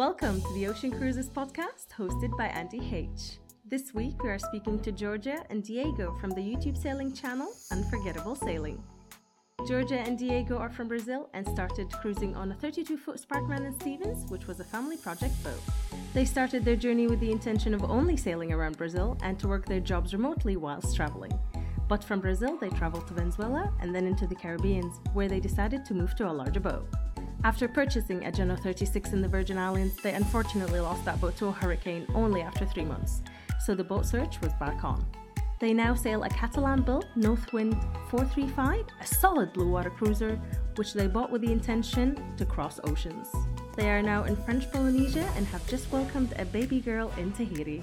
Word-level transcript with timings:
Welcome 0.00 0.40
to 0.40 0.52
the 0.54 0.66
Ocean 0.66 0.90
Cruises 0.90 1.28
podcast 1.28 1.88
hosted 1.94 2.34
by 2.38 2.46
Andy 2.46 2.80
H. 2.90 3.36
This 3.66 3.92
week 3.92 4.22
we 4.22 4.30
are 4.30 4.38
speaking 4.38 4.80
to 4.80 4.92
Georgia 4.92 5.44
and 5.50 5.62
Diego 5.62 6.16
from 6.18 6.30
the 6.30 6.40
YouTube 6.40 6.74
sailing 6.74 7.12
channel 7.12 7.52
Unforgettable 7.70 8.34
Sailing. 8.34 8.82
Georgia 9.68 9.98
and 10.00 10.18
Diego 10.18 10.56
are 10.56 10.70
from 10.70 10.88
Brazil 10.88 11.28
and 11.34 11.46
started 11.46 11.92
cruising 11.92 12.34
on 12.34 12.50
a 12.50 12.54
32 12.54 12.96
foot 12.96 13.20
Sparkman 13.20 13.66
and 13.66 13.74
Stephens, 13.74 14.24
which 14.30 14.46
was 14.46 14.58
a 14.58 14.64
family 14.64 14.96
project 14.96 15.34
boat. 15.44 15.60
They 16.14 16.24
started 16.24 16.64
their 16.64 16.76
journey 16.76 17.06
with 17.06 17.20
the 17.20 17.30
intention 17.30 17.74
of 17.74 17.84
only 17.84 18.16
sailing 18.16 18.54
around 18.54 18.78
Brazil 18.78 19.18
and 19.22 19.38
to 19.38 19.48
work 19.48 19.66
their 19.66 19.80
jobs 19.80 20.14
remotely 20.14 20.56
whilst 20.56 20.96
traveling. 20.96 21.38
But 21.88 22.02
from 22.02 22.20
Brazil, 22.20 22.56
they 22.56 22.70
traveled 22.70 23.06
to 23.08 23.12
Venezuela 23.12 23.70
and 23.82 23.94
then 23.94 24.06
into 24.06 24.26
the 24.26 24.34
Caribbean, 24.34 24.88
where 25.12 25.28
they 25.28 25.40
decided 25.40 25.84
to 25.84 25.92
move 25.92 26.16
to 26.16 26.30
a 26.30 26.32
larger 26.32 26.60
boat. 26.60 26.88
After 27.42 27.66
purchasing 27.68 28.26
a 28.26 28.30
Jeanneau 28.30 28.60
36 28.60 29.14
in 29.14 29.22
the 29.22 29.28
Virgin 29.28 29.56
Islands, 29.56 29.96
they 30.02 30.12
unfortunately 30.12 30.78
lost 30.78 31.06
that 31.06 31.18
boat 31.22 31.38
to 31.38 31.46
a 31.46 31.52
hurricane 31.52 32.06
only 32.14 32.42
after 32.42 32.66
three 32.66 32.84
months, 32.84 33.22
so 33.64 33.74
the 33.74 33.82
boat 33.82 34.04
search 34.04 34.38
was 34.42 34.52
back 34.60 34.84
on. 34.84 35.06
They 35.58 35.72
now 35.72 35.94
sail 35.94 36.22
a 36.22 36.28
Catalan 36.28 36.82
built 36.82 37.06
Northwind 37.16 37.80
435, 38.10 38.84
a 39.00 39.06
solid 39.06 39.54
blue 39.54 39.70
water 39.70 39.88
cruiser, 39.88 40.38
which 40.76 40.92
they 40.92 41.06
bought 41.06 41.32
with 41.32 41.40
the 41.40 41.50
intention 41.50 42.22
to 42.36 42.44
cross 42.44 42.78
oceans. 42.84 43.28
They 43.74 43.88
are 43.88 44.02
now 44.02 44.24
in 44.24 44.36
French 44.36 44.70
Polynesia 44.70 45.26
and 45.36 45.46
have 45.46 45.66
just 45.66 45.90
welcomed 45.90 46.34
a 46.38 46.44
baby 46.44 46.80
girl 46.80 47.10
in 47.16 47.32
Tahiti. 47.32 47.82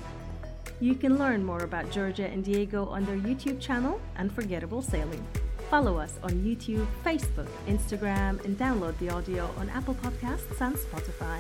You 0.80 0.94
can 0.94 1.17
learn 1.17 1.44
more 1.44 1.64
about 1.64 1.89
Georgia 1.89 2.28
and 2.28 2.44
Diego 2.44 2.86
on 2.86 3.05
their 3.05 3.17
YouTube 3.17 3.59
channel, 3.59 4.00
Unforgettable 4.17 4.84
Sailing. 4.84 5.26
Follow 5.70 5.98
us 5.98 6.13
on 6.23 6.31
YouTube, 6.31 6.88
Facebook, 7.03 7.49
Instagram, 7.67 8.44
and 8.45 8.58
download 8.58 8.98
the 8.99 9.09
audio 9.09 9.49
on 9.58 9.70
Apple 9.70 9.95
Podcasts 9.95 10.62
and 10.62 10.75
Spotify. 10.75 11.39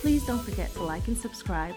Please 0.00 0.24
don't 0.24 0.38
forget 0.38 0.72
to 0.74 0.84
like 0.84 1.08
and 1.08 1.18
subscribe. 1.18 1.74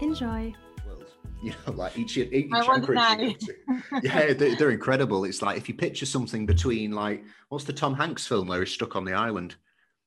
Enjoy! 0.00 0.54
you 1.42 1.52
know, 1.66 1.72
like 1.72 1.98
each 1.98 2.16
each 2.16 2.48
I 2.52 2.62
want 2.62 2.88
anchorage 2.88 3.20
you 3.20 3.34
to 3.34 3.46
go 3.46 4.00
to. 4.00 4.06
Yeah, 4.06 4.32
they're, 4.34 4.54
they're 4.56 4.70
incredible. 4.70 5.24
It's 5.24 5.42
like 5.42 5.56
if 5.56 5.68
you 5.68 5.74
picture 5.74 6.06
something 6.06 6.46
between 6.46 6.92
like 6.92 7.24
what's 7.48 7.64
the 7.64 7.72
Tom 7.72 7.94
Hanks 7.94 8.26
film 8.26 8.46
where 8.48 8.60
he's 8.60 8.70
stuck 8.72 8.94
on 8.94 9.04
the 9.04 9.14
island? 9.14 9.56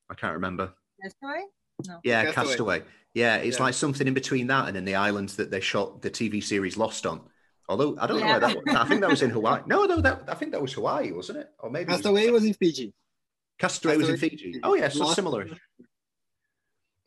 I 0.09 0.14
can't 0.14 0.34
remember. 0.34 0.74
Castaway? 1.02 1.44
No. 1.88 2.00
Yeah, 2.03 2.26
Castaway. 2.26 2.46
Castaway. 2.46 2.84
Yeah, 3.14 3.36
it's 3.38 3.58
Yeah. 3.58 3.64
like 3.64 3.74
something 3.74 4.08
in 4.08 4.14
between 4.14 4.48
that 4.48 4.68
and 4.68 4.76
then 4.76 4.86
the 4.86 4.96
islands 4.96 5.36
that 5.36 5.52
they 5.52 5.59
shot 5.59 6.02
the 6.02 6.09
TV 6.09 6.42
series 6.42 6.78
Lost 6.78 7.06
on. 7.06 7.22
Although 7.72 7.98
I 8.00 8.06
don't 8.08 8.20
know 8.20 8.26
Yeah. 8.26 8.32
where 8.38 8.40
that 8.42 8.56
was. 8.66 8.76
I 8.76 8.86
think 8.88 9.02
that 9.02 9.10
was 9.10 9.22
in 9.22 9.30
Hawaii. 9.32 9.62
No, 9.66 9.86
no, 9.86 10.02
that 10.02 10.24
I 10.28 10.34
think 10.36 10.52
that 10.52 10.62
was 10.62 10.74
Hawaii, 10.74 11.12
wasn't 11.12 11.40
it? 11.40 11.48
Or 11.60 11.70
maybe 11.70 11.84
it 11.84 11.96
was- 11.96 12.02
Castaway 12.02 12.30
was 12.30 12.46
in 12.46 12.54
Fiji. 12.54 12.94
Castaway 13.58 13.98
was 13.98 14.10
in 14.10 14.18
Fiji. 14.18 14.60
Oh 14.64 14.76
yeah, 14.76 14.90
so 14.90 15.06
similar. 15.14 15.48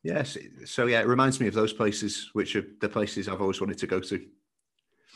Yes. 0.02 0.36
So 0.66 0.86
yeah, 0.86 1.00
it 1.00 1.06
reminds 1.06 1.40
me 1.40 1.46
of 1.48 1.54
those 1.54 1.72
places, 1.72 2.30
which 2.32 2.56
are 2.56 2.64
the 2.80 2.88
places 2.88 3.28
I've 3.28 3.40
always 3.40 3.60
wanted 3.60 3.78
to 3.78 3.86
go 3.86 4.00
to. 4.00 4.26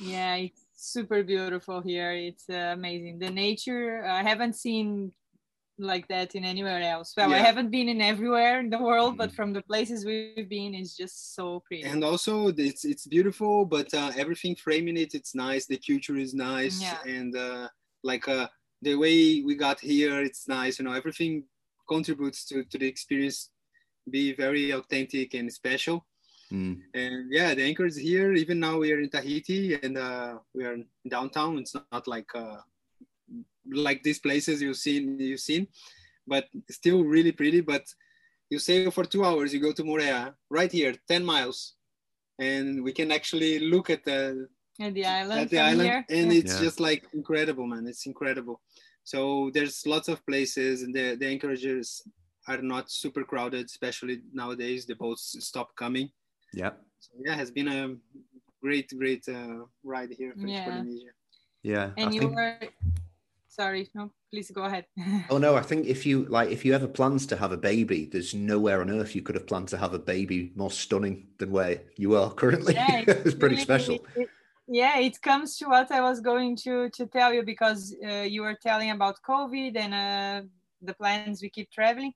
Yeah, 0.01 0.37
it's 0.37 0.65
super 0.75 1.23
beautiful 1.23 1.81
here. 1.81 2.13
It's 2.13 2.49
uh, 2.49 2.73
amazing. 2.79 3.19
The 3.19 3.31
nature, 3.31 4.05
I 4.05 4.23
haven't 4.23 4.55
seen 4.57 5.13
like 5.79 6.07
that 6.09 6.35
in 6.35 6.45
anywhere 6.45 6.83
else. 6.83 7.15
Well, 7.17 7.33
I 7.33 7.39
haven't 7.39 7.71
been 7.71 7.89
in 7.89 8.01
everywhere 8.01 8.61
in 8.61 8.71
the 8.71 8.79
world, 8.79 9.17
but 9.17 9.31
Mhm. 9.31 9.35
from 9.35 9.53
the 9.53 9.63
places 9.63 10.05
we've 10.05 10.49
been, 10.49 10.75
it's 10.75 10.97
just 10.97 11.35
so 11.35 11.61
pretty. 11.67 11.85
And 11.85 12.03
also, 12.05 12.49
it's 12.49 12.85
it's 12.85 13.07
beautiful, 13.07 13.65
but 13.65 13.93
uh, 13.95 14.11
everything 14.17 14.57
framing 14.57 14.97
it, 14.97 15.15
it's 15.15 15.35
nice. 15.35 15.67
The 15.67 15.79
culture 15.79 16.17
is 16.17 16.35
nice, 16.35 16.81
Yeah. 16.81 17.01
and 17.17 17.37
uh, 17.37 17.69
like 18.03 18.27
uh, 18.29 18.49
the 18.83 18.95
way 18.97 19.43
we 19.43 19.55
got 19.55 19.79
here, 19.81 20.21
it's 20.23 20.49
nice. 20.49 20.79
You 20.79 20.85
know, 20.87 20.93
everything 20.93 21.45
contributes 21.89 22.45
to 22.49 22.65
to 22.65 22.79
the 22.79 22.87
experience, 22.87 23.51
be 24.11 24.35
very 24.35 24.71
authentic 24.73 25.35
and 25.35 25.53
special. 25.53 26.07
Mm. 26.51 26.81
And 26.95 27.31
yeah, 27.31 27.55
the 27.55 27.63
anchor 27.63 27.87
is 27.87 27.97
here. 27.97 28.33
Even 28.33 28.59
now, 28.59 28.79
we 28.79 28.91
are 28.93 29.01
in 29.01 29.11
Tahiti, 29.11 29.75
and 29.75 29.97
uh, 29.99 30.39
we 30.55 30.65
are 30.65 30.79
downtown. 31.09 31.59
It's 31.59 31.75
not 31.93 32.07
like 32.09 32.31
uh, 32.35 32.61
like 33.73 34.03
these 34.03 34.19
places 34.19 34.61
you've 34.63 34.77
seen 34.77 35.19
you've 35.19 35.41
seen, 35.41 35.67
but 36.27 36.45
still 36.71 37.05
really 37.05 37.33
pretty. 37.33 37.61
But 37.61 37.85
you 38.51 38.59
sail 38.59 38.91
for 38.91 39.05
two 39.05 39.25
hours, 39.25 39.53
you 39.53 39.61
go 39.61 39.73
to 39.73 39.83
Moorea, 39.85 40.35
right 40.51 40.73
here, 40.73 40.95
ten 41.07 41.25
miles, 41.25 41.75
and 42.39 42.83
we 42.83 42.93
can 42.93 43.11
actually 43.13 43.59
look 43.59 43.91
at 43.91 44.05
the 44.05 44.49
At 44.81 44.95
the 44.95 45.05
island, 45.05 45.41
at 45.41 45.51
the 45.51 45.59
island, 45.59 45.89
here. 45.91 46.05
and 46.09 46.33
Yeah. 46.33 46.39
it's 46.41 46.55
Yeah. 46.55 46.65
just 46.67 46.79
like 46.81 47.03
incredible, 47.13 47.67
man. 47.67 47.87
It's 47.87 48.07
incredible. 48.07 48.61
So 49.05 49.51
there's 49.55 49.87
lots 49.87 50.09
of 50.09 50.25
places, 50.31 50.83
and 50.83 50.95
the 50.95 51.17
the 51.21 51.27
anchorages 51.35 52.03
are 52.47 52.63
not 52.63 52.91
super 52.91 53.25
crowded, 53.25 53.65
especially 53.67 54.23
nowadays. 54.33 54.87
The 54.87 54.95
boats 54.95 55.37
stop 55.51 55.69
coming. 55.77 56.09
Yeah. 56.55 56.73
So 57.05 57.11
yeah, 57.25 57.35
has 57.43 57.51
been 57.51 57.69
a 57.69 57.81
great, 58.65 58.89
great 59.03 59.25
uh, 59.29 59.67
ride 59.85 60.13
here 60.21 60.33
for 60.41 60.47
Yeah. 60.47 60.65
Polynesia. 60.65 61.13
Yeah. 61.63 61.87
and 62.01 62.09
I 62.11 62.13
you 62.15 62.21
think- 62.21 62.35
were, 62.37 62.59
sorry, 63.59 63.89
no, 63.95 64.11
please 64.33 64.51
go 64.51 64.63
ahead. 64.65 64.85
Oh 65.31 65.39
no, 65.39 65.57
I 65.57 65.63
think 65.71 65.87
if 65.87 66.07
you 66.07 66.25
like 66.27 66.51
if 66.51 66.65
you 66.65 66.75
ever 66.75 66.87
plans 66.89 67.27
to 67.27 67.37
have 67.37 67.53
a 67.53 67.57
baby, 67.57 68.09
there's 68.13 68.35
nowhere 68.35 68.81
on 68.81 68.91
earth 68.91 69.15
you 69.15 69.23
could 69.23 69.35
have 69.35 69.47
planned 69.47 69.69
to 69.69 69.77
have 69.79 69.95
a 69.95 69.99
baby 69.99 70.53
more 70.55 70.71
stunning 70.71 71.29
than 71.39 71.51
where 71.51 71.83
you 71.97 72.17
are 72.17 72.31
currently. 72.33 72.75
Yeah, 72.75 73.05
it's 73.09 73.35
pretty 73.35 73.57
really- 73.57 73.63
special. 73.71 73.99
it- 74.17 74.29
yeah, 74.71 74.99
it 74.99 75.17
comes 75.23 75.57
to 75.59 75.65
what 75.67 75.91
I 75.91 76.01
was 76.03 76.21
going 76.21 76.55
to 76.65 76.91
to 76.91 77.07
tell 77.07 77.33
you 77.33 77.43
because 77.43 77.81
uh, 78.07 78.27
you 78.35 78.43
were 78.43 78.59
telling 78.69 78.91
about 78.91 79.17
COVID 79.27 79.73
and 79.85 79.93
uh, 79.95 80.47
the 80.83 80.95
plans 80.95 81.41
we 81.43 81.49
keep 81.49 81.71
traveling. 81.71 82.13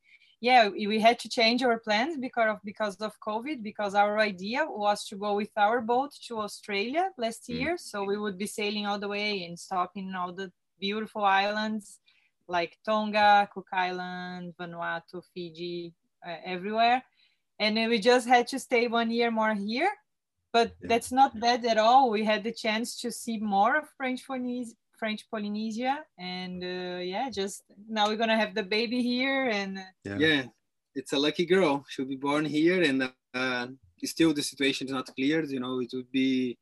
Yeah, 0.48 0.68
we 0.68 0.98
had 1.00 1.18
to 1.20 1.28
change 1.38 1.62
our 1.62 1.78
plans 1.78 2.18
because 2.26 2.48
of 2.52 2.58
because 2.70 2.96
of 3.08 3.12
COVID 3.28 3.62
because 3.70 3.94
our 3.94 4.18
idea 4.32 4.60
was 4.84 4.98
to 5.08 5.14
go 5.16 5.30
with 5.40 5.52
our 5.56 5.80
boat 5.80 6.12
to 6.26 6.40
Australia 6.46 7.04
last 7.24 7.42
Mm. 7.48 7.54
year, 7.60 7.74
so 7.78 7.96
we 8.10 8.16
would 8.22 8.36
be 8.44 8.48
sailing 8.60 8.84
all 8.86 8.98
the 9.04 9.08
way 9.16 9.44
and 9.46 9.54
stopping 9.66 10.12
all 10.20 10.32
the 10.40 10.48
beautiful 10.86 11.24
islands 11.44 11.84
like 12.56 12.72
Tonga, 12.84 13.48
Cook 13.54 13.68
Island, 13.86 14.44
Vanuatu, 14.58 15.18
Fiji, 15.32 15.94
uh, 16.28 16.38
everywhere. 16.54 16.98
And 17.62 17.70
then 17.76 17.88
we 17.92 17.98
just 18.12 18.26
had 18.34 18.44
to 18.52 18.58
stay 18.58 18.84
one 19.00 19.10
year 19.18 19.30
more 19.40 19.54
here 19.54 19.92
but 20.52 20.68
Yeah. 20.68 20.88
that's 20.90 21.10
not 21.20 21.30
bad 21.46 21.60
at 21.72 21.78
all. 21.86 22.10
We 22.16 22.22
had 22.32 22.42
the 22.48 22.52
chance 22.64 22.88
to 23.02 23.08
see 23.10 23.36
more 23.56 23.72
of 23.80 23.84
French 23.98 24.20
Polynesia, 24.28 24.76
French 25.00 25.22
Polynesia, 25.30 25.94
and 26.36 26.58
uh, 26.62 27.00
yeah, 27.12 27.26
just 27.40 27.64
now 27.96 28.04
we're 28.08 28.20
gonna 28.22 28.42
have 28.44 28.54
the 28.54 28.66
baby 28.76 29.00
here, 29.12 29.42
and 29.58 29.72
uh, 29.78 29.92
Yeah. 30.08 30.18
Yeah, 30.24 30.42
it's 30.98 31.12
a 31.18 31.20
lucky 31.26 31.46
girl. 31.54 31.72
She'll 31.90 32.12
be 32.16 32.20
born 32.28 32.44
here, 32.58 32.80
and 32.88 32.98
uh, 33.34 33.66
still 34.14 34.32
the 34.34 34.46
situation 34.52 34.82
is 34.88 34.94
not 34.98 35.06
cleared. 35.16 35.48
You 35.54 35.60
know, 35.64 35.74
it 35.84 35.90
would 35.96 36.12
be 36.22 36.58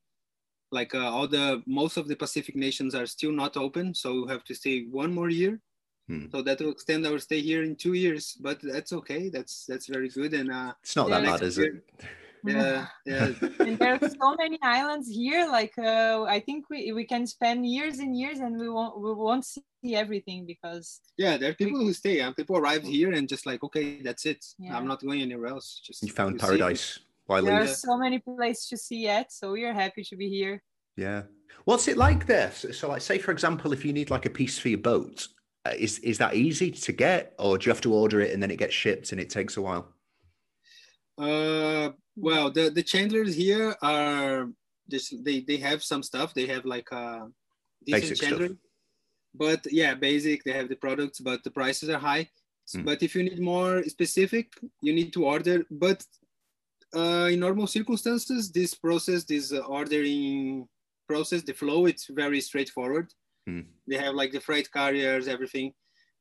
like 0.73 0.95
uh, 0.95 1.11
all 1.11 1.27
the 1.27 1.63
most 1.67 1.97
of 1.97 2.09
the 2.09 2.17
Pacific 2.17 2.57
nations 2.57 2.95
are 2.95 3.07
still 3.07 3.33
not 3.33 3.57
open, 3.57 3.95
so 3.95 4.15
we'll 4.15 4.29
have 4.29 4.45
to 4.45 4.55
stay 4.55 4.85
one 4.85 5.13
more 5.13 5.29
year. 5.29 5.61
Hmm. 6.09 6.27
So 6.33 6.43
that 6.43 6.61
will 6.61 6.73
extend 6.73 7.07
our 7.07 7.19
stay 7.19 7.41
here 7.41 7.63
in 7.63 7.77
two 7.77 7.95
years, 7.95 8.37
but 8.41 8.59
that's 8.63 8.93
okay. 8.93 9.29
That's 9.29 9.67
that's 9.67 9.87
very 9.87 10.09
good, 10.09 10.35
and 10.35 10.51
uh, 10.51 10.73
It's 10.83 10.97
not 10.97 11.09
that 11.11 11.25
bad, 11.25 11.43
is 11.43 11.59
it? 11.59 11.85
yeah, 12.45 12.87
yeah, 13.05 13.31
and 13.61 13.79
there's 13.79 14.17
so 14.21 14.35
many 14.37 14.59
islands 14.63 15.09
here. 15.09 15.47
Like 15.47 15.75
uh, 15.79 16.25
I 16.25 16.41
think 16.41 16.71
we, 16.71 16.93
we 16.93 17.05
can 17.05 17.27
spend 17.27 17.67
years 17.67 17.99
and 17.99 18.17
years, 18.19 18.39
and 18.39 18.59
we 18.59 18.69
won't 18.69 19.01
we 19.01 19.13
won't 19.13 19.45
see 19.45 19.95
everything 19.95 20.47
because 20.47 21.01
yeah. 21.17 21.37
There 21.37 21.51
are 21.51 21.55
people 21.55 21.79
who 21.79 21.93
stay. 21.93 22.21
Uh, 22.21 22.33
people 22.33 22.57
arrived 22.57 22.87
here 22.87 23.13
and 23.13 23.29
just 23.29 23.47
like, 23.47 23.63
okay, 23.63 24.03
that's 24.03 24.27
it. 24.27 24.45
Yeah. 24.59 24.77
I'm 24.77 24.87
not 24.87 25.03
going 25.03 25.23
anywhere 25.23 25.49
else. 25.49 25.81
Just 25.85 26.03
You 26.03 26.13
found 26.13 26.41
see. 26.41 26.47
paradise. 26.47 27.01
Why 27.31 27.41
there 27.41 27.63
are 27.63 27.67
so 27.69 27.97
many 27.97 28.19
places 28.19 28.67
to 28.71 28.77
see 28.77 29.03
yet. 29.03 29.31
So 29.31 29.53
we 29.53 29.65
are 29.65 29.73
happy 29.73 30.03
to 30.03 30.17
be 30.17 30.29
here. 30.29 30.61
Yeah. 30.97 31.23
What's 31.65 31.87
it 31.87 31.97
like 31.97 32.27
there? 32.27 32.51
So, 32.51 32.73
so, 32.73 32.89
like, 32.89 33.03
say 33.03 33.19
for 33.19 33.31
example, 33.31 33.73
if 33.73 33.85
you 33.85 33.93
need 33.93 34.11
like 34.11 34.27
a 34.27 34.31
piece 34.31 34.59
for 34.59 34.69
your 34.69 34.81
boat, 34.81 35.29
uh, 35.65 35.75
is 35.79 36.01
is 36.01 36.19
that 36.19 36.35
easy 36.35 36.73
to 36.73 36.93
get, 36.93 37.35
or 37.39 37.57
do 37.57 37.67
you 37.67 37.71
have 37.71 37.83
to 37.83 37.95
order 37.95 38.21
it 38.21 38.33
and 38.33 38.43
then 38.43 38.51
it 38.51 38.59
gets 38.59 38.75
shipped 38.75 39.13
and 39.13 39.21
it 39.21 39.31
takes 39.31 39.57
a 39.57 39.63
while? 39.63 39.95
Uh, 41.19 41.91
well, 42.17 42.51
the 42.51 42.69
the 42.69 42.83
chandlers 42.83 43.37
here 43.37 43.77
are 43.81 44.49
just 44.91 45.15
they 45.25 45.39
they 45.41 45.59
have 45.59 45.85
some 45.85 46.03
stuff. 46.03 46.35
They 46.35 46.47
have 46.47 46.65
like 46.65 46.91
a 46.91 47.29
decent 47.87 48.03
Basic 48.03 48.17
stuff. 48.17 48.29
chandler, 48.29 48.57
but 49.35 49.61
yeah, 49.71 49.95
basic. 49.95 50.43
They 50.43 50.55
have 50.61 50.69
the 50.69 50.81
products, 50.85 51.21
but 51.21 51.45
the 51.45 51.53
prices 51.53 51.91
are 51.91 52.01
high. 52.01 52.29
Mm. 52.75 52.85
But 52.85 53.05
if 53.05 53.15
you 53.15 53.23
need 53.23 53.41
more 53.41 53.85
specific, 53.85 54.47
you 54.83 54.93
need 54.93 55.13
to 55.13 55.27
order. 55.27 55.65
But 55.71 56.05
uh, 56.95 57.29
in 57.31 57.41
normal 57.41 57.67
circumstances, 57.67 58.51
this 58.51 58.75
process, 58.75 59.25
this 59.25 59.53
uh, 59.53 59.59
ordering 59.61 60.67
process, 61.09 61.43
the 61.43 61.53
flow, 61.53 61.87
it's 61.87 62.07
very 62.09 62.41
straightforward. 62.41 63.13
Mm. 63.49 63.67
They 63.89 63.97
have 63.97 64.15
like 64.15 64.33
the 64.33 64.41
freight 64.41 64.71
carriers, 64.73 65.29
everything. 65.29 65.73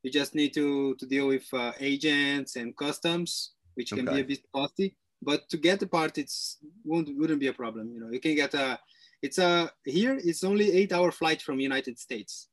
You 0.03 0.11
just 0.11 0.33
need 0.35 0.53
to 0.53 0.95
to 0.95 1.05
deal 1.05 1.27
with 1.27 1.45
uh, 1.53 1.73
agents 1.79 2.55
and 2.55 2.75
customs, 2.77 3.53
which 3.75 3.91
can 3.91 4.05
be 4.05 4.21
a 4.21 4.23
bit 4.23 4.39
costly. 4.55 4.95
But 5.21 5.49
to 5.49 5.57
get 5.57 5.79
the 5.79 5.87
part, 5.87 6.17
it's 6.17 6.57
won't 6.85 7.09
wouldn't 7.17 7.41
be 7.41 7.47
a 7.47 7.53
problem. 7.53 7.91
You 7.93 7.99
know, 8.01 8.11
you 8.11 8.19
can 8.21 8.35
get 8.35 8.53
a. 8.53 8.79
It's 9.21 9.37
a 9.37 9.69
here. 9.83 10.17
It's 10.23 10.45
only 10.45 10.71
eight 10.71 10.93
hour 10.93 11.11
flight 11.11 11.41
from 11.41 11.59
United 11.59 11.99
States. 11.99 12.47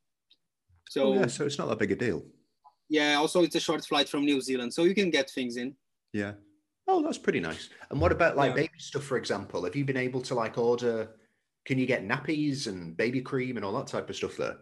So 0.88 1.00
Oh, 1.12 1.14
yeah, 1.14 1.26
so 1.28 1.46
it's 1.46 1.58
not 1.58 1.68
that 1.68 1.78
big 1.78 1.92
a 1.92 1.96
deal. 1.96 2.24
yeah, 2.88 3.14
also 3.14 3.42
it's 3.44 3.54
a 3.54 3.60
short 3.60 3.84
flight 3.84 4.08
from 4.08 4.24
New 4.24 4.40
Zealand, 4.40 4.74
so 4.74 4.82
you 4.82 4.94
can 4.94 5.10
get 5.10 5.30
things 5.30 5.56
in. 5.56 5.76
Yeah. 6.12 6.32
Oh, 6.88 7.02
that's 7.02 7.18
pretty 7.18 7.40
nice. 7.40 7.68
And 7.90 8.00
what 8.00 8.12
about 8.12 8.36
like 8.36 8.50
Yeah. 8.50 8.54
baby 8.54 8.78
stuff, 8.78 9.04
for 9.04 9.16
example? 9.16 9.64
Have 9.64 9.76
you 9.76 9.84
been 9.84 9.96
able 9.96 10.22
to 10.22 10.34
like 10.34 10.56
order? 10.58 11.16
Can 11.64 11.78
you 11.78 11.86
get 11.86 12.06
nappies 12.06 12.66
and 12.68 12.96
baby 12.96 13.20
cream 13.20 13.56
and 13.56 13.64
all 13.64 13.72
that 13.78 13.88
type 13.88 14.08
of 14.08 14.16
stuff 14.16 14.36
there? 14.36 14.58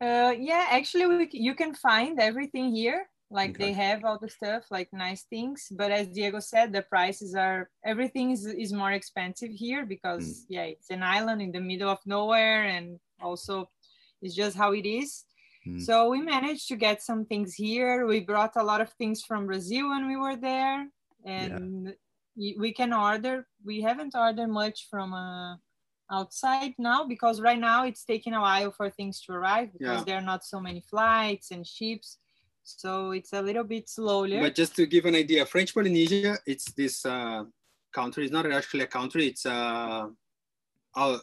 Uh, 0.00 0.32
yeah, 0.38 0.68
actually, 0.70 1.06
we, 1.06 1.28
you 1.32 1.54
can 1.54 1.74
find 1.74 2.20
everything 2.20 2.70
here. 2.72 3.08
Like 3.30 3.50
Okay. 3.50 3.64
they 3.66 3.72
have 3.72 4.04
all 4.04 4.18
the 4.18 4.28
stuff, 4.28 4.70
like 4.70 4.90
nice 4.92 5.24
things. 5.24 5.66
But 5.70 5.90
as 5.90 6.06
Diego 6.08 6.40
said, 6.40 6.72
the 6.72 6.82
prices 6.82 7.34
are 7.34 7.68
everything 7.84 8.30
is, 8.30 8.46
is 8.46 8.72
more 8.72 8.92
expensive 8.92 9.50
here 9.50 9.84
because 9.84 10.46
yeah, 10.48 10.62
it's 10.62 10.88
an 10.90 11.02
island 11.02 11.42
in 11.42 11.52
the 11.52 11.60
middle 11.60 11.90
of 11.90 11.98
nowhere, 12.06 12.64
and 12.64 12.98
also 13.20 13.68
it's 14.22 14.34
just 14.34 14.56
how 14.56 14.72
it 14.72 14.86
is. 14.86 15.24
Mm. 15.66 15.80
So 15.80 16.08
we 16.08 16.22
managed 16.22 16.68
to 16.68 16.76
get 16.76 17.02
some 17.02 17.26
things 17.26 17.54
here. 17.54 18.06
We 18.06 18.20
brought 18.20 18.56
a 18.56 18.62
lot 18.62 18.80
of 18.80 18.90
things 18.94 19.22
from 19.22 19.46
Brazil 19.46 19.90
when 19.90 20.06
we 20.06 20.16
were 20.16 20.36
there, 20.36 20.88
and 21.28 21.94
y- 22.36 22.54
we 22.58 22.70
can 22.72 22.92
order. 22.92 23.46
We 23.64 23.76
haven't 23.88 24.14
ordered 24.14 24.48
much 24.62 24.78
from 24.90 25.08
uh, 25.14 25.56
outside 26.10 26.72
now 26.78 27.00
because 27.04 27.40
right 27.48 27.58
now 27.70 27.84
it's 27.84 28.04
taking 28.04 28.34
a 28.34 28.40
while 28.40 28.70
for 28.78 28.86
things 28.90 29.20
to 29.24 29.32
arrive 29.32 29.68
because 29.76 30.00
Yeah. 30.00 30.04
there 30.06 30.18
are 30.20 30.28
not 30.32 30.42
so 30.44 30.58
many 30.60 30.80
flights 30.92 31.50
and 31.50 31.66
ships. 31.66 32.18
So 32.64 32.90
it's 33.18 33.32
a 33.32 33.42
little 33.48 33.64
bit 33.64 33.88
slower. 33.88 34.40
But 34.46 34.54
just 34.54 34.74
to 34.76 34.86
give 34.86 35.04
an 35.06 35.14
idea, 35.14 35.46
French 35.46 35.72
Polynesia, 35.74 36.36
it's 36.46 36.66
this 36.80 37.04
uh, 37.06 37.44
country. 37.98 38.24
It's 38.24 38.32
not 38.32 38.46
actually 38.60 38.84
a 38.84 38.92
country. 39.00 39.24
It's 39.32 39.46
uh, 39.46 40.08
our 41.02 41.20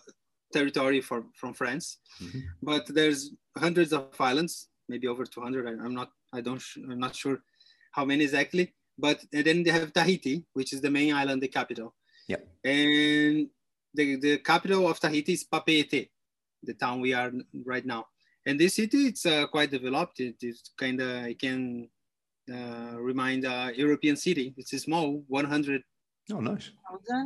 territory 0.52 1.02
for, 1.02 1.20
from 1.40 1.54
France. 1.54 1.98
Mhm. 2.24 2.42
But 2.62 2.84
there's 2.98 3.22
hundreds 3.66 3.92
of 3.94 4.20
islands, 4.20 4.70
maybe 4.90 5.08
over 5.08 5.24
200. 5.26 5.68
I, 5.68 5.74
I'm 5.86 5.94
not. 5.94 6.10
I 6.34 6.42
don't. 6.42 6.64
I'm 6.90 7.00
not 7.08 7.16
sure 7.16 7.38
how 7.92 8.06
many 8.06 8.24
exactly. 8.24 8.74
But 8.98 9.24
and 9.34 9.46
then 9.46 9.64
they 9.64 9.72
have 9.72 9.92
Tahiti, 9.94 10.46
which 10.54 10.72
is 10.74 10.82
the 10.82 10.90
main 10.90 11.14
island, 11.14 11.42
the 11.42 11.48
capital. 11.48 11.94
Yep. 12.28 12.48
And 12.64 13.50
the, 13.94 14.16
the 14.16 14.38
capital 14.40 14.88
of 14.88 15.00
Tahiti 15.00 15.34
is 15.34 15.44
Papeete, 15.44 16.10
the 16.64 16.74
town 16.74 17.02
we 17.02 17.14
are 17.14 17.32
right 17.66 17.86
now. 17.86 18.08
And 18.46 18.60
this 18.60 18.76
city, 18.76 19.08
it's 19.08 19.26
uh, 19.26 19.48
quite 19.48 19.72
developed. 19.72 20.20
It 20.20 20.36
is 20.42 20.72
kind 20.78 21.02
of, 21.02 21.26
it 21.26 21.40
can 21.40 21.90
uh, 22.52 22.96
remind 23.00 23.44
a 23.46 23.72
European 23.76 24.16
city. 24.16 24.54
It's 24.58 24.74
a 24.74 24.80
small 24.80 25.24
100 25.28 25.82
Oh, 26.34 26.40
nice. 26.40 26.72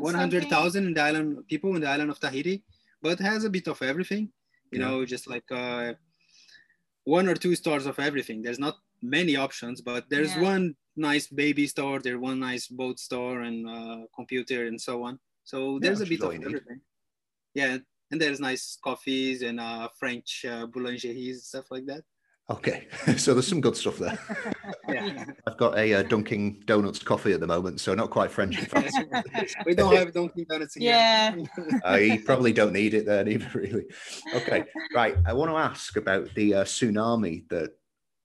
100,000 0.01 0.85
in 0.87 0.93
the 0.93 1.01
island 1.01 1.47
people 1.47 1.73
in 1.75 1.81
the 1.81 1.87
island 1.87 2.11
of 2.11 2.19
Tahiti, 2.19 2.63
but 3.01 3.17
has 3.19 3.45
a 3.45 3.49
bit 3.49 3.67
of 3.67 3.81
everything. 3.81 4.29
You 4.71 4.79
Yeah. 4.79 4.87
know, 4.87 5.05
just 5.05 5.25
like 5.27 5.49
uh, 5.51 5.93
one 7.05 7.27
or 7.29 7.35
two 7.35 7.55
stores 7.55 7.85
of 7.85 7.97
everything. 7.99 8.41
There's 8.41 8.59
not 8.59 8.75
many 9.01 9.35
options, 9.37 9.81
but 9.81 10.09
there's 10.09 10.35
Yeah. 10.35 10.41
one 10.41 10.75
nice 10.99 11.27
baby 11.27 11.65
store, 11.67 11.99
there's 11.99 12.17
one 12.19 12.39
nice 12.39 12.67
boat 12.67 12.99
store, 12.99 13.41
and 13.41 13.67
uh, 13.67 14.05
computer 14.15 14.67
and 14.67 14.79
so 14.79 15.03
on. 15.03 15.19
So 15.43 15.73
Yeah, 15.75 15.79
there's 15.81 16.01
a 16.01 16.05
bit 16.05 16.21
of 16.21 16.33
you 16.33 16.39
need. 16.39 16.45
everything. 16.47 16.81
Yeah, 17.55 17.77
and 18.11 18.21
there's 18.21 18.39
nice 18.39 18.77
coffees 18.83 19.41
and 19.41 19.59
uh, 19.59 19.89
French 19.99 20.45
uh, 20.47 20.67
boulangeries 20.67 21.41
stuff 21.45 21.65
like 21.71 21.85
that. 21.87 22.03
Okay, 22.49 22.87
so 23.17 23.33
there's 23.33 23.47
some 23.47 23.61
good 23.61 23.77
stuff 23.77 23.97
there. 23.97 24.17
Yeah, 24.89 25.25
I've 25.45 25.57
got 25.57 25.77
a 25.77 25.93
uh, 25.93 26.01
Dunkin' 26.01 26.63
Donuts 26.65 27.03
coffee 27.03 27.33
at 27.33 27.39
the 27.39 27.45
moment, 27.45 27.79
so 27.79 27.93
not 27.93 28.09
quite 28.09 28.31
French. 28.31 28.57
we 29.67 29.75
don't 29.75 29.95
have 29.95 30.11
Dunkin' 30.11 30.47
Donuts 30.49 30.73
here. 30.73 30.89
Yeah. 30.89 31.35
I 31.85 32.23
probably 32.25 32.53
don't 32.53 32.73
need 32.73 32.95
it 32.95 33.05
then 33.05 33.27
either, 33.27 33.51
really. 33.53 33.85
Okay, 34.33 34.65
right. 34.95 35.15
I 35.27 35.33
want 35.33 35.51
to 35.51 35.57
ask 35.57 35.95
about 35.95 36.33
the 36.33 36.55
uh, 36.55 36.63
tsunami 36.63 37.47
that 37.49 37.73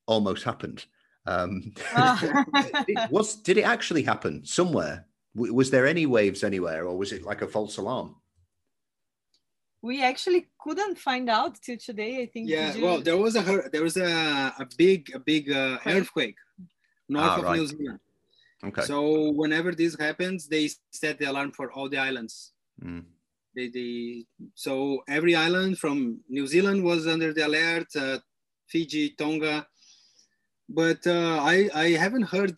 almost 0.06 0.44
happened. 0.44 0.86
Um, 1.26 1.72
it 2.88 3.10
was 3.10 3.36
did 3.36 3.58
it 3.58 3.64
actually 3.64 4.02
happen 4.02 4.44
somewhere? 4.44 5.06
Was 5.34 5.70
there 5.70 5.86
any 5.86 6.06
waves 6.06 6.44
anywhere, 6.44 6.86
or 6.86 6.96
was 6.96 7.12
it 7.12 7.24
like 7.24 7.42
a 7.42 7.48
false 7.48 7.76
alarm? 7.76 8.14
we 9.84 10.02
actually 10.02 10.46
couldn't 10.58 10.96
find 10.98 11.28
out 11.28 11.60
till 11.60 11.76
today. 11.76 12.22
I 12.22 12.26
think. 12.26 12.48
Yeah, 12.48 12.72
Did 12.72 12.82
well, 12.82 13.00
there 13.02 13.18
was 13.18 13.36
a 13.36 13.44
there 13.70 13.82
was 13.82 13.96
a, 13.98 14.10
a 14.64 14.66
big 14.78 15.00
a 15.14 15.18
big 15.18 15.52
uh, 15.52 15.76
earthquake 15.84 16.38
north 17.06 17.32
Ah, 17.32 17.36
of 17.36 17.44
right. 17.44 17.58
New 17.58 17.66
Zealand. 17.66 18.00
Okay. 18.68 18.82
So 18.82 19.30
whenever 19.32 19.72
this 19.72 19.94
happens, 20.06 20.48
they 20.48 20.70
set 20.90 21.18
the 21.18 21.26
alarm 21.26 21.52
for 21.52 21.70
all 21.70 21.88
the 21.90 21.98
islands. 21.98 22.52
Mm. 22.82 23.04
They, 23.54 23.68
they 23.68 24.24
so 24.54 25.02
every 25.06 25.34
island 25.36 25.78
from 25.78 26.20
New 26.30 26.46
Zealand 26.46 26.82
was 26.82 27.06
under 27.06 27.34
the 27.34 27.46
alert, 27.46 27.88
uh, 27.94 28.18
Fiji, 28.70 29.10
Tonga, 29.20 29.66
but 30.80 31.00
uh, 31.06 31.36
I 31.52 31.56
I 31.84 31.86
haven't 32.04 32.26
heard 32.34 32.52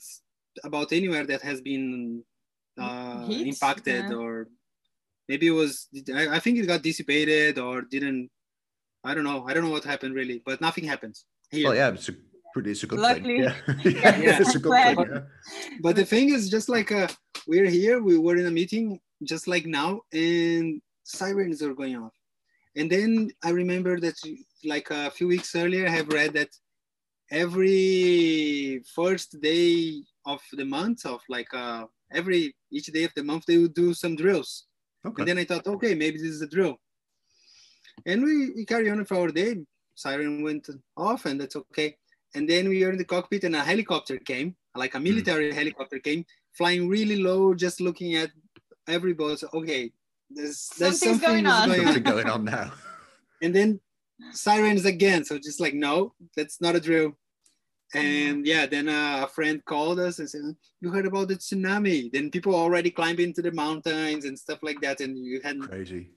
about 0.69 0.89
anywhere 1.01 1.25
that 1.31 1.43
has 1.51 1.59
been 1.71 1.87
uh, 2.85 3.27
Hit? 3.29 3.47
impacted 3.53 4.05
Yeah. 4.11 4.21
or 4.23 4.31
maybe 5.31 5.47
it 5.53 5.57
was 5.63 5.73
I, 6.21 6.25
I 6.37 6.39
think 6.43 6.55
it 6.59 6.67
got 6.73 6.83
dissipated 6.89 7.55
or 7.67 7.75
didn't 7.95 8.23
I 9.09 9.11
don't 9.15 9.25
know 9.31 9.41
I 9.49 9.51
don't 9.53 9.65
know 9.67 9.75
what 9.77 9.85
happened 9.93 10.15
really 10.21 10.39
but 10.49 10.61
nothing 10.69 10.85
happens 10.93 11.17
here. 11.55 11.67
Well, 11.69 11.77
yeah, 11.81 11.91
it's 11.97 12.09
a 12.09 12.15
pretty, 12.53 12.71
it's 12.75 12.83
a 12.83 12.89
good 12.91 12.99
Luckily. 12.99 13.37
thing. 13.41 13.43
Yeah, 13.45 13.57
Yeah. 14.27 14.41
it's 14.43 14.55
a 14.61 14.63
good 14.65 14.77
thing. 14.87 14.99
Yeah. 15.13 15.21
but 15.87 15.95
the 16.01 16.07
thing 16.13 16.27
is 16.37 16.43
just 16.57 16.69
like 16.77 16.91
uh, 17.01 17.09
we're 17.51 17.71
here 17.81 17.97
we 18.09 18.15
were 18.25 18.37
in 18.41 18.47
a 18.53 18.55
meeting 18.61 18.87
just 19.33 19.45
like 19.53 19.65
now 19.81 19.91
and 20.13 20.67
sirens 21.05 21.63
are 21.67 21.75
going 21.83 21.97
off 22.03 22.15
and 22.79 22.87
then 22.95 23.11
i 23.49 23.51
remember 23.63 23.95
that 24.05 24.17
like 24.73 24.89
a 24.91 25.11
few 25.17 25.27
weeks 25.35 25.51
earlier 25.63 25.85
i 25.87 25.95
have 25.99 26.09
read 26.19 26.33
that 26.39 26.51
every 27.31 28.83
first 28.95 29.41
day 29.41 30.03
of 30.25 30.41
the 30.53 30.65
month 30.65 31.05
of 31.07 31.21
like 31.29 31.53
uh, 31.55 31.85
every 32.13 32.55
each 32.71 32.87
day 32.87 33.05
of 33.05 33.13
the 33.15 33.25
month 33.25 33.45
they 33.47 33.59
would 33.59 33.75
do 33.75 33.95
some 33.95 34.17
drills. 34.17 34.65
Okay. 35.07 35.23
and 35.23 35.29
then 35.29 35.39
i 35.39 35.45
thought 35.45 35.67
okay 35.69 35.95
maybe 35.95 36.19
this 36.19 36.33
is 36.39 36.43
a 36.43 36.47
drill. 36.49 36.77
And 38.05 38.23
we, 38.23 38.51
we 38.57 38.65
carry 38.67 38.91
on 38.91 39.03
for 39.07 39.17
our 39.17 39.29
day. 39.29 39.57
Siren 39.95 40.43
went 40.43 40.69
off 40.97 41.25
and 41.25 41.41
that's 41.41 41.57
okay. 41.57 41.97
And 42.35 42.47
then 42.47 42.69
we 42.69 42.85
were 42.85 42.91
in 42.93 42.99
the 42.99 43.05
cockpit 43.07 43.45
and 43.45 43.57
a 43.57 43.63
helicopter 43.65 44.19
came 44.19 44.55
like 44.77 44.95
a 44.95 45.01
military 45.01 45.53
helicopter 45.53 45.99
came 45.99 46.25
flying 46.53 46.89
really 46.89 47.17
low 47.23 47.55
just 47.55 47.81
looking 47.81 48.15
at 48.15 48.31
everybody 48.89 49.37
boat 49.37 49.43
okay 49.55 49.91
there's 50.31 50.69
there's 50.79 51.01
Something's 51.01 51.23
something 51.23 51.45
going 51.45 51.47
on. 51.47 51.69
going 51.69 51.85
Something 51.87 52.03
going 52.03 52.29
on 52.29 52.45
now. 52.45 52.73
and 53.43 53.55
then 53.55 53.81
sirens 54.33 54.85
again. 54.85 55.25
So 55.25 55.39
just 55.39 55.61
like 55.61 55.75
no 55.75 56.15
that's 56.37 56.61
not 56.61 56.77
a 56.77 56.81
drill. 56.81 57.13
And 57.95 58.47
yeah 58.47 58.67
then 58.67 58.89
uh, 58.89 59.23
a 59.25 59.29
friend 59.29 59.65
called 59.65 60.01
us 60.01 60.19
and 60.19 60.29
said 60.29 60.43
you 60.81 60.91
heard 60.91 61.07
about 61.07 61.29
the 61.29 61.37
tsunami? 61.37 62.11
Then 62.13 62.31
people 62.31 62.55
already 62.55 62.91
climbed 62.91 63.21
into 63.21 63.43
the 63.43 63.53
mountains 63.53 64.25
and 64.25 64.39
stuff 64.39 64.61
like 64.63 64.81
that. 64.81 65.01
And 65.01 65.17
you 65.17 65.41
had 65.43 65.61
Crazy. 65.61 66.11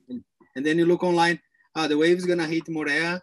and 0.56 0.66
then 0.66 0.78
you 0.78 0.86
look 0.86 1.02
online 1.04 1.38
uh, 1.76 1.86
the 1.86 1.96
wave 1.96 2.18
is 2.18 2.26
gonna 2.26 2.46
hit 2.46 2.66
moorea 2.66 3.20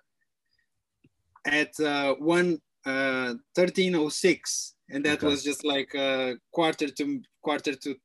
at 1.46 1.77
uh, 1.79 2.13
1 2.15 2.62
uh, 2.86 3.34
1306 3.55 4.75
and 4.89 5.03
that 5.05 5.17
Okay. 5.17 5.27
was 5.27 5.43
just 5.43 5.65
like 5.65 5.93
uh, 5.96 6.34
quarter 6.51 6.88
to 6.88 7.22
quarter 7.41 7.74
to 7.75 7.96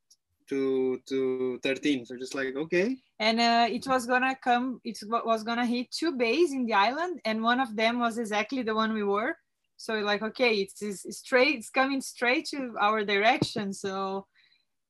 to 0.53 1.01
to 1.09 1.59
13 1.63 2.05
so 2.05 2.15
just 2.17 2.35
like 2.35 2.55
okay. 2.55 2.97
And 3.19 3.39
uh, 3.39 3.67
it 3.69 3.85
was 3.87 4.05
gonna 4.05 4.35
come 4.43 4.79
it 4.83 4.97
was 5.31 5.43
gonna 5.43 5.65
hit 5.65 5.87
two 5.91 6.11
bays 6.23 6.51
in 6.53 6.65
the 6.65 6.73
island 6.73 7.19
and 7.25 7.41
one 7.41 7.59
of 7.59 7.75
them 7.75 7.99
was 7.99 8.17
exactly 8.17 8.61
the 8.63 8.75
one 8.75 8.93
we 8.93 9.03
were. 9.03 9.35
So 9.77 9.93
like 10.11 10.21
okay 10.29 10.53
it's, 10.63 10.81
it's 10.81 11.17
straight 11.17 11.55
it's 11.57 11.69
coming 11.69 12.01
straight 12.01 12.45
to 12.53 12.59
our 12.79 13.03
direction 13.03 13.73
so. 13.73 14.27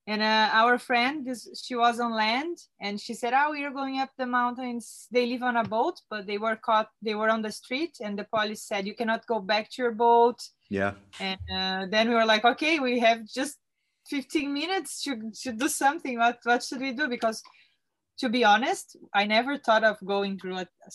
And 0.05 0.22
uh, 0.22 0.50
our 0.51 0.77
friend 0.79 1.25
this, 1.25 1.41
she 1.63 1.75
was 1.75 2.01
on 2.01 2.12
land 2.13 2.58
and 2.82 3.00
she 3.00 3.13
said 3.13 3.32
oh 3.34 3.51
we 3.51 3.63
are 3.63 3.72
going 3.72 4.00
up 4.00 4.12
the 4.17 4.25
mountains. 4.39 5.08
They 5.15 5.25
live 5.27 5.43
on 5.43 5.55
a 5.55 5.63
boat 5.63 5.98
but 6.12 6.27
they 6.27 6.38
were 6.38 6.58
caught 6.58 6.89
they 7.01 7.15
were 7.15 7.29
on 7.29 7.41
the 7.41 7.53
street 7.62 7.93
and 8.03 8.20
the 8.20 8.27
police 8.36 8.63
said 8.70 8.86
you 8.86 8.96
cannot 8.96 9.25
go 9.27 9.39
back 9.39 9.65
to 9.72 9.82
your 9.84 9.96
boat. 10.08 10.39
Yeah. 10.70 10.93
and 11.20 11.46
uh, 11.60 11.82
then 11.93 12.10
we 12.10 12.15
were 12.15 12.29
like 12.34 12.46
okay 12.51 12.79
we 12.79 12.93
have 13.08 13.20
just 13.39 13.58
15 14.10 14.53
minutes 14.53 15.03
to, 15.03 15.31
to 15.43 15.53
do 15.53 15.67
something 15.67 16.17
what 16.17 16.39
what 16.43 16.63
should 16.63 16.81
we 16.81 16.93
do? 16.93 17.07
Because 17.07 17.41
to 18.19 18.29
be 18.29 18.43
honest 18.43 18.95
i 19.13 19.25
never 19.25 19.57
thought 19.57 19.83
of 19.83 19.98
going 20.05 20.38
through 20.38 20.57
a, 20.57 20.67
a 20.88 20.89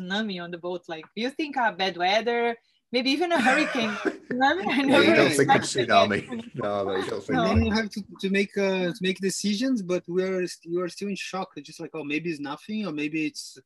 tsunami 0.00 0.42
on 0.42 0.50
the 0.50 0.58
boat. 0.58 0.82
Like 0.88 1.04
you 1.14 1.30
think 1.30 1.56
uh, 1.56 1.72
bad 1.72 1.96
weather 1.96 2.56
maybe 2.92 3.10
even 3.10 3.32
a 3.32 3.40
hurricane. 3.40 3.90
Tsunami 4.30 4.62
I 4.68 4.82
Yeah, 4.82 4.98
never 4.98 5.04
you 5.04 5.14
don't 5.14 5.32
think 5.32 5.50
of 5.50 5.62
tsunami. 5.62 6.44
No, 6.54 6.84
no, 6.84 6.96
you 6.96 7.02
don't 7.10 7.24
think 7.24 7.38
No. 7.38 7.42
that. 7.42 7.54
then 7.54 7.64
you 7.64 7.72
have 7.72 7.90
to, 7.90 8.04
to 8.20 8.30
make 8.30 8.56
uh, 8.56 8.92
to 8.92 9.00
make 9.00 9.18
decisions 9.18 9.82
but 9.82 10.02
we 10.08 10.22
are 10.22 10.44
you 10.64 10.80
are 10.82 10.88
still 10.88 11.08
in 11.08 11.16
shock. 11.16 11.48
It's 11.56 11.66
just 11.66 11.80
like 11.80 11.90
oh 11.94 12.04
maybe 12.04 12.30
it's 12.30 12.40
nothing 12.40 12.86
or 12.86 12.92
maybe 12.92 13.26
it's 13.26 13.58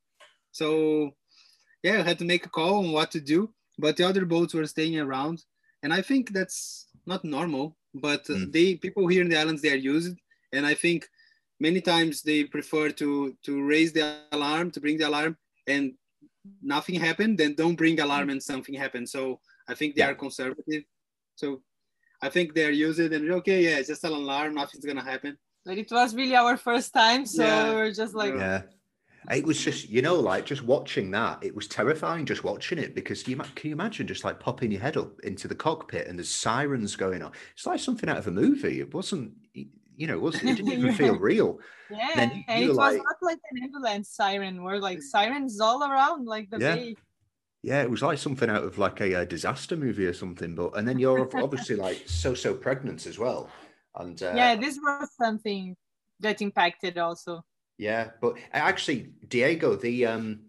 so 0.52 1.10
yeah 1.82 1.98
i 2.00 2.02
had 2.02 2.18
to 2.20 2.24
make 2.24 2.46
a 2.46 2.48
call 2.48 2.78
on 2.84 2.92
what 2.92 3.10
to 3.12 3.20
do. 3.20 3.52
But 3.78 3.96
the 3.96 4.04
other 4.04 4.24
boats 4.24 4.54
were 4.54 4.66
staying 4.66 4.98
around 4.98 5.44
and 5.82 5.92
i 5.92 6.00
think 6.00 6.32
that's 6.32 6.86
not 7.06 7.24
normal 7.24 7.76
but 7.94 8.28
uh, 8.30 8.34
Mm. 8.34 8.52
they 8.52 8.74
people 8.76 9.06
here 9.06 9.22
in 9.22 9.28
the 9.28 9.38
islands 9.38 9.62
they 9.62 9.72
are 9.72 9.84
used 9.94 10.16
and 10.52 10.66
i 10.66 10.74
think 10.74 11.08
many 11.60 11.80
times 11.80 12.22
they 12.22 12.44
prefer 12.44 12.90
to 12.90 13.36
to 13.46 13.52
raise 13.62 13.92
the 13.92 14.04
alarm 14.32 14.70
to 14.72 14.80
bring 14.80 14.98
the 14.98 15.08
alarm 15.08 15.36
and 15.66 15.94
nothing 16.62 16.96
happened 17.08 17.38
then 17.38 17.54
don't 17.54 17.76
bring 17.76 17.98
alarm 18.00 18.28
and 18.30 18.42
something 18.42 18.74
happened 18.74 19.08
so 19.08 19.40
i 19.68 19.74
think 19.74 19.94
they 19.94 20.02
Yeah. 20.02 20.10
are 20.10 20.14
conservative 20.26 20.84
so 21.36 21.62
I 22.22 22.30
think 22.30 22.54
they're 22.54 22.70
used 22.88 23.00
and 23.00 23.30
okay, 23.40 23.58
yeah, 23.66 23.76
it's 23.80 23.88
just 23.88 24.04
an 24.04 24.12
alarm, 24.12 24.54
nothing's 24.54 24.86
gonna 24.86 25.04
happen. 25.12 25.36
But 25.66 25.76
it 25.76 25.90
was 25.90 26.14
really 26.14 26.36
our 26.36 26.56
first 26.56 26.90
time, 26.94 27.26
so 27.26 27.42
Yeah. 27.44 27.74
we're 27.74 27.92
just 28.02 28.14
like, 28.14 28.34
Yeah. 28.34 28.62
It 29.32 29.44
was 29.44 29.58
just, 29.60 29.88
you 29.88 30.02
know, 30.02 30.16
like 30.16 30.44
just 30.44 30.62
watching 30.62 31.10
that, 31.12 31.42
it 31.42 31.54
was 31.54 31.66
terrifying 31.66 32.26
just 32.26 32.44
watching 32.44 32.78
it 32.78 32.94
because 32.94 33.26
you 33.26 33.36
can 33.36 33.68
you 33.70 33.72
imagine 33.74 34.06
just 34.06 34.24
like 34.24 34.38
popping 34.40 34.70
your 34.70 34.80
head 34.82 34.96
up 34.96 35.18
into 35.20 35.48
the 35.48 35.54
cockpit 35.54 36.06
and 36.06 36.18
there's 36.18 36.30
sirens 36.30 36.94
going 36.96 37.22
on. 37.22 37.32
It's 37.54 37.66
like 37.66 37.80
something 37.80 38.08
out 38.08 38.18
of 38.18 38.26
a 38.26 38.30
movie. 38.30 38.80
It 38.80 38.92
wasn't, 38.92 39.32
you 39.54 40.06
know, 40.06 40.14
it 40.14 40.20
wasn't, 40.20 40.50
it 40.50 40.56
didn't 40.56 40.72
even 40.72 40.94
feel 41.02 41.18
real. 41.18 41.58
yeah. 41.90 42.10
Then 42.16 42.30
you- 42.36 42.44
and 42.48 42.64
you 42.64 42.70
it 42.70 42.72
were 42.72 42.78
was 42.78 42.94
like- 42.94 43.02
not 43.02 43.16
like 43.22 43.38
an 43.52 43.62
ambulance 43.62 44.10
siren. 44.10 44.62
We're 44.62 44.78
like 44.78 45.00
sirens 45.02 45.60
all 45.60 45.82
around, 45.82 46.26
like 46.26 46.50
the 46.50 46.58
Yeah. 46.58 46.74
bay. 46.76 46.96
Yeah, 47.62 47.80
it 47.82 47.90
was 47.90 48.02
like 48.02 48.18
something 48.18 48.50
out 48.50 48.62
of 48.62 48.76
like 48.76 49.00
a, 49.00 49.14
uh 49.20 49.24
disaster 49.24 49.74
movie 49.74 50.04
or 50.04 50.12
something. 50.12 50.54
But 50.54 50.76
and 50.76 50.86
then 50.86 50.98
you're 50.98 51.26
obviously 51.42 51.76
like 51.76 52.02
so 52.04 52.34
so 52.34 52.52
pregnant 52.52 53.06
as 53.06 53.18
well, 53.18 53.48
and 53.94 54.22
uh, 54.22 54.34
yeah, 54.36 54.54
this 54.54 54.76
was 54.82 55.08
something 55.16 55.74
that 56.20 56.42
impacted 56.42 56.98
also. 56.98 57.42
Yeah, 57.76 58.10
but 58.20 58.36
actually, 58.52 59.14
Diego, 59.28 59.74
the 59.74 60.06
um, 60.06 60.40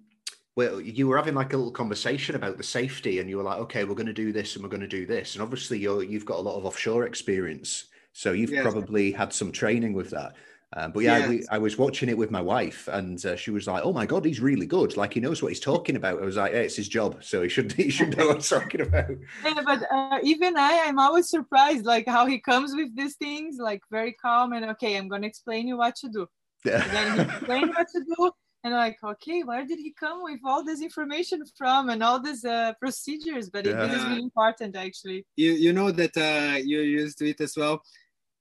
well, 0.55 0.79
you 0.79 1.07
were 1.07 1.17
having 1.17 1.33
like 1.33 1.53
a 1.53 1.57
little 1.57 1.71
conversation 1.71 2.35
about 2.35 2.57
the 2.57 2.63
safety, 2.63 3.19
and 3.19 3.29
you 3.29 3.37
were 3.37 3.43
like, 3.43 3.59
"Okay, 3.59 3.83
we're 3.83 3.95
going 3.95 4.05
to 4.07 4.13
do 4.13 4.31
this, 4.31 4.55
and 4.55 4.63
we're 4.63 4.69
going 4.69 4.81
to 4.81 4.87
do 4.87 5.05
this," 5.05 5.35
and 5.35 5.41
obviously, 5.41 5.79
you're 5.79 6.03
you've 6.03 6.25
got 6.25 6.37
a 6.37 6.41
lot 6.41 6.57
of 6.57 6.65
offshore 6.65 7.05
experience, 7.05 7.85
so 8.13 8.31
you've 8.31 8.51
Yes. 8.51 8.63
probably 8.63 9.11
had 9.11 9.33
some 9.33 9.51
training 9.51 9.93
with 9.93 10.11
that. 10.11 10.35
Um, 10.77 10.91
but 10.91 11.03
yeah, 11.03 11.29
we, 11.29 11.45
I 11.49 11.57
was 11.57 11.77
watching 11.77 12.09
it 12.09 12.17
with 12.17 12.31
my 12.31 12.41
wife, 12.41 12.87
and 12.91 13.23
uh, 13.25 13.35
she 13.35 13.51
was 13.51 13.65
like, 13.67 13.83
"Oh 13.83 13.93
my 13.93 14.05
god, 14.05 14.23
he's 14.25 14.39
really 14.39 14.65
good! 14.67 14.95
Like 14.95 15.13
he 15.13 15.19
knows 15.19 15.41
what 15.41 15.49
he's 15.49 15.59
talking 15.59 15.95
about." 15.95 16.21
I 16.21 16.25
was 16.25 16.37
like, 16.37 16.51
"Hey, 16.53 16.65
it's 16.65 16.75
his 16.75 16.87
job, 16.89 17.23
so 17.23 17.41
he 17.41 17.49
should 17.49 17.71
he 17.73 17.89
should 17.89 18.15
know 18.17 18.27
what 18.27 18.37
he's 18.37 18.49
talking 18.49 18.81
about." 18.81 19.09
Yeah, 19.43 19.61
but 19.63 19.83
uh, 19.91 20.19
even 20.23 20.57
I, 20.57 20.83
I'm 20.85 20.99
always 20.99 21.29
surprised, 21.29 21.85
like 21.85 22.07
how 22.07 22.25
he 22.25 22.39
comes 22.39 22.73
with 22.75 22.95
these 22.95 23.15
things, 23.15 23.57
like 23.59 23.81
very 23.91 24.13
calm 24.13 24.53
and 24.53 24.65
okay, 24.71 24.97
I'm 24.97 25.07
gonna 25.07 25.27
explain 25.27 25.67
you 25.67 25.77
what 25.77 25.95
to 25.97 26.09
do. 26.09 26.27
And 26.65 26.91
then 26.91 27.13
he 27.13 27.19
explained 27.29 27.69
what 27.75 27.87
to 27.95 28.03
do, 28.03 28.31
and 28.63 28.73
like, 28.73 28.97
okay, 29.03 29.43
where 29.43 29.65
did 29.65 29.79
he 29.79 29.93
come 29.93 30.23
with 30.23 30.39
all 30.43 30.63
this 30.63 30.81
information 30.81 31.43
from 31.57 31.89
and 31.89 32.01
all 32.03 32.19
these 32.19 32.43
uh, 32.43 32.73
procedures? 32.79 33.49
But 33.49 33.65
it, 33.67 33.77
this 33.77 33.93
is 33.93 34.03
Yeah. 34.03 34.09
really 34.09 34.23
important, 34.23 34.75
actually. 34.75 35.25
You 35.35 35.51
you 35.53 35.71
know 35.73 35.91
that 35.91 36.15
uh, 36.17 36.57
you 36.57 36.81
used 36.81 37.17
to 37.19 37.29
it 37.29 37.39
as 37.41 37.55
well. 37.55 37.81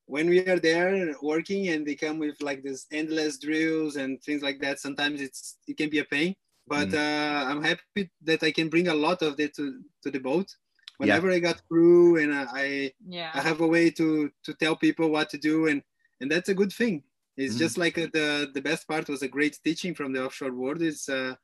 When 0.07 0.29
we 0.29 0.39
are 0.53 0.59
there 0.59 1.15
working 1.23 1.69
and 1.69 1.87
they 1.87 1.95
come 1.95 2.19
with 2.19 2.37
like 2.43 2.63
this 2.63 2.87
endless 2.93 3.39
drills 3.39 3.97
and 3.97 4.23
things 4.23 4.43
like 4.43 4.61
that, 4.61 4.79
sometimes 4.79 5.21
it's 5.21 5.57
it 5.67 5.77
can 5.77 5.91
be 5.91 6.01
a 6.01 6.05
pain. 6.05 6.35
But 6.67 6.89
Mm. 6.89 6.95
uh, 7.05 7.41
I'm 7.51 7.63
happy 7.63 8.11
that 8.29 8.43
I 8.43 8.51
can 8.53 8.69
bring 8.75 8.89
a 8.89 8.95
lot 9.07 9.21
of 9.23 9.39
it 9.39 9.55
to, 9.57 9.65
to 10.03 10.11
the 10.11 10.19
boat. 10.21 10.49
Whenever 10.99 11.31
I 11.31 11.39
got 11.41 11.61
crew 11.69 12.17
and 12.23 12.31
I 12.35 12.93
Yeah. 13.07 13.31
I 13.35 13.41
have 13.49 13.61
a 13.61 13.67
way 13.67 13.91
to 14.01 14.31
to 14.47 14.53
tell 14.63 14.77
people 14.77 15.07
what 15.11 15.29
to 15.31 15.39
do, 15.39 15.57
and 15.71 15.83
and 16.21 16.31
that's 16.31 16.49
a 16.49 16.55
good 16.61 16.73
thing. 16.73 17.03
It's 17.37 17.55
Mhm. 17.55 17.59
just 17.65 17.77
like 17.79 17.97
uh, 17.99 18.09
the 18.19 18.29
the 18.57 18.63
best 18.63 18.83
part 18.87 19.09
was 19.09 19.23
a 19.23 19.29
great 19.37 19.55
teaching 19.67 19.95
from 19.99 20.13
the 20.15 20.23
offshore 20.25 20.53
world 20.63 20.83
is 20.83 21.09
uh, 21.09 21.35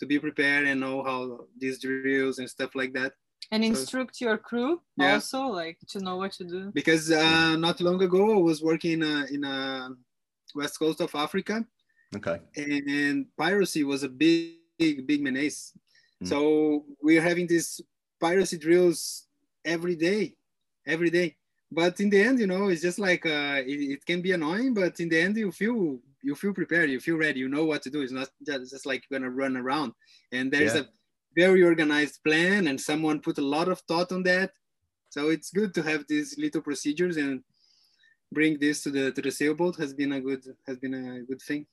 to 0.00 0.06
be 0.06 0.18
prepared 0.26 0.64
and 0.68 0.80
know 0.80 1.02
how 1.08 1.20
these 1.62 1.76
drills 1.84 2.38
and 2.40 2.48
stuff 2.56 2.72
like 2.80 2.92
that. 2.98 3.12
and 3.54 3.62
So- 3.64 3.68
instruct 3.70 4.14
your 4.20 4.36
crew 4.48 4.72
Yeah. 4.96 5.14
also, 5.14 5.40
like 5.62 5.78
to 5.92 5.98
know 6.06 6.16
what 6.22 6.32
to 6.38 6.44
do. 6.44 6.60
Because 6.80 7.04
uh, 7.10 7.56
not 7.66 7.76
long 7.80 8.00
ago 8.08 8.22
I 8.38 8.40
was 8.50 8.58
working 8.70 8.98
uh, 9.12 9.26
in 9.34 9.42
uh, 9.44 9.88
west 10.60 10.76
coast 10.82 11.00
of 11.06 11.10
Africa, 11.14 11.56
okay, 12.18 12.38
and 12.56 13.16
piracy 13.44 13.82
was 13.92 14.00
a 14.02 14.12
big 14.24 14.58
big 14.82 15.06
big 15.10 15.20
menace. 15.28 15.58
Mm. 16.22 16.28
So 16.30 16.38
we're 17.06 17.22
having 17.30 17.46
these 17.52 17.70
piracy 18.24 18.58
drills 18.66 18.98
every 19.74 19.96
day, 20.08 20.22
every 20.94 21.10
day. 21.18 21.28
But 21.70 22.00
in 22.00 22.08
the 22.10 22.20
end, 22.22 22.40
you 22.40 22.46
know, 22.46 22.68
it's 22.68 22.80
just 22.82 22.98
like 22.98 23.26
uh, 23.26 23.60
it, 23.66 23.80
it 23.94 24.06
can 24.06 24.22
be 24.22 24.32
annoying, 24.32 24.72
but 24.74 24.98
in 25.00 25.08
the 25.08 25.20
end, 25.20 25.36
you 25.36 25.52
feel 25.52 25.98
you 26.22 26.34
feel 26.34 26.52
prepared, 26.54 26.90
you 26.90 27.00
feel 27.00 27.16
ready, 27.16 27.40
you 27.40 27.48
know 27.48 27.64
what 27.64 27.82
to 27.82 27.90
do. 27.90 28.00
It's 28.00 28.12
not 28.12 28.28
just, 28.46 28.70
just 28.72 28.86
like 28.86 29.04
you're 29.08 29.20
gonna 29.20 29.30
run 29.30 29.56
around. 29.56 29.92
And 30.32 30.50
there's 30.50 30.74
Yeah. 30.74 30.82
a 30.82 30.86
very 31.36 31.62
organized 31.62 32.22
plan, 32.24 32.66
and 32.68 32.80
someone 32.80 33.20
put 33.20 33.38
a 33.38 33.42
lot 33.56 33.68
of 33.68 33.80
thought 33.80 34.12
on 34.12 34.22
that. 34.24 34.50
So 35.10 35.28
it's 35.28 35.50
good 35.50 35.74
to 35.74 35.82
have 35.82 36.04
these 36.08 36.36
little 36.38 36.62
procedures 36.62 37.16
and 37.16 37.42
bring 38.32 38.58
this 38.58 38.82
to 38.82 38.90
the 38.90 39.12
to 39.12 39.22
the 39.22 39.30
sailboat 39.30 39.76
has 39.76 39.94
been 39.94 40.12
a 40.12 40.20
good 40.20 40.44
has 40.66 40.78
been 40.78 40.94
a 40.94 41.22
good 41.22 41.40
thing. 41.42 41.66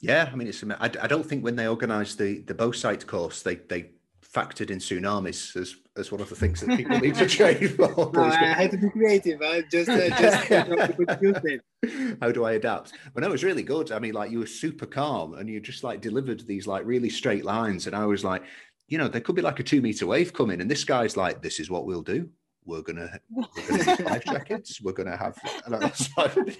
yeah. 0.00 0.28
I 0.32 0.36
mean, 0.36 0.48
it's. 0.48 0.62
I, 0.64 0.90
I 1.02 1.06
don't 1.06 1.26
think 1.26 1.44
when 1.44 1.56
they 1.56 1.68
organised 1.68 2.18
the 2.18 2.40
the 2.40 2.54
BOSIET 2.54 3.06
course, 3.06 3.42
they 3.42 3.56
they 3.56 3.92
factored 4.22 4.70
in 4.70 4.78
tsunamis 4.78 5.56
as 5.56 5.76
as 5.96 6.12
one 6.12 6.20
of 6.20 6.28
the 6.28 6.36
things 6.36 6.60
that 6.60 6.76
people 6.76 6.98
need 6.98 7.14
to 7.14 7.28
for. 7.68 8.12
No, 8.12 8.22
I 8.22 8.54
had 8.54 8.70
to 8.70 8.78
be 8.78 8.90
creative. 8.90 9.42
I 9.42 9.62
just 9.62 9.88
uh, 9.88 10.08
just 10.10 10.50
you 10.50 10.76
know, 10.76 10.88
put 10.88 11.10
skill 11.12 12.18
how 12.20 12.32
do 12.32 12.44
I 12.44 12.52
adapt? 12.52 12.92
But 13.14 13.22
no, 13.22 13.28
it 13.28 13.32
was 13.32 13.44
really 13.44 13.62
good. 13.62 13.92
I 13.92 13.98
mean, 13.98 14.14
like 14.14 14.30
you 14.30 14.40
were 14.40 14.46
super 14.46 14.86
calm 14.86 15.34
and 15.34 15.48
you 15.48 15.60
just 15.60 15.84
like 15.84 16.00
delivered 16.00 16.46
these 16.46 16.66
like 16.66 16.84
really 16.84 17.10
straight 17.10 17.44
lines. 17.44 17.86
And 17.86 17.96
I 17.96 18.06
was 18.06 18.24
like, 18.24 18.44
you 18.88 18.98
know, 18.98 19.08
there 19.08 19.20
could 19.20 19.36
be 19.36 19.42
like 19.42 19.60
a 19.60 19.64
two 19.64 19.80
meter 19.80 20.06
wave 20.06 20.32
coming. 20.32 20.60
And 20.60 20.70
this 20.70 20.84
guy's 20.84 21.16
like, 21.16 21.42
this 21.42 21.60
is 21.60 21.70
what 21.70 21.86
we'll 21.86 22.02
do. 22.02 22.28
We're 22.68 22.82
gonna 22.82 23.18
we're 23.30 23.66
gonna 23.66 23.84
use 23.84 24.00
life 24.00 24.24
jackets. 24.24 24.80
We're 24.82 24.92
gonna 24.92 25.16
have 25.16 25.36
and 25.64 25.74
I 25.74 25.78
was 25.80 26.10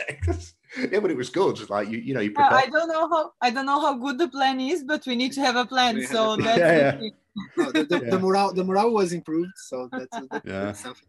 yeah, 0.91 1.01
but 1.01 1.11
it 1.11 1.17
was 1.17 1.29
good. 1.29 1.69
Like 1.69 1.89
you, 1.91 1.99
you 1.99 2.15
know, 2.15 2.21
you 2.21 2.33
Uh, 2.37 2.49
I 2.51 2.67
don't 2.67 2.89
know 2.89 3.09
how 3.09 3.33
I 3.43 3.51
don't 3.51 3.67
know 3.67 3.81
how 3.81 3.95
good 3.95 4.17
the 4.19 4.29
plan 4.29 4.59
is, 4.59 4.83
but 4.85 5.07
we 5.07 5.15
need 5.15 5.33
to 5.33 5.43
have 5.43 5.57
a 5.57 5.67
plan. 5.67 5.97
We 5.97 6.03
So 6.03 6.37
that's 6.37 6.59
Yeah, 6.59 6.93
the 6.93 7.03
yeah. 7.03 7.11
No, 7.57 7.73
the, 7.73 7.85
the, 7.85 7.99
Yeah. 8.03 8.11
the 8.13 8.19
morale 8.19 8.53
the 8.55 8.65
morale 8.65 8.91
was 8.91 9.13
improved, 9.13 9.53
so 9.57 9.89
that's, 9.93 10.17
that's 10.31 10.49
Yeah. 10.49 10.73
something. 10.73 11.09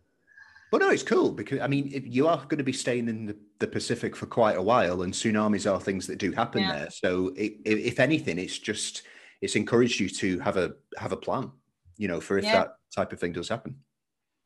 But 0.71 0.81
no, 0.81 0.89
it's 0.89 1.01
cool 1.01 1.31
because 1.31 1.61
I 1.61 1.67
mean, 1.67 1.89
if 1.93 2.05
you 2.05 2.27
are 2.27 2.37
going 2.49 2.59
to 2.59 2.63
be 2.63 2.73
staying 2.73 3.07
in 3.07 3.25
the, 3.25 3.37
the 3.59 3.67
Pacific 3.67 4.15
for 4.15 4.27
quite 4.27 4.57
a 4.57 4.61
while, 4.61 5.01
and 5.03 5.13
tsunamis 5.13 5.65
are 5.71 5.79
things 5.79 6.05
that 6.07 6.19
do 6.19 6.31
happen 6.31 6.61
Yeah. 6.63 6.73
there. 6.75 6.89
So, 6.91 7.29
it, 7.35 7.53
if, 7.65 7.79
if 7.93 7.99
anything, 7.99 8.37
it's 8.37 8.59
just 8.59 9.03
it's 9.41 9.55
encouraged 9.55 9.99
you 10.01 10.09
to 10.09 10.39
have 10.39 10.57
a 10.57 10.73
have 10.97 11.13
a 11.13 11.17
plan, 11.17 11.51
you 11.97 12.07
know, 12.09 12.19
for 12.21 12.37
if 12.37 12.45
Yeah. 12.45 12.59
that 12.59 12.75
type 12.95 13.13
of 13.13 13.19
thing 13.19 13.33
does 13.33 13.49
happen. 13.49 13.77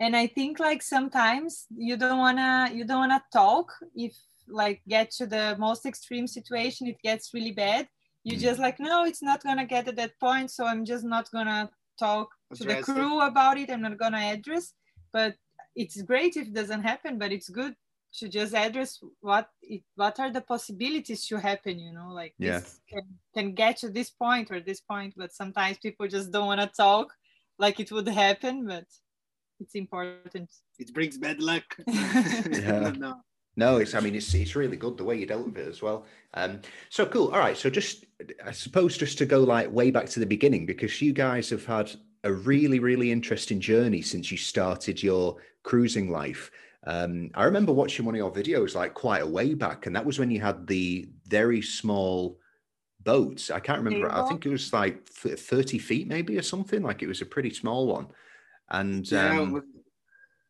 And 0.04 0.16
i 0.24 0.26
think 0.38 0.60
like 0.60 0.82
sometimes 0.96 1.66
you 1.90 1.96
don't 2.04 2.20
wanna 2.26 2.70
you 2.78 2.84
don't 2.90 3.04
wanna 3.06 3.24
talk 3.42 3.68
if 3.96 4.14
like 4.62 4.80
get 4.96 5.08
to 5.20 5.26
the 5.36 5.46
most 5.68 5.86
extreme 5.92 6.28
situation 6.38 6.88
it 6.88 7.00
gets 7.10 7.34
really 7.34 7.56
bad 7.66 7.84
you 8.24 8.36
Mm. 8.36 8.42
just 8.48 8.60
like 8.66 8.78
no 8.90 9.06
it's 9.10 9.24
not 9.30 9.44
gonna 9.48 9.68
get 9.76 9.88
at 9.92 9.96
that 10.02 10.14
point 10.20 10.48
so 10.56 10.62
i'm 10.72 10.84
just 10.94 11.06
not 11.16 11.26
gonna 11.36 11.62
talk 12.06 12.28
to 12.58 12.64
the 12.64 12.72
Address 12.72 12.90
it. 12.90 12.94
crew 12.94 13.16
about 13.22 13.58
it 13.62 13.70
i'm 13.72 13.84
not 13.88 13.98
gonna 14.04 14.26
address 14.36 14.66
but 15.18 15.32
it's 15.82 16.02
great 16.12 16.34
if 16.38 16.46
it 16.50 16.54
doesn't 16.62 16.84
happen 16.92 17.14
but 17.22 17.32
it's 17.36 17.50
good 17.50 17.74
to 18.20 18.30
just 18.38 18.54
address 18.66 18.92
what 19.22 19.48
it, 19.74 19.82
what 19.96 20.20
are 20.20 20.32
the 20.32 20.42
possibilities 20.54 21.22
to 21.28 21.36
happen 21.50 21.80
you 21.80 21.94
know 21.98 22.10
like 22.22 22.34
Yeah. 22.38 22.60
this 22.60 22.80
can, 22.92 23.06
can 23.36 23.48
get 23.64 23.78
to 23.78 23.90
this 23.98 24.10
point 24.24 24.48
or 24.52 24.60
this 24.60 24.82
point 24.92 25.14
but 25.22 25.32
sometimes 25.42 25.78
people 25.86 26.08
just 26.08 26.32
don't 26.32 26.48
want 26.52 26.62
to 26.62 26.68
talk 26.86 27.08
like 27.64 27.80
it 27.80 27.92
would 27.92 28.08
happen 28.08 28.56
but 28.74 28.86
it's 29.64 29.76
important 29.76 30.50
It 30.78 30.94
brings 30.94 31.18
bad 31.18 31.40
luck. 31.40 31.64
Yeah. 31.88 32.92
no. 32.98 33.22
No, 33.56 33.78
it's 33.78 33.94
I 33.94 34.00
mean 34.00 34.16
it's 34.16 34.34
it's 34.34 34.56
really 34.56 34.78
good 34.78 34.98
the 34.98 35.04
way 35.04 35.18
you 35.18 35.28
dealt 35.28 35.46
with 35.46 35.58
it 35.58 35.68
as 35.68 35.82
well. 35.82 36.06
Um, 36.34 36.62
so 36.90 37.06
cool. 37.06 37.28
All 37.32 37.40
right, 37.40 37.56
so 37.56 37.70
just 37.70 38.06
I 38.44 38.52
suppose 38.52 38.98
just 38.98 39.18
to 39.20 39.26
go 39.26 39.42
like 39.42 39.72
way 39.72 39.92
back 39.92 40.08
to 40.10 40.20
the 40.20 40.26
beginning 40.26 40.66
because 40.66 41.02
you 41.02 41.14
guys 41.14 41.52
have 41.52 41.66
had 41.66 41.92
a 42.24 42.34
really 42.34 42.80
really 42.80 43.12
interesting 43.12 43.60
journey 43.60 44.02
since 44.02 44.32
you 44.32 44.38
started 44.38 45.04
your 45.04 45.38
cruising 45.62 46.10
life. 46.10 46.50
Um, 46.86 47.30
I 47.36 47.44
remember 47.44 47.72
watching 47.72 48.06
one 48.06 48.16
of 48.16 48.20
your 48.20 48.32
videos 48.32 48.76
like 48.76 48.96
quite 48.96 49.22
a 49.22 49.28
way 49.28 49.54
back, 49.54 49.86
and 49.86 49.96
that 49.96 50.06
was 50.06 50.18
when 50.18 50.32
you 50.32 50.42
had 50.42 50.66
the 50.66 51.08
very 51.28 51.62
small 51.62 52.40
boats. 53.04 53.52
I 53.52 53.60
can't 53.60 53.84
remember. 53.84 54.12
I 54.12 54.28
think 54.28 54.46
it 54.46 54.50
was 54.50 54.74
like 54.74 55.08
thirty 55.08 55.78
feet 55.78 56.08
maybe 56.08 56.40
or 56.40 56.42
something. 56.42 56.82
Like 56.82 57.04
it 57.04 57.08
was 57.08 57.22
a 57.22 57.26
pretty 57.26 57.54
small 57.54 57.88
one. 57.88 58.08
And 58.70 59.10
Yeah, 59.12 59.40
um, 59.40 59.52
with- 59.52 59.64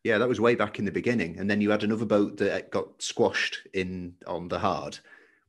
yeah, 0.04 0.18
that 0.18 0.28
was 0.28 0.40
way 0.40 0.54
back 0.54 0.78
in 0.78 0.84
the 0.84 0.92
beginning, 0.92 1.38
and 1.38 1.50
then 1.50 1.60
you 1.60 1.70
had 1.70 1.82
another 1.82 2.04
boat 2.04 2.36
that 2.36 2.70
got 2.70 3.00
squashed 3.02 3.66
in 3.72 4.14
on 4.26 4.48
the 4.48 4.58
hard, 4.58 4.98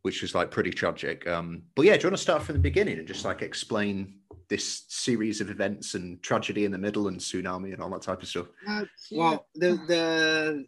which 0.04 0.22
was 0.22 0.34
like 0.34 0.50
pretty 0.50 0.72
tragic. 0.72 1.28
Um, 1.28 1.64
but 1.76 1.86
yeah, 1.86 1.98
do 1.98 2.04
you 2.04 2.08
want 2.08 2.18
to 2.18 2.22
start 2.24 2.44
from 2.44 2.54
the 2.54 2.60
beginning 2.62 2.98
and 2.98 3.08
just 3.08 3.26
like 3.26 3.42
explain 3.42 4.20
this 4.48 4.84
series 4.88 5.42
of 5.42 5.50
events 5.50 5.96
and 5.96 6.22
tragedy 6.22 6.66
in 6.66 6.72
the 6.72 6.78
middle 6.78 7.08
and 7.08 7.20
tsunami 7.20 7.74
and 7.74 7.82
all 7.82 7.90
that 7.90 8.04
type 8.04 8.22
of 8.22 8.28
stuff? 8.28 8.48
Uh, 8.68 8.86
well, 9.12 9.48
the 9.56 9.72
the 9.88 10.66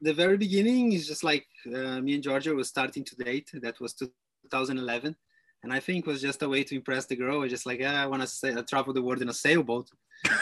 the 0.00 0.12
very 0.14 0.36
beginning 0.36 0.92
is 0.92 1.06
just 1.06 1.22
like 1.22 1.46
uh, 1.66 2.00
me 2.00 2.14
and 2.14 2.22
Georgia 2.22 2.54
was 2.54 2.68
starting 2.68 3.04
to 3.04 3.16
date. 3.16 3.50
That 3.54 3.78
was 3.80 3.94
2011, 3.94 5.14
and 5.62 5.72
I 5.72 5.80
think 5.80 6.06
it 6.06 6.10
was 6.10 6.20
just 6.20 6.42
a 6.42 6.48
way 6.48 6.64
to 6.64 6.74
impress 6.74 7.06
the 7.06 7.16
girl. 7.16 7.42
I 7.42 7.48
just 7.48 7.66
like, 7.66 7.80
yeah, 7.80 8.02
I 8.02 8.06
want 8.06 8.22
to 8.22 8.28
say, 8.28 8.54
travel 8.62 8.92
the 8.92 9.02
world 9.02 9.22
in 9.22 9.28
a 9.28 9.34
sailboat, 9.34 9.88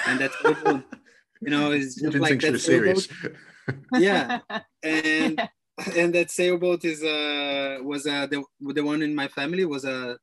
and 0.07 0.21
that's 0.21 0.37
you 1.43 1.51
know, 1.51 1.71
it's 1.73 1.95
just 1.97 2.17
like 2.19 2.41
that 2.41 2.61
serious. 2.61 3.09
Yeah, 3.99 4.39
and 4.85 5.43
and 5.97 6.15
that 6.15 6.31
sailboat 6.31 6.85
is 6.85 7.03
uh 7.03 7.79
was 7.83 8.07
uh 8.07 8.27
the 8.27 8.43
the 8.61 8.85
one 8.85 9.03
in 9.03 9.13
my 9.15 9.29
family 9.29 9.65
was 9.65 9.85
a 9.85 10.17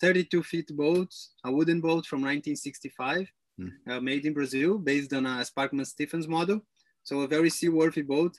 32 0.00 0.42
feet 0.42 0.68
boat, 0.76 1.08
a 1.44 1.50
wooden 1.50 1.80
boat 1.80 2.04
from 2.06 2.20
1965, 2.20 3.30
Hmm. 3.56 3.68
uh, 3.88 4.00
made 4.00 4.26
in 4.26 4.34
Brazil, 4.34 4.78
based 4.78 5.12
on 5.12 5.26
a 5.26 5.44
Sparkman 5.44 5.86
Stephens 5.86 6.26
model. 6.26 6.60
So 7.04 7.20
a 7.20 7.28
very 7.28 7.50
seaworthy 7.50 8.02
boat, 8.02 8.36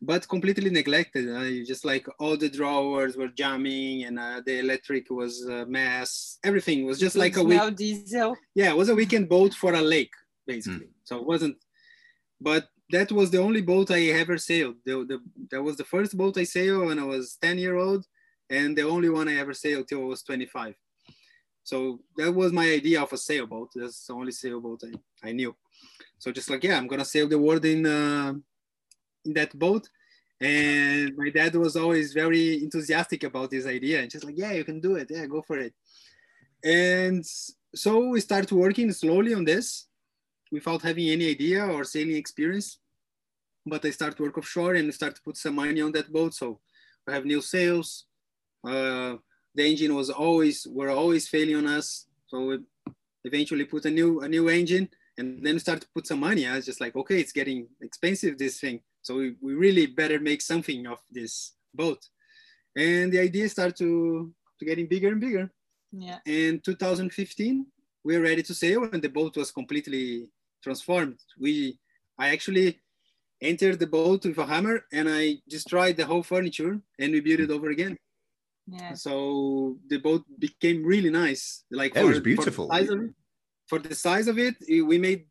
but 0.00 0.28
completely 0.28 0.70
neglected. 0.70 1.28
Uh, 1.28 1.64
just 1.66 1.84
like 1.84 2.06
all 2.18 2.36
the 2.36 2.48
drawers 2.48 3.16
were 3.16 3.28
jamming 3.28 4.04
and 4.04 4.18
uh, 4.18 4.40
the 4.44 4.60
electric 4.60 5.10
was 5.10 5.44
a 5.44 5.66
mess. 5.66 6.38
Everything 6.44 6.86
was 6.86 6.98
just 6.98 7.16
like 7.16 7.36
a 7.36 7.42
week- 7.42 7.76
diesel. 7.76 8.36
Yeah, 8.54 8.70
it 8.70 8.76
was 8.76 8.88
a 8.88 8.94
weekend 8.94 9.28
boat 9.28 9.54
for 9.54 9.74
a 9.74 9.82
lake, 9.82 10.14
basically. 10.46 10.86
Mm. 10.86 11.04
So 11.04 11.18
it 11.18 11.26
wasn't, 11.26 11.56
but 12.40 12.68
that 12.90 13.10
was 13.12 13.30
the 13.30 13.38
only 13.38 13.60
boat 13.60 13.90
I 13.90 14.06
ever 14.22 14.38
sailed. 14.38 14.76
The, 14.84 15.04
the, 15.04 15.20
that 15.50 15.62
was 15.62 15.76
the 15.76 15.84
first 15.84 16.16
boat 16.16 16.38
I 16.38 16.44
sailed 16.44 16.86
when 16.86 16.98
I 16.98 17.04
was 17.04 17.36
10 17.42 17.58
year 17.58 17.76
old 17.76 18.06
and 18.48 18.76
the 18.76 18.82
only 18.82 19.10
one 19.10 19.28
I 19.28 19.36
ever 19.36 19.52
sailed 19.52 19.88
till 19.88 20.02
I 20.02 20.06
was 20.06 20.22
25. 20.22 20.74
So 21.64 22.00
that 22.16 22.34
was 22.34 22.52
my 22.52 22.64
idea 22.70 23.02
of 23.02 23.12
a 23.12 23.18
sailboat. 23.18 23.70
That's 23.74 24.06
the 24.06 24.14
only 24.14 24.32
sailboat 24.32 24.84
I, 24.84 25.28
I 25.28 25.32
knew. 25.32 25.54
So 26.18 26.32
just 26.32 26.48
like, 26.48 26.64
yeah, 26.64 26.78
I'm 26.78 26.86
gonna 26.86 27.04
sail 27.04 27.28
the 27.28 27.38
world 27.38 27.64
in, 27.64 27.84
uh, 27.84 28.34
in 29.24 29.32
that 29.34 29.56
boat. 29.58 29.88
And 30.40 31.16
my 31.16 31.30
dad 31.30 31.54
was 31.56 31.76
always 31.76 32.12
very 32.12 32.62
enthusiastic 32.62 33.24
about 33.24 33.50
this 33.50 33.66
idea 33.66 34.00
and 34.00 34.10
just 34.10 34.24
like, 34.24 34.38
yeah, 34.38 34.52
you 34.52 34.64
can 34.64 34.80
do 34.80 34.94
it. 34.94 35.08
Yeah, 35.10 35.26
go 35.26 35.42
for 35.42 35.58
it. 35.58 35.74
And 36.64 37.24
so 37.74 38.08
we 38.08 38.20
started 38.20 38.52
working 38.52 38.92
slowly 38.92 39.34
on 39.34 39.44
this 39.44 39.86
without 40.52 40.82
having 40.82 41.08
any 41.08 41.30
idea 41.30 41.66
or 41.66 41.84
sailing 41.84 42.16
experience. 42.16 42.78
But 43.66 43.84
I 43.84 43.90
started 43.90 44.20
work 44.20 44.38
offshore 44.38 44.74
and 44.74 44.94
start 44.94 45.16
to 45.16 45.22
put 45.22 45.36
some 45.36 45.56
money 45.56 45.80
on 45.80 45.92
that 45.92 46.12
boat. 46.12 46.34
So 46.34 46.60
we 47.06 47.12
have 47.12 47.24
new 47.24 47.42
sails. 47.42 48.06
Uh, 48.66 49.16
the 49.54 49.68
engine 49.68 49.94
was 49.94 50.10
always 50.10 50.66
were 50.70 50.90
always 50.90 51.28
failing 51.28 51.56
on 51.56 51.66
us. 51.66 52.06
So 52.28 52.46
we 52.46 52.58
eventually 53.24 53.64
put 53.64 53.84
a 53.84 53.90
new 53.90 54.20
a 54.20 54.28
new 54.28 54.48
engine 54.48 54.88
and 55.18 55.44
then 55.44 55.58
start 55.58 55.80
to 55.80 55.88
put 55.94 56.06
some 56.06 56.20
money. 56.20 56.46
I 56.46 56.56
was 56.56 56.66
just 56.66 56.80
like, 56.80 56.94
okay, 56.96 57.20
it's 57.20 57.32
getting 57.32 57.66
expensive 57.80 58.38
this 58.38 58.60
thing. 58.60 58.80
So 59.08 59.14
we, 59.16 59.36
we 59.40 59.54
really 59.54 59.86
better 59.86 60.20
make 60.20 60.42
something 60.42 60.86
of 60.86 60.98
this 61.10 61.54
boat. 61.72 62.00
And 62.76 63.10
the 63.10 63.20
idea 63.20 63.48
started 63.48 63.76
to, 63.78 64.30
to 64.58 64.64
getting 64.66 64.86
bigger 64.86 65.08
and 65.08 65.18
bigger. 65.18 65.50
Yeah. 65.92 66.18
In 66.26 66.60
2015, 66.60 67.64
we 68.04 68.18
were 68.18 68.22
ready 68.22 68.42
to 68.42 68.52
sail 68.52 68.84
and 68.92 69.00
the 69.00 69.08
boat 69.08 69.34
was 69.38 69.50
completely 69.50 70.28
transformed. 70.62 71.18
We, 71.40 71.78
I 72.18 72.28
actually 72.28 72.80
entered 73.40 73.78
the 73.78 73.86
boat 73.86 74.26
with 74.26 74.36
a 74.36 74.44
hammer 74.44 74.84
and 74.92 75.08
I 75.08 75.38
destroyed 75.48 75.96
the 75.96 76.04
whole 76.04 76.22
furniture 76.22 76.78
and 76.98 77.12
we 77.12 77.20
built 77.20 77.40
it 77.40 77.50
over 77.50 77.70
again. 77.70 77.96
Yeah. 78.66 78.92
So 78.92 79.78
the 79.88 80.00
boat 80.00 80.24
became 80.38 80.84
really 80.84 81.08
nice. 81.08 81.64
Like 81.70 81.96
it 81.96 82.04
was 82.04 82.20
beautiful. 82.20 82.66
For 82.66 82.76
the, 82.76 82.84
size 82.84 82.90
of 82.90 83.00
it, 83.00 83.10
for 83.70 83.78
the 83.78 83.94
size 83.94 84.28
of 84.28 84.38
it, 84.38 84.56
we 84.68 84.98
made 84.98 85.24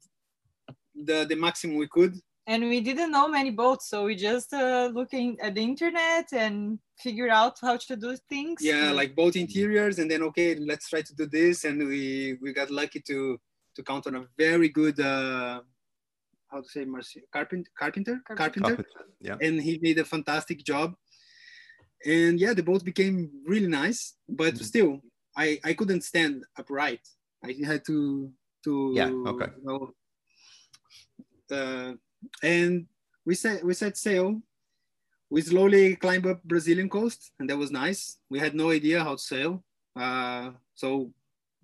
the 0.95 1.25
the 1.29 1.35
maximum 1.35 1.77
we 1.77 1.87
could. 1.87 2.15
And 2.47 2.63
we 2.63 2.79
didn't 2.79 3.11
know 3.11 3.27
many 3.27 3.51
boats, 3.51 3.89
so 3.89 4.05
we 4.05 4.15
just 4.15 4.53
uh, 4.53 4.89
looking 4.93 5.37
at 5.41 5.55
the 5.55 5.61
internet 5.61 6.31
and 6.31 6.79
figure 6.97 7.29
out 7.29 7.57
how 7.61 7.75
to 7.75 7.95
do 7.97 8.15
things. 8.29 8.59
Yeah, 8.61 8.91
like 8.91 9.15
boat 9.15 9.35
interiors, 9.35 9.99
and 9.99 10.09
then 10.09 10.23
okay, 10.23 10.55
let's 10.55 10.89
try 10.89 11.01
to 11.01 11.13
do 11.13 11.25
this, 11.27 11.65
and 11.65 11.85
we 11.87 12.37
we 12.41 12.53
got 12.53 12.71
lucky 12.71 13.01
to 13.01 13.37
to 13.75 13.83
count 13.83 14.07
on 14.07 14.15
a 14.15 14.25
very 14.37 14.69
good 14.69 14.97
uh, 14.99 15.59
how 16.49 16.61
to 16.61 16.67
say 16.67 16.85
Marci- 16.85 17.23
carpenter, 17.31 17.69
carpenter. 17.77 18.21
Carpenter. 18.25 18.61
Carpenter 18.61 18.85
yeah. 19.19 19.37
And 19.41 19.61
he 19.61 19.77
did 19.77 19.99
a 19.99 20.05
fantastic 20.05 20.63
job. 20.63 20.95
And 22.05 22.39
yeah 22.39 22.53
the 22.53 22.63
boat 22.63 22.83
became 22.83 23.29
really 23.45 23.67
nice 23.67 24.15
but 24.29 24.53
mm-hmm. 24.53 24.63
still 24.63 25.01
i 25.35 25.59
i 25.63 25.73
couldn't 25.73 26.03
stand 26.03 26.43
upright. 26.57 27.01
I 27.43 27.55
had 27.65 27.83
to 27.85 28.31
to 28.63 28.91
yeah 28.95 29.09
okay. 29.31 29.51
you 29.57 29.65
know, 29.65 29.93
uh, 31.57 31.93
and 32.43 32.85
we 33.25 33.35
set 33.35 33.63
we 33.63 33.73
set 33.73 33.97
sail. 33.97 34.41
We 35.29 35.41
slowly 35.41 35.95
climbed 35.97 36.25
up 36.25 36.43
brazilian 36.43 36.89
coast 36.89 37.31
and 37.39 37.49
that 37.49 37.57
was 37.57 37.71
nice. 37.71 38.17
We 38.29 38.39
had 38.39 38.55
no 38.55 38.71
idea 38.71 39.03
how 39.03 39.15
to 39.15 39.21
sail. 39.21 39.63
Uh, 39.95 40.51
so 40.75 41.11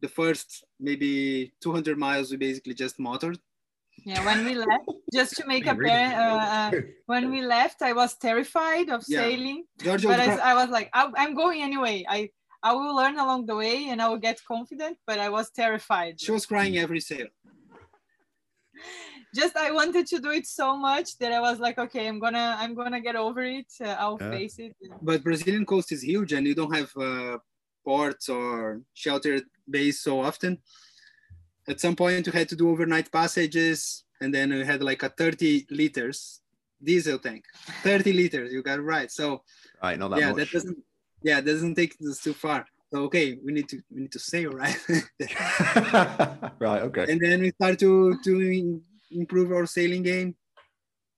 the 0.01 0.09
first 0.09 0.65
maybe 0.79 1.53
200 1.61 1.97
miles 1.97 2.29
we 2.31 2.37
basically 2.37 2.73
just 2.73 2.99
motored. 2.99 3.39
Yeah 4.05 4.25
when 4.25 4.43
we 4.43 4.53
left 4.55 4.89
just 5.13 5.35
to 5.37 5.43
make 5.47 5.65
a 5.73 5.75
uh, 5.75 6.45
uh, 6.57 6.71
when 7.05 7.31
we 7.33 7.39
left 7.41 7.81
i 7.89 7.93
was 7.93 8.11
terrified 8.17 8.89
of 8.89 9.01
yeah. 9.07 9.21
sailing 9.21 9.59
Giorgio 9.85 10.09
but 10.09 10.19
I, 10.19 10.51
I, 10.51 10.53
was 10.55 10.69
like 10.69 10.89
I, 10.93 11.01
i'm 11.21 11.33
going 11.35 11.61
anyway. 11.61 12.03
I 12.09 12.29
i 12.63 12.73
will 12.73 12.95
learn 12.95 13.17
along 13.25 13.45
the 13.45 13.55
way 13.55 13.89
and 13.89 14.01
i 14.01 14.07
will 14.09 14.23
get 14.29 14.37
confident 14.53 14.97
but 15.07 15.19
i 15.19 15.29
was 15.29 15.51
terrified. 15.51 16.19
She 16.19 16.31
was 16.31 16.45
crying 16.45 16.77
every 16.77 16.99
sail 16.99 17.27
just 19.33 19.57
i 19.57 19.71
wanted 19.71 20.05
to 20.05 20.19
do 20.19 20.31
it 20.31 20.45
so 20.45 20.77
much 20.77 21.17
that 21.17 21.31
i 21.31 21.39
was 21.39 21.59
like 21.59 21.77
okay 21.77 22.07
i'm 22.07 22.19
gonna 22.19 22.55
i'm 22.59 22.73
gonna 22.75 23.01
get 23.01 23.15
over 23.15 23.41
it. 23.41 23.65
Uh, 23.81 23.95
i'll 23.99 24.17
yeah. 24.21 24.31
face 24.31 24.59
it. 24.59 24.75
But 25.01 25.23
brazilian 25.23 25.65
coast 25.65 25.91
is 25.91 26.03
huge 26.03 26.33
and 26.33 26.45
you 26.45 26.55
don't 26.55 26.75
have 26.75 26.91
uh, 26.97 27.37
ports 27.83 28.29
or 28.29 28.81
sheltered 28.93 29.43
bays 29.69 30.01
so 30.01 30.21
often. 30.21 30.57
At 31.67 31.79
some 31.79 31.95
point 31.95 32.25
we 32.27 32.31
had 32.31 32.49
to 32.49 32.55
do 32.55 32.69
overnight 32.69 33.11
passages 33.11 34.03
and 34.21 34.33
then 34.33 34.53
we 34.53 34.65
had 34.65 34.83
like 34.83 35.03
a 35.03 35.09
30 35.09 35.67
liters 35.69 36.41
diesel 36.83 37.19
tank. 37.19 37.45
30 37.83 38.13
liters 38.21 38.53
you 38.53 38.61
got 38.63 38.79
it 38.79 38.83
right. 38.83 39.11
So 39.11 39.43
right 39.81 39.97
not 39.97 40.11
that 40.11 40.19
yeah 40.19 40.29
much. 40.29 40.37
that 40.37 40.51
doesn't 40.51 40.77
yeah 41.23 41.41
that 41.41 41.51
doesn't 41.51 41.75
take 41.75 41.95
us 42.07 42.19
too 42.19 42.33
far. 42.33 42.65
So 42.91 43.03
okay 43.03 43.37
we 43.43 43.51
need 43.51 43.69
to 43.69 43.81
we 43.91 44.01
need 44.01 44.11
to 44.11 44.19
sail 44.19 44.51
right? 44.51 44.77
Right 46.59 46.81
okay. 46.83 47.05
And 47.11 47.19
then 47.19 47.41
we 47.41 47.51
start 47.51 47.79
to 47.79 48.17
to 48.23 48.81
improve 49.13 49.51
our 49.51 49.65
sailing 49.65 50.03
game. 50.03 50.35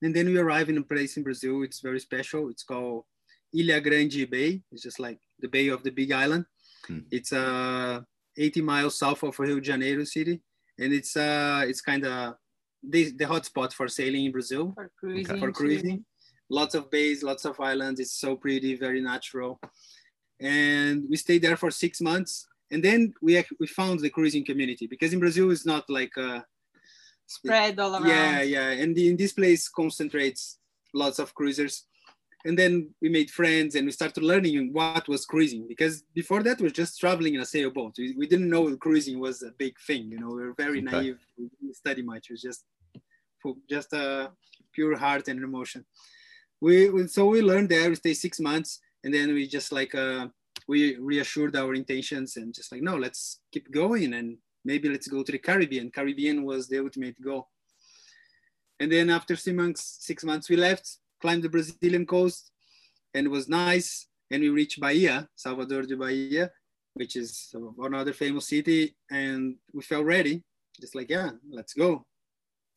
And 0.01 0.15
then 0.15 0.27
we 0.27 0.37
arrive 0.37 0.69
in 0.69 0.77
a 0.77 0.83
place 0.83 1.17
in 1.17 1.23
brazil. 1.23 1.63
It's 1.63 1.79
very 1.79 1.99
special. 1.99 2.49
It's 2.49 2.63
called 2.63 3.05
ilha 3.53 3.81
grande 3.81 4.29
bay. 4.29 4.61
It's 4.71 4.83
just 4.83 4.99
like 4.99 5.19
the 5.39 5.47
bay 5.47 5.69
of 5.69 5.83
the 5.83 5.91
big 5.91 6.11
island. 6.11 6.45
Hmm. 6.87 6.99
it's 7.09 7.31
a 7.31 7.39
uh, 7.39 8.01
80 8.37 8.61
miles 8.61 8.99
south 8.99 9.23
of 9.23 9.39
Rio 9.39 9.55
de 9.55 9.61
Janeiro 9.61 10.03
city, 10.03 10.41
and 10.77 10.93
it's 10.93 11.15
uh 11.15 11.63
it's 11.65 11.81
kind 11.81 12.05
of 12.05 12.35
the 12.83 13.11
the 13.11 13.25
hotspot 13.25 13.73
for 13.73 13.87
sailing 13.87 14.25
in 14.25 14.31
Brazil. 14.31 14.73
For 14.75 14.91
cruising. 14.99 15.39
For 15.39 15.51
cruising, 15.51 16.05
lots 16.49 16.75
of 16.75 16.91
bays, 16.91 17.23
lots 17.23 17.45
of 17.45 17.59
islands. 17.59 17.99
It's 17.99 18.19
so 18.19 18.35
pretty, 18.35 18.75
very 18.75 19.01
natural, 19.01 19.59
and 20.39 21.03
we 21.09 21.17
stayed 21.17 21.41
there 21.41 21.57
for 21.57 21.71
six 21.71 22.01
months. 22.01 22.47
And 22.71 22.83
then 22.83 23.13
we 23.21 23.43
we 23.59 23.67
found 23.67 23.99
the 23.99 24.09
cruising 24.09 24.45
community 24.45 24.87
because 24.87 25.13
in 25.13 25.19
Brazil 25.19 25.51
it's 25.51 25.65
not 25.65 25.89
like 25.89 26.15
a 26.17 26.45
spread 27.27 27.79
all 27.79 27.95
around. 27.95 28.07
Yeah, 28.07 28.41
yeah, 28.41 28.69
and 28.71 28.95
the, 28.95 29.09
in 29.09 29.17
this 29.17 29.33
place 29.33 29.67
concentrates 29.69 30.59
lots 30.93 31.19
of 31.19 31.33
cruisers. 31.33 31.85
And 32.45 32.57
then 32.57 32.93
we 33.01 33.09
made 33.09 33.31
friends 33.31 33.73
and 33.73 33.87
we 33.87 33.91
started 33.91 34.23
learning 34.23 34.71
what 34.71 35.07
was 35.07 35.25
cruising 35.25 35.67
because 35.67 36.03
before 36.13 36.43
that 36.43 36.59
we 36.59 36.65
were 36.65 36.69
just 36.69 36.99
traveling 36.99 37.33
in 37.33 37.41
a 37.41 37.45
sailboat. 37.45 37.95
We, 37.97 38.13
we 38.15 38.27
didn't 38.27 38.51
know 38.51 38.75
cruising 38.77 39.19
was 39.19 39.41
a 39.41 39.49
big 39.57 39.75
thing 39.87 40.11
you 40.11 40.19
know 40.19 40.27
we 40.27 40.43
were 40.43 40.53
very 40.53 40.79
okay. 40.79 40.91
naive. 40.91 41.19
We 41.39 41.49
didn't 41.59 41.75
study 41.75 42.03
much. 42.03 42.29
It 42.29 42.33
was 42.33 42.43
just 42.43 42.65
just 43.67 43.93
a 43.93 44.31
pure 44.73 44.95
heart 44.95 45.27
and 45.27 45.43
emotion. 45.43 45.85
We, 46.61 46.89
we 46.89 47.07
so 47.07 47.25
we 47.25 47.41
learned 47.41 47.69
there 47.69 47.89
we 47.89 47.95
stayed 47.95 48.13
six 48.13 48.39
months 48.39 48.79
and 49.03 49.11
then 49.11 49.33
we 49.33 49.47
just 49.47 49.71
like 49.71 49.95
uh, 49.95 50.27
we 50.67 50.97
reassured 50.97 51.55
our 51.55 51.73
intentions 51.73 52.37
and 52.37 52.53
just 52.53 52.71
like 52.71 52.81
no 52.83 52.95
let's 52.95 53.39
keep 53.51 53.71
going 53.71 54.13
and 54.13 54.37
maybe 54.65 54.89
let's 54.89 55.07
go 55.07 55.23
to 55.23 55.31
the 55.31 55.37
caribbean 55.37 55.89
caribbean 55.89 56.43
was 56.43 56.67
the 56.67 56.79
ultimate 56.79 57.19
goal 57.21 57.47
and 58.79 58.91
then 58.91 59.09
after 59.09 59.35
six 59.35 59.55
months 59.55 59.97
six 60.01 60.23
months 60.23 60.49
we 60.49 60.57
left 60.57 60.97
climbed 61.21 61.43
the 61.43 61.49
Brazilian 61.49 62.05
coast 62.05 62.51
and 63.15 63.25
it 63.27 63.29
was 63.29 63.47
nice. 63.47 64.07
And 64.31 64.41
we 64.41 64.49
reached 64.49 64.79
Bahia, 64.79 65.27
Salvador 65.35 65.83
de 65.83 65.95
Bahia, 65.95 66.51
which 66.93 67.15
is 67.15 67.53
another 67.79 68.13
famous 68.13 68.47
city. 68.49 68.95
And 69.09 69.55
we 69.73 69.81
felt 69.81 70.05
ready, 70.05 70.43
just 70.79 70.95
like, 70.95 71.09
yeah, 71.09 71.31
let's 71.49 71.73
go. 71.73 72.05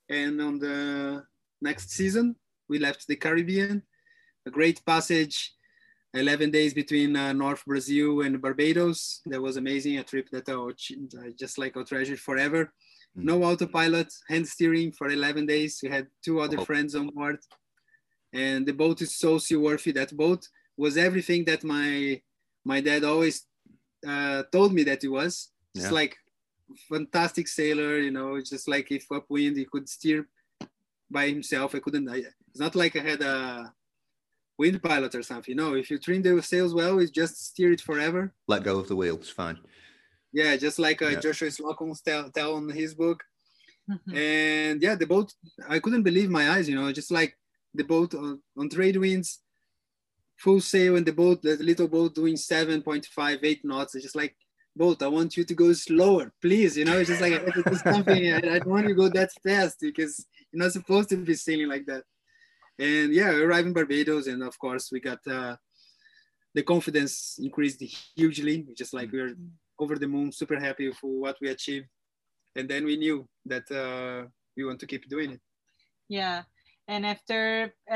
And 0.08 0.40
on 0.40 0.58
the 0.58 1.24
next 1.60 1.90
season, 1.90 2.36
we 2.68 2.78
left 2.78 3.06
the 3.06 3.16
Caribbean, 3.16 3.82
a 4.46 4.50
great 4.50 4.84
passage, 4.86 5.52
11 6.18 6.50
days 6.50 6.74
between 6.74 7.16
uh, 7.16 7.32
North 7.32 7.64
Brazil 7.64 8.20
and 8.22 8.40
Barbados. 8.40 9.20
That 9.26 9.40
was 9.40 9.56
amazing, 9.56 9.98
a 9.98 10.04
trip 10.04 10.28
that 10.30 10.48
I 10.48 11.30
just 11.38 11.58
like 11.58 11.76
I'll 11.76 11.84
treasure 11.84 12.16
forever. 12.16 12.72
Mm. 13.16 13.24
No 13.24 13.42
autopilot, 13.44 14.12
hand 14.28 14.46
steering 14.46 14.92
for 14.92 15.08
11 15.08 15.46
days. 15.46 15.80
We 15.82 15.88
had 15.88 16.06
two 16.24 16.40
other 16.40 16.58
oh. 16.60 16.64
friends 16.64 16.94
on 16.94 17.08
board 17.08 17.38
and 18.32 18.66
the 18.66 18.72
boat 18.72 19.00
is 19.02 19.16
so 19.16 19.38
seaworthy. 19.38 19.92
That 19.92 20.16
boat 20.16 20.46
was 20.76 20.96
everything 20.96 21.44
that 21.46 21.64
my 21.64 22.20
my 22.64 22.80
dad 22.80 23.04
always 23.04 23.46
uh, 24.06 24.42
told 24.52 24.72
me 24.72 24.82
that 24.84 25.04
it 25.04 25.08
was. 25.08 25.50
It's 25.74 25.86
yeah. 25.86 25.90
like 25.90 26.16
fantastic 26.88 27.48
sailor, 27.48 27.98
you 27.98 28.10
know. 28.10 28.38
Just 28.40 28.68
like 28.68 28.90
if 28.90 29.10
upwind, 29.10 29.56
he 29.56 29.64
could 29.64 29.88
steer 29.88 30.28
by 31.10 31.28
himself. 31.28 31.74
I 31.74 31.80
couldn't. 31.80 32.08
I, 32.08 32.22
it's 32.50 32.60
not 32.60 32.74
like 32.74 32.96
I 32.96 33.00
had 33.00 33.22
a 33.22 33.72
wind 34.58 34.82
pilot 34.82 35.14
or 35.14 35.22
something. 35.22 35.56
No, 35.56 35.74
if 35.74 35.90
you 35.90 35.98
trim 35.98 36.22
the 36.22 36.42
sails 36.42 36.74
well, 36.74 36.98
it's 36.98 37.10
just 37.10 37.46
steer 37.46 37.72
it 37.72 37.80
forever. 37.80 38.32
Let 38.46 38.64
go 38.64 38.78
of 38.78 38.88
the 38.88 38.96
wheel. 38.96 39.16
It's 39.16 39.30
fine. 39.30 39.58
Yeah, 40.32 40.56
just 40.56 40.78
like 40.78 41.00
uh, 41.00 41.08
yeah. 41.08 41.20
Joshua 41.20 41.50
Slocum 41.50 41.92
tell, 42.04 42.30
tell 42.30 42.58
in 42.58 42.68
his 42.70 42.94
book. 42.94 43.22
Mhm. 43.90 44.14
and 44.14 44.82
yeah 44.82 44.94
the 44.94 45.06
boat 45.06 45.32
i 45.66 45.78
couldn't 45.78 46.02
believe 46.02 46.28
my 46.28 46.50
eyes 46.50 46.68
you 46.68 46.76
know 46.76 46.92
just 46.92 47.10
like 47.10 47.32
the 47.72 47.84
boat 47.84 48.14
on, 48.14 48.38
on 48.54 48.68
trade 48.68 48.96
winds 48.98 49.40
full 50.36 50.60
sail 50.60 50.96
and 50.96 51.06
the 51.06 51.12
boat 51.12 51.40
the 51.40 51.56
little 51.56 51.88
boat 51.88 52.14
doing 52.14 52.34
7.58 52.34 53.64
knots 53.64 53.94
it's 53.94 54.04
just 54.04 54.16
like 54.16 54.36
boat 54.76 55.02
i 55.02 55.08
want 55.08 55.36
you 55.38 55.44
to 55.44 55.54
go 55.54 55.72
slower 55.72 56.32
please 56.42 56.76
you 56.76 56.84
know 56.84 56.98
it's 56.98 57.08
just 57.08 57.22
like 57.22 57.32
I 57.32 57.70
do 57.70 57.76
something 57.76 58.32
I, 58.34 58.36
I 58.36 58.58
don't 58.58 58.66
want 58.74 58.86
you 58.88 58.94
to 58.94 59.02
go 59.02 59.08
that 59.08 59.30
fast 59.42 59.80
because 59.80 60.26
you're 60.52 60.62
not 60.62 60.72
supposed 60.72 61.08
to 61.08 61.16
be 61.16 61.34
sailing 61.34 61.68
like 61.68 61.86
that 61.86 62.04
and 62.78 63.12
yeah 63.12 63.30
we 63.34 63.42
arrived 63.42 63.66
in 63.66 63.72
barbados 63.72 64.26
and 64.26 64.42
of 64.42 64.58
course 64.58 64.90
we 64.92 65.00
got 65.00 65.18
uh, 65.26 65.56
the 66.54 66.62
confidence 66.62 67.36
increased 67.38 67.82
hugely 68.16 68.66
just 68.76 68.92
like 68.94 69.10
we 69.12 69.18
we're 69.20 69.34
over 69.78 69.96
the 69.98 70.06
moon 70.14 70.30
super 70.32 70.58
happy 70.58 70.90
for 70.92 71.10
what 71.24 71.36
we 71.40 71.48
achieved 71.48 71.86
and 72.56 72.68
then 72.68 72.84
we 72.84 72.96
knew 72.96 73.26
that 73.46 73.66
uh, 73.70 74.26
we 74.56 74.64
want 74.64 74.78
to 74.80 74.86
keep 74.86 75.08
doing 75.08 75.30
it 75.36 75.40
Yeah, 76.08 76.42
and 76.92 77.02
after 77.14 77.40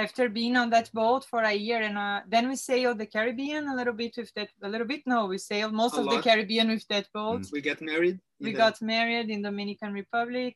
after 0.05 0.25
being 0.29 0.55
on 0.63 0.69
that 0.77 0.89
boat 0.93 1.23
for 1.33 1.41
a 1.53 1.57
year, 1.69 1.81
and 1.89 1.97
uh, 1.97 2.21
then 2.35 2.45
we 2.51 2.57
sailed 2.71 2.99
the 2.99 3.09
Caribbean 3.15 3.65
a 3.73 3.75
little 3.81 3.97
bit 4.03 4.13
with 4.21 4.31
that. 4.37 4.51
A 4.63 4.69
little 4.69 4.87
bit, 4.93 5.03
no, 5.15 5.21
we 5.33 5.39
sailed 5.39 5.73
most 5.83 5.97
A 5.97 6.01
of 6.01 6.05
the. 6.13 6.21
Caribbean 6.29 6.69
with 6.75 6.87
that 6.93 7.07
boat. 7.19 7.43
we 7.57 7.61
got 7.71 7.81
married 7.81 8.19
We 8.45 8.51
the- 8.53 8.59
got 8.65 8.77
married 8.95 9.29
in 9.35 9.41
Dominican 9.49 9.93
Republic, 10.03 10.55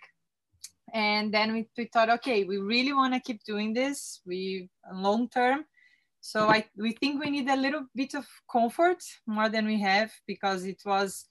and 0.92 1.32
then 1.32 1.52
we, 1.52 1.68
we 1.76 1.86
thought, 1.86 2.10
okay, 2.10 2.44
we 2.44 2.58
really 2.58 2.92
want 2.92 3.14
to 3.14 3.20
keep 3.20 3.44
doing 3.44 3.72
this. 3.72 4.20
We 4.26 4.68
long 4.92 5.28
term. 5.28 5.64
So 6.20 6.48
I 6.48 6.64
we 6.76 6.92
think 6.92 7.22
we 7.22 7.30
need 7.30 7.48
a 7.48 7.56
little 7.56 7.86
bit 7.94 8.14
of 8.14 8.26
comfort 8.50 9.02
more 9.26 9.48
than 9.48 9.66
we 9.66 9.80
have 9.80 10.10
because 10.26 10.64
it 10.64 10.82
was 10.84 11.26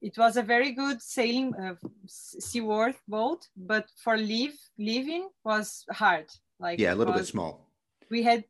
it 0.00 0.16
was 0.18 0.36
a 0.36 0.42
very 0.42 0.72
good 0.72 1.00
sailing 1.00 1.54
uh, 1.54 1.74
seaworth 2.06 3.00
boat, 3.06 3.46
but 3.56 3.86
for 4.02 4.16
live 4.16 4.58
living 4.78 5.28
was 5.44 5.84
hard. 5.90 6.26
Like 6.58 6.78
Yeah, 6.78 6.92
a 6.92 6.94
it 6.94 6.98
little 6.98 7.14
bit 7.14 7.26
small. 7.26 7.71
We 8.10 8.22
had 8.22 8.44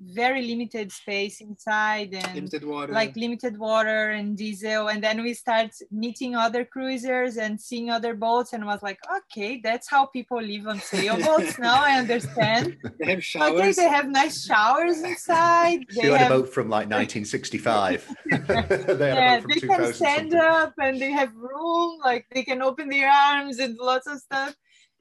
very 0.00 0.42
limited 0.42 0.92
space 0.92 1.40
inside 1.40 2.14
and 2.14 2.34
limited 2.34 2.64
water. 2.64 2.92
like 2.92 3.16
limited 3.16 3.58
water 3.58 4.10
and 4.10 4.36
diesel. 4.36 4.88
And 4.88 5.02
then 5.02 5.22
we 5.22 5.34
start 5.34 5.70
meeting 5.90 6.34
other 6.36 6.64
cruisers 6.64 7.36
and 7.36 7.60
seeing 7.60 7.90
other 7.90 8.14
boats 8.14 8.52
and 8.52 8.64
was 8.66 8.82
like 8.82 8.98
okay 9.18 9.60
that's 9.62 9.88
how 9.88 10.06
people 10.06 10.40
live 10.40 10.66
on 10.66 10.80
sailboats 10.80 11.58
now 11.68 11.82
i 11.82 11.98
understand. 11.98 12.76
They 12.98 13.10
have 13.10 13.24
showers 13.24 13.60
okay 13.60 13.72
they 13.72 13.88
have 13.88 14.08
nice 14.08 14.44
showers 14.44 15.02
inside. 15.02 15.86
They 15.94 16.02
You 16.02 16.12
had 16.20 16.30
a 16.30 16.34
boat 16.36 16.48
from 16.52 16.68
like 16.68 16.88
1965. 16.88 18.08
they 18.30 18.36
yeah, 18.48 19.36
a 19.36 19.42
boat 19.42 19.42
from 19.42 19.50
they 19.50 19.60
can 19.60 19.92
stand 19.94 20.32
something. 20.32 20.40
up 20.40 20.74
and 20.78 21.00
they 21.00 21.10
have 21.12 21.34
room 21.34 21.98
like 22.04 22.26
they 22.32 22.42
can 22.44 22.62
open 22.62 22.88
their 22.88 23.10
arms 23.10 23.58
and 23.58 23.76
lots 23.78 24.06
of 24.06 24.18
stuff 24.18 24.54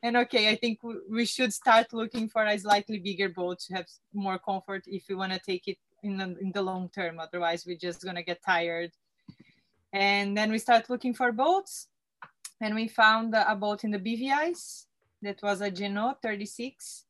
and 0.03 0.15
okay 0.15 0.49
i 0.49 0.55
think 0.55 0.79
we 1.09 1.25
should 1.25 1.53
start 1.53 1.91
looking 1.93 2.27
for 2.29 2.45
a 2.45 2.57
slightly 2.57 2.99
bigger 2.99 3.29
boat 3.29 3.59
to 3.59 3.75
have 3.75 3.85
more 4.13 4.39
comfort 4.39 4.83
if 4.87 5.03
we 5.09 5.15
want 5.15 5.31
to 5.31 5.39
take 5.39 5.67
it 5.67 5.77
in 6.03 6.17
the, 6.17 6.35
in 6.39 6.51
the 6.53 6.61
long 6.61 6.89
term. 6.89 7.19
Otherwise 7.19 7.65
we're 7.65 7.77
just 7.77 8.03
going 8.03 8.15
to 8.15 8.23
get 8.23 8.43
tired. 8.43 8.91
And 9.93 10.37
then 10.37 10.51
we 10.51 10.59
start 10.59 10.89
looking 10.89 11.13
for 11.13 11.31
boats 11.31 11.87
and 12.61 12.75
we 12.75 12.87
found 12.87 13.33
a 13.33 13.55
boat 13.55 13.83
in 13.83 13.91
the 13.91 13.99
bvis 13.99 14.85
that 15.21 15.41
was 15.41 15.61
a 15.61 15.71
Jeanneau 15.71 16.15
36 16.21 17.05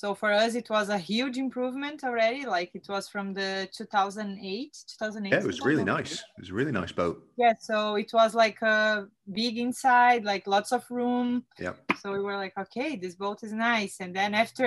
so 0.00 0.14
for 0.14 0.30
us 0.30 0.54
it 0.54 0.68
was 0.76 0.86
a 0.90 0.98
huge 1.10 1.36
improvement 1.46 1.98
already 2.08 2.42
like 2.56 2.70
it 2.80 2.86
was 2.94 3.04
from 3.08 3.26
the 3.32 3.50
2008 3.72 4.76
2008 4.98 5.32
Yeah, 5.32 5.38
it 5.40 5.46
was 5.46 5.60
really 5.68 5.84
nice. 5.96 6.12
It 6.36 6.40
was 6.42 6.50
a 6.50 6.54
really 6.60 6.74
nice 6.80 6.92
boat. 7.00 7.16
Yeah, 7.42 7.54
so 7.68 7.76
it 8.04 8.10
was 8.20 8.30
like 8.44 8.58
a 8.60 9.06
big 9.40 9.54
inside, 9.66 10.22
like 10.32 10.44
lots 10.56 10.70
of 10.76 10.82
room. 10.90 11.28
Yeah. 11.66 11.74
So 12.00 12.06
we 12.16 12.20
were 12.26 12.36
like, 12.44 12.54
okay, 12.64 12.90
this 13.02 13.14
boat 13.24 13.38
is 13.46 13.52
nice. 13.72 13.94
And 14.02 14.10
then 14.18 14.30
after 14.44 14.66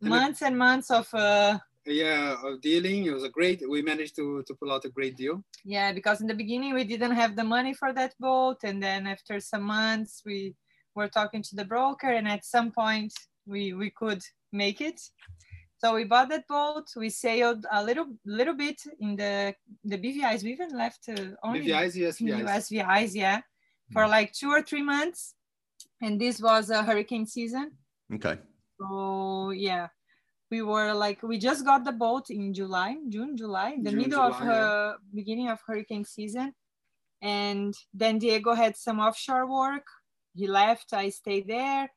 And 0.00 0.06
it- 0.08 0.14
months 0.16 0.40
and 0.46 0.54
months 0.66 0.88
of, 1.00 1.06
uh, 1.12 1.58
yeah 2.02 2.36
of 2.46 2.54
dealing 2.70 3.00
it 3.08 3.14
was 3.18 3.24
a 3.30 3.34
great 3.38 3.58
we 3.74 3.78
managed 3.92 4.14
to 4.20 4.26
to 4.46 4.52
pull 4.58 4.70
out 4.74 4.88
a 4.90 4.92
great 4.98 5.14
deal 5.22 5.36
yeah, 5.74 5.88
because 5.98 6.18
in 6.22 6.28
the 6.32 6.38
beginning 6.42 6.70
we 6.78 6.84
didn't 6.92 7.16
have 7.22 7.32
the 7.40 7.48
money 7.56 7.74
for 7.80 7.90
that 7.98 8.12
boat. 8.28 8.58
And 8.68 8.78
then 8.86 9.00
after 9.14 9.34
some 9.52 9.64
months, 9.78 10.12
we 10.28 10.38
were 10.96 11.10
talking 11.18 11.42
to 11.48 11.54
the 11.60 11.66
broker, 11.74 12.10
and 12.18 12.26
at 12.36 12.42
some 12.56 12.70
point 12.82 13.12
we, 13.46 13.72
we 13.72 13.90
could 13.90 14.22
make 14.52 14.80
it. 14.80 15.00
So 15.78 15.94
we 15.94 16.04
bought 16.04 16.30
that 16.30 16.48
boat. 16.48 16.86
We 16.96 17.10
sailed 17.10 17.66
a 17.70 17.84
little 17.84 18.06
little 18.24 18.54
bit 18.54 18.80
in 19.00 19.16
the 19.16 19.54
the 19.84 19.98
BVIs. 19.98 20.42
We 20.42 20.52
even 20.52 20.70
left 20.70 21.08
uh, 21.10 21.36
only 21.42 21.66
BVIs, 21.66 21.94
yes, 21.94 22.20
in 22.20 22.28
VIs. 22.28 22.70
USVIs, 22.70 23.14
yeah, 23.14 23.40
for 23.92 24.08
like 24.08 24.32
two 24.32 24.50
or 24.50 24.62
three 24.62 24.82
months. 24.82 25.34
And 26.00 26.18
this 26.18 26.40
was 26.40 26.70
a 26.70 26.82
hurricane 26.82 27.26
season. 27.26 27.72
Okay. 28.14 28.38
So 28.80 29.50
yeah, 29.50 29.88
we 30.50 30.62
were 30.62 30.94
like 30.94 31.22
we 31.22 31.38
just 31.38 31.64
got 31.64 31.84
the 31.84 31.92
boat 31.92 32.30
in 32.30 32.54
July, 32.54 32.96
June, 33.08 33.36
July, 33.36 33.76
the 33.82 33.90
June, 33.90 33.98
middle 33.98 34.20
of 34.20 34.38
July, 34.38 34.46
her 34.46 34.96
beginning 35.14 35.50
of 35.50 35.58
hurricane 35.66 36.04
season. 36.04 36.54
And 37.20 37.74
then 37.92 38.18
Diego 38.18 38.54
had 38.54 38.76
some 38.76 39.00
offshore 39.00 39.46
work. 39.50 39.86
He 40.34 40.46
left, 40.46 40.92
I 40.92 41.08
stayed 41.10 41.46
there. 41.46 41.90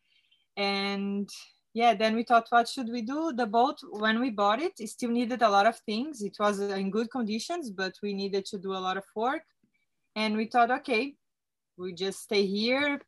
And 0.58 1.30
yeah, 1.74 1.94
then 1.94 2.16
we 2.16 2.24
thought, 2.24 2.48
what 2.50 2.68
should 2.68 2.90
we 2.90 3.04
do? 3.04 3.32
The 3.36 3.46
boat, 3.46 3.78
when 3.92 4.20
we 4.20 4.32
bought 4.32 4.62
it, 4.62 4.74
it 4.80 4.90
still 4.90 5.12
needed 5.12 5.42
a 5.44 5.50
lot 5.50 5.68
of 5.68 5.78
things. 5.86 6.22
It 6.24 6.36
was 6.40 6.60
in 6.60 6.90
good 6.90 7.10
conditions, 7.12 7.70
but 7.70 7.94
we 8.02 8.14
needed 8.14 8.46
to 8.48 8.58
do 8.58 8.74
a 8.74 8.82
lot 8.88 8.98
of 8.98 9.04
work. 9.16 9.44
And 10.16 10.36
we 10.36 10.46
thought, 10.46 10.72
okay, 10.72 11.14
we 11.78 11.94
just 11.94 12.24
stay 12.24 12.44
here, 12.46 13.00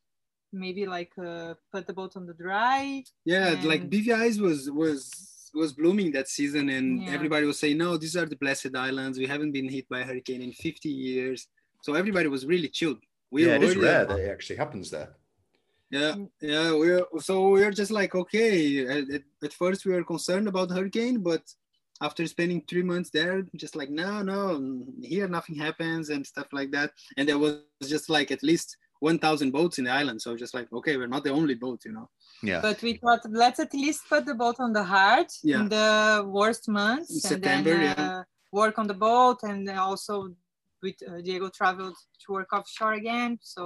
maybe 0.53 0.85
like 0.85 1.12
uh, 1.17 1.55
put 1.73 1.88
the 1.88 1.93
boat 1.93 2.15
on 2.15 2.25
the 2.27 2.33
dry. 2.33 3.03
yeah 3.25 3.55
like 3.63 3.83
bvis 3.89 4.39
was 4.39 4.69
was 4.71 4.99
was 5.62 5.73
blooming 5.73 6.12
that 6.12 6.27
season 6.27 6.69
and 6.69 6.88
Yeah. 7.03 7.12
everybody 7.17 7.45
was 7.51 7.57
saying 7.59 7.77
no 7.85 7.97
these 7.97 8.15
are 8.19 8.25
the 8.33 8.35
blessed 8.43 8.73
islands 8.75 9.17
we 9.17 9.27
haven't 9.33 9.51
been 9.51 9.69
hit 9.75 9.85
by 9.93 9.99
a 10.01 10.03
hurricane 10.09 10.41
in 10.47 10.51
50 10.51 10.89
years 10.89 11.47
so 11.85 11.93
everybody 12.01 12.27
was 12.35 12.45
really 12.45 12.67
chilled 12.69 13.01
we 13.31 13.45
yeah, 13.45 13.55
it 13.55 13.63
is 13.63 13.75
already- 13.75 13.88
rare 13.91 14.05
that 14.05 14.19
it 14.19 14.29
actually 14.35 14.55
happens 14.63 14.89
there. 14.95 15.09
Yeah 15.91 16.13
Mm. 16.15 16.30
yeah 16.41 16.71
we're 16.82 17.06
so 17.30 17.49
we're 17.49 17.71
just 17.82 17.91
like 17.99 18.13
okay 18.21 18.86
at, 18.95 19.10
at- 19.15 19.23
at 19.47 19.54
first 19.62 19.86
we 19.86 19.91
were 19.93 20.04
concerned 20.13 20.47
about 20.47 20.71
hurricane 20.71 21.17
but 21.30 21.43
after 22.08 22.25
spending 22.28 22.62
three 22.69 22.84
months 22.91 23.10
there 23.17 23.38
just 23.63 23.75
like 23.75 23.89
no 23.89 24.21
no 24.32 24.39
here 25.13 25.28
nothing 25.28 25.56
happens 25.56 26.10
and 26.13 26.25
stuff 26.34 26.47
like 26.60 26.71
that 26.78 26.89
and 27.17 27.28
there 27.28 27.39
was 27.45 27.56
just 27.95 28.08
like 28.10 28.30
at 28.32 28.43
least 28.43 28.78
1000 29.02 29.52
boats 29.52 29.78
in 29.80 29.86
the 29.86 29.91
island 30.02 30.21
so 30.21 30.36
just 30.43 30.54
like 30.54 30.67
okay 30.73 30.95
we're 30.97 31.08
not 31.15 31.23
the 31.23 31.32
only 31.39 31.56
boat 31.65 31.80
you 31.86 31.93
know 31.97 32.08
Yeah. 32.49 32.62
But 32.67 32.78
we 32.86 32.91
thought 33.02 33.21
let's 33.43 33.60
at 33.60 33.73
least 33.73 34.02
put 34.12 34.23
the 34.25 34.36
boat 34.43 34.58
on 34.65 34.71
the 34.80 34.84
hard 34.95 35.28
Yeah. 35.43 35.60
in 35.62 35.65
the 35.78 35.89
worst 36.38 36.63
months, 36.80 37.10
In 37.12 37.15
and 37.17 37.23
September, 37.34 37.73
then 37.78 37.84
yeah. 37.88 38.06
uh, 38.19 38.23
work 38.62 38.75
on 38.82 38.88
the 38.91 38.99
boat, 39.10 39.39
and 39.52 39.62
also 39.89 40.13
with 40.84 40.97
uh, 41.10 41.19
Diego 41.25 41.47
traveled 41.60 41.97
to 42.21 42.28
work 42.38 42.49
offshore 42.58 42.93
again. 43.02 43.32
So 43.54 43.62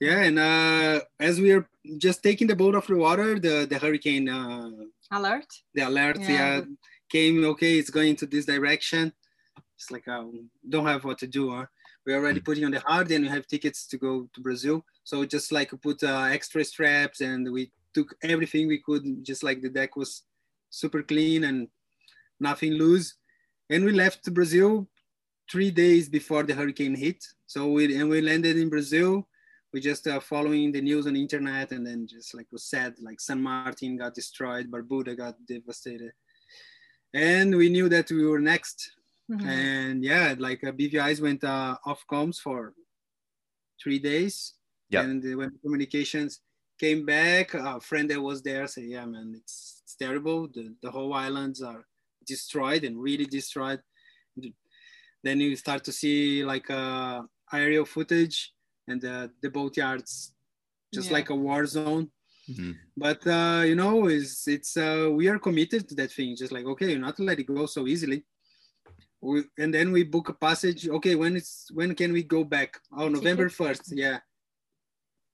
Yeah, 0.00 0.20
and 0.22 0.38
uh, 0.38 1.00
as 1.18 1.38
we 1.40 1.52
are 1.52 1.68
just 1.98 2.22
taking 2.22 2.46
the 2.46 2.56
boat 2.56 2.74
off 2.74 2.86
the 2.86 2.96
water, 2.96 3.38
the 3.38 3.66
the 3.68 3.78
hurricane, 3.78 4.28
uh, 4.28 4.70
alert. 5.12 5.46
the 5.74 5.82
alert, 5.82 6.18
Yeah. 6.20 6.28
yeah. 6.30 6.60
came. 7.10 7.44
Okay, 7.44 7.78
it's 7.78 7.90
going 7.90 8.16
to 8.16 8.26
this 8.26 8.46
direction. 8.46 9.12
It's 9.76 9.90
like 9.90 10.08
uh, 10.08 10.24
don't 10.68 10.86
have 10.86 11.04
what 11.04 11.18
to 11.18 11.26
do. 11.26 11.50
Huh? 11.54 11.66
We're 12.06 12.16
already 12.16 12.40
putting 12.40 12.64
on 12.64 12.70
the 12.72 12.80
hard, 12.80 13.10
and 13.10 13.24
we 13.24 13.30
have 13.30 13.46
tickets 13.46 13.86
to 13.88 13.98
go 13.98 14.28
to 14.34 14.40
Brazil. 14.40 14.84
So 15.04 15.24
just 15.26 15.52
like 15.52 15.70
put 15.82 16.02
uh, 16.02 16.28
extra 16.32 16.64
straps, 16.64 17.20
and 17.20 17.52
we 17.52 17.70
took 17.92 18.14
everything 18.22 18.68
we 18.68 18.78
could. 18.78 19.04
Just 19.22 19.42
like 19.42 19.60
the 19.60 19.68
deck 19.68 19.96
was 19.96 20.22
super 20.70 21.02
clean 21.02 21.44
and 21.44 21.68
nothing 22.38 22.72
loose, 22.72 23.16
and 23.68 23.84
we 23.84 23.92
left 23.92 24.32
Brazil 24.32 24.88
three 25.52 25.70
days 25.70 26.08
before 26.08 26.42
the 26.44 26.54
hurricane 26.54 26.94
hit. 26.94 27.20
So 27.46 27.70
we 27.70 27.94
and 28.00 28.08
we 28.08 28.22
landed 28.22 28.56
in 28.56 28.70
Brazil 28.70 29.26
we 29.72 29.80
just 29.80 30.06
uh, 30.06 30.20
following 30.20 30.72
the 30.72 30.80
news 30.80 31.06
on 31.06 31.14
the 31.14 31.20
internet 31.22 31.70
and 31.72 31.86
then 31.86 32.06
just 32.06 32.34
like 32.34 32.46
was 32.50 32.64
said 32.64 32.94
like 33.00 33.20
san 33.20 33.40
martin 33.40 33.96
got 33.96 34.14
destroyed 34.14 34.70
barbuda 34.70 35.16
got 35.16 35.34
devastated. 35.46 36.12
And 37.12 37.56
we 37.56 37.68
knew 37.68 37.88
that 37.88 38.10
we 38.10 38.24
were 38.26 38.40
next. 38.40 38.78
Mhm. 39.30 39.46
and 39.46 40.04
yeah 40.04 40.34
like 40.38 40.62
uh, 40.64 40.72
bvis 40.72 41.20
went 41.20 41.44
uh, 41.44 41.76
off 41.86 42.04
comms 42.10 42.38
for 42.40 42.74
three 43.82 44.00
days. 44.00 44.54
Yeah. 44.88 45.02
and 45.02 45.24
uh, 45.24 45.36
when 45.38 45.50
communications 45.62 46.40
came 46.78 47.06
back 47.06 47.54
a 47.54 47.80
friend 47.80 48.10
that 48.10 48.20
was 48.20 48.42
there 48.42 48.66
said 48.66 48.84
yeah 48.94 49.06
man 49.06 49.34
it's, 49.40 49.82
it's 49.84 49.94
terrible. 49.94 50.48
The, 50.48 50.74
the 50.82 50.90
whole 50.90 51.12
islands 51.14 51.62
are 51.62 51.84
destroyed 52.26 52.82
and 52.84 52.96
really 53.08 53.26
destroyed. 53.26 53.80
Then 55.22 55.40
you 55.40 55.54
start 55.56 55.84
to 55.84 55.92
see 55.92 56.44
like 56.44 56.70
uh, 56.70 57.22
aerial 57.52 57.84
footage 57.84 58.52
and 58.90 59.04
uh, 59.04 59.28
the 59.42 59.50
boatyards 59.50 60.12
just 60.96 61.08
Yeah. 61.08 61.16
like 61.18 61.30
a 61.30 61.34
war 61.46 61.64
zone. 61.66 62.06
Mhm. 62.50 62.74
but 63.06 63.20
uh, 63.38 63.62
you 63.70 63.76
know 63.80 63.94
is 64.18 64.30
it's 64.56 64.72
uh, 64.76 65.06
we 65.18 65.24
are 65.32 65.38
committed 65.38 65.82
to 65.88 65.94
that 66.00 66.10
thing 66.16 66.30
just 66.42 66.50
like 66.56 66.66
okay 66.72 66.92
not 67.04 67.14
to 67.16 67.22
let 67.28 67.38
it 67.42 67.46
go 67.46 67.66
so 67.66 67.86
easily. 67.86 68.20
We, 69.28 69.44
and 69.62 69.70
then 69.76 69.88
we 69.96 70.02
book 70.14 70.26
a 70.30 70.36
passage 70.46 70.82
okay 70.96 71.14
when 71.22 71.32
it's 71.40 71.54
when 71.78 71.90
can 72.00 72.10
we 72.16 72.22
go 72.36 72.42
back? 72.56 72.70
Oh 73.00 73.08
november 73.08 73.48
1st 73.60 73.84
yeah. 74.04 74.18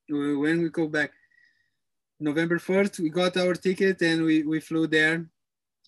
When 0.09 0.57
we 0.63 0.69
go 0.81 0.87
back, 0.99 1.11
November 2.21 2.59
1st, 2.59 3.01
we 3.01 3.09
got 3.11 3.37
our 3.37 3.55
ticket 3.55 4.01
and 4.03 4.23
we, 4.29 4.37
we 4.45 4.61
flew 4.61 4.87
there 4.87 5.17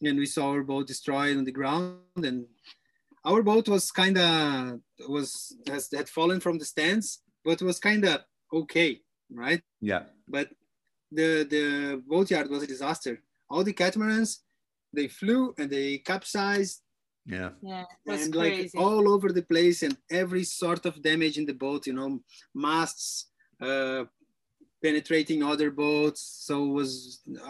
and 0.06 0.18
we 0.18 0.26
saw 0.26 0.44
our 0.50 0.62
boat 0.64 0.86
destroyed 0.88 1.36
on 1.36 1.44
the 1.44 1.52
ground 1.60 2.00
and 2.28 2.46
our 3.24 3.42
boat 3.42 3.66
was 3.68 3.90
kind 3.90 4.16
of 4.18 4.80
was 5.08 5.56
has 5.72 5.88
had 5.98 6.08
fallen 6.08 6.40
from 6.40 6.56
the 6.58 6.64
stands 6.64 7.06
but 7.48 7.62
was 7.70 7.78
kind 7.88 8.04
of 8.12 8.16
okay 8.60 8.90
right 9.44 9.62
Yeah. 9.90 10.02
but 10.36 10.48
the 11.18 11.30
the 11.54 11.64
boatyard 12.12 12.48
was 12.54 12.62
a 12.62 12.70
disaster 12.74 13.14
all 13.50 13.64
the 13.68 13.76
catamarans 13.82 14.30
they 14.98 15.08
flew 15.20 15.42
and 15.58 15.68
they 15.76 15.88
capsized 16.12 16.76
Yeah. 17.38 17.50
Yeah, 17.70 17.84
it 18.06 18.10
was 18.10 18.22
and 18.24 18.32
crazy. 18.34 18.62
like 18.62 18.84
all 18.84 19.04
over 19.14 19.28
the 19.38 19.46
place 19.52 19.78
and 19.86 19.94
every 20.22 20.44
sort 20.62 20.82
of 20.88 20.94
damage 21.10 21.36
in 21.40 21.46
the 21.50 21.58
boat 21.64 21.82
you 21.88 21.94
know 21.98 22.10
masts 22.66 23.08
uh 23.68 24.02
penetrating 24.84 25.40
other 25.52 25.70
boats 25.84 26.20
so 26.46 26.54
it 26.68 26.74
was 26.80 26.90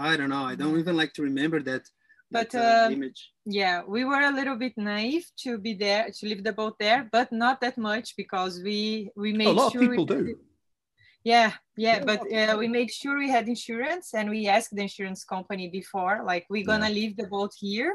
i 0.08 0.12
don't 0.18 0.32
know 0.34 0.46
i 0.52 0.56
don't 0.60 0.78
even 0.84 0.96
like 1.02 1.12
to 1.14 1.22
remember 1.30 1.60
that 1.70 1.84
But, 2.30 2.54
uh, 2.54 2.88
image. 2.92 3.32
yeah 3.46 3.82
we 3.86 4.04
were 4.04 4.20
a 4.20 4.30
little 4.30 4.56
bit 4.56 4.74
naive 4.76 5.26
to 5.44 5.56
be 5.56 5.72
there 5.72 6.10
to 6.16 6.26
leave 6.26 6.44
the 6.44 6.52
boat 6.52 6.76
there 6.78 7.08
but 7.10 7.32
not 7.32 7.60
that 7.62 7.78
much 7.78 8.16
because 8.16 8.60
we 8.62 9.10
we 9.16 9.32
made 9.32 9.48
a 9.48 9.52
lot 9.52 9.72
sure 9.72 9.84
of 9.84 9.90
people 9.90 10.06
we, 10.06 10.14
do. 10.14 10.36
yeah 11.24 11.52
yeah 11.76 11.96
Yeah, 11.96 12.04
but 12.10 12.20
uh, 12.32 12.56
we 12.60 12.68
made 12.68 12.90
sure 12.90 13.16
we 13.18 13.30
had 13.30 13.48
insurance 13.48 14.06
and 14.18 14.28
we 14.28 14.46
asked 14.46 14.72
the 14.76 14.82
insurance 14.82 15.24
company 15.24 15.66
before 15.80 16.22
like 16.32 16.44
we're 16.50 16.68
gonna 16.72 16.90
leave 16.90 17.16
the 17.16 17.28
boat 17.36 17.52
here? 17.58 17.92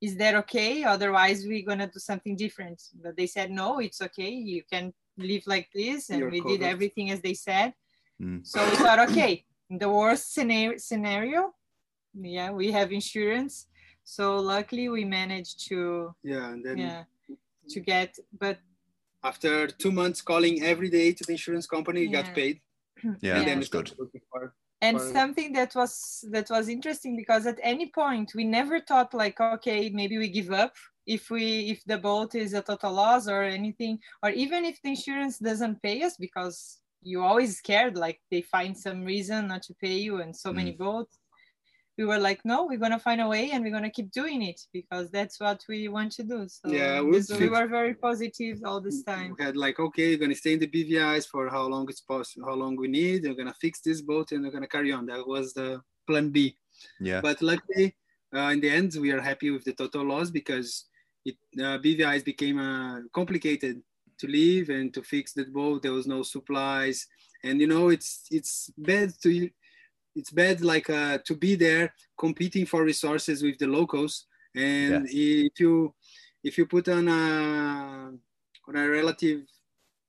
Is 0.00 0.16
that 0.16 0.34
okay? 0.42 0.84
Otherwise 0.84 1.44
we're 1.48 1.68
gonna 1.70 1.90
do 1.96 2.00
something 2.10 2.34
different. 2.36 2.78
But 3.02 3.16
they 3.18 3.26
said 3.26 3.50
no 3.50 3.68
it's 3.86 4.00
okay. 4.08 4.30
You 4.30 4.62
can 4.72 4.84
live 5.18 5.44
like 5.46 5.68
this. 5.74 6.10
And 6.10 6.20
You're 6.20 6.30
we 6.30 6.40
did 6.40 6.62
everything 6.62 7.10
as 7.10 7.20
they 7.20 7.34
said. 7.34 7.68
Mm. 8.22 8.46
so 8.46 8.58
we 8.70 8.76
thought 8.76 9.00
okay 9.10 9.44
in 9.70 9.76
the 9.78 9.90
worst 9.90 10.32
scenario 10.34 10.78
scenario 10.78 11.52
yeah 12.14 12.50
we 12.52 12.70
have 12.70 12.92
insurance 12.92 13.66
so 14.04 14.36
luckily 14.36 14.88
we 14.88 15.04
managed 15.04 15.66
to 15.68 16.14
yeah 16.22 16.50
and 16.52 16.64
then 16.64 16.78
yeah 16.78 17.04
to 17.68 17.80
get 17.80 18.16
but 18.38 18.58
after 19.24 19.66
two 19.66 19.90
months 19.90 20.20
calling 20.20 20.62
every 20.62 20.90
day 20.90 21.12
to 21.12 21.24
the 21.24 21.32
insurance 21.32 21.66
company 21.66 22.00
we 22.00 22.08
got 22.08 22.34
paid. 22.34 22.60
Yeah, 23.20 23.38
Yeah. 23.38 23.44
then 23.44 23.58
that's 23.58 23.68
good. 23.68 23.88
for- 24.30 24.54
and 24.80 24.96
Or- 24.96 25.12
something 25.18 25.52
that 25.58 25.74
was 25.74 26.24
that 26.30 26.48
was 26.50 26.68
interesting 26.68 27.16
because 27.16 27.46
at 27.46 27.58
any 27.62 27.86
point 28.02 28.28
we 28.38 28.44
never 28.58 28.76
thought 28.80 29.10
like 29.22 29.40
okay 29.56 29.80
maybe 30.00 30.16
we 30.18 30.28
give 30.28 30.50
up 30.64 30.74
if 31.16 31.22
we 31.34 31.44
if 31.72 31.80
the 31.84 31.98
boat 32.08 32.34
is 32.34 32.52
a 32.54 32.62
total 32.62 32.92
loss 32.92 33.24
or 33.34 33.42
anything 33.42 33.94
or 34.22 34.30
even 34.44 34.64
if 34.70 34.76
the 34.82 34.90
insurance 34.96 35.36
doesn't 35.38 35.82
pay 35.86 36.02
us 36.06 36.14
because 36.26 36.56
you 37.10 37.22
always 37.22 37.52
scared 37.62 37.94
like 38.04 38.18
they 38.30 38.42
find 38.42 38.72
some 38.86 39.00
reason 39.04 39.40
not 39.48 39.62
to 39.68 39.74
pay 39.84 39.96
you 40.06 40.14
and 40.22 40.34
so 40.44 40.50
many 40.52 40.72
mm. 40.72 40.78
boats 40.84 41.18
we 41.96 42.04
were 42.04 42.18
like 42.18 42.40
no 42.44 42.64
we're 42.66 42.78
gonna 42.78 42.98
find 42.98 43.20
a 43.20 43.28
way 43.28 43.50
and 43.52 43.62
we're 43.64 43.70
gonna 43.72 43.90
keep 43.90 44.10
doing 44.10 44.42
it 44.42 44.60
because 44.72 45.10
that's 45.10 45.38
what 45.40 45.64
we 45.68 45.88
want 45.88 46.10
to 46.12 46.22
do. 46.24 46.48
So 46.48 46.68
Yeah, 46.68 47.00
we 47.00 47.12
this- 47.18 47.30
we 47.38 47.48
were 47.48 47.66
very 47.66 47.94
positive 47.94 48.56
all 48.64 48.80
this 48.80 49.02
time. 49.02 49.34
we 49.38 49.44
had 49.44 49.56
like 49.56 49.78
okay 49.78 50.08
you're 50.10 50.18
gonna 50.24 50.34
stay 50.34 50.54
in 50.54 50.60
the 50.60 50.66
bvis 50.74 51.26
for 51.26 51.48
how 51.48 51.66
long 51.66 51.86
it's 51.88 52.00
possible 52.00 52.46
how 52.48 52.54
long 52.54 52.76
we 52.76 52.88
need. 52.88 53.24
We're 53.24 53.34
gonna 53.42 53.58
fix 53.66 53.80
this 53.80 54.00
boat 54.00 54.32
and 54.32 54.42
we're 54.44 54.50
gonna 54.56 54.74
carry 54.76 54.92
on. 54.92 55.06
That 55.06 55.26
was 55.26 55.54
the 55.54 55.80
plan 56.06 56.30
b. 56.30 56.56
Yeah. 57.00 57.20
but 57.20 57.40
luckily 57.40 57.96
uh, 58.36 58.50
in 58.54 58.60
the 58.60 58.70
end 58.70 58.90
we 59.00 59.12
are 59.12 59.20
happy 59.20 59.50
with 59.50 59.64
the 59.64 59.72
total 59.74 60.04
loss 60.12 60.28
because 60.30 60.86
it 61.24 61.36
uh, 61.64 61.78
bvis 61.78 62.22
became 62.24 62.58
uh, 62.58 63.00
complicated 63.12 63.80
to 64.18 64.26
leave 64.26 64.68
and 64.70 64.92
to 64.94 65.02
fix 65.02 65.32
that 65.34 65.52
boat. 65.52 65.82
There 65.82 65.92
was 65.92 66.06
no 66.06 66.22
supplies. 66.22 67.06
And 67.42 67.60
you 67.60 67.66
know 67.66 67.88
it's 67.88 68.12
it's 68.30 68.70
bad 68.76 69.08
to 69.22 69.50
it's 70.14 70.30
bad 70.30 70.60
like 70.60 70.88
uh, 70.90 71.18
to 71.24 71.34
be 71.34 71.54
there 71.56 71.92
competing 72.18 72.66
for 72.66 72.84
resources 72.84 73.42
with 73.42 73.58
the 73.58 73.66
locals. 73.66 74.26
And 74.56 75.06
if 75.10 75.58
you 75.58 75.94
if 76.44 76.58
you 76.58 76.66
put 76.66 76.88
on 76.88 77.08
a 77.08 78.12
on 78.68 78.76
a 78.76 78.88
relative 78.88 79.42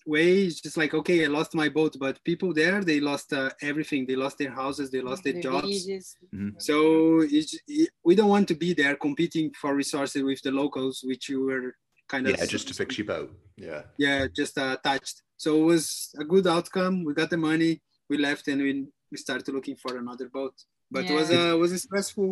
way 0.08 0.44
it's 0.44 0.62
just 0.62 0.78
like 0.78 0.94
okay 0.94 1.26
i 1.26 1.28
lost 1.28 1.56
my 1.56 1.68
boat 1.68 1.96
but 2.00 2.24
people 2.24 2.54
there 2.54 2.84
they 2.84 3.00
lost 3.00 3.34
uh, 3.34 3.50
everything. 3.62 4.06
They 4.06 4.16
lost 4.16 4.38
their 4.38 4.52
houses 4.52 4.92
they 4.92 5.02
lost 5.02 5.24
their 5.24 5.34
The 5.34 5.42
jobs. 5.42 5.62
villages. 5.68 6.16
so 6.60 6.76
it's, 7.22 7.58
it, 7.68 7.90
we 8.04 8.14
don't 8.16 8.30
want 8.30 8.48
to 8.50 8.56
be 8.56 8.74
there 8.74 8.96
competing 8.96 9.52
for 9.60 9.74
resources 9.74 10.22
with 10.22 10.42
the 10.44 10.52
locals 10.52 11.02
which 11.04 11.28
you 11.30 11.44
were 11.46 11.74
kind 12.08 12.28
of 12.28 12.38
Yeah, 12.38 12.46
just 12.46 12.68
to 12.68 12.74
fix 12.76 12.98
your 13.00 13.08
boat. 13.08 13.30
Yeah. 13.58 13.82
yeah 13.98 14.28
just 14.42 14.58
uh, 14.60 14.78
touched. 14.84 15.24
So 15.38 15.50
it 15.62 15.66
was 15.74 16.14
a 16.20 16.24
good 16.24 16.46
outcome. 16.46 17.04
We 17.04 17.14
got 17.16 17.32
the 17.32 17.38
money 17.38 17.82
we 18.10 18.18
left 18.20 18.48
and 18.48 18.62
we, 18.62 18.86
we 19.16 19.20
started 19.28 19.54
looking 19.58 19.78
for 19.84 19.92
another 20.04 20.28
boat 20.38 20.56
but 20.96 21.02
it 21.10 21.14
was 21.20 21.30
Yeah. 21.32 21.52
a 21.52 21.58
was 21.64 21.72
a 21.80 21.80
stressful 21.88 22.32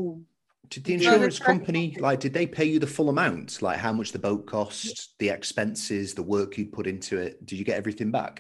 Did 0.74 0.84
the 0.88 0.94
insurance 0.98 1.36
that's- 1.40 1.52
company 1.52 1.86
like 2.08 2.20
did 2.26 2.34
they 2.38 2.48
pay 2.58 2.68
you 2.72 2.78
the 2.86 2.94
full 2.96 3.10
amount? 3.16 3.48
Like 3.68 3.80
how 3.86 3.94
much 4.00 4.10
the 4.16 4.24
boat 4.28 4.44
cost, 4.56 4.96
the 5.22 5.30
expenses, 5.38 6.06
the 6.20 6.28
work 6.36 6.50
you 6.60 6.66
put 6.78 6.86
into 6.94 7.14
it? 7.26 7.32
Did 7.48 7.56
you 7.60 7.66
get 7.70 7.78
everything 7.82 8.12
back? 8.20 8.34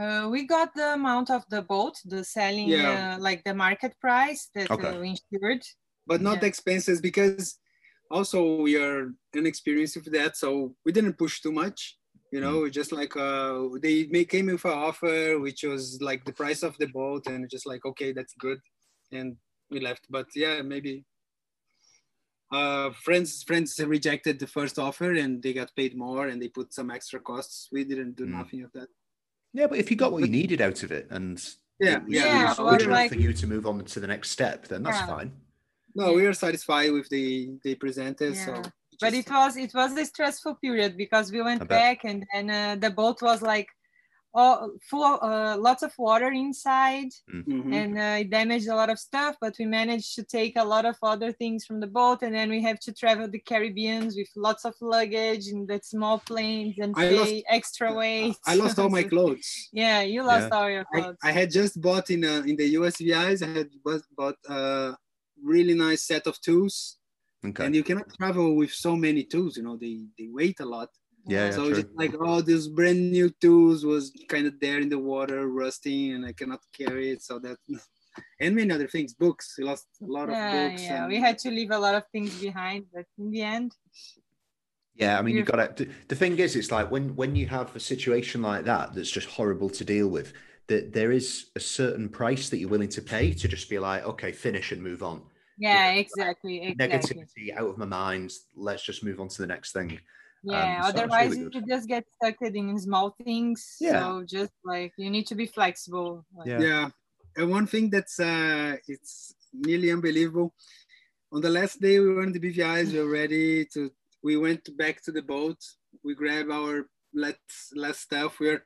Uh, 0.00 0.24
we 0.34 0.40
got 0.56 0.68
the 0.80 0.88
amount 1.00 1.28
of 1.36 1.42
the 1.54 1.62
boat, 1.74 1.94
the 2.14 2.22
selling, 2.36 2.68
Yeah. 2.68 2.92
uh, 2.94 3.14
like 3.28 3.40
the 3.48 3.54
market 3.66 3.92
price 4.04 4.42
that 4.54 4.68
Okay. 4.74 4.92
uh, 4.92 5.00
we 5.02 5.08
insured. 5.16 5.62
but 6.12 6.20
not 6.28 6.34
Yeah. 6.36 6.40
the 6.42 6.48
expenses 6.52 6.98
because 7.10 7.44
also 8.16 8.38
we 8.66 8.72
are 8.84 9.00
inexperienced 9.40 9.96
with 9.98 10.10
that 10.18 10.32
so 10.42 10.48
we 10.84 10.90
didn't 10.96 11.16
push 11.24 11.34
too 11.44 11.54
much 11.62 11.78
you 12.32 12.40
know 12.40 12.68
just 12.78 12.90
like 12.92 13.14
uh 13.16 13.68
they 13.84 13.96
may 14.14 14.24
came 14.24 14.46
with 14.46 14.64
an 14.64 14.72
offer 14.88 15.38
which 15.38 15.62
was 15.72 16.00
like 16.00 16.24
the 16.24 16.32
price 16.32 16.62
of 16.62 16.76
the 16.78 16.86
boat 16.98 17.26
and 17.26 17.48
just 17.54 17.66
like 17.66 17.84
okay 17.84 18.10
that's 18.12 18.34
good 18.46 18.58
and 19.12 19.36
we 19.70 19.78
left 19.80 20.04
but 20.10 20.26
yeah 20.34 20.62
maybe 20.62 21.04
uh 22.52 22.90
friends 23.04 23.42
friends 23.42 23.78
rejected 23.96 24.38
the 24.38 24.46
first 24.46 24.78
offer 24.78 25.12
and 25.22 25.42
they 25.42 25.52
got 25.52 25.70
paid 25.76 25.96
more 25.96 26.26
and 26.28 26.40
they 26.40 26.48
put 26.48 26.72
some 26.72 26.90
extra 26.90 27.20
costs 27.20 27.68
we 27.72 27.84
didn't 27.84 28.16
do 28.16 28.24
Mm. 28.26 28.38
nothing 28.40 28.62
of 28.64 28.72
that 28.72 28.88
Yeah, 29.54 29.66
but 29.70 29.78
if 29.78 29.90
you 29.90 29.96
got 29.98 30.12
what 30.12 30.22
you 30.24 30.28
needed 30.40 30.60
out 30.62 30.82
of 30.82 30.90
it 30.98 31.06
and 31.10 31.36
yeah 31.78 31.96
it 31.96 32.04
was, 32.04 32.12
yeah, 32.16 32.24
it 32.24 32.28
Yeah, 32.28 32.48
was 32.48 32.58
well, 32.58 32.70
good 32.72 32.82
enough 32.82 32.98
like- 32.98 33.12
for 33.12 33.18
you 33.24 33.32
to 33.40 33.46
move 33.46 33.66
on 33.66 33.84
to 33.84 34.00
the 34.00 34.06
next 34.14 34.30
step, 34.30 34.58
then 34.68 34.82
that's 34.82 35.00
Yeah. 35.00 35.06
fine. 35.16 35.30
no 35.94 36.06
we 36.18 36.24
are 36.28 36.32
satisfied 36.46 36.90
with 36.96 37.08
the 37.14 37.26
they 37.64 37.74
presented 37.74 38.32
so 38.36 38.52
Yeah. 38.54 38.70
But 39.00 39.14
it 39.14 39.28
was 39.30 39.56
it 39.56 39.72
was 39.74 39.96
a 39.96 40.04
stressful 40.04 40.54
period 40.56 40.96
because 40.96 41.32
we 41.32 41.42
went 41.42 41.66
back 41.68 42.04
and 42.04 42.24
then 42.32 42.50
uh, 42.50 42.76
the 42.76 42.90
boat 42.90 43.20
was 43.22 43.42
like 43.42 43.68
oh 44.34 44.70
full 44.88 45.04
of, 45.04 45.18
uh, 45.22 45.56
lots 45.60 45.82
of 45.82 45.92
water 45.98 46.30
inside 46.32 47.10
Mhm. 47.30 47.74
and 47.80 47.98
uh, 47.98 48.16
it 48.22 48.30
damaged 48.30 48.68
a 48.68 48.74
lot 48.74 48.88
of 48.90 48.98
stuff. 48.98 49.36
But 49.40 49.54
we 49.58 49.66
managed 49.66 50.14
to 50.16 50.22
take 50.24 50.54
a 50.56 50.64
lot 50.64 50.84
of 50.86 50.96
other 51.02 51.32
things 51.32 51.64
from 51.66 51.80
the 51.80 51.86
boat 51.86 52.22
and 52.22 52.34
then 52.34 52.48
we 52.48 52.62
have 52.62 52.78
to 52.86 52.92
travel 52.94 53.28
the 53.28 53.40
Caribbeans 53.50 54.16
with 54.16 54.30
lots 54.36 54.64
of 54.64 54.74
luggage 54.80 55.48
and 55.48 55.68
the 55.68 55.80
small 55.82 56.18
planes 56.30 56.76
and 56.78 56.94
I 56.96 57.08
pay 57.08 57.18
lost- 57.18 57.44
extra 57.58 57.92
weight. 57.92 58.36
I 58.46 58.54
lost 58.54 58.78
all 58.78 58.88
my 58.88 59.02
clothes. 59.12 59.68
Yeah, 59.72 60.00
you 60.02 60.22
lost 60.22 60.48
Yeah. 60.50 60.56
all 60.58 60.70
your 60.70 60.86
I, 60.94 61.00
clothes. 61.00 61.18
I 61.22 61.32
had 61.32 61.50
just 61.50 61.74
bought 61.80 62.08
in 62.14 62.24
uh, 62.24 62.42
in 62.50 62.56
the 62.56 62.68
USVIs. 62.80 63.42
I 63.46 63.50
had 63.58 63.70
bought, 63.84 64.02
bought 64.16 64.38
a 64.48 64.96
really 65.42 65.74
nice 65.74 66.02
set 66.04 66.26
of 66.26 66.40
tools, 66.40 66.96
Okay. 67.44 67.64
and 67.66 67.74
you 67.74 67.82
cannot 67.82 68.08
travel 68.14 68.54
with 68.54 68.70
so 68.72 68.94
many 68.96 69.24
tools. 69.24 69.56
You 69.56 69.64
know, 69.64 69.76
they 69.76 69.96
they 70.18 70.28
weight 70.28 70.60
a 70.60 70.64
lot. 70.64 70.90
yeah, 71.26 71.46
yeah, 71.46 71.50
so 71.52 71.66
true. 71.66 71.74
just 71.82 71.88
like 72.02 72.14
oh, 72.20 72.40
these 72.40 72.68
brand 72.68 73.10
new 73.10 73.28
tools 73.40 73.84
was 73.84 74.12
kind 74.28 74.46
of 74.46 74.54
there 74.60 74.78
in 74.80 74.88
the 74.88 74.98
water, 74.98 75.48
rusting, 75.48 76.12
and 76.14 76.24
I 76.26 76.32
cannot 76.32 76.60
carry 76.72 77.10
it. 77.10 77.20
So 77.22 77.38
that 77.40 77.58
and 78.40 78.54
many 78.54 78.70
other 78.72 78.88
things. 78.88 79.14
Books. 79.14 79.46
We 79.58 79.64
lost 79.64 79.86
a 80.02 80.06
lot 80.06 80.28
of 80.28 80.36
books. 80.36 80.82
yeah. 80.82 81.04
and- 81.04 81.08
We 81.12 81.18
had 81.18 81.36
to 81.44 81.50
leave 81.50 81.70
a 81.72 81.78
lot 81.86 81.94
of 81.94 82.04
things 82.12 82.32
behind, 82.40 82.86
but 82.94 83.06
in 83.18 83.30
the 83.34 83.42
end, 83.42 83.72
Yeah, 84.94 85.18
I 85.18 85.22
mean, 85.22 85.34
you 85.36 85.40
Yeah. 85.42 85.56
got 85.56 85.76
to. 85.78 85.84
The 86.08 86.16
thing 86.22 86.38
is, 86.38 86.54
it's 86.54 86.70
like 86.70 86.90
when 86.90 87.16
when 87.20 87.34
you 87.40 87.46
have 87.48 87.74
a 87.74 87.80
situation 87.80 88.42
like 88.50 88.64
that 88.72 88.92
that's 88.94 89.10
just 89.18 89.28
horrible 89.36 89.70
to 89.78 89.84
deal 89.84 90.08
with. 90.16 90.32
That 90.68 90.92
there 90.92 91.10
is 91.20 91.50
a 91.56 91.60
certain 91.60 92.08
price 92.08 92.48
that 92.48 92.58
you're 92.58 92.70
willing 92.74 92.90
to 92.98 93.02
pay 93.02 93.32
to 93.40 93.48
just 93.48 93.68
be 93.68 93.78
like, 93.88 94.02
okay, 94.12 94.32
finish 94.32 94.70
and 94.72 94.80
move 94.82 95.02
on. 95.02 95.22
Yeah, 95.66 95.92
exactly, 96.02 96.56
exactly. 96.62 97.24
Negativity 97.24 97.56
out 97.56 97.70
of 97.70 97.78
my 97.78 97.86
mind. 97.86 98.32
Let's 98.56 98.84
just 98.84 99.04
move 99.04 99.18
on 99.20 99.28
to 99.28 99.42
the 99.42 99.50
next 99.54 99.72
thing. 99.72 99.98
Yeah, 100.44 100.58
Um, 100.58 100.82
so 100.82 100.88
otherwise 100.90 101.30
really 101.30 101.50
you 101.54 101.62
just 101.74 101.86
get 101.88 102.04
stuck 102.16 102.36
in 102.42 102.78
small 102.78 103.08
things. 103.24 103.76
Yeah. 103.80 104.00
So 104.00 104.24
just 104.36 104.52
like 104.64 104.92
you 104.96 105.08
need 105.08 105.26
to 105.28 105.36
be 105.42 105.46
flexible. 105.46 106.26
Like, 106.36 106.48
Yeah. 106.48 106.60
yeah 106.60 106.90
and 107.36 107.50
one 107.50 107.66
thing 107.66 107.90
that's 107.90 108.20
uh 108.20 108.76
it's 108.86 109.34
nearly 109.52 109.90
unbelievable 109.90 110.54
on 111.32 111.40
the 111.40 111.50
last 111.50 111.80
day 111.80 111.98
we 111.98 112.08
were 112.14 112.22
in 112.22 112.32
the 112.32 112.40
bvis 112.40 112.92
we 112.92 112.98
were 112.98 113.10
ready 113.10 113.64
to 113.66 113.90
we 114.22 114.36
went 114.36 114.76
back 114.76 115.02
to 115.02 115.12
the 115.12 115.22
boat 115.22 115.58
we 116.04 116.14
grabbed 116.14 116.50
our 116.50 116.86
last 117.14 117.38
last 117.74 118.00
stuff 118.00 118.38
we 118.40 118.48
were 118.48 118.62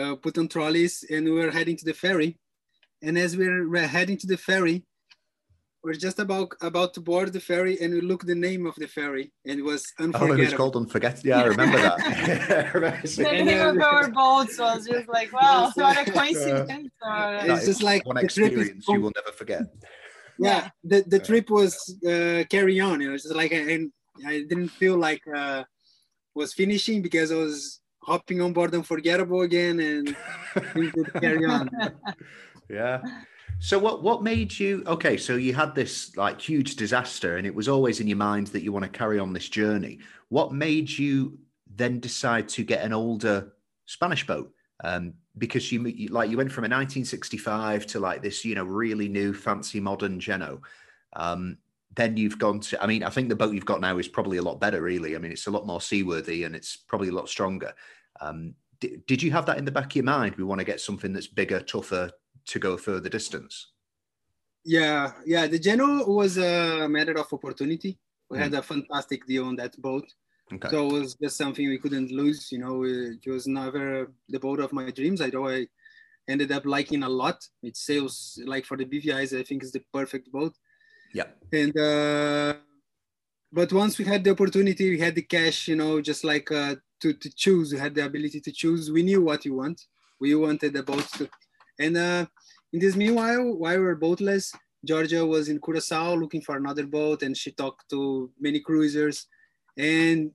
uh, 0.00 0.14
put 0.16 0.38
on 0.38 0.48
trolleys 0.48 1.04
and 1.10 1.24
we 1.24 1.32
were 1.32 1.50
heading 1.50 1.76
to 1.76 1.84
the 1.84 1.92
ferry 1.92 2.38
and 3.02 3.18
as 3.18 3.36
we 3.36 3.46
were 3.48 3.86
heading 3.86 4.16
to 4.16 4.26
the 4.26 4.36
ferry 4.36 4.84
we're 5.84 5.94
just 5.94 6.18
about 6.18 6.52
about 6.60 6.94
to 6.94 7.00
board 7.00 7.32
the 7.32 7.40
ferry, 7.40 7.78
and 7.80 7.92
we 7.92 8.00
look 8.00 8.24
the 8.24 8.34
name 8.34 8.66
of 8.66 8.74
the 8.76 8.86
ferry, 8.86 9.32
and 9.44 9.58
it 9.58 9.62
was 9.62 9.92
unforgettable. 9.98 10.32
Oh, 10.32 10.42
it 10.42 10.44
was 10.44 10.54
called 10.54 10.76
Unforgettable. 10.76 11.28
Yeah, 11.28 11.42
I 11.42 11.46
remember 11.46 11.78
that. 11.78 11.98
the 13.16 13.22
name 13.22 13.68
of 13.68 13.82
our 13.82 14.08
boats 14.10 14.58
was 14.58 14.86
just 14.86 15.08
like, 15.08 15.32
wow, 15.32 15.70
what 15.74 16.06
a 16.06 16.10
coincidence! 16.10 16.90
Or... 17.02 17.40
It's 17.42 17.66
just 17.66 17.82
like 17.82 18.06
one 18.06 18.18
experience 18.18 18.86
you 18.88 19.00
will 19.00 19.12
never 19.14 19.32
forget. 19.32 19.62
Yeah, 20.38 20.70
the, 20.84 21.04
the 21.06 21.18
trip 21.18 21.50
was 21.50 21.74
uh, 22.06 22.44
carry 22.48 22.80
on. 22.80 23.00
You 23.00 23.08
know, 23.08 23.14
it's 23.14 23.24
just 23.24 23.34
like 23.34 23.52
I, 23.52 23.86
I 24.26 24.44
didn't 24.48 24.68
feel 24.68 24.96
like 24.96 25.22
uh, 25.34 25.64
was 26.34 26.54
finishing 26.54 27.02
because 27.02 27.32
I 27.32 27.36
was 27.36 27.80
hopping 28.02 28.40
on 28.40 28.52
board 28.52 28.74
Unforgettable 28.74 29.42
again 29.42 29.80
and 29.80 30.16
carry 31.20 31.44
on. 31.44 31.70
Yeah. 32.70 33.02
So 33.62 33.78
what 33.78 34.02
what 34.02 34.24
made 34.24 34.58
you 34.58 34.82
okay? 34.88 35.16
So 35.16 35.36
you 35.36 35.54
had 35.54 35.72
this 35.72 36.16
like 36.16 36.40
huge 36.40 36.74
disaster, 36.74 37.36
and 37.36 37.46
it 37.46 37.54
was 37.54 37.68
always 37.68 38.00
in 38.00 38.08
your 38.08 38.16
mind 38.16 38.48
that 38.48 38.64
you 38.64 38.72
want 38.72 38.82
to 38.82 38.88
carry 38.88 39.20
on 39.20 39.32
this 39.32 39.48
journey. 39.48 40.00
What 40.30 40.52
made 40.52 40.90
you 40.90 41.38
then 41.76 42.00
decide 42.00 42.48
to 42.50 42.64
get 42.64 42.82
an 42.82 42.92
older 42.92 43.52
Spanish 43.86 44.26
boat? 44.26 44.52
Um, 44.82 45.14
because 45.38 45.70
you 45.70 46.08
like 46.08 46.28
you 46.28 46.36
went 46.36 46.50
from 46.50 46.64
a 46.64 46.66
1965 46.66 47.86
to 47.86 48.00
like 48.00 48.20
this, 48.20 48.44
you 48.44 48.56
know, 48.56 48.64
really 48.64 49.08
new, 49.08 49.32
fancy, 49.32 49.78
modern 49.78 50.18
Jeanneau. 50.18 50.60
Um, 51.12 51.56
then 51.94 52.16
you've 52.16 52.40
gone 52.40 52.58
to. 52.58 52.82
I 52.82 52.88
mean, 52.88 53.04
I 53.04 53.10
think 53.10 53.28
the 53.28 53.36
boat 53.36 53.54
you've 53.54 53.64
got 53.64 53.80
now 53.80 53.96
is 53.96 54.08
probably 54.08 54.38
a 54.38 54.42
lot 54.42 54.58
better. 54.58 54.82
Really, 54.82 55.14
I 55.14 55.20
mean, 55.20 55.30
it's 55.30 55.46
a 55.46 55.52
lot 55.52 55.68
more 55.68 55.80
seaworthy 55.80 56.42
and 56.42 56.56
it's 56.56 56.76
probably 56.76 57.10
a 57.10 57.14
lot 57.14 57.28
stronger. 57.28 57.72
Um, 58.20 58.54
did, 58.80 59.06
did 59.06 59.22
you 59.22 59.30
have 59.30 59.46
that 59.46 59.58
in 59.58 59.64
the 59.64 59.70
back 59.70 59.86
of 59.86 59.94
your 59.94 60.04
mind? 60.04 60.34
We 60.34 60.42
want 60.42 60.58
to 60.58 60.64
get 60.64 60.80
something 60.80 61.12
that's 61.12 61.28
bigger, 61.28 61.60
tougher, 61.60 62.10
to 62.46 62.58
go 62.58 62.76
further 62.76 63.08
distance? 63.08 63.68
Yeah, 64.64 65.12
yeah. 65.26 65.46
The 65.46 65.58
Jeanneau 65.58 66.06
was 66.06 66.38
a 66.38 66.88
matter 66.88 67.18
of 67.18 67.32
opportunity. 67.32 67.98
We 68.30 68.38
mm. 68.38 68.42
had 68.42 68.54
a 68.54 68.62
fantastic 68.62 69.26
deal 69.26 69.46
on 69.46 69.56
that 69.56 69.80
boat. 69.80 70.12
Okay. 70.52 70.68
So 70.68 70.86
it 70.86 70.92
was 70.92 71.14
just 71.14 71.36
something 71.36 71.68
we 71.68 71.78
couldn't 71.78 72.10
lose. 72.10 72.52
You 72.52 72.58
know, 72.58 72.84
it 72.84 73.26
was 73.26 73.46
never 73.46 74.12
the 74.28 74.38
boat 74.38 74.60
of 74.60 74.72
my 74.72 74.90
dreams. 74.90 75.20
I 75.20 75.28
know 75.28 75.48
I 75.48 75.66
ended 76.28 76.52
up 76.52 76.66
liking 76.66 77.02
a 77.02 77.08
lot. 77.08 77.46
It 77.62 77.76
sails 77.76 78.40
like 78.44 78.64
for 78.64 78.76
the 78.76 78.84
BVI's, 78.84 79.34
I 79.34 79.42
think 79.42 79.62
is 79.62 79.72
the 79.72 79.82
perfect 79.92 80.30
boat. 80.30 80.54
Yeah. 81.14 81.28
And 81.52 81.76
uh, 81.76 82.54
but 83.52 83.72
once 83.72 83.98
we 83.98 84.04
had 84.04 84.24
the 84.24 84.30
opportunity, 84.30 84.90
we 84.90 84.98
had 84.98 85.14
the 85.14 85.22
cash. 85.22 85.68
You 85.68 85.76
know, 85.76 86.00
just 86.00 86.24
like 86.24 86.50
uh, 86.52 86.76
to 87.00 87.12
to 87.12 87.34
choose. 87.34 87.72
We 87.72 87.78
had 87.78 87.94
the 87.94 88.04
ability 88.04 88.40
to 88.40 88.52
choose. 88.52 88.90
We 88.90 89.02
knew 89.02 89.22
what 89.22 89.44
we 89.44 89.50
want. 89.50 89.86
We 90.20 90.34
wanted 90.34 90.72
the 90.74 90.82
boat 90.82 91.06
to 91.18 91.28
and 91.78 91.96
uh, 91.96 92.26
in 92.72 92.80
this 92.80 92.96
meanwhile, 92.96 93.44
while 93.54 93.78
we 93.78 93.84
were 93.84 93.96
boatless, 93.96 94.52
Georgia 94.84 95.24
was 95.24 95.48
in 95.48 95.60
Curacao 95.60 96.14
looking 96.14 96.40
for 96.40 96.56
another 96.56 96.86
boat, 96.86 97.22
and 97.22 97.36
she 97.36 97.52
talked 97.52 97.88
to 97.90 98.30
many 98.40 98.60
cruisers, 98.60 99.26
and 99.76 100.32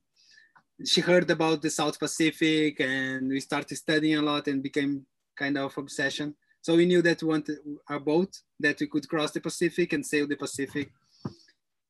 she 0.86 1.02
heard 1.02 1.30
about 1.30 1.62
the 1.62 1.70
South 1.70 2.00
Pacific, 2.00 2.80
and 2.80 3.30
we 3.30 3.40
started 3.40 3.76
studying 3.76 4.18
a 4.18 4.22
lot 4.22 4.48
and 4.48 4.64
became 4.64 5.06
kind 5.36 5.58
of 5.58 5.78
obsession. 5.78 6.36
So 6.62 6.76
we 6.76 6.86
knew 6.86 7.02
that 7.02 7.22
we 7.22 7.30
wanted 7.30 7.58
a 7.90 8.00
boat 8.00 8.40
that 8.60 8.80
we 8.80 8.88
could 8.88 9.08
cross 9.08 9.32
the 9.32 9.42
Pacific 9.42 9.94
and 9.94 10.06
sail 10.06 10.28
the 10.28 10.36
Pacific. 10.36 10.92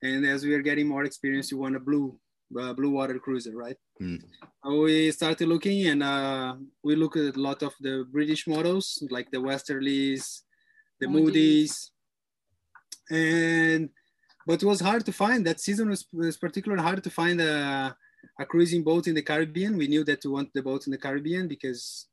And 0.01 0.25
as 0.25 0.43
we 0.43 0.51
were 0.51 0.61
getting 0.61 0.87
more 0.87 1.03
experience, 1.03 1.51
we 1.51 1.57
want 1.57 1.75
a 1.75 1.79
blue 1.79 2.17
uh, 2.59 2.73
blue 2.73 2.91
water 2.91 3.19
cruiser, 3.19 3.55
right? 3.55 3.77
Mm. 4.01 4.21
we 4.65 5.11
started 5.11 5.47
looking 5.47 5.87
and 5.87 6.03
uh, 6.03 6.55
we 6.83 6.95
looked 6.95 7.17
at 7.17 7.35
a 7.35 7.39
lot 7.39 7.63
of 7.63 7.73
the 7.79 8.05
British 8.11 8.47
models, 8.47 9.03
like 9.09 9.31
the 9.31 9.37
Westerlies, 9.37 10.41
the 10.99 11.07
Moody's. 11.07 11.91
Moody's. 13.09 13.79
and 13.79 13.89
but 14.45 14.63
it 14.63 14.65
was 14.65 14.79
hard 14.79 15.05
to 15.05 15.11
find. 15.11 15.45
That 15.45 15.59
season 15.59 15.89
was, 15.89 16.07
was 16.13 16.37
particularly 16.37 16.81
hard 16.81 17.03
to 17.03 17.09
find 17.09 17.41
a, 17.41 17.95
a 18.39 18.45
cruising 18.45 18.81
boat 18.81 19.07
in 19.07 19.15
the 19.15 19.21
Caribbean. 19.21 19.77
We 19.77 19.87
knew 19.87 20.05
that 20.05 20.23
we 20.23 20.31
want 20.31 20.53
the 20.53 20.61
boat 20.61 20.87
in 20.87 20.91
the 20.91 20.97
Caribbean 20.97 21.49
because 21.49 22.07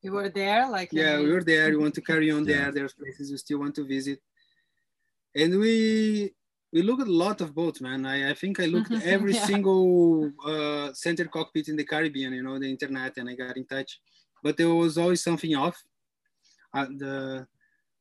you 0.00 0.12
were 0.12 0.28
there, 0.28 0.68
like 0.70 0.92
yeah, 0.92 1.18
we 1.18 1.30
were 1.32 1.42
there. 1.42 1.70
We 1.70 1.76
want 1.76 1.94
to 1.94 2.00
carry 2.00 2.30
on 2.30 2.46
yeah. 2.46 2.56
there. 2.56 2.72
There's 2.72 2.94
places 2.94 3.30
we 3.30 3.36
still 3.36 3.58
want 3.58 3.74
to 3.76 3.84
visit, 3.84 4.20
and 5.34 5.58
we 5.58 6.34
we 6.72 6.82
look 6.82 7.00
at 7.00 7.06
a 7.06 7.12
lot 7.24 7.40
of 7.40 7.54
boats, 7.54 7.80
man. 7.80 8.06
I, 8.06 8.30
I 8.30 8.34
think 8.34 8.58
I 8.58 8.66
looked 8.66 8.90
at 8.92 9.02
every 9.16 9.34
yeah. 9.34 9.44
single 9.44 10.32
uh, 10.44 10.92
center 10.94 11.26
cockpit 11.26 11.68
in 11.68 11.76
the 11.76 11.84
Caribbean, 11.84 12.32
you 12.32 12.42
know, 12.42 12.58
the 12.58 12.70
internet, 12.70 13.16
and 13.18 13.28
I 13.28 13.34
got 13.34 13.56
in 13.56 13.66
touch. 13.66 14.00
But 14.42 14.56
there 14.56 14.72
was 14.72 14.96
always 14.96 15.22
something 15.22 15.54
off. 15.54 15.76
Uh, 16.74 16.86
the 16.98 17.46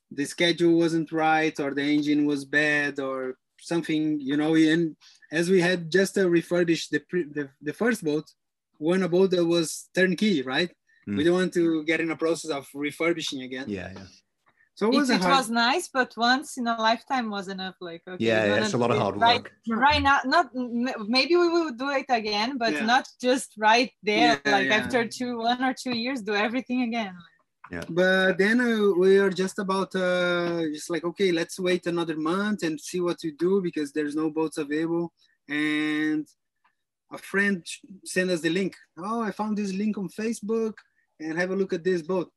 the 0.09 0.25
schedule 0.25 0.77
wasn't 0.77 1.11
right, 1.11 1.57
or 1.59 1.73
the 1.73 1.83
engine 1.83 2.25
was 2.25 2.45
bad, 2.45 2.99
or 2.99 3.35
something, 3.59 4.19
you 4.19 4.37
know. 4.37 4.55
And 4.55 4.95
as 5.31 5.49
we 5.49 5.59
had 5.61 5.91
just 5.91 6.17
uh, 6.17 6.29
refurbished 6.29 6.91
the, 6.91 6.99
pre- 6.99 7.31
the 7.31 7.49
the 7.61 7.73
first 7.73 8.03
boat, 8.03 8.25
one 8.77 9.03
a 9.03 9.09
boat 9.09 9.31
that 9.31 9.45
was 9.45 9.89
turnkey, 9.93 10.41
right? 10.41 10.71
Mm. 11.07 11.17
We 11.17 11.23
don't 11.23 11.33
want 11.33 11.53
to 11.53 11.83
get 11.83 11.99
in 11.99 12.11
a 12.11 12.15
process 12.15 12.51
of 12.51 12.67
refurbishing 12.73 13.41
again. 13.41 13.65
Yeah, 13.67 13.91
yeah. 13.93 14.05
So 14.73 14.87
it, 14.87 14.95
was, 14.95 15.09
it, 15.09 15.21
it 15.21 15.27
was 15.27 15.49
nice, 15.49 15.89
but 15.93 16.13
once 16.17 16.57
in 16.57 16.65
a 16.65 16.75
lifetime 16.81 17.29
was 17.29 17.49
enough. 17.49 17.75
Like 17.81 18.01
okay, 18.07 18.23
yeah, 18.23 18.45
yeah 18.45 18.63
it's 18.63 18.73
a 18.73 18.77
lot 18.77 18.91
of 18.91 18.97
hard 18.97 19.15
work. 19.15 19.21
Right, 19.21 19.45
right 19.67 20.01
now, 20.01 20.19
not 20.25 20.47
maybe 20.53 21.35
we 21.35 21.49
will 21.49 21.71
do 21.71 21.89
it 21.89 22.05
again, 22.09 22.57
but 22.57 22.73
yeah. 22.73 22.85
not 22.85 23.07
just 23.21 23.53
right 23.57 23.91
there. 24.01 24.39
Yeah, 24.45 24.51
like 24.51 24.67
yeah. 24.67 24.75
after 24.77 25.07
two, 25.07 25.39
one 25.39 25.63
or 25.63 25.73
two 25.73 25.95
years, 25.95 26.21
do 26.21 26.33
everything 26.33 26.83
again. 26.83 27.15
Yeah. 27.69 27.83
But 27.89 28.37
then 28.37 28.59
uh, 28.59 28.93
we 28.97 29.17
are 29.17 29.29
just 29.29 29.59
about 29.59 29.95
uh, 29.95 30.63
just 30.73 30.89
like 30.89 31.03
okay, 31.03 31.31
let's 31.31 31.59
wait 31.59 31.85
another 31.85 32.17
month 32.17 32.63
and 32.63 32.79
see 32.79 33.01
what 33.01 33.17
we 33.23 33.31
do 33.31 33.61
because 33.61 33.91
there's 33.91 34.15
no 34.15 34.29
boats 34.29 34.57
available. 34.57 35.13
And 35.47 36.25
a 37.11 37.17
friend 37.17 37.65
sent 38.05 38.31
us 38.31 38.41
the 38.41 38.49
link. 38.49 38.75
Oh, 38.97 39.21
I 39.21 39.31
found 39.31 39.57
this 39.57 39.73
link 39.73 39.97
on 39.97 40.09
Facebook 40.09 40.73
and 41.19 41.37
have 41.37 41.51
a 41.51 41.55
look 41.55 41.73
at 41.73 41.83
this 41.83 42.01
boat. 42.01 42.31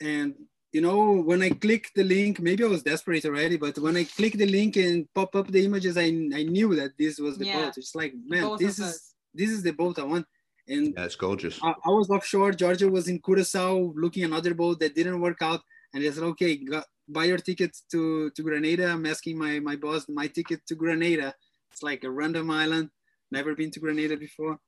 And 0.00 0.34
you 0.72 0.82
know, 0.82 1.22
when 1.22 1.42
I 1.42 1.50
click 1.50 1.90
the 1.94 2.04
link, 2.04 2.40
maybe 2.40 2.62
I 2.64 2.68
was 2.68 2.82
desperate 2.82 3.24
already, 3.24 3.56
but 3.56 3.78
when 3.78 3.96
I 3.96 4.04
click 4.04 4.34
the 4.34 4.46
link 4.46 4.76
and 4.76 5.06
pop 5.14 5.34
up 5.34 5.48
the 5.48 5.64
images, 5.64 5.96
I, 5.96 6.04
I 6.04 6.42
knew 6.42 6.74
that 6.74 6.92
this 6.98 7.18
was 7.18 7.38
the 7.38 7.46
yeah. 7.46 7.64
boat. 7.64 7.74
It's 7.78 7.94
like, 7.94 8.12
man, 8.26 8.42
Both 8.42 8.58
this 8.58 8.78
is 8.78 8.84
us. 8.84 9.14
this 9.32 9.50
is 9.50 9.62
the 9.62 9.72
boat 9.72 9.98
I 9.98 10.02
want. 10.02 10.26
And 10.68 10.92
yeah, 10.94 11.08
gorgeous. 11.18 11.58
I, 11.62 11.70
I, 11.70 11.88
was 11.88 12.10
offshore. 12.10 12.52
Georgia 12.52 12.88
was 12.88 13.08
in 13.08 13.18
Curacao 13.20 13.92
looking 13.96 14.24
another 14.24 14.52
boat 14.52 14.80
that 14.80 14.94
didn't 14.94 15.20
work 15.20 15.40
out. 15.40 15.60
And 15.94 16.04
I 16.04 16.10
said, 16.10 16.24
okay, 16.24 16.56
got, 16.56 16.84
buy 17.08 17.24
your 17.24 17.38
ticket 17.38 17.74
to, 17.90 18.30
to 18.30 18.42
Grenada. 18.42 18.92
I'm 18.92 19.06
asking 19.06 19.38
my, 19.38 19.60
my 19.60 19.76
boss 19.76 20.04
my 20.10 20.26
ticket 20.26 20.60
to 20.66 20.74
Grenada. 20.74 21.32
It's 21.72 21.82
like 21.82 22.04
a 22.04 22.10
random 22.10 22.50
island. 22.50 22.90
Never 23.30 23.54
been 23.54 23.70
to 23.70 23.80
Grenada 23.80 24.18
before. 24.18 24.58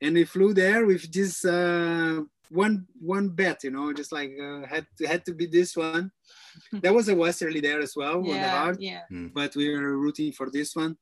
And 0.00 0.14
we 0.14 0.24
flew 0.24 0.54
there 0.54 0.86
with 0.86 1.12
this 1.12 1.44
uh, 1.44 2.20
one 2.50 2.86
one 3.00 3.28
bet, 3.30 3.64
you 3.64 3.70
know, 3.70 3.92
just 3.92 4.12
like 4.12 4.32
uh, 4.40 4.66
had 4.66 4.86
to, 4.98 5.06
had 5.06 5.24
to 5.26 5.34
be 5.34 5.46
this 5.46 5.76
one. 5.76 6.10
there 6.72 6.92
was 6.92 7.08
a 7.08 7.14
Westerly 7.14 7.60
there 7.60 7.80
as 7.80 7.94
well 7.96 8.22
yeah, 8.24 8.34
on 8.34 8.42
the 8.42 8.48
hard, 8.48 8.76
yeah. 8.80 9.02
Hmm. 9.08 9.28
but 9.28 9.54
we 9.56 9.70
were 9.70 9.98
rooting 9.98 10.32
for 10.32 10.50
this 10.50 10.74
one 10.74 10.96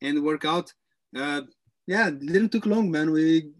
and 0.00 0.22
work 0.22 0.44
out. 0.44 0.72
Uh, 1.16 1.42
yeah, 1.86 2.10
didn't 2.10 2.50
took 2.50 2.66
long, 2.66 2.90
man. 2.90 3.10
We 3.10 3.50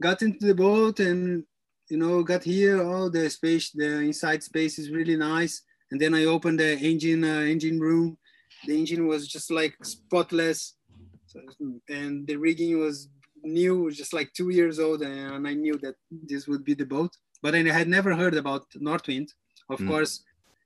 got 0.00 0.22
into 0.22 0.46
the 0.46 0.54
boat 0.54 1.00
and 1.00 1.44
you 1.88 1.98
know 1.98 2.22
got 2.22 2.44
here. 2.44 2.80
Oh, 2.80 3.08
the 3.08 3.28
space, 3.30 3.70
the 3.70 4.00
inside 4.00 4.42
space 4.42 4.78
is 4.78 4.90
really 4.90 5.16
nice. 5.16 5.62
And 5.90 6.00
then 6.00 6.14
I 6.14 6.24
opened 6.24 6.60
the 6.60 6.78
engine 6.78 7.24
uh, 7.24 7.40
engine 7.40 7.80
room. 7.80 8.18
The 8.66 8.76
engine 8.76 9.06
was 9.06 9.28
just 9.28 9.50
like 9.50 9.76
spotless, 9.84 10.74
so, 11.26 11.40
and 11.88 12.26
the 12.26 12.36
rigging 12.36 12.78
was 12.80 13.08
new, 13.42 13.90
just 13.90 14.12
like 14.12 14.32
two 14.32 14.50
years 14.50 14.78
old, 14.78 15.02
and 15.02 15.46
I 15.46 15.54
knew 15.54 15.76
that 15.78 15.96
this 16.10 16.46
would 16.46 16.64
be 16.64 16.74
the 16.74 16.86
boat. 16.86 17.12
But 17.42 17.54
I 17.54 17.62
had 17.62 17.88
never 17.88 18.14
heard 18.14 18.34
about 18.34 18.66
Northwind. 18.74 19.28
Of 19.70 19.78
mm. 19.80 19.88
course, 19.88 20.24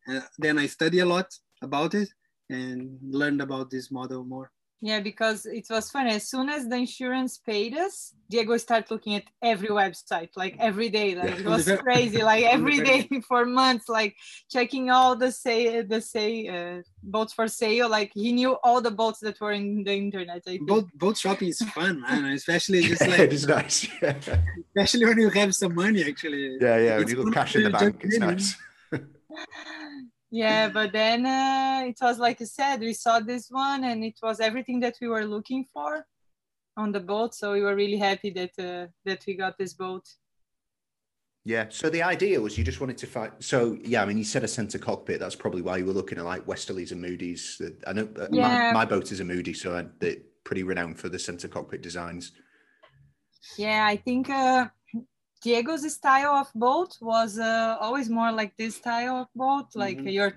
uh, 0.09 0.21
then 0.39 0.59
I 0.59 0.67
study 0.67 1.01
a 1.01 1.07
lot 1.07 1.29
about 1.63 1.95
it 1.95 2.09
and 2.49 2.99
learned 3.03 3.41
about 3.41 3.71
this 3.71 3.91
model 3.91 4.25
more. 4.25 4.51
Yeah, 4.85 4.99
because 4.99 5.47
it 5.47 5.69
was 5.71 5.93
fun. 5.93 6.09
As 6.09 6.29
soon 6.29 6.49
as 6.49 6.67
the 6.67 6.75
insurance 6.75 7.39
paid 7.39 7.73
us, 7.77 8.15
Diego 8.29 8.57
started 8.57 8.91
looking 8.91 9.15
at 9.15 9.23
every 9.41 9.69
website, 9.69 10.31
like 10.35 10.57
every 10.59 10.89
day. 10.89 11.15
Like 11.15 11.39
it 11.39 11.47
was 11.47 11.71
crazy, 11.79 12.21
like 12.25 12.43
every 12.57 12.81
day 12.81 13.09
for 13.29 13.47
months, 13.47 13.89
like 13.89 14.17
checking 14.51 14.91
all 14.91 15.15
the 15.15 15.31
say 15.31 15.83
the 15.83 16.01
say 16.01 16.49
uh, 16.49 16.83
boats 17.01 17.33
for 17.33 17.47
sale. 17.47 17.89
Like 17.89 18.11
he 18.13 18.33
knew 18.33 18.59
all 18.65 18.81
the 18.81 18.91
boats 18.91 19.21
that 19.21 19.41
were 19.41 19.53
in 19.53 19.85
the 19.85 19.95
internet. 19.95 20.43
Boat 20.67 20.89
boat 20.95 21.17
shopping 21.17 21.51
is 21.51 21.63
fun, 21.63 22.01
man. 22.01 22.25
Especially 22.41 22.83
just 22.83 23.07
like 23.07 23.21
it 23.21 23.33
is 23.33 23.47
nice. 23.47 23.87
especially 24.03 25.07
when 25.07 25.19
you 25.21 25.31
have 25.31 25.55
some 25.55 25.77
money, 25.77 26.03
actually. 26.03 26.59
Yeah, 26.61 26.79
yeah. 26.79 26.99
When 26.99 27.07
you 27.07 27.23
got 27.23 27.33
cash 27.33 27.55
in 27.55 27.63
the 27.63 27.71
bank, 27.71 28.01
it's 28.03 28.19
nice 28.19 28.57
yeah 30.35 30.67
but 30.69 30.93
then 30.93 31.27
uh, 31.27 31.83
it 31.87 31.99
was 32.01 32.19
like 32.19 32.41
i 32.41 32.45
said 32.45 32.81
we 32.81 32.95
saw 32.95 33.21
this 33.21 33.49
one 33.51 33.85
and 33.85 34.03
it 34.03 34.19
was 34.23 34.41
everything 34.41 34.81
that 34.81 34.97
we 35.01 35.07
were 35.07 35.27
looking 35.27 35.63
for 35.75 36.07
on 36.79 36.91
the 36.91 37.01
boat 37.01 37.35
so 37.35 37.53
we 37.53 37.61
were 37.61 37.77
really 37.77 37.99
happy 37.99 38.31
that 38.31 38.55
uh, 38.59 38.87
that 39.05 39.21
we 39.27 39.35
got 39.45 39.55
this 39.59 39.75
boat 39.75 40.07
Yeah. 41.45 41.67
So 41.81 41.91
the 41.91 42.05
idea 42.15 42.41
was 42.45 42.57
you 42.57 42.65
just 42.65 42.81
wanted 42.83 42.99
to 43.05 43.07
find. 43.15 43.33
So 43.41 43.57
yeah, 43.93 44.01
I 44.03 44.07
mean, 44.07 44.19
you 44.23 44.29
said 44.35 44.45
a 44.45 44.49
center 44.49 44.79
cockpit. 44.79 45.19
That's 45.19 45.35
probably 45.45 45.63
why 45.67 45.75
you 45.79 45.87
were 45.89 45.99
looking 46.01 46.19
at 46.21 46.25
like 46.35 46.47
Westerlies 46.47 46.93
and 46.93 47.01
Moody's. 47.07 47.61
I 47.89 47.93
know 47.97 48.07
uh, 48.17 48.29
Yeah. 48.31 48.49
my, 48.49 48.81
my 48.81 48.85
boat 48.93 49.11
is 49.15 49.19
a 49.21 49.25
Moody, 49.25 49.55
so 49.63 49.69
I, 49.79 49.81
they're 50.01 50.23
pretty 50.45 50.63
renowned 50.63 50.99
for 51.03 51.09
the 51.11 51.19
center 51.19 51.49
cockpit 51.49 51.83
designs. 51.83 52.25
Yeah, 53.59 53.83
I 53.93 53.97
think 54.07 54.31
uh, 54.31 54.69
Diego's 55.45 55.93
style 55.93 56.35
of 56.37 56.53
boat 56.55 56.97
was 57.01 57.39
uh, 57.39 57.77
always 57.81 58.09
more 58.09 58.31
like 58.33 58.57
this 58.57 58.77
style 58.77 59.17
of 59.23 59.29
boat, 59.35 59.69
like 59.75 59.99
Mhm. 59.99 60.13
your 60.13 60.33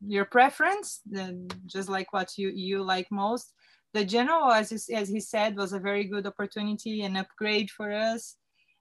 your 0.00 0.24
preference, 0.24 1.00
then 1.06 1.48
just 1.66 1.88
like 1.88 2.12
what 2.12 2.38
you 2.38 2.48
you 2.50 2.82
like 2.94 3.08
most. 3.10 3.52
The 3.94 4.04
Jeanneau, 4.04 4.50
as 4.60 4.72
as 5.00 5.08
he 5.08 5.20
said, 5.20 5.56
was 5.56 5.72
a 5.72 5.80
very 5.80 6.04
good 6.04 6.26
opportunity 6.26 7.02
and 7.02 7.16
upgrade 7.18 7.70
for 7.70 7.90
us. 7.92 8.36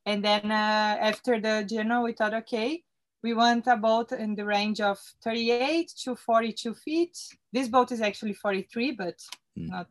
And 0.06 0.24
then 0.24 0.52
uh, 0.52 0.94
after 1.12 1.42
the 1.42 1.66
Jeanneau, 1.70 2.04
we 2.04 2.14
thought, 2.14 2.34
okay, 2.44 2.84
we 3.24 3.34
want 3.34 3.68
a 3.68 3.76
boat 3.76 4.12
in 4.12 4.36
the 4.36 4.46
range 4.46 4.80
of 4.80 5.00
38 5.24 5.92
to 6.04 6.16
42 6.16 6.74
feet. 6.76 7.18
This 7.52 7.68
boat 7.68 7.92
is 7.92 8.02
actually 8.02 8.34
43, 8.34 8.92
but 8.92 9.18
Mm. 9.58 9.70
not 9.70 9.88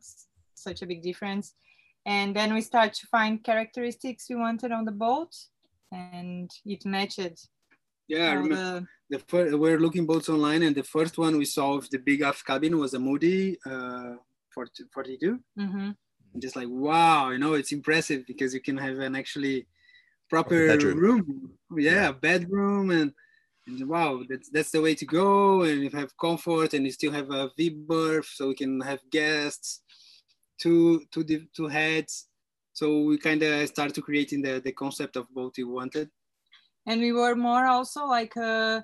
such 0.55 0.81
a 0.81 0.85
big 0.87 1.01
difference. 1.03 1.53
And 2.05 2.33
then 2.35 2.53
we 2.53 2.61
start 2.61 2.93
to 2.93 3.07
find 3.07 3.43
characteristics 3.43 4.29
we 4.29 4.35
wanted 4.37 4.71
on 4.71 4.85
the 4.85 4.97
boat, 5.07 5.35
and 5.91 6.49
it 6.65 6.85
matched. 6.85 7.47
Yeah, 8.07 8.29
I 8.29 8.33
remember 8.33 8.87
the, 9.09 9.17
the 9.17 9.23
first, 9.27 9.57
we're 9.57 9.79
looking 9.79 10.05
boats 10.05 10.29
online, 10.29 10.63
and 10.63 10.75
the 10.75 10.83
first 10.83 11.17
one 11.17 11.37
we 11.37 11.45
saw 11.45 11.73
of 11.73 11.89
the 11.89 11.97
big 11.97 12.21
aft 12.21 12.45
cabin 12.45 12.77
was 12.77 12.93
a 12.93 12.99
Moody 12.99 13.57
uh, 13.65 14.15
40, 14.53 14.85
42. 14.93 15.39
Mhm. 15.59 15.95
Just 16.39 16.55
like 16.55 16.67
wow, 16.69 17.29
you 17.29 17.37
know, 17.37 17.53
it's 17.53 17.71
impressive 17.71 18.25
because 18.27 18.53
you 18.53 18.61
can 18.61 18.77
have 18.77 18.99
an 18.99 19.15
actually 19.15 19.67
proper 20.29 20.67
bedroom. 20.67 20.99
room. 20.99 21.51
Yeah, 21.77 22.11
bedroom 22.11 22.91
and, 22.91 23.11
and 23.65 23.89
wow, 23.89 24.23
that's 24.29 24.49
that's 24.49 24.71
the 24.71 24.81
way 24.81 24.93
to 24.95 25.05
go. 25.05 25.63
And 25.63 25.81
you 25.81 25.89
have 25.91 26.15
comfort, 26.17 26.73
and 26.73 26.85
you 26.85 26.91
still 26.91 27.11
have 27.11 27.31
a 27.31 27.49
V 27.57 27.69
berth, 27.69 28.27
so 28.27 28.49
we 28.49 28.55
can 28.55 28.79
have 28.81 28.99
guests, 29.09 29.81
two 30.61 31.03
two 31.11 31.23
div- 31.23 31.51
two 31.55 31.67
heads. 31.67 32.26
So 32.77 33.01
we 33.01 33.17
kind 33.17 33.41
of 33.41 33.67
started 33.67 33.95
to 33.95 34.03
creating 34.03 34.43
the 34.43 34.61
the 34.61 34.71
concept 34.71 35.15
of 35.15 35.33
boat 35.33 35.55
we 35.57 35.63
wanted. 35.63 36.11
And 36.85 37.01
we 37.01 37.11
were 37.11 37.35
more 37.35 37.65
also 37.65 38.05
like 38.05 38.37
uh, 38.37 38.81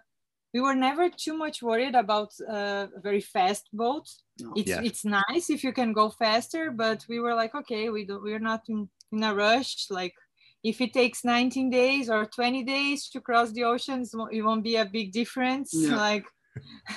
we 0.52 0.62
were 0.62 0.74
never 0.74 1.10
too 1.10 1.38
much 1.38 1.62
worried 1.62 1.94
about 1.94 2.32
uh, 2.50 2.88
a 2.98 3.00
very 3.08 3.22
fast 3.22 3.70
boat. 3.72 4.08
No. 4.40 4.54
It's 4.56 4.70
Yeah. 4.72 4.82
it's 4.88 5.06
nice 5.06 5.52
if 5.52 5.64
you 5.64 5.74
can 5.74 5.94
go 5.94 6.10
faster, 6.10 6.72
but 6.72 7.06
we 7.08 7.20
were 7.20 7.36
like, 7.36 7.54
okay, 7.54 7.90
we 7.90 8.04
do, 8.06 8.20
we're 8.20 8.46
not 8.52 8.62
in, 8.68 8.90
in 9.12 9.24
a 9.24 9.32
rush. 9.36 9.86
Like 9.92 10.16
if 10.64 10.82
it 10.82 10.92
takes 10.92 11.24
19 11.24 11.70
days 11.70 12.10
or 12.10 12.26
20 12.26 12.64
days 12.64 13.10
to 13.10 13.22
cross 13.22 13.52
the 13.52 13.64
oceans, 13.64 14.16
it 14.32 14.42
won't 14.42 14.64
be 14.64 14.78
a 14.78 14.86
big 14.98 15.12
difference. 15.12 15.70
Yeah. 15.72 15.98
Like 16.08 16.26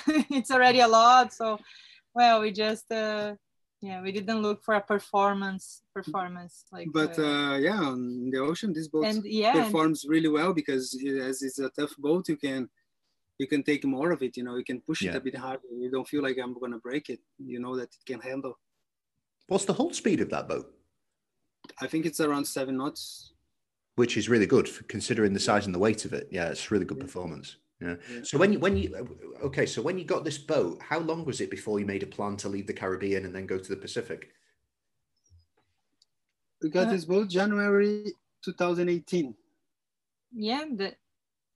it's 0.37 0.49
already 0.49 0.81
a 0.81 0.87
lot. 0.87 1.31
So 1.31 1.59
well, 2.15 2.41
we 2.41 2.51
just 2.51 2.91
uh, 2.91 3.35
yeah, 3.81 4.01
we 4.01 4.11
didn't 4.11 4.41
look 4.41 4.63
for 4.63 4.73
a 4.75 4.81
performance 4.81 5.83
performance 5.93 6.65
like. 6.71 6.87
But 6.93 7.17
uh, 7.19 7.23
uh, 7.23 7.57
yeah, 7.57 7.79
on 7.79 8.29
the 8.31 8.39
ocean, 8.39 8.73
this 8.73 8.87
boat 8.87 9.05
and 9.05 9.23
yeah, 9.25 9.55
and- 9.55 9.65
performs 9.65 10.05
really 10.07 10.29
well 10.29 10.53
because 10.53 10.93
it- 10.99 11.21
as 11.21 11.41
it's 11.41 11.59
a 11.59 11.69
tough 11.69 11.95
boat, 11.97 12.27
you 12.29 12.37
can 12.37 12.69
you 13.37 13.47
can 13.47 13.61
take 13.63 13.85
more 13.85 14.11
of 14.11 14.21
it. 14.23 14.35
You 14.37 14.43
know, 14.43 14.55
you 14.55 14.63
can 14.63 14.81
push 14.81 15.03
it 15.03 15.15
a 15.15 15.19
bit 15.19 15.35
harder. 15.35 15.61
You 15.71 15.91
don't 15.91 16.07
feel 16.07 16.23
like 16.23 16.37
I'm 16.43 16.53
gonna 16.59 16.79
break 16.79 17.09
it. 17.09 17.19
You 17.37 17.59
know 17.59 17.75
that 17.75 17.89
it 17.93 18.05
can 18.05 18.19
handle. 18.19 18.57
What's 19.47 19.65
the 19.65 19.73
hull 19.73 19.93
speed 19.93 20.21
of 20.21 20.29
that 20.31 20.47
boat? 20.47 20.73
I 21.81 21.87
think 21.87 22.05
it's 22.05 22.19
around 22.19 22.45
seven 22.45 22.77
knots. 22.77 23.33
Which 23.95 24.15
is 24.17 24.29
really 24.29 24.45
good 24.45 24.67
for 24.69 24.83
considering 24.83 25.33
the 25.33 25.39
size 25.39 25.65
and 25.65 25.73
the 25.73 25.79
weight 25.79 26.05
of 26.05 26.13
it. 26.13 26.27
Yeah, 26.31 26.49
it's 26.49 26.71
really 26.71 26.85
good 26.85 26.99
performance. 26.99 27.57
Yeah. 27.79 27.95
Yeah. 28.11 28.21
So 28.23 28.37
when 28.37 28.53
you 28.53 28.59
when 28.59 28.75
you 28.77 29.17
okay, 29.43 29.65
so 29.65 29.81
when 29.81 29.97
you 29.97 30.05
got 30.05 30.23
this 30.23 30.37
boat, 30.37 30.81
how 30.81 30.99
long 30.99 31.25
was 31.25 31.41
it 31.41 31.51
before 31.51 31.79
you 31.79 31.85
made 31.85 32.03
a 32.03 32.07
plan 32.07 32.35
to 32.37 32.49
leave 32.49 32.67
the 32.67 32.73
Caribbean 32.73 33.25
and 33.25 33.35
then 33.35 33.45
go 33.45 33.57
to 33.59 33.69
the 33.69 33.75
Pacific? 33.77 34.31
We 36.61 36.69
got 36.69 36.87
Uh, 36.87 36.91
this 36.91 37.05
boat 37.05 37.29
January 37.29 38.13
2018. 38.43 39.35
yeah, 40.33 40.65
the 40.75 40.95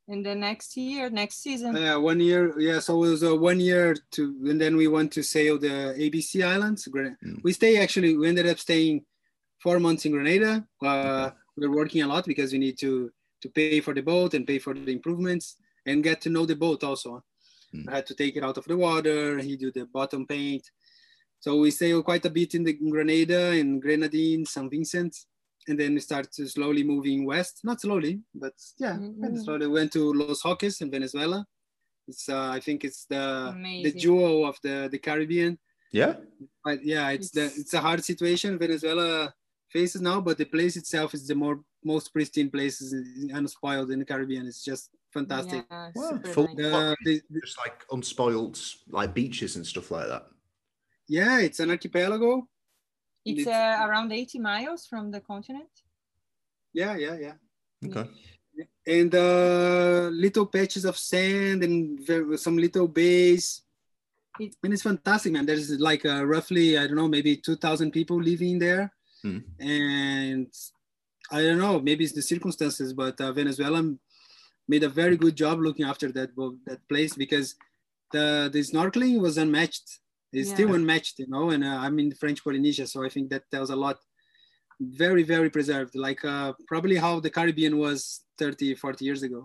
in 0.07 0.23
the 0.23 0.35
next 0.35 0.75
year, 0.75 1.09
next 1.09 1.41
season. 1.41 1.75
Uh, 1.75 1.97
one 1.99 2.19
year, 2.19 2.59
yeah. 2.59 2.79
So 2.79 3.03
it 3.03 3.09
was 3.09 3.23
a 3.23 3.33
one 3.35 3.59
year 3.59 3.95
to, 4.11 4.21
and 4.49 4.59
then 4.59 4.75
we 4.75 4.87
went 4.87 5.11
to 5.13 5.23
sail 5.23 5.57
the 5.57 5.95
ABC 5.97 6.43
Islands. 6.43 6.87
Mm. 6.87 7.41
We 7.43 7.53
stay 7.53 7.77
actually. 7.77 8.17
We 8.17 8.27
ended 8.27 8.47
up 8.47 8.59
staying 8.59 9.05
four 9.59 9.79
months 9.79 10.05
in 10.05 10.11
Grenada. 10.11 10.67
Uh, 10.83 11.31
we 11.55 11.67
were 11.67 11.75
working 11.75 12.01
a 12.03 12.07
lot 12.07 12.25
because 12.25 12.51
we 12.51 12.59
need 12.59 12.77
to 12.79 13.11
to 13.41 13.49
pay 13.49 13.79
for 13.79 13.93
the 13.95 14.01
boat 14.03 14.33
and 14.35 14.45
pay 14.45 14.59
for 14.59 14.73
the 14.75 14.91
improvements 14.91 15.57
and 15.85 16.03
get 16.03 16.21
to 16.21 16.29
know 16.29 16.45
the 16.45 16.55
boat 16.55 16.83
also. 16.83 17.23
Mm. 17.73 17.89
I 17.89 17.95
had 17.97 18.05
to 18.07 18.15
take 18.15 18.35
it 18.37 18.43
out 18.43 18.57
of 18.57 18.65
the 18.65 18.77
water. 18.77 19.37
He 19.39 19.55
do 19.55 19.71
the 19.71 19.85
bottom 19.85 20.25
paint. 20.27 20.63
So 21.39 21.57
we 21.59 21.71
sailed 21.71 22.05
quite 22.05 22.25
a 22.25 22.29
bit 22.29 22.53
in 22.55 22.63
the 22.63 22.77
in 22.79 22.89
Grenada 22.89 23.51
and 23.59 23.81
Grenadine, 23.81 24.45
St. 24.45 24.69
Vincent, 24.69 25.15
and 25.67 25.79
then 25.79 25.93
we 25.95 25.99
start 25.99 26.31
to 26.33 26.47
slowly 26.47 26.83
moving 26.83 27.25
west. 27.25 27.61
Not 27.63 27.81
slowly, 27.81 28.21
but 28.35 28.53
yeah, 28.77 28.97
kind 28.97 29.25
of 29.25 29.31
Mhm. 29.33 29.43
slowly. 29.45 29.67
Went 29.67 29.91
to 29.93 30.13
Los 30.13 30.43
Roques 30.43 30.81
in 30.81 30.91
Venezuela. 30.91 31.45
It's 32.07 32.27
uh, 32.29 32.49
I 32.57 32.59
think 32.59 32.83
it's 32.83 33.05
the 33.05 33.23
the 33.85 33.91
jewel 34.03 34.45
of 34.49 34.55
the 34.65 34.87
the 34.91 34.99
Caribbean. 34.99 35.57
Yeah. 35.91 36.13
But 36.63 36.85
yeah, 36.85 37.09
it's, 37.15 37.31
the 37.31 37.41
It's- 37.45 37.57
it's 37.61 37.73
a 37.73 37.81
hard 37.87 38.01
situation 38.11 38.57
Venezuela 38.57 39.33
faces 39.75 40.01
now, 40.01 40.21
but 40.21 40.37
the 40.37 40.45
place 40.55 40.75
itself 40.81 41.13
is 41.13 41.27
the 41.27 41.35
more 41.43 41.57
most 41.83 42.13
pristine 42.13 42.49
places 42.55 42.93
unspoiled 43.39 43.89
in 43.91 43.99
the 43.99 44.05
Caribbean. 44.11 44.45
It's 44.45 44.63
just 44.71 44.89
fantastic. 45.13 45.65
Yeah, 45.69 45.91
Wow, 45.95 46.19
full- 46.33 46.47
nice. 46.47 46.55
The, 46.57 46.95
the, 47.05 47.21
the- 47.29 47.41
Just 47.41 47.57
like 47.59 47.83
unspoiled 47.91 48.59
like 48.89 49.13
beaches 49.13 49.55
and 49.55 49.65
stuff 49.65 49.91
like 49.91 50.07
that. 50.07 50.23
yeah, 51.07 51.39
it's 51.39 51.59
an 51.59 51.69
archipelago. 51.71 52.47
It's 53.25 53.41
it's- 53.41 53.47
uh, 53.81 53.85
around 53.87 54.11
80 54.11 54.39
miles 54.39 54.87
from 54.87 55.11
the 55.11 55.19
continent. 55.21 55.69
Yeah, 56.73 56.95
yeah, 56.95 57.17
yeah. 57.19 57.33
Okay. 57.85 58.09
And 58.87 59.13
uh, 59.15 60.09
little 60.11 60.45
patches 60.45 60.85
of 60.85 60.97
sand 60.97 61.63
and 61.63 62.39
some 62.39 62.57
little 62.57 62.87
bays. 62.87 63.61
It- 64.39 64.55
and 64.63 64.73
it's 64.73 64.83
fantastic, 64.83 65.31
man. 65.33 65.45
There's 65.45 65.69
like 65.79 66.05
uh, 66.05 66.25
roughly, 66.25 66.77
I 66.77 66.87
don't 66.87 66.95
know, 66.95 67.07
maybe 67.07 67.37
2,000 67.37 67.91
people 67.91 68.21
living 68.21 68.59
there. 68.59 68.91
Hmm. 69.21 69.39
And 69.59 70.47
I 71.31 71.41
don't 71.43 71.59
know, 71.59 71.79
maybe 71.79 72.03
it's 72.05 72.13
the 72.13 72.21
circumstances, 72.21 72.93
but 72.93 73.19
uh, 73.21 73.31
Venezuela 73.33 73.83
made 74.73 74.83
a 74.83 74.95
very 75.01 75.17
good 75.23 75.35
job 75.43 75.55
looking 75.59 75.85
after 75.91 76.07
that 76.17 76.29
that 76.69 76.81
place 76.91 77.13
because 77.23 77.47
the 78.13 78.25
the 78.55 78.61
snorkeling 78.71 79.15
was 79.27 79.35
unmatched. 79.43 79.87
It's 80.33 80.51
still 80.55 80.71
unmatched, 80.79 81.15
you 81.21 81.29
know. 81.33 81.45
And 81.53 81.63
uh, 81.71 81.77
I'm 81.83 81.97
in 82.03 82.09
French 82.23 82.39
Polynesia, 82.45 82.85
so 82.87 82.97
I 83.07 83.09
think 83.13 83.25
that 83.29 83.43
tells 83.53 83.69
a 83.69 83.79
lot. 83.85 83.97
Very, 85.03 85.23
very 85.35 85.49
preserved, 85.57 85.93
like 86.07 86.21
uh, 86.35 86.53
probably 86.71 86.97
how 87.05 87.13
the 87.25 87.29
Caribbean 87.37 87.75
was 87.85 87.99
30, 88.39 88.75
40 88.75 89.05
years 89.05 89.21
ago. 89.27 89.41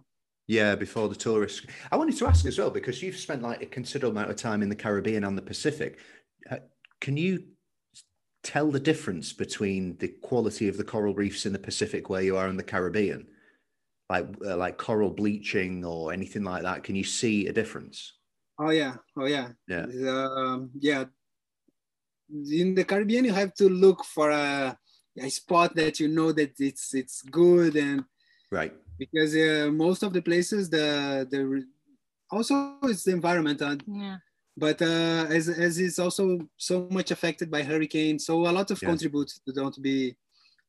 Yeah, 0.46 0.76
before 0.76 1.08
the 1.08 1.20
tourists. 1.26 1.66
I 1.92 1.96
wanted 1.96 2.16
to 2.18 2.26
ask 2.30 2.46
as 2.46 2.56
well 2.58 2.70
because 2.70 3.02
you've 3.02 3.22
spent 3.26 3.42
like 3.42 3.60
a 3.62 3.66
considerable 3.66 4.16
amount 4.16 4.30
of 4.30 4.36
time 4.36 4.62
in 4.62 4.70
the 4.70 4.82
Caribbean 4.84 5.24
and 5.24 5.36
the 5.36 5.48
Pacific. 5.52 5.98
Uh, 6.50 6.62
Can 7.00 7.16
you 7.16 7.32
tell 8.52 8.70
the 8.70 8.86
difference 8.90 9.28
between 9.44 9.96
the 9.98 10.12
quality 10.28 10.68
of 10.68 10.76
the 10.78 10.88
coral 10.92 11.14
reefs 11.22 11.44
in 11.46 11.52
the 11.52 11.66
Pacific 11.68 12.08
where 12.08 12.22
you 12.22 12.36
are 12.36 12.48
in 12.48 12.56
the 12.56 12.70
Caribbean, 12.72 13.26
like 14.08 14.26
uh, 14.44 14.56
like 14.56 14.78
coral 14.78 15.10
bleaching 15.10 15.84
or 15.84 16.12
anything 16.12 16.44
like 16.44 16.62
that? 16.62 16.84
Can 16.84 16.94
you 16.94 17.04
see 17.04 17.46
a 17.46 17.52
difference? 17.52 18.12
Oh 18.58 18.70
yeah, 18.70 18.96
oh 19.18 19.26
yeah, 19.26 19.48
Yeah. 19.68 19.86
Um, 20.08 20.70
yeah. 20.78 21.04
In 22.50 22.74
the 22.74 22.84
Caribbean, 22.84 23.24
you 23.24 23.32
have 23.32 23.54
to 23.54 23.68
look 23.68 24.04
for 24.04 24.30
a, 24.30 24.76
a 25.20 25.28
spot 25.30 25.74
that 25.76 26.00
you 26.00 26.08
know 26.08 26.32
that 26.32 26.58
it's 26.58 26.94
it's 26.94 27.22
good, 27.22 27.76
and 27.76 28.04
Right. 28.50 28.72
because 28.98 29.34
uh, 29.36 29.70
most 29.72 30.02
of 30.02 30.12
the 30.12 30.22
places, 30.22 30.70
the 30.70 31.26
the 31.30 31.66
also 32.30 32.78
it's 32.84 33.04
the 33.04 33.12
environment, 33.12 33.62
uh, 33.62 33.76
Yeah. 33.86 34.18
but 34.56 34.80
uh, 34.82 35.26
as 35.28 35.48
as 35.48 35.78
it's 35.78 35.98
also 35.98 36.38
so 36.56 36.88
much 36.90 37.10
affected 37.10 37.50
by 37.50 37.62
hurricanes, 37.62 38.26
so 38.26 38.46
a 38.46 38.50
lot 38.58 38.70
of 38.70 38.80
Yeah. 38.82 38.88
contributes 38.88 39.40
don't 39.54 39.80
be 39.82 40.16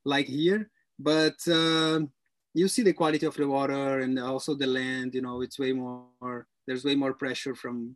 like 0.06 0.28
here, 0.28 0.70
but 1.00 1.38
um 1.48 2.12
you 2.54 2.68
see 2.68 2.84
the 2.84 2.94
quality 2.94 3.26
of 3.26 3.36
the 3.36 3.48
water 3.48 4.00
and 4.00 4.18
also 4.20 4.56
the 4.56 4.68
land. 4.68 5.14
You 5.16 5.22
know, 5.22 5.42
it's 5.42 5.60
way 5.60 5.74
more. 5.74 6.48
There's 6.66 6.84
way 6.84 6.96
more 6.96 7.14
pressure 7.14 7.56
from 7.56 7.96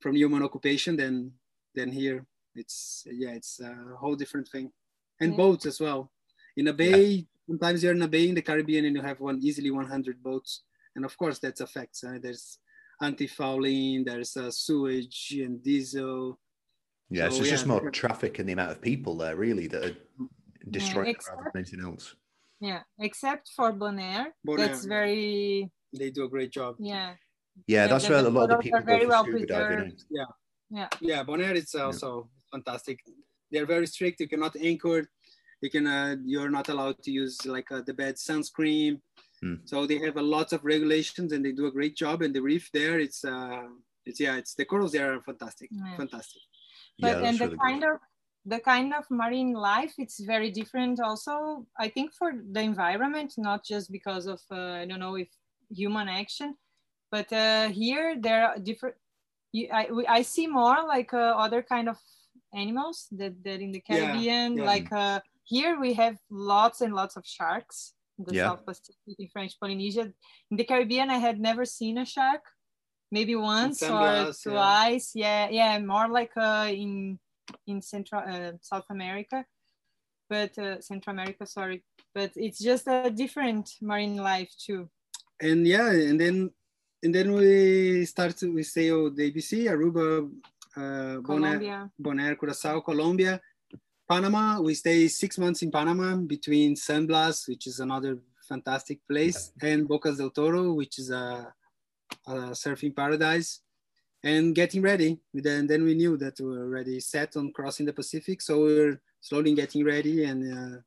from 0.00 0.14
human 0.16 0.42
occupation 0.42 0.96
than 0.96 1.32
than 1.74 1.90
here. 1.90 2.26
It's 2.54 3.06
yeah, 3.10 3.30
it's 3.30 3.60
a 3.60 3.74
whole 3.98 4.14
different 4.16 4.48
thing, 4.48 4.70
and 5.20 5.32
Yeah. 5.32 5.36
boats 5.36 5.66
as 5.66 5.80
well. 5.80 6.12
In 6.56 6.68
a 6.68 6.72
bay, 6.72 7.26
sometimes 7.48 7.82
you're 7.82 7.94
in 7.94 8.02
a 8.02 8.08
bay 8.08 8.28
in 8.28 8.34
the 8.34 8.42
Caribbean 8.42 8.84
and 8.84 8.94
you 8.96 9.02
have 9.02 9.18
one 9.20 9.40
easily 9.42 9.70
100 9.70 10.22
boats, 10.22 10.62
and 10.94 11.04
of 11.04 11.16
course 11.18 11.38
that's 11.40 11.60
affects. 11.60 12.04
Uh, 12.04 12.18
there's 12.22 12.58
anti-fouling, 13.02 14.04
there's 14.04 14.36
uh, 14.36 14.50
sewage 14.50 15.34
and 15.36 15.62
diesel. 15.62 16.38
Yeah. 17.10 17.28
So 17.28 17.36
So, 17.36 17.40
it's 17.40 17.50
just 17.50 17.66
more 17.66 17.90
traffic 17.90 18.38
and 18.38 18.48
the 18.48 18.52
amount 18.52 18.70
of 18.70 18.80
people 18.80 19.16
there 19.16 19.34
really 19.36 19.66
that 19.66 19.84
are 19.84 19.96
destroying 20.70 21.08
it 21.08 21.24
rather 21.28 21.42
than 21.52 21.62
anything 21.62 21.80
else. 21.80 22.14
Yeah, 22.68 22.82
except 23.08 23.44
for 23.56 23.68
Bonaire, 23.72 24.26
Bonaire. 24.46 24.58
that's 24.66 24.84
very 24.86 25.70
They 26.00 26.10
do 26.10 26.22
a 26.28 26.30
great 26.34 26.52
job. 26.58 26.72
yeah. 26.78 27.10
Yeah, 27.74 27.86
that's 27.90 28.08
where 28.08 28.18
a 28.18 28.22
lot 28.22 28.30
of 28.30 28.34
the 28.34 28.54
photos 28.54 28.64
people 28.64 28.78
are 28.80 28.82
very 28.92 29.06
go 29.06 29.10
for 29.10 29.10
well 29.14 29.24
scuba 29.24 29.46
diving. 29.46 29.76
preserved. 29.78 30.04
eh? 30.20 30.26
Yeah. 30.78 30.88
Yeah, 31.10 31.20
Bonaire 31.28 31.54
it's 31.62 31.74
also 31.86 32.08
fantastic. 32.54 32.98
They're 33.50 33.70
very 33.76 33.86
strict. 33.94 34.16
You 34.22 34.28
cannot 34.32 34.54
anchor. 34.70 35.00
You 35.62 35.70
can. 35.74 35.86
Uh, 35.86 36.16
you're 36.32 36.50
not 36.58 36.66
allowed 36.72 36.98
to 37.06 37.10
use 37.22 37.34
like 37.56 37.70
uh, 37.76 37.82
the 37.88 37.94
bad 38.02 38.14
sunscreen. 38.28 38.92
Hmm. 39.40 39.56
So 39.70 39.86
they 39.90 39.98
have 40.06 40.16
a 40.24 40.26
lot 40.36 40.48
of 40.54 40.60
regulations, 40.74 41.28
and 41.34 41.40
they 41.44 41.52
do 41.60 41.66
a 41.66 41.74
great 41.78 41.94
job. 42.02 42.16
And 42.24 42.32
the 42.36 42.42
reef 42.50 42.64
there, 42.78 42.96
it's 43.06 43.20
uh, 43.24 43.68
it's 44.08 44.18
yeah, 44.24 44.36
it's 44.40 44.54
the 44.58 44.64
corals 44.70 44.92
there 44.96 45.08
are 45.14 45.20
fantastic, 45.30 45.68
Yeah. 45.70 45.96
fantastic. 46.02 46.42
but 46.98 47.08
yeah, 47.08 47.16
and 47.16 47.24
that's 47.26 47.38
the 47.38 47.44
really 47.46 47.58
kind 47.66 47.80
good. 47.82 47.92
of 47.94 47.98
the 48.46 48.60
kind 48.60 48.92
of 48.92 49.04
marine 49.10 49.52
life 49.52 49.94
it's 49.98 50.20
very 50.20 50.50
different 50.50 51.00
also 51.00 51.66
i 51.78 51.88
think 51.88 52.12
for 52.12 52.32
the 52.52 52.60
environment 52.60 53.34
not 53.38 53.64
just 53.64 53.90
because 53.90 54.26
of 54.26 54.40
uh, 54.50 54.80
i 54.80 54.84
don't 54.84 55.00
know 55.00 55.16
if 55.16 55.28
human 55.70 56.08
action 56.08 56.54
but 57.10 57.32
uh, 57.32 57.68
here 57.68 58.16
there 58.20 58.46
are 58.48 58.58
different 58.58 58.96
I, 59.72 59.86
I 60.08 60.22
see 60.22 60.48
more 60.48 60.78
like 60.86 61.14
uh, 61.14 61.34
other 61.38 61.62
kind 61.62 61.88
of 61.88 61.96
animals 62.52 63.06
that, 63.12 63.34
that 63.44 63.60
in 63.60 63.70
the 63.70 63.80
caribbean 63.80 64.56
yeah. 64.56 64.64
like 64.64 64.92
uh, 64.92 65.20
here 65.44 65.78
we 65.78 65.94
have 65.94 66.16
lots 66.30 66.80
and 66.80 66.92
lots 66.92 67.16
of 67.16 67.24
sharks 67.24 67.94
in 68.18 68.24
the 68.24 68.34
Yeah. 68.34 68.48
south 68.48 68.66
pacific 68.66 69.16
in 69.18 69.28
french 69.28 69.58
polynesia 69.60 70.12
in 70.50 70.56
the 70.56 70.64
caribbean 70.64 71.08
i 71.10 71.18
had 71.18 71.40
never 71.40 71.64
seen 71.64 71.98
a 71.98 72.04
shark 72.04 72.42
maybe 73.10 73.36
once 73.36 73.82
or 73.82 73.86
sunglass, 73.86 74.44
yeah. 74.44 74.52
twice 74.52 75.12
yeah 75.14 75.48
yeah 75.50 75.78
more 75.78 76.08
like 76.08 76.32
uh 76.36 76.68
in 76.68 77.18
in 77.66 77.80
central 77.80 78.22
uh, 78.26 78.52
south 78.60 78.86
america 78.90 79.44
but 80.28 80.56
uh, 80.58 80.80
central 80.80 81.12
america 81.14 81.46
sorry 81.46 81.82
but 82.14 82.30
it's 82.36 82.58
just 82.58 82.86
a 82.86 83.10
different 83.10 83.70
marine 83.80 84.16
life 84.16 84.50
too 84.58 84.88
and 85.40 85.66
yeah, 85.66 85.90
and 85.90 86.20
then 86.20 86.50
and 87.02 87.14
then 87.14 87.32
we 87.32 88.04
start 88.04 88.36
to 88.38 88.52
we 88.52 88.62
sail 88.62 89.10
the 89.10 89.30
ABC, 89.30 89.66
Aruba, 89.66 90.30
uh, 90.76 91.20
Bonaire, 91.20 91.24
colombia 91.24 91.90
Bonaire, 92.00 92.38
Curacao, 92.38 92.80
Colombia, 92.80 93.40
Panama. 94.08 94.60
We 94.60 94.74
stay 94.74 95.08
six 95.08 95.38
months 95.38 95.62
in 95.62 95.70
Panama 95.70 96.16
between 96.16 96.76
San 96.76 97.06
Blas, 97.06 97.46
which 97.48 97.66
is 97.66 97.80
another 97.80 98.18
fantastic 98.48 99.00
place, 99.08 99.52
and 99.60 99.88
Bocas 99.88 100.18
del 100.18 100.30
Toro, 100.30 100.72
which 100.72 100.98
is 100.98 101.10
a, 101.10 101.52
a 102.26 102.34
surfing 102.52 102.94
paradise. 102.94 103.60
And 104.24 104.54
getting 104.54 104.82
ready. 104.82 105.20
Then, 105.32 105.66
then 105.66 105.84
we 105.84 105.94
knew 105.94 106.16
that 106.16 106.40
we 106.40 106.46
were 106.46 106.64
already 106.64 106.98
set 107.00 107.36
on 107.36 107.52
crossing 107.52 107.86
the 107.86 107.92
Pacific. 107.92 108.40
So 108.40 108.64
we 108.64 108.78
were 108.80 109.00
slowly 109.20 109.54
getting 109.54 109.84
ready 109.84 110.24
and 110.24 110.40
uh, 110.52 110.78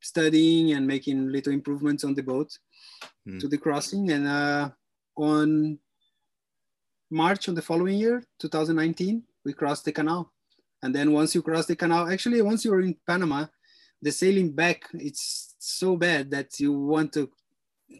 studying 0.00 0.72
and 0.72 0.86
making 0.86 1.32
little 1.32 1.52
improvements 1.52 2.04
on 2.04 2.14
the 2.14 2.22
boat 2.22 2.56
Hmm. 3.26 3.38
to 3.38 3.48
the 3.48 3.58
crossing. 3.58 4.10
And 4.10 4.26
uh, 4.26 4.70
on 5.16 5.78
March 7.10 7.48
of 7.48 7.54
the 7.54 7.62
following 7.62 7.98
year, 7.98 8.22
2019, 8.38 9.22
we 9.44 9.52
crossed 9.52 9.84
the 9.84 9.92
canal. 9.92 10.32
And 10.82 10.94
then 10.94 11.12
once 11.12 11.34
you 11.34 11.42
cross 11.42 11.66
the 11.66 11.76
canal, 11.76 12.08
actually, 12.10 12.40
once 12.42 12.64
you're 12.64 12.80
in 12.80 12.96
Panama, 13.06 13.46
the 14.00 14.10
sailing 14.10 14.52
back, 14.52 14.84
it's 14.94 15.54
so 15.58 15.96
bad 15.96 16.30
that 16.30 16.58
you 16.58 16.72
want 16.72 17.12
to 17.14 17.30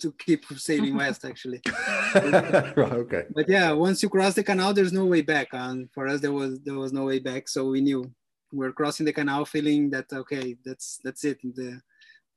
to 0.01 0.13
keep 0.13 0.45
sailing 0.57 0.97
west, 0.97 1.25
actually. 1.25 1.61
right, 2.15 2.79
okay. 2.79 3.25
But 3.35 3.49
yeah, 3.49 3.73
once 3.73 4.03
you 4.03 4.09
cross 4.09 4.35
the 4.35 4.45
canal, 4.45 4.73
there's 4.73 4.93
no 4.93 5.05
way 5.07 5.23
back. 5.23 5.49
And 5.53 5.91
for 5.93 6.07
us, 6.07 6.21
there 6.21 6.33
was 6.33 6.61
there 6.61 6.79
was 6.79 6.93
no 6.93 7.05
way 7.05 7.19
back. 7.19 7.49
So 7.49 7.69
we 7.71 7.81
knew 7.81 8.11
we're 8.53 8.73
crossing 8.73 9.07
the 9.07 9.13
canal, 9.13 9.45
feeling 9.45 9.91
that 9.91 10.13
okay, 10.13 10.57
that's 10.65 11.01
that's 11.05 11.25
it. 11.25 11.39
The 11.43 11.81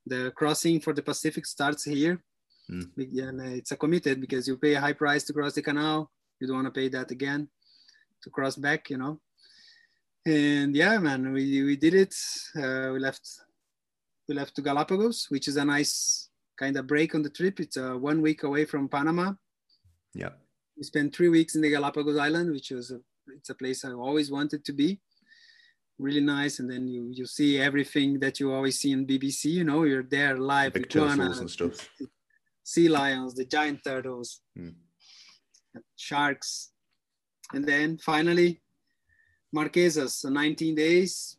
the 0.05 0.31
crossing 0.35 0.79
for 0.79 0.93
the 0.93 1.01
Pacific 1.01 1.45
starts 1.45 1.83
here. 1.83 2.23
Mm. 2.69 3.27
And 3.27 3.41
uh, 3.41 3.55
it's 3.57 3.71
a 3.71 3.77
committed 3.77 4.21
because 4.21 4.47
you 4.47 4.57
pay 4.57 4.75
a 4.75 4.81
high 4.81 4.93
price 4.93 5.23
to 5.25 5.33
cross 5.33 5.53
the 5.53 5.61
canal. 5.61 6.09
You 6.39 6.47
don't 6.47 6.57
want 6.57 6.67
to 6.67 6.79
pay 6.79 6.89
that 6.89 7.11
again 7.11 7.49
to 8.23 8.29
cross 8.29 8.55
back, 8.55 8.89
you 8.89 8.97
know. 8.97 9.19
And 10.25 10.75
yeah, 10.75 10.97
man, 10.99 11.33
we 11.33 11.63
we 11.63 11.75
did 11.75 11.93
it. 11.93 12.15
Uh, 12.55 12.91
we 12.93 12.99
left 12.99 13.27
we 14.27 14.35
left 14.35 14.55
to 14.55 14.61
Galapagos, 14.61 15.27
which 15.29 15.47
is 15.47 15.57
a 15.57 15.65
nice 15.65 16.29
kind 16.57 16.77
of 16.77 16.87
break 16.87 17.13
on 17.15 17.21
the 17.23 17.29
trip. 17.29 17.59
It's 17.59 17.77
uh, 17.77 17.93
one 17.93 18.21
week 18.21 18.43
away 18.43 18.65
from 18.65 18.87
Panama 18.89 19.33
Yeah. 20.13 20.29
we 20.77 20.83
spent 20.83 21.15
three 21.15 21.29
weeks 21.29 21.55
in 21.55 21.61
the 21.61 21.69
Galapagos 21.69 22.17
Island, 22.17 22.51
which 22.51 22.71
was 22.71 22.91
a, 22.91 22.99
it's 23.37 23.49
a 23.49 23.55
place 23.55 23.85
I 23.85 23.91
always 23.93 24.29
wanted 24.31 24.63
to 24.65 24.73
be. 24.73 24.99
Really 25.99 26.21
nice, 26.21 26.57
and 26.59 26.67
then 26.69 26.87
you 26.87 27.11
you 27.19 27.25
see 27.27 27.59
everything 27.59 28.19
that 28.23 28.39
you 28.39 28.51
always 28.51 28.79
see 28.81 28.91
in 28.91 29.05
BBC. 29.05 29.45
You 29.59 29.63
know, 29.63 29.83
you're 29.83 30.07
there 30.17 30.35
live, 30.37 30.73
Big 30.73 30.87
iguana, 30.87 31.15
turtles 31.17 31.39
and 31.39 31.49
stuff. 31.51 31.89
sea 32.63 32.89
lions, 32.89 33.35
the 33.35 33.45
giant 33.45 33.83
turtles, 33.83 34.41
Hmm. 34.55 34.69
sharks, 35.95 36.71
and 37.53 37.63
then 37.71 37.97
finally 37.99 38.61
Marquesas. 39.55 40.11
So 40.21 40.29
19 40.29 40.73
days, 40.75 41.37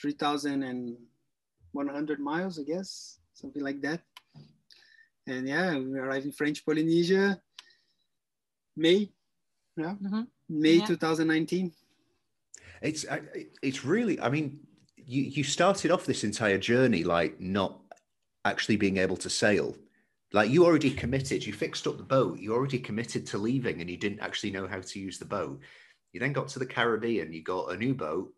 3,100 0.00 2.20
miles, 2.20 2.58
I 2.58 2.62
guess, 2.64 3.18
something 3.32 3.62
like 3.62 3.80
that. 3.82 4.02
And 5.26 5.48
yeah, 5.48 5.78
we 5.78 5.98
arrived 5.98 6.26
in 6.26 6.32
French 6.32 6.64
Polynesia, 6.64 7.40
May, 8.76 9.12
yeah, 9.76 9.94
Mhm. 10.02 10.28
May 10.48 10.76
Yeah. 10.76 10.86
2019. 10.86 11.72
It's 12.82 13.06
it's 13.62 13.84
really. 13.84 14.20
I 14.20 14.28
mean, 14.28 14.66
you 14.96 15.22
you 15.22 15.44
started 15.44 15.90
off 15.90 16.04
this 16.06 16.24
entire 16.24 16.58
journey 16.58 17.04
like 17.04 17.40
not 17.40 17.80
actually 18.44 18.76
being 18.76 18.98
able 18.98 19.16
to 19.18 19.30
sail. 19.30 19.76
Like 20.32 20.50
you 20.50 20.64
already 20.64 20.90
committed. 20.90 21.46
You 21.46 21.52
fixed 21.52 21.86
up 21.86 21.96
the 21.96 22.02
boat. 22.02 22.38
You 22.40 22.52
already 22.52 22.78
committed 22.78 23.26
to 23.28 23.38
leaving, 23.38 23.80
and 23.80 23.88
you 23.88 23.96
didn't 23.96 24.20
actually 24.20 24.50
know 24.50 24.66
how 24.66 24.80
to 24.80 25.00
use 25.00 25.18
the 25.18 25.24
boat. 25.24 25.60
You 26.12 26.20
then 26.20 26.32
got 26.32 26.48
to 26.48 26.58
the 26.58 26.66
Caribbean. 26.66 27.32
You 27.32 27.42
got 27.42 27.72
a 27.72 27.76
new 27.76 27.94
boat. 27.94 28.34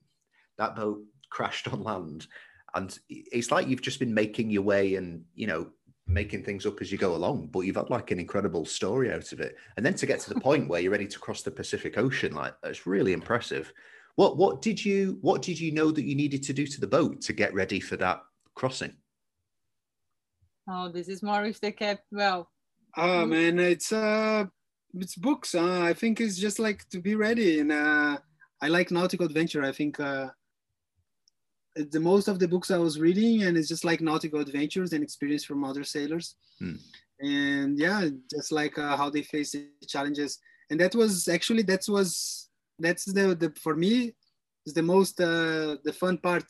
That 0.59 0.77
boat 0.77 1.03
crashed 1.31 1.67
on 1.69 1.83
land, 1.83 2.29
and 2.75 2.97
it's 3.09 3.51
like 3.51 3.67
you've 3.67 3.83
just 3.83 3.99
been 3.99 4.15
making 4.15 4.51
your 4.51 4.63
way 4.63 4.95
and 4.95 5.25
you 5.35 5.47
know 5.47 5.73
making 6.07 6.45
things 6.45 6.67
up 6.67 6.81
as 6.81 6.91
you 6.93 6.99
go 6.99 7.15
along. 7.15 7.49
But 7.49 7.61
you've 7.61 7.77
had 7.77 7.91
like 7.91 8.11
an 8.11 8.21
incredible 8.21 8.65
story 8.65 9.13
out 9.13 9.33
of 9.33 9.41
it, 9.41 9.57
and 9.77 9.85
then 9.85 9.95
to 9.95 10.07
get 10.07 10.21
to 10.21 10.33
the 10.35 10.41
point 10.41 10.69
where 10.69 10.81
you're 10.81 10.93
ready 10.93 11.07
to 11.09 11.19
cross 11.19 11.43
the 11.43 11.51
Pacific 11.51 11.99
Ocean, 11.99 12.35
like 12.35 12.55
that's 12.63 12.87
really 12.87 13.13
impressive. 13.13 13.73
What 14.17 14.37
what 14.37 14.63
did 14.63 14.85
you 14.85 15.19
what 15.21 15.43
did 15.43 15.59
you 15.61 15.73
know 15.73 15.91
that 15.91 16.05
you 16.05 16.15
needed 16.15 16.43
to 16.45 16.53
do 16.53 16.67
to 16.67 16.81
the 16.81 16.87
boat 16.87 17.21
to 17.23 17.33
get 17.33 17.53
ready 17.55 17.81
for 17.81 17.97
that 17.99 18.23
crossing? 18.55 18.95
oh 20.69 20.89
this 20.89 21.09
is 21.09 21.23
more 21.23 21.43
with 21.43 21.61
the 21.61 21.71
cap 21.73 22.01
well 22.11 22.51
Oh 22.99 23.27
man, 23.27 23.59
it's 23.59 23.93
uh, 23.93 24.47
it's 24.95 25.17
books. 25.17 25.55
Uh, 25.55 25.83
I 25.83 25.93
think 25.93 26.19
it's 26.19 26.39
just 26.39 26.59
like 26.59 26.89
to 26.89 26.99
be 26.99 27.15
ready, 27.15 27.61
and 27.61 27.71
uh, 27.71 28.17
I 28.63 28.69
like 28.69 28.91
nautical 28.91 29.27
adventure. 29.27 29.63
I 29.63 29.73
think 29.73 30.01
uh, 30.01 30.29
it- 30.29 30.33
the 31.77 32.01
most 32.01 32.29
of 32.29 32.39
the 32.39 32.49
books 32.49 32.71
I 32.71 32.79
was 32.79 32.99
reading, 32.99 33.43
and 33.45 33.57
it's 33.57 33.69
just 33.69 33.85
like 33.85 34.01
nautical 34.01 34.41
adventures 34.41 34.93
and 34.93 35.03
experience 35.03 35.45
from 35.45 35.65
other 35.65 35.85
sailors, 35.85 36.37
Hmm. 36.59 36.77
and 37.21 37.79
yeah, 37.79 38.09
just 38.31 38.51
like 38.53 38.79
uh, 38.79 38.97
how 38.97 39.11
they 39.11 39.23
face 39.23 39.53
the 39.53 39.69
challenges. 39.87 40.39
And 40.71 40.81
that 40.81 40.95
was 40.95 41.29
actually 41.29 41.63
that 41.65 41.85
was 41.89 42.49
that's 42.79 43.05
the, 43.05 43.35
the 43.35 43.53
for 43.61 43.75
me 43.77 44.15
is 44.67 44.75
the 44.75 44.83
most 44.83 45.21
uh, 45.21 45.77
the 45.85 45.93
fun 45.93 46.19
part 46.19 46.45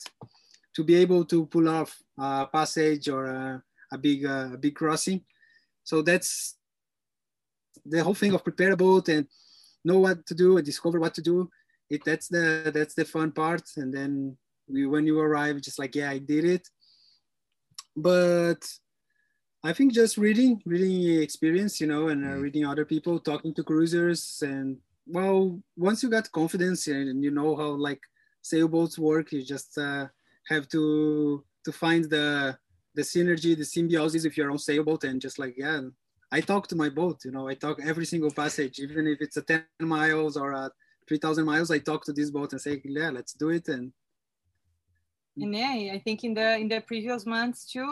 to 0.75 0.83
be 0.83 0.95
able 0.95 1.25
to 1.25 1.45
pull 1.47 1.67
off 1.69 1.95
a 2.17 2.47
passage 2.47 3.09
or 3.09 3.25
a, 3.25 3.63
a 3.91 3.97
big 3.97 4.25
uh, 4.25 4.49
a 4.53 4.57
big 4.57 4.75
crossing 4.75 5.21
so 5.83 6.01
that's 6.01 6.57
the 7.85 8.03
whole 8.03 8.13
thing 8.13 8.33
of 8.33 8.43
prepare 8.43 8.71
a 8.71 8.77
boat 8.77 9.07
and 9.09 9.27
know 9.85 9.99
what 9.99 10.25
to 10.25 10.35
do 10.35 10.57
and 10.57 10.65
discover 10.65 10.99
what 10.99 11.13
to 11.13 11.21
do 11.21 11.49
it 11.89 12.03
that's 12.03 12.27
the 12.27 12.71
that's 12.73 12.93
the 12.95 13.05
fun 13.05 13.31
part 13.31 13.63
and 13.77 13.93
then 13.93 14.37
we, 14.67 14.85
when 14.85 15.05
you 15.05 15.19
arrive 15.19 15.61
just 15.61 15.79
like 15.79 15.95
yeah 15.95 16.09
i 16.09 16.17
did 16.17 16.45
it. 16.45 16.67
But 17.95 18.63
i 19.63 19.73
think 19.73 19.91
just 19.93 20.17
reading 20.17 20.61
reading 20.65 21.21
experience 21.21 21.81
you 21.81 21.87
know 21.87 22.09
and 22.09 22.23
uh, 22.23 22.27
Mm. 22.37 22.41
reading 22.45 22.65
other 22.65 22.85
people 22.85 23.19
talking 23.19 23.53
to 23.55 23.63
cruisers 23.63 24.43
and 24.51 24.77
well 25.07 25.59
once 25.75 26.03
you 26.03 26.09
got 26.09 26.31
confidence 26.31 26.87
and 26.87 27.23
you 27.23 27.31
know 27.31 27.55
how 27.55 27.69
like 27.87 28.01
sailboats 28.41 28.99
work 28.99 29.31
you 29.31 29.41
just 29.43 29.77
uh, 29.77 30.05
have 30.51 30.67
to 30.69 31.43
to 31.65 31.71
find 31.71 32.03
the 32.15 32.55
the 32.93 33.01
synergy 33.01 33.51
the 33.57 33.65
symbiosis 33.65 34.25
if 34.25 34.37
your 34.37 34.51
own 34.51 34.59
sailboat 34.59 35.03
and 35.05 35.21
just 35.21 35.39
like 35.39 35.55
yeah 35.57 35.81
i 36.31 36.39
talk 36.39 36.67
to 36.67 36.75
my 36.75 36.89
boat 36.89 37.17
you 37.25 37.31
know 37.31 37.47
i 37.47 37.55
talk 37.55 37.77
every 37.83 38.05
single 38.05 38.31
passage. 38.41 38.79
Even 38.79 39.07
if 39.07 39.17
it's 39.21 39.37
a 39.37 39.41
10 39.41 39.63
miles 39.79 40.37
or 40.37 40.51
a 40.51 40.69
3000 41.07 41.45
miles 41.45 41.71
i 41.71 41.79
talk 41.79 42.05
to 42.05 42.13
this 42.13 42.29
boat 42.37 42.51
and 42.53 42.61
say 42.61 42.79
yeah 42.85 43.09
let's 43.09 43.33
do 43.33 43.49
it. 43.49 43.67
And 43.69 43.91
and 45.41 45.55
yeah 45.55 45.93
i 45.97 45.99
think 46.05 46.23
in 46.23 46.33
the 46.33 46.49
in 46.57 46.67
the 46.67 46.81
previous 46.81 47.25
months 47.25 47.59
too 47.71 47.91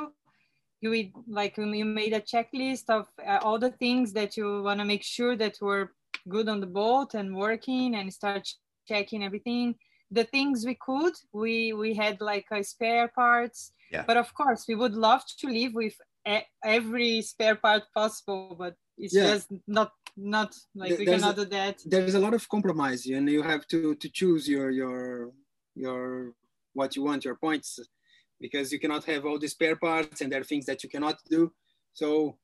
you 0.81 0.89
would 0.89 1.11
like 1.27 1.57
you 1.57 1.85
made 1.85 2.13
a 2.13 2.21
checklist 2.21 2.85
of 2.89 3.07
uh, 3.25 3.39
all 3.45 3.57
the 3.57 3.71
things 3.83 4.11
that 4.13 4.35
you 4.37 4.61
want 4.67 4.79
to 4.79 4.85
make 4.85 5.03
sure 5.03 5.35
that 5.35 5.55
were 5.61 5.85
good 6.29 6.47
on 6.49 6.59
the 6.59 6.67
boat 6.81 7.13
and 7.13 7.35
working 7.35 7.95
and 7.95 8.13
start 8.13 8.43
ch- 8.43 8.57
checking 8.87 9.23
everything 9.23 9.75
the 10.11 10.23
things 10.35 10.65
we 10.65 10.75
could 10.87 11.13
we 11.33 11.73
we 11.73 11.89
had 12.03 12.15
like 12.31 12.45
a 12.51 12.61
spare 12.63 13.07
parts 13.21 13.59
Yeah. 13.91 14.03
but 14.09 14.17
of 14.23 14.29
course 14.39 14.61
we 14.69 14.75
would 14.81 14.95
love 15.09 15.23
to 15.41 15.47
live 15.59 15.73
with 15.81 15.95
e- 16.35 16.47
every 16.77 17.21
spare 17.31 17.55
part 17.65 17.83
possible 17.99 18.55
but 18.63 18.73
it's 19.03 19.13
Yeah. 19.15 19.27
just 19.31 19.47
not 19.67 19.89
not 20.37 20.51
like 20.81 20.97
we 20.99 21.05
there's 21.05 21.21
cannot 21.21 21.37
a- 21.37 21.43
do 21.43 21.45
that 21.57 21.75
there's 21.93 22.15
a 22.19 22.23
lot 22.25 22.33
of 22.39 22.43
compromise 22.55 23.01
and 23.17 23.25
you 23.37 23.41
have 23.51 23.63
to 23.73 23.79
to 24.01 24.07
choose 24.19 24.43
your 24.53 24.67
your 24.81 25.01
your 25.83 26.33
what 26.75 26.95
you 26.95 27.01
want 27.03 27.25
your 27.25 27.35
points 27.35 27.79
because 28.39 28.71
you 28.71 28.79
cannot 28.79 29.03
have 29.05 29.25
all 29.25 29.39
the 29.39 29.47
spare 29.47 29.77
parts 29.77 30.21
and 30.21 30.31
there 30.31 30.41
are 30.41 30.49
things 30.51 30.65
that 30.65 30.83
you 30.83 30.89
cannot 30.89 31.17
do 31.29 31.51
so 31.93 32.37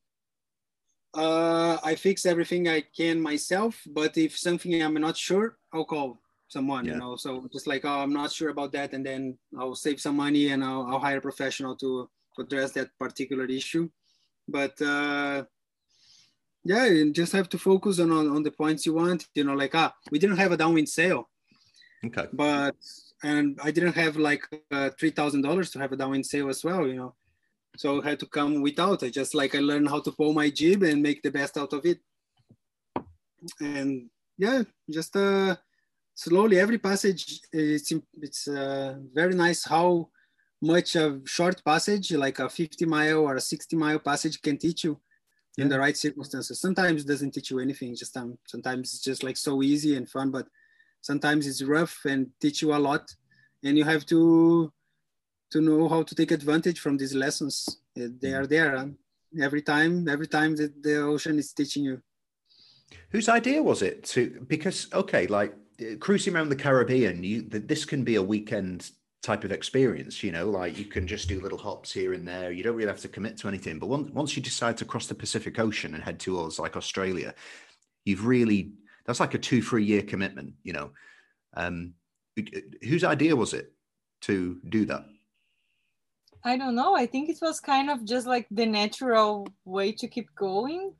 uh, 1.14 1.78
i 1.84 1.94
fix 1.96 2.26
everything 2.26 2.68
i 2.68 2.82
can 3.00 3.22
myself 3.22 3.74
but 4.00 4.18
if 4.18 4.32
something 4.38 4.82
i'm 4.82 4.94
not 5.08 5.18
sure 5.18 5.58
i'll 5.74 5.86
call 5.86 6.18
someone 6.48 6.86
Yeah. 6.86 6.94
you 6.94 7.00
know 7.00 7.16
so 7.18 7.30
just 7.52 7.68
like 7.68 7.84
oh 7.86 8.00
i'm 8.04 8.14
not 8.14 8.32
sure 8.32 8.50
about 8.50 8.72
that 8.78 8.94
and 8.94 9.06
then 9.06 9.38
i'll 9.60 9.76
save 9.76 10.00
some 10.00 10.16
money 10.16 10.50
and 10.52 10.64
i'll, 10.64 10.86
I'll 10.90 11.00
hire 11.08 11.18
a 11.18 11.22
professional 11.30 11.76
to, 11.78 12.10
to 12.36 12.42
address 12.44 12.72
that 12.74 12.90
particular 13.00 13.46
issue 13.46 13.90
but 14.48 14.82
uh 14.82 15.44
yeah 16.64 16.86
you 16.86 17.12
just 17.12 17.34
have 17.34 17.50
to 17.50 17.58
focus 17.58 18.00
on, 18.00 18.12
on 18.12 18.26
on 18.36 18.44
the 18.44 18.52
points 18.52 18.86
you 18.86 18.94
want 18.94 19.28
you 19.36 19.44
know 19.44 19.54
like 19.64 19.76
ah 19.76 19.94
we 20.12 20.20
didn't 20.20 20.38
have 20.38 20.52
a 20.54 20.58
downwind 20.58 20.90
sail 20.90 21.28
Okay. 22.04 22.26
but 22.34 22.76
and 23.24 23.60
i 23.64 23.72
didn't 23.72 23.94
have 23.94 24.18
like 24.18 24.44
uh, 24.72 24.90
$3000 25.00 25.72
to 25.72 25.80
have 25.80 25.92
a 25.92 25.98
downwind 25.98 26.26
sail 26.26 26.50
as 26.50 26.64
well 26.64 26.88
you 26.88 26.96
know. 26.96 27.16
So 27.78 28.02
i 28.02 28.10
had 28.10 28.20
to 28.20 28.26
come 28.26 28.62
without 28.62 29.04
i 29.04 29.10
just 29.10 29.34
like 29.34 29.56
i 29.56 29.60
learned 29.60 29.90
how 29.90 30.02
to 30.02 30.12
pull 30.12 30.34
my 30.34 30.50
jib 30.50 30.84
and 30.84 31.02
make 31.02 31.22
the 31.22 31.32
best 31.32 31.58
out 31.58 31.74
of 31.74 31.86
it. 31.86 32.00
And 33.60 34.10
yeah 34.38 34.64
just 34.90 35.16
uh 35.16 35.56
slowly 36.16 36.60
every 36.60 36.78
passage 36.78 37.40
it's 37.52 37.92
it's 38.22 38.48
uh, 38.48 38.96
very 39.14 39.36
nice 39.36 39.64
how 39.64 40.10
much 40.62 40.96
a 40.96 41.20
short 41.26 41.64
passage 41.66 42.12
like 42.12 42.40
a 42.40 42.50
50 42.50 42.86
mile 42.86 43.20
or 43.20 43.36
a 43.36 43.42
60 43.42 43.76
mile 43.76 44.00
passage 44.00 44.42
can 44.42 44.58
teach 44.58 44.84
you 44.84 45.00
in 45.58 45.68
the 45.68 45.80
right 45.80 45.98
circumstances. 45.98 46.60
Sometimes 46.60 47.04
it 47.04 47.08
doesn't 47.08 47.32
teach 47.32 47.52
you 47.52 47.60
anything 47.60 47.96
just 47.96 48.16
um, 48.16 48.38
sometimes 48.48 48.94
it's 48.94 49.04
just 49.04 49.24
like 49.24 49.38
so 49.38 49.62
easy 49.62 49.96
and 49.96 50.10
fun 50.10 50.32
but 50.32 50.48
sometimes 51.02 51.48
it's 51.48 51.64
rough 51.64 52.06
and 52.06 52.28
teach 52.40 52.62
you 52.62 52.74
a 52.74 52.84
lot 52.90 53.16
and 53.64 53.78
you 53.78 53.84
have 53.84 54.06
to 54.06 54.72
to 55.52 55.62
know 55.62 55.90
how 55.90 56.02
to 56.04 56.16
take 56.16 56.32
advantage 56.32 56.80
from 56.80 56.98
these 56.98 57.16
lessons 57.16 57.56
Uh, 58.00 58.08
they 58.24 58.34
are 58.40 58.48
there 58.48 58.72
um, 58.82 58.90
every 59.48 59.64
time 59.72 59.94
every 60.16 60.30
time 60.38 60.52
that 60.60 60.72
the 60.86 60.96
ocean 61.14 61.36
is 61.44 61.54
teaching 61.60 61.84
you 61.90 61.98
Whose 63.10 63.30
idea 63.30 63.62
was 63.62 63.82
it 63.82 64.04
to? 64.06 64.46
Because 64.48 64.88
okay, 64.94 65.28
like 65.28 65.54
uh, 65.82 65.96
cruising 66.00 66.36
around 66.36 66.50
the 66.50 66.56
Caribbean, 66.56 67.24
you 67.24 67.44
th- 67.44 67.68
this 67.68 67.86
can 67.86 68.04
be 68.04 68.16
a 68.16 68.24
weekend 68.24 68.92
type 69.22 69.44
of 69.44 69.52
experience. 69.52 70.24
You 70.24 70.32
know, 70.32 70.50
like 70.50 70.78
you 70.78 70.86
can 70.86 71.08
just 71.08 71.28
do 71.28 71.42
little 71.42 71.58
hops 71.58 71.92
here 71.92 72.14
and 72.14 72.28
there. 72.28 72.52
You 72.52 72.64
don't 72.64 72.76
really 72.76 72.90
have 72.90 73.02
to 73.02 73.08
commit 73.08 73.38
to 73.38 73.48
anything. 73.48 73.80
But 73.80 73.88
once 73.88 74.12
once 74.12 74.36
you 74.36 74.42
decide 74.42 74.78
to 74.78 74.86
cross 74.86 75.08
the 75.08 75.16
Pacific 75.16 75.60
Ocean 75.60 75.94
and 75.94 76.04
head 76.04 76.20
towards 76.20 76.60
like 76.60 76.78
Australia, 76.78 77.34
you've 78.06 78.26
really 78.26 78.74
that's 79.06 79.20
like 79.20 79.34
a 79.34 79.40
two 79.40 79.62
three 79.62 79.84
year 79.86 80.02
commitment. 80.02 80.54
You 80.64 80.74
know, 80.74 80.92
um, 81.56 81.94
whose 82.84 83.04
idea 83.04 83.36
was 83.36 83.54
it 83.54 83.74
to 84.22 84.60
do 84.70 84.86
that? 84.86 85.04
i 86.44 86.58
don't 86.58 86.76
know 86.76 86.96
i 86.96 87.06
think 87.06 87.30
it 87.30 87.38
was 87.42 87.60
kind 87.60 87.90
of 87.90 88.04
just 88.04 88.26
like 88.26 88.48
the 88.50 88.66
natural 88.66 89.46
way 89.64 89.92
to 89.92 90.08
keep 90.08 90.28
going 90.36 90.94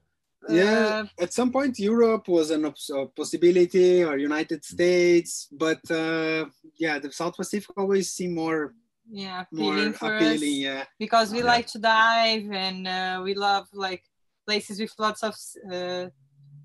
yeah 0.50 1.02
Uh, 1.02 1.24
at 1.26 1.34
some 1.34 1.52
point 1.52 1.80
europe 1.80 2.28
was 2.28 2.52
an 2.52 2.66
ops- 2.66 2.92
a 3.00 3.06
possibility 3.22 4.04
or 4.04 4.18
united 4.18 4.62
states 4.64 5.48
but 5.52 5.82
uh, 5.90 6.46
yeah 6.84 7.00
the 7.00 7.12
south 7.12 7.36
pacific 7.36 7.74
always 7.78 8.08
seemed 8.18 8.36
more 8.36 8.74
yeah 9.10 9.44
more 9.52 9.74
appealing 9.74 9.94
for 9.94 10.08
appealing 10.16 10.56
yeah 10.68 10.84
because 11.00 11.28
we 11.32 11.40
Yeah. 11.42 11.52
like 11.54 11.68
to 11.74 11.80
dive 11.80 12.46
and 12.66 12.88
uh, 12.88 13.22
we 13.26 13.34
love 13.48 13.66
like 13.74 14.04
places 14.48 14.80
with 14.80 14.94
lots 15.06 15.22
of 15.30 15.34
uh, 15.76 16.06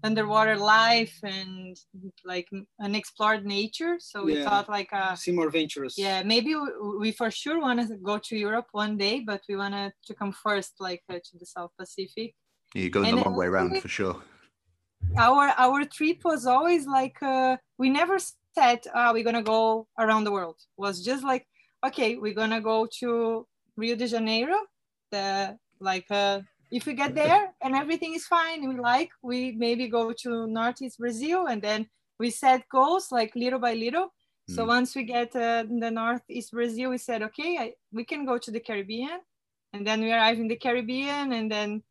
underwater 0.04 0.56
life 0.56 1.16
and 1.22 1.76
like 2.24 2.48
unexplored 2.80 3.44
nature 3.44 3.96
so 3.98 4.24
we 4.24 4.34
Yeah. 4.34 4.44
thought 4.44 4.68
like 4.68 4.92
a 4.92 5.16
seem 5.16 5.36
more 5.36 5.46
adventurous 5.46 5.96
yeah 5.98 6.22
maybe 6.22 6.54
we, 6.54 6.68
we 6.98 7.10
for 7.12 7.30
sure 7.30 7.60
want 7.60 7.80
to 7.80 7.96
go 7.96 8.18
to 8.18 8.36
europe 8.36 8.66
one 8.72 8.96
day 8.96 9.20
but 9.20 9.40
we 9.48 9.56
want 9.56 9.74
to 10.04 10.14
come 10.14 10.32
first 10.32 10.74
like 10.80 11.02
uh, 11.08 11.14
to 11.14 11.38
the 11.38 11.46
south 11.46 11.70
pacific 11.78 12.34
You're 12.74 12.90
going 12.90 13.08
And 13.08 13.18
the 13.18 13.24
long 13.24 13.36
way 13.36 13.46
around 13.46 13.80
for 13.80 13.88
sure. 13.88 14.16
our 15.18 15.52
our 15.56 15.84
trip 15.84 16.18
was 16.24 16.46
always 16.46 16.86
like 16.86 17.16
uh, 17.22 17.56
we 17.78 17.88
never 17.90 18.16
said 18.58 18.80
uh, 18.94 19.10
we're 19.12 19.24
gonna 19.24 19.42
go 19.42 19.86
around 19.98 20.24
the 20.24 20.32
world 20.32 20.56
it 20.60 20.80
was 20.80 21.02
just 21.04 21.24
like 21.24 21.44
okay 21.84 22.16
we're 22.16 22.34
gonna 22.42 22.60
go 22.60 22.86
to 23.00 23.46
rio 23.76 23.94
de 23.96 24.06
janeiro 24.06 24.58
the 25.10 25.56
like 25.80 26.06
uh, 26.10 26.40
if 26.70 26.86
we 26.86 26.94
get 26.94 27.14
there 27.14 27.52
and 27.62 27.74
everything 27.74 28.14
is 28.14 28.26
fine 28.26 28.68
we 28.68 28.76
like 28.78 29.10
we 29.22 29.52
maybe 29.52 29.88
go 29.88 30.12
to 30.12 30.46
northeast 30.46 30.98
brazil 30.98 31.46
and 31.46 31.62
then 31.62 31.86
we 32.18 32.30
set 32.30 32.68
goals 32.68 33.12
like 33.12 33.34
little 33.36 33.58
by 33.58 33.74
little. 33.74 34.12
So 34.48 34.64
Mm. 34.64 34.68
once 34.68 34.94
we 34.94 35.02
get 35.04 35.34
uh, 35.34 35.64
in 35.68 35.80
the 35.80 35.90
northeast 35.90 36.52
brazil 36.52 36.90
we 36.90 36.98
said 36.98 37.22
okay 37.22 37.58
I, 37.58 37.74
we 37.92 38.04
can 38.04 38.24
go 38.24 38.38
to 38.38 38.50
the 38.50 38.60
caribbean. 38.60 39.20
And 39.72 39.86
then 39.86 40.00
we 40.00 40.12
arrive 40.12 40.38
in 40.38 40.48
the 40.48 40.56
caribbean 40.56 41.32
and 41.32 41.50
then 41.50 41.82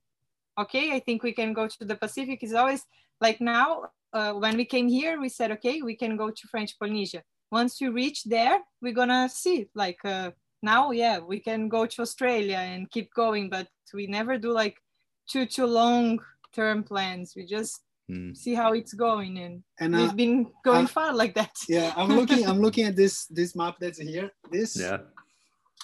okay 0.58 0.96
i 0.96 1.00
think 1.00 1.22
we 1.22 1.34
can 1.34 1.54
go 1.54 1.68
to 1.68 1.86
the 1.86 1.96
pacific. 1.96 2.44
Is 2.44 2.54
always 2.54 2.84
like 3.22 3.40
now 3.42 3.92
uh, 4.14 4.34
when 4.34 4.58
we 4.58 4.66
came 4.66 4.88
here 4.88 5.20
we 5.20 5.30
said 5.30 5.52
okay 5.52 5.82
we 5.82 5.96
can 5.96 6.18
go 6.18 6.30
to 6.32 6.48
french 6.48 6.78
polynesia. 6.80 7.22
Once 7.52 7.80
we 7.82 7.90
reach 7.90 8.24
there 8.24 8.60
we're 8.82 9.00
gonna 9.02 9.30
see 9.30 9.68
like 9.76 10.00
uh, 10.06 10.32
now 10.74 10.92
yeah 10.92 11.18
we 11.32 11.40
can 11.40 11.70
go 11.70 11.86
to 11.86 12.02
australia 12.02 12.58
and 12.72 12.90
keep 12.96 13.08
going 13.14 13.46
but 13.56 13.68
we 13.94 14.06
never 14.08 14.34
do 14.46 14.52
like 14.52 14.78
too 15.32 15.46
too 15.56 15.68
long 15.82 16.20
term 16.58 16.84
plans 16.84 17.34
we 17.38 17.46
just 17.58 17.82
Mm. 18.08 18.38
see 18.38 18.54
how 18.62 18.70
it's 18.80 18.94
going 18.94 19.34
and 19.46 19.56
and 19.82 19.96
uh, 19.96 19.98
we've 19.98 20.16
been 20.24 20.38
going 20.64 20.86
uh, 20.86 20.96
far 20.98 21.10
like 21.22 21.34
that 21.34 21.56
yeah 21.68 21.90
i'm 21.98 22.14
looking 22.20 22.46
i'm 22.50 22.62
looking 22.66 22.86
at 22.86 22.96
this 22.96 23.26
this 23.40 23.56
map 23.56 23.76
that's 23.82 23.98
here 23.98 24.30
this 24.52 24.72
Yeah. 24.78 25.00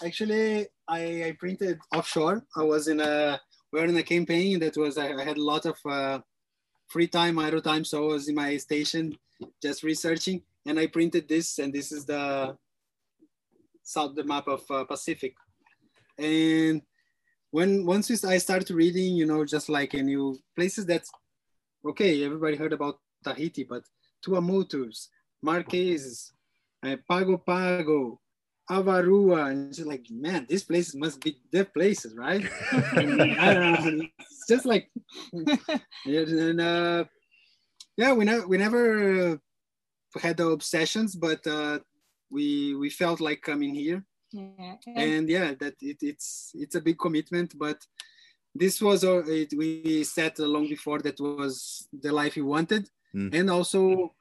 actually 0.08 0.68
I, 0.88 1.02
I 1.28 1.32
printed 1.44 1.80
offshore 1.98 2.46
i 2.56 2.64
was 2.74 2.88
in 2.94 3.00
a 3.00 3.42
we 3.72 3.80
were 3.80 3.88
in 3.88 3.98
a 3.98 4.04
campaign 4.16 4.60
that 4.60 4.78
was 4.78 4.94
i, 4.98 5.08
I 5.22 5.24
had 5.24 5.38
a 5.38 5.44
lot 5.54 5.66
of 5.66 5.78
uh, 5.98 6.20
free 6.94 7.08
time 7.08 7.40
idle 7.40 7.62
time 7.72 7.84
so 7.86 7.96
i 8.04 8.08
was 8.14 8.28
in 8.30 8.36
my 8.36 8.58
station 8.58 9.18
just 9.66 9.82
researching 9.82 10.38
and 10.68 10.76
i 10.80 10.86
printed 10.86 11.28
this 11.28 11.58
and 11.62 11.74
this 11.74 11.92
is 11.92 12.06
the 12.06 12.56
south 13.84 14.16
the 14.16 14.24
map 14.24 14.48
of 14.48 14.62
uh, 14.70 14.84
pacific 14.86 15.34
and 16.18 16.82
when 17.52 17.86
once 17.86 18.10
we, 18.10 18.16
i 18.30 18.38
started 18.38 18.70
reading 18.72 19.16
you 19.16 19.26
know 19.26 19.44
just 19.46 19.70
like 19.70 19.94
a 19.94 20.02
new 20.02 20.38
places 20.56 20.86
that 20.86 21.04
okay 21.86 22.24
everybody 22.24 22.56
heard 22.56 22.74
about 22.74 23.00
tahiti 23.24 23.64
but 23.64 23.84
tuamotus 24.26 25.08
marquesas 25.46 26.32
uh, 26.86 26.96
pago 27.08 27.38
pago 27.38 28.20
Avarua, 28.72 29.52
and 29.52 29.74
just 29.74 29.88
like, 29.88 30.06
man, 30.10 30.46
these 30.48 30.64
places 30.64 30.96
must 30.96 31.20
be 31.20 31.38
the 31.52 31.66
places, 31.66 32.16
right? 32.16 32.48
It's 32.72 34.48
just 34.48 34.66
like, 34.66 34.90
and 35.34 36.62
uh, 36.62 37.04
yeah, 37.98 38.14
we 38.14 38.24
never 38.24 38.48
we 38.48 38.58
never 38.58 39.40
had 40.22 40.38
the 40.38 40.48
obsessions, 40.48 41.16
but 41.16 41.46
uh, 41.46 41.80
we 42.32 42.76
we 42.76 42.90
felt 42.90 43.20
like 43.20 43.42
coming 43.42 43.74
here, 43.76 44.04
yeah 44.32 44.76
and 44.88 44.98
and 44.98 45.30
yeah, 45.30 45.54
that 45.60 45.76
it, 45.82 45.98
it's 46.02 46.52
it's 46.54 46.76
a 46.76 46.82
big 46.82 46.98
commitment, 46.98 47.54
but 47.58 47.78
this 48.56 48.82
was 48.82 49.04
uh, 49.04 49.24
it, 49.28 49.54
we 49.58 50.04
set 50.04 50.40
long 50.40 50.68
before 50.68 51.00
that 51.00 51.20
was 51.20 51.88
the 51.94 52.12
life 52.12 52.36
we 52.36 52.42
wanted, 52.44 52.90
Mm. 53.14 53.34
and 53.40 53.50
also 53.50 54.16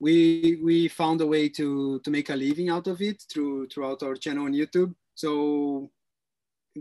we 0.00 0.58
we 0.64 0.88
found 0.88 1.20
a 1.20 1.26
way 1.26 1.48
to 1.50 2.00
to 2.00 2.10
make 2.10 2.30
a 2.30 2.36
living 2.36 2.70
out 2.70 2.86
of 2.86 3.00
it 3.02 3.22
through 3.30 3.68
throughout 3.68 4.02
our 4.02 4.16
channel 4.16 4.46
on 4.46 4.54
YouTube. 4.54 4.94
So 5.14 5.90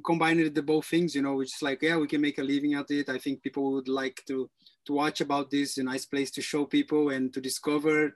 combining 0.06 0.54
the 0.54 0.62
both 0.64 0.86
things, 0.86 1.16
you 1.16 1.22
know, 1.22 1.36
which 1.36 1.54
is 1.56 1.62
like, 1.62 1.82
yeah, 1.82 1.98
we 1.98 2.08
can 2.08 2.22
make 2.22 2.38
a 2.38 2.44
living 2.44 2.76
out 2.76 2.90
of 2.92 2.98
it. 2.98 3.10
I 3.10 3.18
think 3.18 3.42
people 3.44 3.74
would 3.74 3.90
like 3.90 4.24
to 4.28 4.50
to 4.86 4.94
watch 4.94 5.20
about 5.22 5.50
this, 5.52 5.78
a 5.78 5.84
nice 5.84 6.06
place 6.06 6.32
to 6.32 6.42
show 6.42 6.66
people 6.66 7.10
and 7.10 7.34
to 7.34 7.42
discover. 7.42 8.16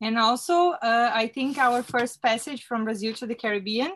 And 0.00 0.18
also, 0.18 0.72
uh, 0.72 1.10
I 1.14 1.26
think 1.28 1.58
our 1.58 1.82
first 1.82 2.20
passage 2.20 2.64
from 2.64 2.84
Brazil 2.84 3.14
to 3.14 3.26
the 3.26 3.34
Caribbean, 3.34 3.92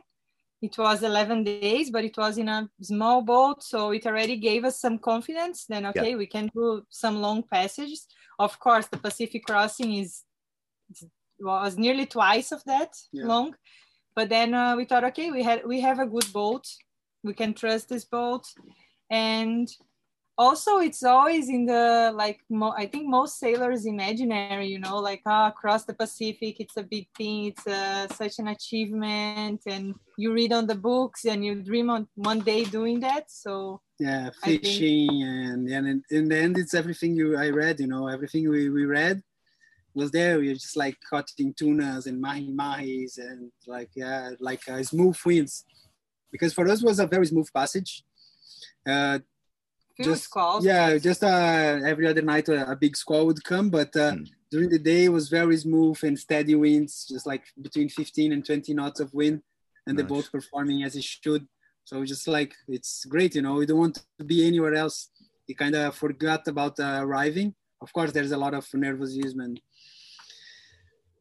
it 0.63 0.77
was 0.77 1.03
11 1.03 1.45
days, 1.45 1.91
but 1.91 2.05
it 2.05 2.17
was 2.17 2.39
in 2.39 2.49
a 2.49 2.69
small 2.83 3.23
boat. 3.23 3.63
So 3.63 3.91
it 3.93 4.07
already 4.07 4.37
gave 4.37 4.65
us 4.65 4.81
some 4.81 4.99
confidence. 4.99 5.67
Then, 5.67 5.87
okay, 5.87 6.15
we 6.17 6.27
can 6.27 6.51
do 6.55 6.83
some 6.91 7.21
long 7.21 7.43
passages. 7.43 8.07
Of 8.39 8.59
course, 8.59 8.87
the 8.87 8.99
Pacific 8.99 9.45
crossing 9.47 9.95
is 9.95 10.23
was 11.39 11.79
nearly 11.79 12.07
twice 12.07 12.53
of 12.53 12.63
that 12.65 12.93
Yeah. 13.13 13.27
long. 13.27 13.55
But 14.15 14.29
then 14.29 14.53
uh, 14.55 14.77
we 14.77 14.85
thought, 14.85 15.05
okay, 15.05 15.31
we 15.31 15.43
had 15.43 15.65
we 15.67 15.81
have 15.81 15.99
a 15.99 16.07
good 16.07 16.31
boat. 16.33 16.67
We 17.23 17.33
can 17.33 17.55
trust 17.55 17.89
this 17.89 18.05
boat. 18.05 18.45
And 19.11 19.69
also 20.45 20.73
it's 20.89 21.03
always 21.03 21.47
in 21.57 21.63
the 21.75 21.85
like 22.23 22.41
mo- 22.61 22.77
i 22.83 22.87
think 22.93 23.05
most 23.19 23.35
sailors 23.45 23.83
imaginary 23.95 24.67
you 24.75 24.81
know 24.85 24.97
like 25.09 25.23
ah, 25.27 25.49
across 25.55 25.83
the 25.85 25.97
pacific 26.05 26.55
it's 26.65 26.79
a 26.85 26.87
big 26.95 27.07
thing 27.19 27.37
it's 27.51 27.67
uh, 27.79 28.09
such 28.21 28.35
an 28.43 28.49
achievement 28.57 29.61
and 29.75 29.85
you 30.23 30.29
read 30.41 30.53
on 30.59 30.65
the 30.73 30.79
books 30.91 31.21
and 31.31 31.39
you 31.47 31.53
dream 31.71 31.89
on 31.95 32.03
one 32.31 32.41
day 32.53 32.63
doing 32.79 32.97
that 33.07 33.25
so 33.43 33.53
yeah 34.07 34.23
I 34.29 34.47
think- 34.47 34.65
fishing 34.65 35.11
and 35.23 35.61
and 35.77 35.85
in, 36.19 36.25
the 36.31 36.39
end 36.45 36.55
it's 36.63 36.75
everything 36.83 37.13
you 37.21 37.27
i 37.47 37.49
read 37.63 37.77
you 37.83 37.91
know 37.95 38.05
everything 38.17 38.43
we, 38.55 38.63
we 38.79 38.85
read 38.99 39.19
was 40.01 40.11
there. 40.17 40.39
We 40.39 40.47
were 40.49 40.61
just 40.67 40.77
like 40.85 40.97
cutting 41.13 41.51
tunas 41.59 42.07
and 42.09 42.17
mahi 42.27 42.49
mahis 42.61 43.13
and 43.19 43.51
like 43.75 43.91
yeah 44.03 44.31
like 44.49 44.63
uh, 44.73 44.83
smooth 44.93 45.19
winds. 45.27 45.55
Because 46.33 46.53
for 46.59 46.65
us 46.73 46.81
was 46.89 46.99
a 47.01 47.09
very 47.15 47.27
smooth 47.33 47.51
passage. 47.53 47.93
Uh 48.93 49.19
just 50.05 50.25
squalls 50.25 50.65
yeah 50.65 50.97
just 50.99 51.23
uh 51.23 51.81
every 51.85 52.07
other 52.07 52.23
night 52.23 52.49
a, 52.49 52.71
a 52.71 52.77
big 52.77 52.97
squall 52.97 53.27
would 53.27 53.43
come 53.45 53.71
but 53.71 53.95
uh, 53.97 54.13
Mm. 54.13 54.27
during 54.51 54.71
the 54.71 54.79
day 54.79 55.05
it 55.05 55.13
was 55.13 55.29
very 55.29 55.57
smooth 55.57 55.99
and 56.03 56.19
steady 56.19 56.55
winds 56.55 57.07
just 57.07 57.27
like 57.27 57.45
between 57.61 57.89
15 57.89 58.33
and 58.33 58.45
20 58.45 58.75
knots 58.75 59.01
of 59.01 59.13
wind 59.15 59.43
and 59.87 59.99
the 59.99 60.05
boat 60.05 60.29
performing 60.31 60.83
as 60.83 60.95
it 60.97 61.05
should. 61.05 61.47
So 61.85 62.05
just 62.05 62.27
like 62.29 62.53
it's 62.69 63.05
great 63.05 63.35
you 63.35 63.43
know 63.43 63.55
we 63.55 63.67
don't 63.67 63.79
want 63.79 63.97
to 64.19 64.25
be 64.25 64.47
anywhere 64.47 64.75
else. 64.75 65.09
You 65.49 65.55
kind 65.57 65.75
of 65.75 65.95
forgot 65.95 66.47
about 66.49 66.79
uh, 66.79 67.01
arriving. 67.05 67.55
Of 67.81 67.93
course 67.93 68.13
there's 68.13 68.33
a 68.33 68.37
lot 68.45 68.55
of 68.55 68.65
nervosism 68.69 69.39
and 69.47 69.61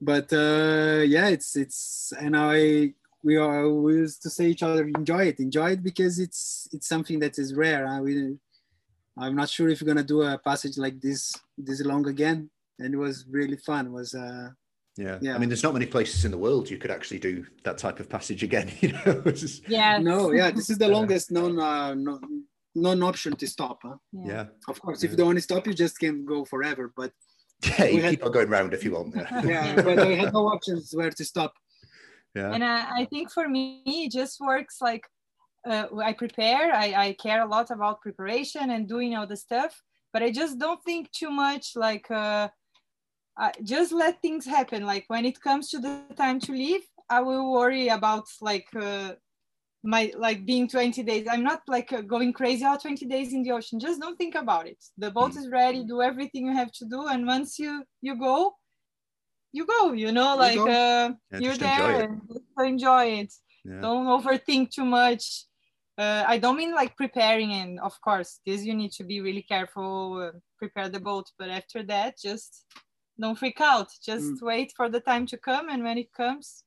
but 0.01 0.31
uh 0.31 1.01
yeah 1.15 1.27
it's 1.27 1.55
it's 1.55 2.13
and 2.19 2.35
i 2.37 2.93
we 3.21 3.35
are 3.35 3.67
we 3.69 3.93
used 3.95 4.21
to 4.23 4.29
say 4.29 4.47
each 4.47 4.63
other 4.63 4.87
enjoy 4.87 5.23
it. 5.31 5.39
Enjoy 5.39 5.71
it 5.71 5.83
because 5.83 6.19
it's 6.19 6.67
it's 6.71 6.87
something 6.87 7.19
that 7.19 7.37
is 7.37 7.53
rare 7.53 7.85
uh, 7.85 7.99
we 8.01 8.37
i'm 9.21 9.35
not 9.41 9.49
sure 9.49 9.67
if 9.69 9.81
we're 9.81 9.87
gonna 9.91 10.03
do 10.15 10.21
a 10.23 10.37
passage 10.49 10.77
like 10.85 10.97
this 11.01 11.21
this 11.57 11.79
long 11.91 12.07
again 12.07 12.49
and 12.79 12.93
it 12.93 12.97
was 12.97 13.25
really 13.37 13.57
fun 13.69 13.83
it 13.87 13.91
was 14.01 14.13
uh 14.25 14.47
Yeah. 15.07 15.17
Yeah. 15.25 15.35
I 15.35 15.37
mean, 15.39 15.49
there's 15.51 15.63
not 15.67 15.73
many 15.79 15.89
places 15.95 16.19
in 16.27 16.31
the 16.35 16.41
world 16.45 16.63
you 16.73 16.77
could 16.81 16.91
actually 16.97 17.21
do 17.29 17.33
that 17.67 17.77
type 17.85 17.97
of 18.03 18.07
passage 18.15 18.41
again. 18.49 18.67
You 18.83 18.89
know, 18.95 19.13
just- 19.43 19.61
yeah 19.77 19.93
no 20.11 20.17
yeah 20.39 20.49
this 20.57 20.67
is 20.73 20.77
the 20.83 20.87
Yeah. 20.89 20.97
longest 20.97 21.25
non 21.39 21.53
uh, 21.71 21.91
non 22.07 22.19
non 22.85 22.99
option 23.09 23.31
to 23.41 23.45
stop 23.55 23.77
huh? 23.87 23.97
yeah. 24.31 24.45
of 24.71 24.75
course 24.83 24.99
if 25.03 25.07
you 25.11 25.17
don't 25.19 25.29
want 25.31 25.39
to 25.43 25.47
stop 25.51 25.63
you 25.69 25.73
just 25.85 25.95
can 26.03 26.15
go 26.33 26.37
forever 26.53 26.85
but 26.99 27.11
Yeah, 27.69 27.85
you 27.91 27.95
We 27.97 28.01
had- 28.03 28.11
keep 28.13 28.25
on 28.27 28.31
going 28.37 28.49
round 28.57 28.71
if 28.77 28.81
you 28.85 28.91
want. 28.97 29.09
Yeah. 29.15 29.41
yeah 29.53 29.81
but 29.87 29.97
i 30.09 30.11
had 30.21 30.31
no 30.39 30.43
options 30.55 30.83
where 30.99 31.13
to 31.19 31.23
stop 31.33 31.51
yeah. 32.39 32.49
and 32.55 32.61
I, 32.73 32.77
I 33.01 33.03
think 33.11 33.25
for 33.37 33.45
me 33.55 33.63
it 34.05 34.11
just 34.21 34.35
works 34.53 34.75
like 34.89 35.03
uh, 35.69 35.87
i 36.03 36.13
prepare 36.13 36.73
I, 36.73 36.87
I 37.05 37.13
care 37.13 37.41
a 37.43 37.47
lot 37.47 37.71
about 37.71 38.01
preparation 38.01 38.69
and 38.71 38.87
doing 38.87 39.15
all 39.15 39.27
the 39.27 39.37
stuff 39.37 39.81
but 40.13 40.23
i 40.23 40.31
just 40.31 40.59
don't 40.59 40.83
think 40.83 41.11
too 41.11 41.31
much 41.31 41.75
like 41.75 42.09
uh, 42.11 42.49
I 43.37 43.53
just 43.63 43.93
let 43.93 44.21
things 44.21 44.45
happen 44.45 44.85
like 44.85 45.05
when 45.07 45.25
it 45.25 45.39
comes 45.41 45.69
to 45.69 45.79
the 45.79 45.91
time 46.15 46.39
to 46.41 46.51
leave 46.51 46.81
i 47.09 47.21
will 47.21 47.51
worry 47.51 47.87
about 47.87 48.25
like 48.41 48.67
uh, 48.75 49.13
my 49.83 50.11
like 50.17 50.45
being 50.45 50.67
20 50.67 51.03
days 51.03 51.25
i'm 51.31 51.43
not 51.43 51.61
like 51.67 51.91
uh, 51.93 52.01
going 52.01 52.33
crazy 52.33 52.63
out 52.65 52.81
20 52.81 53.05
days 53.05 53.33
in 53.33 53.43
the 53.43 53.51
ocean 53.51 53.79
just 53.79 54.01
don't 54.01 54.17
think 54.17 54.35
about 54.35 54.67
it 54.67 54.83
the 54.97 55.09
boat 55.11 55.35
is 55.37 55.49
ready 55.49 55.83
do 55.83 56.01
everything 56.01 56.47
you 56.47 56.53
have 56.53 56.71
to 56.71 56.85
do 56.85 57.07
and 57.07 57.25
once 57.25 57.57
you 57.59 57.83
you 58.01 58.15
go 58.15 58.55
you 59.53 59.65
go 59.65 59.93
you 59.93 60.11
know 60.11 60.35
like 60.35 60.57
go. 60.57 60.67
uh, 60.67 61.11
Yeah, 61.31 61.39
you're 61.39 61.51
just 61.53 61.61
enjoy 61.61 61.91
there 61.91 62.01
it. 62.01 62.09
and 62.09 62.21
enjoy 62.65 63.05
it 63.05 63.33
Yeah. 63.65 63.81
don't 63.81 64.05
overthink 64.07 64.71
too 64.71 64.85
much 64.85 65.45
uh, 65.99 66.23
i 66.27 66.37
don't 66.37 66.57
mean 66.57 66.73
like 66.73 66.95
preparing 66.95 67.51
and 67.53 67.79
of 67.79 67.99
course 68.01 68.39
this 68.45 68.63
you 68.63 68.73
need 68.73 68.91
to 68.91 69.03
be 69.03 69.21
really 69.21 69.43
careful 69.43 69.97
uh, 70.33 70.37
prepare 70.57 70.89
the 70.89 70.99
boat 70.99 71.25
but 71.37 71.49
after 71.49 71.83
that 71.83 72.17
just 72.17 72.65
don't 73.19 73.37
freak 73.37 73.59
out 73.61 73.89
just 74.09 74.33
Mm. 74.33 74.41
wait 74.41 74.73
for 74.77 74.89
the 74.89 74.99
time 75.01 75.25
to 75.25 75.37
come 75.37 75.69
and 75.69 75.83
when 75.83 75.97
it 75.97 76.11
comes 76.13 76.63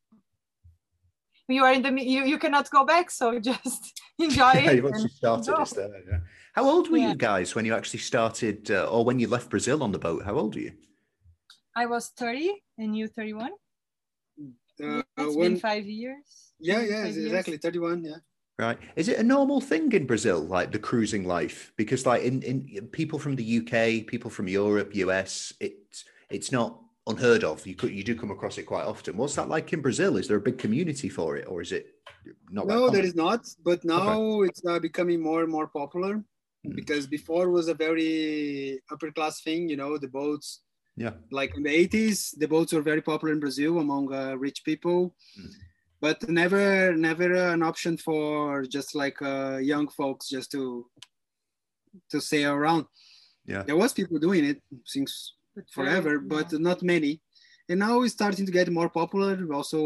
you 1.48 1.64
are 1.64 1.72
in 1.72 1.82
the 1.82 1.90
you, 2.02 2.24
you 2.24 2.38
cannot 2.38 2.70
go 2.70 2.84
back 2.84 3.10
so 3.10 3.38
just 3.50 4.00
enjoy 4.18 4.52
Yeah, 4.54 4.72
it 4.72 4.82
once 4.84 4.98
you 4.98 5.02
and 5.02 5.10
started, 5.10 5.54
go. 5.56 5.62
it's 5.62 5.72
there. 5.72 6.02
Yeah. 6.10 6.18
How 6.54 6.64
old 6.64 6.90
were 6.90 6.98
Yeah. 6.98 7.10
you 7.10 7.16
guys 7.16 7.54
when 7.54 7.64
you 7.64 7.74
actually 7.74 8.00
started, 8.00 8.70
uh, 8.70 8.84
or 8.90 9.04
when 9.04 9.18
you 9.18 9.28
left 9.28 9.50
Brazil 9.50 9.82
on 9.82 9.92
the 9.92 9.98
boat? 9.98 10.24
How 10.24 10.34
old 10.34 10.56
are 10.56 10.60
you? 10.60 10.72
i 11.74 11.86
was 11.86 12.08
30 12.18 12.50
and 12.78 12.96
you 12.96 13.08
31 13.08 13.50
uh, 14.84 15.02
it's 15.16 15.36
when 15.36 15.52
been 15.52 15.56
five 15.56 15.86
years 15.86 16.52
yeah 16.60 16.80
yeah 16.82 17.04
five 17.04 17.14
years. 17.16 17.26
exactly 17.26 17.56
31 17.56 18.04
yeah 18.04 18.16
Right. 18.58 18.78
Is 18.96 19.08
it 19.08 19.18
a 19.18 19.22
normal 19.22 19.60
thing 19.60 19.90
in 19.92 20.06
Brazil, 20.06 20.40
like 20.40 20.72
the 20.72 20.78
cruising 20.78 21.24
life? 21.26 21.72
Because 21.76 22.06
like 22.06 22.22
in, 22.22 22.42
in 22.42 22.86
people 22.92 23.18
from 23.18 23.34
the 23.34 23.42
UK, 23.44 24.06
people 24.06 24.30
from 24.30 24.46
Europe, 24.46 24.94
US, 24.94 25.52
it's 25.58 26.04
it's 26.30 26.52
not 26.52 26.78
unheard 27.06 27.44
of. 27.44 27.66
You 27.66 27.74
could 27.74 27.90
you 27.92 28.04
do 28.04 28.14
come 28.14 28.30
across 28.30 28.58
it 28.58 28.64
quite 28.64 28.84
often. 28.84 29.16
What's 29.16 29.34
that 29.36 29.48
like 29.48 29.72
in 29.72 29.80
Brazil? 29.80 30.16
Is 30.16 30.28
there 30.28 30.36
a 30.36 30.40
big 30.40 30.58
community 30.58 31.08
for 31.08 31.36
it, 31.36 31.46
or 31.48 31.62
is 31.62 31.72
it 31.72 31.86
not? 32.50 32.66
no 32.66 32.88
there 32.90 33.04
is 33.04 33.16
not 33.16 33.40
but 33.64 33.84
now 33.84 34.42
it's 34.42 34.64
uh, 34.64 34.78
becoming 34.78 35.20
more 35.20 35.42
and 35.42 35.50
more 35.50 35.66
popular 35.66 36.22
Mm. 36.64 36.76
because 36.76 37.08
before 37.08 37.50
was 37.50 37.66
a 37.66 37.74
very 37.74 38.78
upper 38.92 39.10
class 39.10 39.40
thing 39.42 39.68
you 39.68 39.76
know 39.76 39.98
the 39.98 40.06
boats 40.06 40.60
Yeah. 40.96 41.14
like 41.32 41.56
in 41.56 41.64
the 41.64 41.74
80s 41.88 42.38
the 42.38 42.46
boats 42.46 42.72
were 42.72 42.82
very 42.82 43.02
popular 43.02 43.32
in 43.34 43.40
brazil 43.40 43.80
among 43.80 44.04
uh, 44.14 44.36
rich 44.46 44.62
people 44.64 45.16
Mm. 45.40 45.50
But 46.04 46.18
never 46.40 46.64
never 47.08 47.28
an 47.54 47.62
option 47.70 47.94
for 48.06 48.64
just 48.76 48.90
like 49.02 49.18
uh, 49.22 49.56
young 49.72 49.86
folks 49.98 50.24
just 50.34 50.48
to 50.54 50.62
to 52.10 52.20
sail 52.20 52.52
around. 52.60 52.84
Yeah. 53.52 53.62
there 53.68 53.76
was 53.82 53.92
people 53.92 54.18
doing 54.26 54.44
it 54.50 54.58
since 54.94 55.12
forever 55.76 56.12
very- 56.18 56.28
but 56.34 56.48
not 56.68 56.82
many. 56.94 57.12
And 57.68 57.78
now 57.86 57.94
it's 58.02 58.14
starting 58.20 58.46
to 58.46 58.52
get 58.58 58.68
more 58.80 58.90
popular. 59.00 59.34
Also 59.58 59.78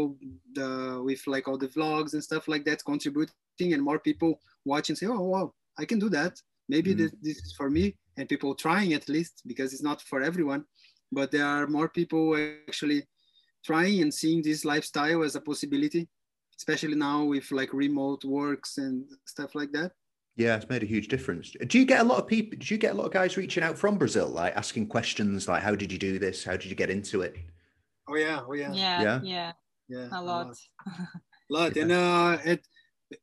the 0.57 0.69
with 1.07 1.21
like 1.33 1.45
all 1.47 1.57
the 1.63 1.71
vlogs 1.75 2.11
and 2.13 2.23
stuff 2.29 2.43
like 2.47 2.63
that 2.65 2.79
contributing 2.91 3.69
and 3.73 3.81
more 3.89 3.99
people 4.09 4.31
watching 4.73 4.95
say 4.95 5.07
oh 5.07 5.23
wow 5.33 5.45
i 5.81 5.85
can 5.89 5.99
do 6.05 6.09
that. 6.19 6.33
Maybe 6.75 6.91
Mhm. 6.93 6.97
this, 6.99 7.11
this 7.27 7.37
is 7.45 7.51
for 7.59 7.69
me 7.77 7.85
and 8.17 8.27
people 8.33 8.51
trying 8.65 8.91
at 8.99 9.05
least 9.15 9.33
because 9.51 9.69
it's 9.73 9.87
not 9.89 9.99
for 10.09 10.19
everyone 10.29 10.61
but 11.17 11.27
there 11.31 11.45
are 11.55 11.65
more 11.77 11.89
people 11.99 12.23
actually 12.69 12.99
trying 13.65 14.01
and 14.01 14.13
seeing 14.13 14.41
this 14.41 14.63
lifestyle 14.65 15.23
as 15.23 15.35
a 15.35 15.41
possibility 15.41 16.07
especially 16.57 16.95
now 16.95 17.23
with 17.23 17.51
like 17.51 17.71
remote 17.73 18.23
works 18.25 18.77
and 18.77 19.05
stuff 19.25 19.53
like 19.55 19.71
that 19.71 19.91
Yeah, 20.37 20.55
it's 20.57 20.69
made 20.69 20.83
a 20.83 20.93
huge 20.95 21.07
difference. 21.07 21.45
Do 21.71 21.79
you 21.79 21.85
get 21.85 22.01
a 22.05 22.09
lot 22.11 22.19
of 22.21 22.27
people? 22.27 22.57
Did 22.59 22.69
you 22.69 22.77
get 22.77 22.93
a 22.93 22.97
lot 22.99 23.07
of 23.09 23.13
guys 23.19 23.37
reaching 23.37 23.63
out 23.63 23.77
from 23.77 23.97
Brazil, 23.97 24.29
like 24.41 24.53
asking 24.55 24.85
questions, 24.87 25.47
like 25.47 25.63
how 25.67 25.73
did 25.81 25.89
you 25.91 25.97
do 25.97 26.19
this? 26.19 26.37
How 26.45 26.55
did 26.61 26.69
you 26.71 26.75
get 26.83 26.89
into 26.97 27.17
it? 27.27 27.33
oh 28.09 28.15
yeah 28.15 28.39
oh 28.47 28.53
yeah 28.53 28.73
yeah 28.73 29.01
Yeah? 29.05 29.19
yeah 29.33 29.51
yeah 29.95 30.07
a 30.19 30.21
lot 30.31 30.47
A 31.49 31.53
lot 31.57 31.69
Yeah. 31.75 31.83
and 31.83 31.91
uh 31.91 32.37
at 32.53 32.61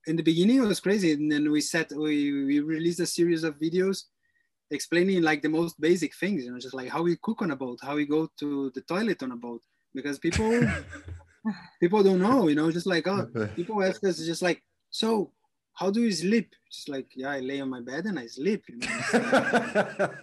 in 0.08 0.14
the 0.16 0.26
beginning 0.30 0.58
it 0.62 0.68
was 0.72 0.80
crazy 0.86 1.10
and 1.16 1.30
then 1.32 1.44
we 1.54 1.60
set 1.60 1.88
we 2.04 2.16
we 2.48 2.56
released 2.76 3.00
a 3.06 3.10
series 3.18 3.42
of 3.48 3.52
videos 3.66 3.98
explaining 4.78 5.22
like 5.22 5.40
the 5.42 5.54
most 5.58 5.74
basic 5.88 6.12
things 6.22 6.38
you 6.44 6.50
know 6.52 6.58
just 6.66 6.78
like 6.80 6.90
how 6.94 7.02
we 7.08 7.14
cook 7.26 7.40
on 7.42 7.50
a 7.56 7.58
boat 7.64 7.78
how 7.88 7.94
we 8.00 8.06
go 8.16 8.20
to 8.40 8.48
the 8.76 8.82
toilet 8.92 9.20
on 9.22 9.32
a 9.32 9.40
boat 9.46 9.62
because 9.94 10.18
people 10.18 10.50
people 11.80 12.02
don't 12.02 12.20
know 12.20 12.48
you 12.48 12.54
know 12.54 12.70
just 12.70 12.86
like 12.86 13.06
oh 13.06 13.28
people 13.56 13.82
ask 13.82 14.02
us 14.04 14.18
just 14.24 14.42
like 14.42 14.62
so 14.90 15.30
how 15.76 15.90
do 15.90 16.02
you 16.02 16.12
sleep? 16.12 16.54
Just 16.70 16.88
like 16.88 17.08
yeah 17.16 17.30
i 17.30 17.40
lay 17.40 17.60
on 17.60 17.68
my 17.68 17.80
bed 17.80 18.04
and 18.06 18.16
i 18.18 18.26
sleep 18.26 18.62
you 18.68 18.76
know? 18.78 18.86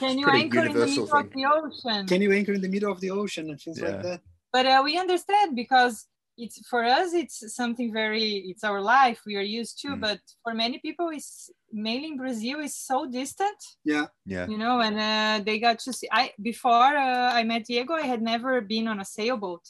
Can 0.00 0.18
you 0.18 0.28
anchor 0.28 0.64
in 0.64 0.72
the 0.72 0.88
universal 0.88 1.04
middle 1.06 1.20
of 1.20 1.30
the 1.32 1.44
ocean? 1.46 2.06
Can 2.06 2.20
you 2.22 2.32
anchor 2.32 2.52
in 2.52 2.60
the 2.60 2.68
middle 2.68 2.90
of 2.90 3.00
the 3.00 3.10
ocean 3.10 3.50
and 3.50 3.60
things 3.60 3.78
Yeah. 3.78 3.88
like 3.88 4.02
that? 4.02 4.20
But 4.52 4.66
uh, 4.66 4.80
we 4.84 4.98
understand 4.98 5.54
because 5.54 6.06
it's 6.36 6.66
for 6.66 6.82
us 6.84 7.14
it's 7.14 7.54
something 7.54 7.92
very 7.92 8.28
it's 8.50 8.64
our 8.64 8.80
life 8.80 9.20
we 9.24 9.36
are 9.36 9.48
used 9.60 9.78
to 9.82 9.88
Mm. 9.94 10.00
but 10.00 10.20
for 10.42 10.52
many 10.54 10.78
people 10.86 11.08
it's 11.10 11.48
mainly 11.74 12.08
in 12.08 12.16
brazil 12.16 12.60
is 12.60 12.74
so 12.74 13.06
distant 13.06 13.60
yeah. 13.84 14.06
Yeah, 14.24 14.46
you 14.46 14.56
know 14.56 14.80
and 14.80 14.96
uh, 14.98 15.44
they 15.44 15.58
got 15.58 15.78
to 15.80 15.92
see 15.92 16.08
i 16.12 16.32
before 16.40 16.96
uh, 16.96 17.32
i 17.32 17.42
met 17.42 17.66
diego 17.66 17.94
i 17.94 18.06
had 18.06 18.22
never 18.22 18.60
been 18.60 18.88
on 18.88 19.00
a 19.00 19.04
sailboat. 19.04 19.64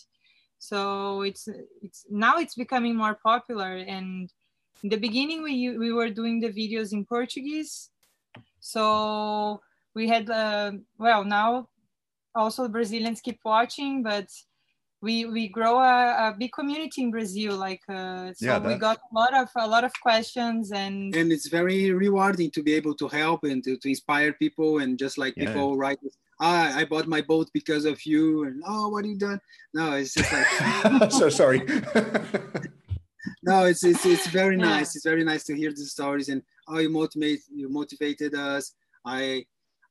So 0.64 1.20
it's 1.28 1.46
it's 1.82 2.06
now 2.08 2.38
it's 2.38 2.54
becoming 2.54 2.96
more 2.96 3.18
popular. 3.22 3.76
And 3.76 4.32
in 4.82 4.88
the 4.88 4.96
beginning 4.96 5.42
we 5.42 5.76
we 5.76 5.92
were 5.92 6.08
doing 6.08 6.40
the 6.40 6.48
videos 6.48 6.94
in 6.94 7.04
portuguese. 7.04 7.90
So 8.60 9.60
we 9.94 10.08
had 10.08 10.30
uh, 10.30 10.72
well 10.96 11.22
now 11.24 11.68
also 12.34 12.66
brazilians 12.66 13.20
keep 13.20 13.40
watching 13.44 14.02
but 14.02 14.28
we 15.04 15.16
we 15.36 15.44
grow 15.48 15.74
a, 15.78 15.96
a 16.28 16.34
big 16.42 16.50
community 16.58 17.02
in 17.04 17.10
brazil 17.16 17.52
like 17.66 17.82
uh, 17.88 18.32
so 18.38 18.46
Yeah, 18.46 18.58
we 18.68 18.74
got 18.88 18.98
a 19.10 19.12
lot 19.20 19.32
of 19.42 19.48
a 19.66 19.68
lot 19.74 19.84
of 19.88 19.92
questions 20.08 20.72
and 20.82 20.96
and 21.18 21.26
it's 21.34 21.48
very 21.58 21.80
rewarding 22.06 22.50
to 22.56 22.62
be 22.68 22.72
able 22.80 22.94
to 23.02 23.06
help 23.20 23.40
and 23.50 23.62
to, 23.66 23.72
to 23.82 23.86
inspire 23.94 24.32
people 24.44 24.70
and 24.82 24.90
just 25.04 25.16
like 25.22 25.34
Yeah. 25.36 25.42
people 25.44 25.68
write 25.82 26.00
ah, 26.48 26.66
i 26.80 26.82
bought 26.92 27.06
my 27.16 27.22
boat 27.32 27.48
because 27.58 27.84
of 27.92 27.96
you 28.10 28.24
and 28.46 28.56
oh 28.72 28.84
what 28.92 29.04
have 29.04 29.12
you 29.14 29.20
done 29.28 29.40
no 29.78 29.86
it's 30.00 30.14
just 30.18 30.32
like 30.36 30.48
so 31.20 31.26
sorry. 31.40 31.60
no 33.50 33.56
it's 33.70 33.82
it's, 33.90 34.04
it's 34.14 34.26
very 34.40 34.56
Yeah. 34.58 34.70
nice 34.76 34.90
it's 34.96 35.04
very 35.12 35.24
nice 35.32 35.44
to 35.48 35.54
hear 35.60 35.70
the 35.80 35.86
stories 35.96 36.28
and 36.32 36.40
oh 36.68 36.78
you 36.84 36.90
motivate 37.00 37.42
you 37.60 37.66
motivated 37.80 38.32
us 38.34 38.64
i 39.18 39.44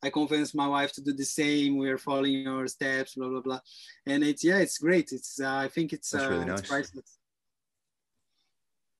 i 0.04 0.10
convinced 0.10 0.56
my 0.56 0.68
wife 0.68 0.92
to 0.94 1.02
do 1.02 1.14
the 1.14 1.26
same 1.26 1.78
we're 1.78 1.98
following 1.98 2.34
your 2.34 2.68
steps 2.68 3.16
blah 3.16 3.30
blah 3.30 3.42
blah 3.42 3.60
and 4.06 4.24
it's 4.24 4.44
yeah 4.44 4.58
it's 4.58 4.78
great 4.78 5.12
it's 5.12 5.40
uh, 5.40 5.56
i 5.56 5.68
think 5.68 5.94
it's 5.94 6.12
That's 6.12 6.26
uh, 6.26 6.30
really 6.30 6.52
it's 6.52 6.62
priceless. 6.62 7.18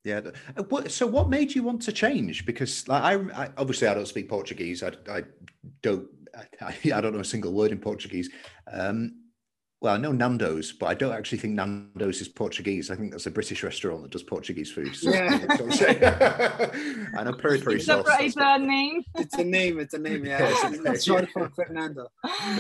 Yeah. 0.04 0.20
uh, 0.58 0.88
so, 0.90 1.08
what 1.08 1.30
made 1.30 1.56
you 1.56 1.64
want 1.64 1.82
to 1.84 1.94
change? 1.94 2.46
Because, 2.46 2.88
like, 2.90 3.04
I, 3.04 3.44
I 3.44 3.50
obviously 3.58 3.88
I 3.88 3.94
don't 3.94 4.08
speak 4.08 4.28
Portuguese. 4.28 4.84
I, 4.84 4.92
I 5.10 5.24
don't. 5.82 6.08
I, 6.62 6.76
I 6.94 7.02
don't 7.02 7.14
know 7.14 7.22
a 7.22 7.26
single 7.26 7.54
word 7.54 7.72
in 7.72 7.80
Portuguese. 7.80 8.30
Um, 8.72 9.23
well, 9.84 9.96
I 9.96 9.98
know 9.98 10.14
Nando's, 10.14 10.72
but 10.72 10.86
I 10.86 10.94
don't 10.94 11.12
actually 11.12 11.40
think 11.40 11.56
Nando's 11.56 12.22
is 12.22 12.30
Portuguese. 12.30 12.90
I 12.90 12.96
think 12.96 13.12
that's 13.12 13.26
a 13.26 13.32
British 13.32 13.64
restaurant 13.64 14.04
that 14.04 14.12
does 14.12 14.24
Portuguese 14.24 14.72
food. 14.72 14.96
So 14.96 15.12
Yeah. 15.12 15.46
I 17.18 17.24
know 17.26 17.34
peri 17.34 17.60
peri 17.60 17.76
It's 17.76 17.84
a, 17.90 18.02
sauce. 18.02 18.08
it's 18.22 18.38
a 18.38 18.60
name. 18.60 19.04
it's 19.16 19.38
a 19.38 19.44
name 19.44 19.82
it's 19.82 19.94
a 19.94 20.00
name 20.00 20.26
yeah 20.26 20.40
Yes, 20.40 20.74
it's, 20.74 20.86
it's 20.86 21.04
short 21.04 21.30
for 21.32 21.50
fernando 21.50 22.08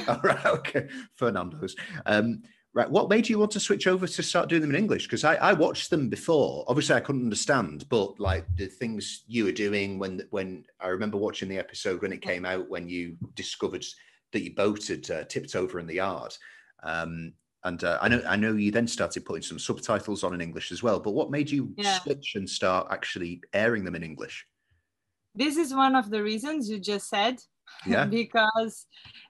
All 0.09 0.19
right, 0.21 0.45
okay, 0.47 0.89
Fernando's. 1.15 1.77
Um, 2.05 2.43
right, 2.73 2.91
what 2.91 3.09
made 3.09 3.29
you 3.29 3.39
want 3.39 3.51
to 3.51 3.59
switch 3.61 3.87
over 3.87 4.05
to 4.05 4.21
start 4.21 4.49
doing 4.49 4.61
them 4.61 4.71
in 4.71 4.75
English? 4.75 5.05
Because 5.05 5.23
I, 5.23 5.35
I 5.35 5.53
watched 5.53 5.91
them 5.91 6.09
before. 6.09 6.65
Obviously, 6.67 6.97
I 6.97 6.99
couldn't 6.99 7.23
understand, 7.23 7.85
but 7.87 8.19
like 8.19 8.45
the 8.57 8.65
things 8.65 9.23
you 9.27 9.45
were 9.45 9.53
doing 9.53 9.97
when 9.97 10.23
when 10.31 10.65
I 10.81 10.89
remember 10.89 11.17
watching 11.17 11.47
the 11.47 11.57
episode 11.57 12.01
when 12.01 12.11
it 12.11 12.21
came 12.21 12.43
out 12.43 12.69
when 12.69 12.89
you 12.89 13.15
discovered 13.33 13.85
that 14.33 14.43
your 14.43 14.55
boat 14.55 14.87
had 14.87 15.09
uh, 15.09 15.23
tipped 15.23 15.55
over 15.55 15.79
in 15.79 15.87
the 15.87 15.95
yard. 15.95 16.35
Um, 16.83 17.33
and 17.63 17.83
uh, 17.83 17.97
I 18.01 18.09
know 18.09 18.21
I 18.27 18.35
know 18.35 18.53
you 18.53 18.71
then 18.71 18.87
started 18.87 19.25
putting 19.25 19.41
some 19.43 19.59
subtitles 19.59 20.23
on 20.23 20.33
in 20.33 20.41
English 20.41 20.71
as 20.71 20.83
well. 20.83 20.99
But 20.99 21.11
what 21.11 21.31
made 21.31 21.49
you 21.49 21.73
Yeah. 21.77 21.99
switch 21.99 22.35
and 22.35 22.49
start 22.49 22.87
actually 22.91 23.41
airing 23.53 23.85
them 23.85 23.95
in 23.95 24.03
English? 24.03 24.45
This 25.33 25.57
is 25.57 25.73
one 25.73 25.95
of 25.95 26.09
the 26.09 26.21
reasons 26.21 26.69
you 26.69 26.79
just 26.79 27.09
said. 27.09 27.39
Yeah. 27.87 28.05
because 28.21 28.85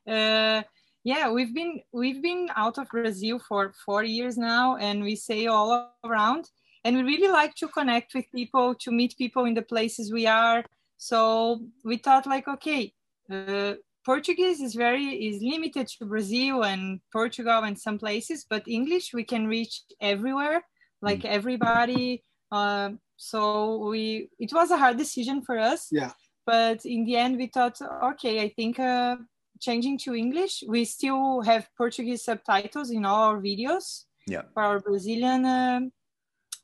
uh, 0.07 0.63
yeah 1.03 1.29
we've 1.29 1.53
been 1.53 1.81
we've 1.91 2.21
been 2.21 2.49
out 2.55 2.77
of 2.77 2.87
brazil 2.89 3.39
for 3.39 3.73
four 3.85 4.03
years 4.03 4.37
now 4.37 4.77
and 4.77 5.03
we 5.03 5.15
sail 5.15 5.53
all 5.53 5.93
around 6.03 6.49
and 6.83 6.95
we 6.95 7.03
really 7.03 7.31
like 7.31 7.53
to 7.55 7.67
connect 7.67 8.13
with 8.13 8.25
people 8.33 8.73
to 8.75 8.91
meet 8.91 9.15
people 9.17 9.45
in 9.45 9.53
the 9.53 9.61
places 9.61 10.11
we 10.11 10.25
are 10.25 10.63
so 10.97 11.59
we 11.83 11.97
thought 11.97 12.25
like 12.25 12.47
okay 12.47 12.93
uh, 13.31 13.73
portuguese 14.05 14.59
is 14.61 14.73
very 14.75 15.05
is 15.27 15.41
limited 15.41 15.87
to 15.87 16.05
brazil 16.05 16.63
and 16.63 16.99
portugal 17.11 17.63
and 17.63 17.77
some 17.77 17.97
places 17.97 18.45
but 18.49 18.63
english 18.67 19.13
we 19.13 19.23
can 19.23 19.47
reach 19.47 19.81
everywhere 20.01 20.61
like 21.01 21.25
everybody 21.25 22.23
uh, 22.51 22.89
so 23.17 23.87
we 23.89 24.29
it 24.39 24.51
was 24.53 24.71
a 24.71 24.77
hard 24.77 24.97
decision 24.97 25.41
for 25.41 25.57
us 25.57 25.87
Yeah. 25.91 26.11
but 26.45 26.85
in 26.85 27.05
the 27.05 27.15
end 27.15 27.37
we 27.37 27.47
thought 27.47 27.77
okay 28.11 28.41
i 28.41 28.49
think 28.49 28.79
uh, 28.79 29.15
changing 29.59 29.97
to 29.99 30.15
english 30.15 30.63
we 30.67 30.85
still 30.85 31.41
have 31.41 31.67
portuguese 31.77 32.23
subtitles 32.23 32.89
in 32.91 33.05
all 33.05 33.23
our 33.29 33.39
videos 33.41 34.05
Yeah. 34.27 34.43
for 34.53 34.63
our 34.63 34.79
brazilian 34.79 35.45
um, 35.45 35.91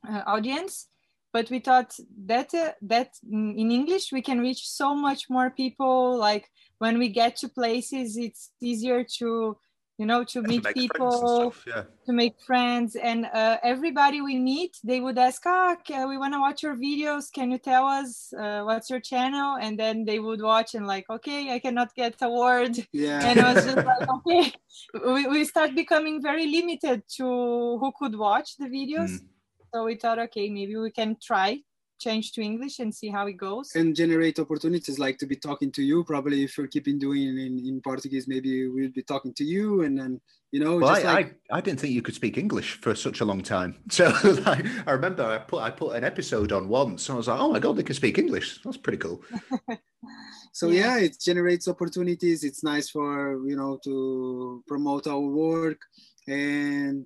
uh, 0.10 0.24
audience 0.26 0.88
but 1.34 1.50
we 1.50 1.60
thought 1.60 1.92
that 2.26 2.54
uh, 2.54 2.72
that 2.82 3.10
mm, 3.24 3.54
in 3.62 3.72
english 3.72 4.12
we 4.12 4.22
can 4.22 4.40
reach 4.40 4.68
so 4.68 4.96
much 4.96 5.30
more 5.30 5.50
people 5.50 6.18
like 6.18 6.46
when 6.80 6.98
we 6.98 7.08
get 7.10 7.36
to 7.42 7.48
places 7.50 8.18
it's 8.18 8.52
easier 8.62 9.04
to 9.20 9.58
you 10.00 10.06
know 10.06 10.24
to 10.24 10.42
meet 10.42 10.64
Make 10.64 10.76
friends 10.76 10.80
and 10.80 10.90
people 10.90 11.12
stuff, 11.52 11.64
Yeah. 11.68 11.84
to 12.06 12.12
make 12.14 12.36
friends. 12.50 12.96
And 12.96 13.26
uh, 13.26 13.58
everybody 13.74 14.22
we 14.22 14.36
meet 14.40 14.74
they 14.82 15.00
would 15.02 15.18
ask 15.18 15.42
ah 15.46 15.76
ca- 15.86 16.08
we 16.12 16.18
want 16.18 16.34
to 16.36 16.40
watch 16.40 16.64
your 16.64 16.76
videos. 16.88 17.26
Can 17.38 17.52
you 17.52 17.58
tell 17.58 17.86
us 17.86 18.32
uh, 18.44 18.62
what's 18.68 18.90
your 18.90 19.02
channel? 19.12 19.58
And 19.64 19.78
then 19.78 20.06
they 20.06 20.20
would 20.20 20.42
watch 20.42 20.70
and 20.76 20.88
like 20.88 21.06
okay 21.10 21.42
i 21.56 21.60
cannot 21.60 21.90
get 22.02 22.14
a 22.22 22.30
word. 22.44 22.74
Yeah. 22.94 23.20
And 23.28 23.36
i 23.42 23.54
was 23.54 23.66
just 23.66 23.78
like 23.92 24.08
okay. 24.18 24.44
We, 25.14 25.22
we 25.28 25.44
start 25.54 25.76
becoming 25.76 26.22
very 26.30 26.48
limited 26.48 27.04
to 27.18 27.26
who 27.82 27.90
could 28.00 28.16
watch 28.28 28.50
the 28.62 28.70
videos. 28.78 29.12
Mm. 29.20 29.28
so 29.72 29.78
we 29.88 29.96
thought 30.02 30.20
okay 30.28 30.46
maybe 30.58 30.76
we 30.86 30.92
can 31.00 31.12
try 31.30 31.50
change 32.00 32.32
to 32.32 32.42
english 32.42 32.80
and 32.80 32.94
see 32.94 33.10
how 33.10 33.28
it 33.28 33.34
goes 33.34 33.76
and 33.76 33.96
generate 33.96 34.40
opportunities 34.40 34.98
like 35.00 35.18
to 35.18 35.28
be 35.28 35.36
talking 35.36 35.72
to 35.72 35.84
you 35.84 36.04
probably 36.04 36.44
if 36.44 36.58
you're 36.58 36.68
keeping 36.68 36.98
doing 36.98 37.28
in, 37.46 37.54
in 37.68 37.82
portuguese 37.82 38.28
maybe 38.28 38.68
we'll 38.68 38.92
be 38.92 39.04
talking 39.04 39.34
to 39.34 39.44
you 39.44 39.84
and 39.84 39.98
then 40.00 40.20
you 40.52 40.60
know 40.60 40.78
Well, 40.78 40.96
just 40.96 41.06
I, 41.06 41.14
like 41.14 41.40
I, 41.52 41.58
I 41.58 41.62
didn't 41.62 41.80
think 41.80 41.94
you 41.94 42.02
could 42.02 42.16
speak 42.16 42.38
English 42.38 42.82
for 42.82 42.96
such 42.96 43.22
a 43.22 43.26
long 43.26 43.42
time. 43.44 43.76
So 43.92 44.06
like, 44.46 44.66
I 44.88 44.92
remember 44.92 45.24
I 45.24 45.38
put 45.38 45.62
I 45.62 45.70
put 45.70 45.96
an 45.96 46.04
episode 46.04 46.52
on 46.52 46.68
once, 46.70 47.08
and 47.08 47.14
I 47.14 47.18
was 47.18 47.28
like, 47.28 47.40
"Oh 47.40 47.52
my 47.54 47.60
god, 47.60 47.76
they 47.76 47.84
can 47.84 47.96
speak 47.96 48.18
English! 48.18 48.60
That's 48.64 48.78
pretty 48.78 48.98
cool." 48.98 49.22
so 50.52 50.70
Yeah. 50.70 50.98
yeah. 50.98 51.06
it 51.06 51.20
generates 51.20 51.68
opportunities 51.68 52.44
it's 52.44 52.64
nice 52.64 52.90
for 52.90 53.46
you 53.48 53.56
know 53.56 53.80
to 53.84 54.64
promote 54.68 55.08
our 55.08 55.20
work 55.20 55.82
and 56.28 57.06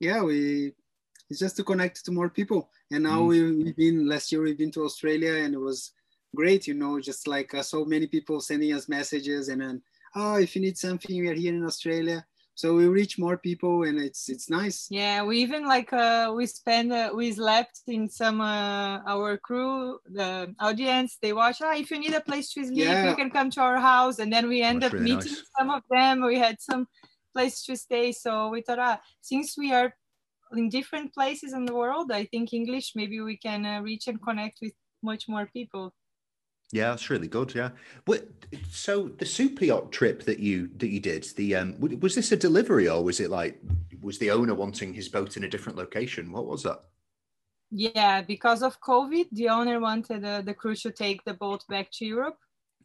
yeah 0.00 0.22
we 0.22 0.72
it's 1.30 1.40
just 1.40 1.56
to 1.56 1.64
connect 1.64 2.04
to 2.04 2.12
more 2.12 2.30
people. 2.30 2.70
And 2.90 3.04
now 3.04 3.20
Mm. 3.20 3.28
we, 3.28 3.64
we've 3.64 3.76
been 3.76 4.08
last 4.08 4.32
year 4.32 4.42
we've 4.42 4.58
been 4.58 4.70
to 4.72 4.84
australia 4.84 5.34
and 5.44 5.54
it 5.54 5.60
was 5.60 5.92
great 6.36 6.66
you 6.66 6.74
know 6.74 7.00
just 7.00 7.26
like 7.26 7.54
uh, 7.54 7.62
so 7.62 7.84
many 7.84 8.06
people 8.06 8.40
sending 8.40 8.72
us 8.74 8.88
messages 8.88 9.48
and 9.48 9.60
then 9.62 9.82
oh 10.14 10.36
if 10.36 10.54
you 10.54 10.60
need 10.62 10.76
something 10.76 11.20
we 11.20 11.28
are 11.28 11.34
here 11.34 11.54
in 11.54 11.64
australia. 11.64 12.24
So 12.54 12.74
we 12.74 12.88
reach 12.88 13.20
more 13.20 13.38
people 13.38 13.84
and 13.84 14.00
it's 14.00 14.28
it's 14.28 14.50
nice. 14.50 14.88
Yeah, 14.90 15.22
we 15.22 15.38
even 15.46 15.62
like 15.74 15.92
uh, 15.92 16.32
we 16.34 16.44
spend 16.46 16.92
uh, 16.92 17.10
we 17.14 17.30
slept 17.30 17.82
in 17.86 18.08
some 18.08 18.40
uh, 18.40 18.98
our 19.06 19.38
crew 19.38 20.00
the 20.10 20.52
audience. 20.58 21.18
They 21.22 21.32
watch 21.32 21.58
ah 21.62 21.74
if 21.82 21.88
you 21.92 21.98
need 22.00 22.14
a 22.14 22.20
place 22.20 22.48
to 22.54 22.64
sleep 22.64 22.74
Yeah. 22.90 23.10
you 23.10 23.14
can 23.14 23.30
come 23.30 23.48
to 23.54 23.60
our 23.60 23.78
house. 23.78 24.18
And 24.18 24.32
then 24.32 24.48
we 24.48 24.58
end 24.62 24.82
That's 24.82 24.94
up 24.94 24.98
really 24.98 25.14
meeting 25.14 25.38
nice. 25.38 25.50
some 25.56 25.70
of 25.70 25.82
them. 25.88 26.14
We 26.30 26.36
had 26.46 26.56
some 26.60 26.88
place 27.32 27.62
to 27.66 27.76
stay. 27.76 28.10
So 28.10 28.30
we 28.50 28.58
thought 28.66 28.82
ah 28.90 28.98
since 29.20 29.54
we 29.62 29.70
are 29.78 29.94
in 30.52 30.68
different 30.68 31.12
places 31.12 31.52
in 31.52 31.64
the 31.64 31.74
world 31.74 32.10
I 32.12 32.24
think 32.26 32.52
English 32.52 32.92
maybe 32.94 33.20
we 33.20 33.36
can 33.36 33.64
uh, 33.66 33.80
reach 33.80 34.08
and 34.08 34.22
connect 34.22 34.58
with 34.62 34.72
much 35.02 35.28
more 35.28 35.46
people 35.52 35.94
Yeah, 36.72 36.90
that's 36.90 37.08
really 37.10 37.28
good. 37.28 37.54
Yeah. 37.54 37.70
But 38.04 38.28
so 38.70 39.08
the 39.20 39.24
super 39.24 39.64
yacht 39.64 39.90
trip 39.90 40.24
that 40.28 40.38
you 40.38 40.68
that 40.80 40.90
you 40.94 41.00
did, 41.00 41.22
the 41.36 41.56
um, 41.56 41.68
was 42.04 42.14
this 42.14 42.32
a 42.32 42.36
delivery 42.36 42.86
or 42.88 43.02
was 43.02 43.20
it 43.20 43.30
like 43.30 43.54
was 44.02 44.18
the 44.18 44.30
owner 44.30 44.54
wanting 44.54 44.92
his 44.94 45.08
boat 45.08 45.36
in 45.36 45.44
a 45.44 45.48
different 45.48 45.78
location? 45.78 46.32
What 46.32 46.46
was 46.46 46.62
that? 46.62 46.80
yeah 47.70 48.22
because 48.22 48.62
of 48.62 48.80
COVID 48.80 49.26
the 49.32 49.48
owner 49.58 49.78
wanted 49.78 50.24
uh, 50.24 50.40
the 50.48 50.54
crew 50.54 50.74
to 50.74 50.90
take 50.90 51.20
the 51.24 51.34
boat 51.34 51.62
back 51.68 51.86
to 51.96 52.04
Europe 52.04 52.38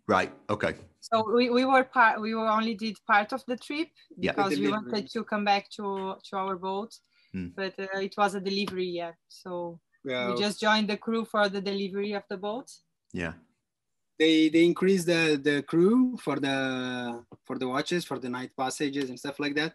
Right. 0.07 0.32
Okay. 0.49 0.74
So 0.99 1.24
we, 1.36 1.49
we 1.49 1.64
were 1.66 1.86
part 1.86 2.20
we 2.20 2.36
were 2.36 2.47
only 2.47 2.76
did 2.76 2.97
part 3.07 3.32
of 3.34 3.41
the 3.47 3.57
trip 3.57 3.88
Yeah. 4.18 4.32
because 4.32 4.59
we 4.59 4.70
wanted 4.70 5.09
to 5.11 5.24
come 5.24 5.45
back 5.45 5.70
to 5.78 6.16
to 6.28 6.38
our 6.38 6.55
boat, 6.57 6.91
Hmm. 7.34 7.48
but 7.56 7.74
uh, 7.80 8.00
it 8.00 8.14
was 8.18 8.36
a 8.36 8.40
delivery 8.40 8.86
yeah. 9.02 9.14
So 9.28 9.80
yeah 10.06 10.30
we 10.30 10.38
just 10.40 10.62
joined 10.62 10.88
the 10.90 10.98
crew 10.98 11.26
for 11.26 11.50
the 11.50 11.62
delivery 11.62 12.14
of 12.14 12.24
the 12.30 12.38
boat. 12.38 12.70
Yeah. 13.14 13.34
they 14.20 14.50
they 14.50 14.64
increased 14.64 15.08
the 15.08 15.40
the 15.42 15.64
crew 15.64 16.18
for 16.18 16.40
the 16.40 17.24
for 17.46 17.58
the 17.58 17.68
watches 17.68 18.06
for 18.06 18.20
the 18.20 18.30
night 18.30 18.52
passages 18.56 19.10
and 19.10 19.18
stuff 19.18 19.40
like 19.40 19.56
that 19.56 19.74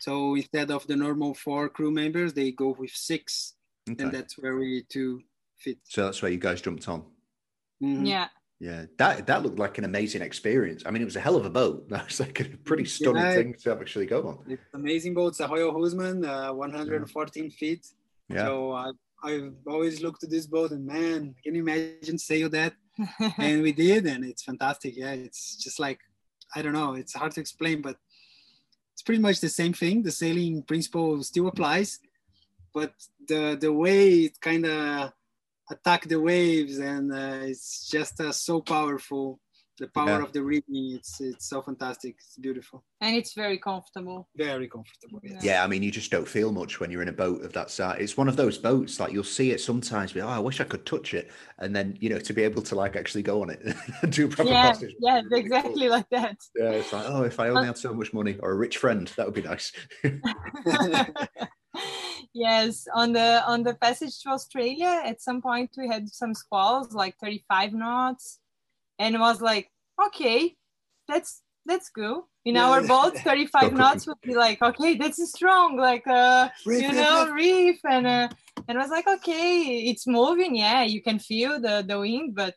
so 0.00 0.34
instead 0.34 0.70
of 0.70 0.86
the 0.86 0.96
normal 0.96 1.32
four 1.34 1.68
crew 1.68 1.90
members 1.90 2.32
they 2.34 2.50
go 2.50 2.74
with 2.78 2.90
six 2.90 3.54
Okay. 3.90 4.02
and 4.04 4.12
that's 4.12 4.36
where 4.38 4.56
we 4.58 4.82
two 4.88 5.22
fit 5.56 5.78
so 5.84 6.04
that's 6.04 6.20
where 6.22 6.30
you 6.32 6.38
guys 6.38 6.60
jumped 6.60 6.86
on. 6.88 7.00
Mhm. 7.82 8.06
Yeah, 8.06 8.28
Yeah, 8.60 8.86
that 8.98 9.26
that 9.28 9.42
looked 9.44 9.58
like 9.58 9.78
an 9.78 9.84
amazing 9.84 10.20
experience. 10.22 10.82
I 10.84 10.90
mean, 10.90 11.00
it 11.02 11.04
was 11.04 11.14
a 11.16 11.20
hell 11.20 11.36
of 11.36 11.46
a 11.46 11.50
boat. 11.50 11.88
That 11.94 12.06
was 12.06 12.18
like 12.20 12.40
a 12.40 12.44
pretty 12.68 12.86
stunning 12.86 13.22
Yeah. 13.22 13.34
thing 13.34 13.54
to 13.62 13.72
actually 13.72 14.06
go 14.06 14.20
on. 14.28 14.36
it's 14.54 14.62
amazing 14.74 15.14
boat 15.14 15.28
it's 15.28 15.40
a 15.40 15.48
Royal 15.48 15.72
Huisman, 15.72 16.16
uh, 16.26 16.52
114 16.54 17.50
feet 17.50 17.86
Yeah. 18.28 18.44
so 18.46 18.72
I, 18.72 18.86
i've 19.24 19.54
always 19.66 20.00
looked 20.04 20.22
at 20.24 20.30
this 20.30 20.46
boat 20.46 20.70
and 20.74 20.84
man 20.86 21.34
can 21.42 21.54
you 21.56 21.62
imagine 21.66 22.18
sail 22.18 22.48
that 22.58 22.72
and 23.46 23.62
we 23.66 23.72
did 23.72 24.02
and 24.12 24.20
it's 24.30 24.44
fantastic 24.50 24.92
yeah 24.96 25.12
it's 25.26 25.42
just 25.64 25.78
like 25.86 25.98
i 26.56 26.62
don't 26.62 26.76
know 26.80 26.92
it's 27.00 27.14
hard 27.20 27.32
to 27.36 27.40
explain 27.40 27.76
but 27.86 27.96
it's 28.92 29.02
pretty 29.06 29.22
much 29.26 29.38
the 29.40 29.48
same 29.60 29.72
thing 29.82 29.94
the 30.02 30.16
sailing 30.24 30.62
principle 30.70 31.10
still 31.30 31.48
applies 31.52 31.90
but 32.78 32.92
the 33.30 33.42
the 33.64 33.72
way 33.84 34.00
it 34.26 34.34
kind 34.50 34.64
of 34.66 35.12
attack 35.70 36.08
the 36.08 36.20
waves 36.20 36.78
and 36.78 37.12
uh, 37.12 37.38
it's 37.42 37.88
just 37.90 38.20
uh, 38.20 38.32
so 38.32 38.60
powerful 38.60 39.40
the 39.78 39.86
power 39.88 40.18
Yeah. 40.18 40.22
of 40.24 40.32
the 40.32 40.42
rigging 40.42 40.94
it's 40.96 41.20
it's 41.20 41.48
so 41.48 41.62
fantastic 41.62 42.16
it's 42.18 42.36
beautiful 42.36 42.84
and 43.00 43.14
it's 43.14 43.34
very 43.34 43.58
comfortable. 43.58 44.28
very 44.34 44.66
comfortable 44.66 45.20
yes. 45.22 45.44
Yeah, 45.44 45.62
I 45.62 45.68
mean, 45.68 45.84
you 45.84 45.92
just 45.92 46.10
don't 46.10 46.26
feel 46.26 46.50
much 46.50 46.80
when 46.80 46.90
you're 46.90 47.02
in 47.02 47.08
a 47.08 47.12
boat 47.12 47.44
of 47.44 47.52
that 47.52 47.70
size. 47.70 47.98
It's 48.00 48.16
one 48.16 48.28
of 48.28 48.34
those 48.36 48.58
boats 48.58 48.98
like 48.98 49.12
you'll 49.12 49.22
see 49.22 49.52
it 49.52 49.60
sometimes. 49.60 50.12
Be, 50.12 50.20
oh, 50.20 50.26
I 50.28 50.40
wish 50.40 50.60
I 50.60 50.64
could 50.64 50.84
touch 50.84 51.14
it, 51.14 51.30
and 51.60 51.76
then 51.76 51.96
you 52.00 52.10
know 52.10 52.18
to 52.18 52.32
be 52.32 52.42
able 52.42 52.62
to 52.62 52.74
like 52.74 52.96
actually 52.96 53.22
go 53.22 53.42
on 53.42 53.50
it 53.50 53.60
and 54.02 54.12
do 54.18 54.26
proper 54.26 54.50
Yeah, 54.50 54.62
passage. 54.62 54.96
yeah, 55.00 55.20
exactly 55.30 55.88
like 55.88 56.08
that. 56.10 56.36
Yeah, 56.56 56.70
it's 56.70 56.92
like 56.92 57.04
oh, 57.06 57.22
if 57.22 57.38
I 57.38 57.50
only 57.50 57.66
had 57.66 57.78
so 57.78 57.94
much 57.94 58.12
money 58.12 58.36
or 58.42 58.50
a 58.50 58.56
rich 58.56 58.78
friend, 58.78 59.06
that 59.16 59.26
would 59.26 59.34
be 59.34 59.42
nice. 59.42 59.70
yes, 62.34 62.86
on 62.94 63.12
the 63.12 63.42
on 63.46 63.62
the 63.62 63.74
passage 63.74 64.20
to 64.22 64.30
Australia, 64.30 65.02
at 65.04 65.20
some 65.20 65.40
point 65.42 65.70
we 65.76 65.88
had 65.88 66.08
some 66.08 66.34
squalls, 66.34 66.92
like 66.94 67.16
35 67.18 67.72
knots, 67.72 68.38
and 68.98 69.14
it 69.14 69.18
was 69.20 69.40
like, 69.40 69.70
okay, 70.06 70.56
that's 71.08 71.42
that's 71.66 71.90
good. 71.90 72.22
In 72.44 72.54
Yeah. 72.56 72.66
our 72.66 72.80
boat, 72.82 73.16
35 73.24 73.72
knots 73.72 74.06
would 74.06 74.20
be 74.24 74.34
like, 74.34 74.62
okay, 74.62 74.96
that's 74.96 75.20
strong, 75.30 75.76
like 75.76 76.06
uh, 76.06 76.48
Reef, 76.64 76.82
you 76.82 76.88
reef, 76.88 76.96
know, 76.96 77.30
reef. 77.32 77.34
reef, 77.34 77.80
and 77.90 78.06
uh, 78.06 78.28
and 78.68 78.78
I 78.78 78.82
was 78.82 78.90
like, 78.90 79.06
okay, 79.08 79.84
it's 79.90 80.06
moving, 80.06 80.56
yeah, 80.56 80.82
you 80.82 81.02
can 81.02 81.18
feel 81.18 81.60
the 81.60 81.84
the 81.86 81.98
wind, 81.98 82.34
but 82.34 82.54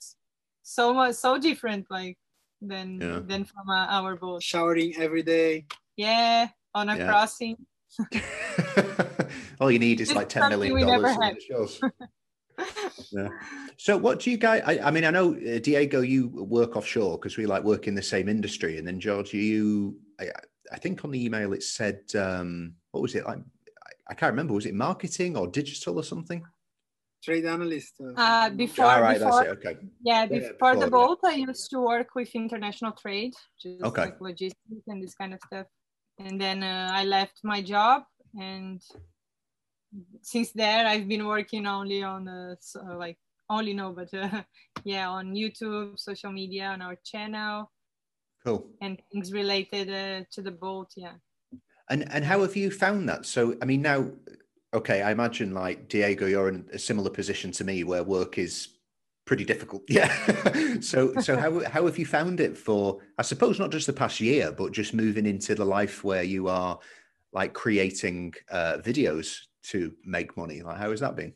so 0.64 0.94
much 0.94 1.16
so 1.16 1.38
different, 1.38 1.88
like 1.90 2.18
than 2.62 3.00
Yeah. 3.02 3.20
than 3.26 3.44
from 3.46 3.70
uh, 3.70 3.88
our 3.90 4.16
boat. 4.16 4.44
Showering 4.44 4.94
every 4.98 5.24
day. 5.24 5.66
Yeah, 5.98 6.50
on 6.74 6.90
a 6.90 6.98
Yeah. 6.98 7.08
crossing. 7.08 7.58
All 9.62 9.70
you 9.72 9.78
need 9.78 10.02
is 10.02 10.12
like 10.16 10.28
ten 10.28 10.42
something 10.42 10.60
million 10.60 10.74
we 10.74 10.84
never 10.84 11.04
dollars. 11.04 11.16
and 11.18 11.24
had. 11.24 11.36
it 11.38 11.44
shows. 11.44 11.80
yeah. 13.12 13.30
So, 13.78 13.96
what 13.96 14.20
do 14.20 14.32
you 14.32 14.38
guys? 14.38 14.64
I, 14.66 14.80
I 14.80 14.90
mean, 14.92 15.06
I 15.06 15.12
know 15.12 15.36
uh, 15.36 15.60
Diego, 15.60 16.02
you 16.02 16.30
work 16.30 16.76
offshore 16.76 17.20
because 17.20 17.38
we 17.38 17.46
like 17.46 17.64
work 17.64 17.88
in 17.88 17.94
the 17.94 18.02
same 18.02 18.28
industry, 18.28 18.80
and 18.80 18.88
then 18.88 19.00
George, 19.00 19.34
you, 19.36 19.98
I, 20.20 20.30
I 20.72 20.78
think 20.80 21.06
on 21.06 21.12
the 21.12 21.24
email 21.24 21.54
it 21.54 21.62
said, 21.62 22.00
um, 22.16 22.74
what 22.90 23.02
was 23.02 23.14
it 23.14 23.24
like? 23.24 23.38
I, 23.38 23.92
I 24.10 24.14
can't 24.16 24.32
remember. 24.32 24.54
Was 24.56 24.66
it 24.66 24.74
marketing 24.74 25.38
or 25.38 25.46
digital 25.48 25.98
or 26.00 26.04
something? 26.04 26.44
Trade 27.24 27.46
analyst. 27.46 27.94
uh, 28.02 28.14
Uh, 28.18 28.50
before, 28.50 28.86
All 28.86 29.02
right, 29.04 29.20
before, 29.20 29.44
that's 29.44 29.46
it. 29.46 29.58
Okay. 29.68 29.78
yeah, 30.02 30.26
Yeah, 30.26 30.40
before 30.40 30.76
the 30.76 30.88
before, 30.88 31.08
boat, 31.10 31.20
I 31.24 31.34
used 31.36 31.70
to 31.70 31.80
work 31.82 32.16
with 32.16 32.34
international 32.34 32.94
trade, 32.94 33.34
just 33.62 33.84
Okay. 33.84 34.06
like 34.06 34.20
logistics 34.20 34.88
and 34.88 35.04
this 35.04 35.14
kind 35.14 35.36
of 35.36 35.40
stuff. 35.46 35.68
And 36.18 36.42
then 36.42 36.64
uh, 36.64 36.90
I 36.92 37.04
left 37.06 37.42
my 37.44 37.62
job, 37.62 38.04
and 38.40 38.82
since 40.22 40.52
there, 40.52 40.88
I've 40.88 41.08
been 41.08 41.26
working 41.28 41.66
only 41.68 42.04
on 42.04 42.28
uh, 42.28 42.56
so, 42.60 42.82
like 42.98 43.18
only 43.50 43.74
no, 43.74 43.92
but 43.92 44.14
uh, 44.14 44.44
yeah, 44.84 45.10
on 45.10 45.34
YouTube, 45.34 46.00
social 46.00 46.32
media, 46.32 46.66
on 46.68 46.82
our 46.82 46.96
channel, 47.04 47.72
Cool. 48.46 48.68
and 48.82 49.02
things 49.12 49.32
related 49.34 49.90
uh, 49.90 50.26
to 50.32 50.42
the 50.42 50.52
boat. 50.52 50.92
Yeah. 50.96 51.14
And 51.90 52.12
and 52.12 52.24
how 52.24 52.42
have 52.42 52.56
you 52.56 52.72
found 52.72 53.10
that? 53.10 53.26
So 53.26 53.56
I 53.62 53.66
mean 53.66 53.82
now, 53.82 54.12
okay, 54.74 55.02
I 55.02 55.12
imagine 55.12 55.54
like 55.54 55.90
Diego, 55.90 56.26
you're 56.26 56.48
in 56.50 56.66
a 56.72 56.80
similar 56.80 57.10
position 57.10 57.52
to 57.54 57.64
me 57.64 57.84
where 57.84 58.04
work 58.04 58.38
is 58.38 58.70
pretty 59.26 59.44
difficult. 59.46 59.84
Yeah. 59.90 60.80
so 60.80 61.14
so 61.20 61.38
how 61.38 61.60
how 61.70 61.86
have 61.86 61.98
you 62.00 62.06
found 62.06 62.40
it 62.40 62.58
for 62.58 63.00
I 63.18 63.24
suppose 63.24 63.60
not 63.60 63.72
just 63.72 63.88
the 63.88 63.94
past 63.94 64.22
year, 64.22 64.52
but 64.52 64.72
just 64.72 64.94
moving 64.94 65.26
into 65.26 65.54
the 65.56 65.66
life 65.66 66.04
where 66.04 66.24
you 66.24 66.48
are 66.48 66.80
like 67.34 67.54
creating 67.54 68.34
uh, 68.50 68.78
videos 68.78 69.38
to 69.64 69.94
make 70.04 70.36
money? 70.38 70.62
Like 70.62 70.78
how 70.78 70.92
has 70.92 71.00
that 71.00 71.16
been? 71.16 71.34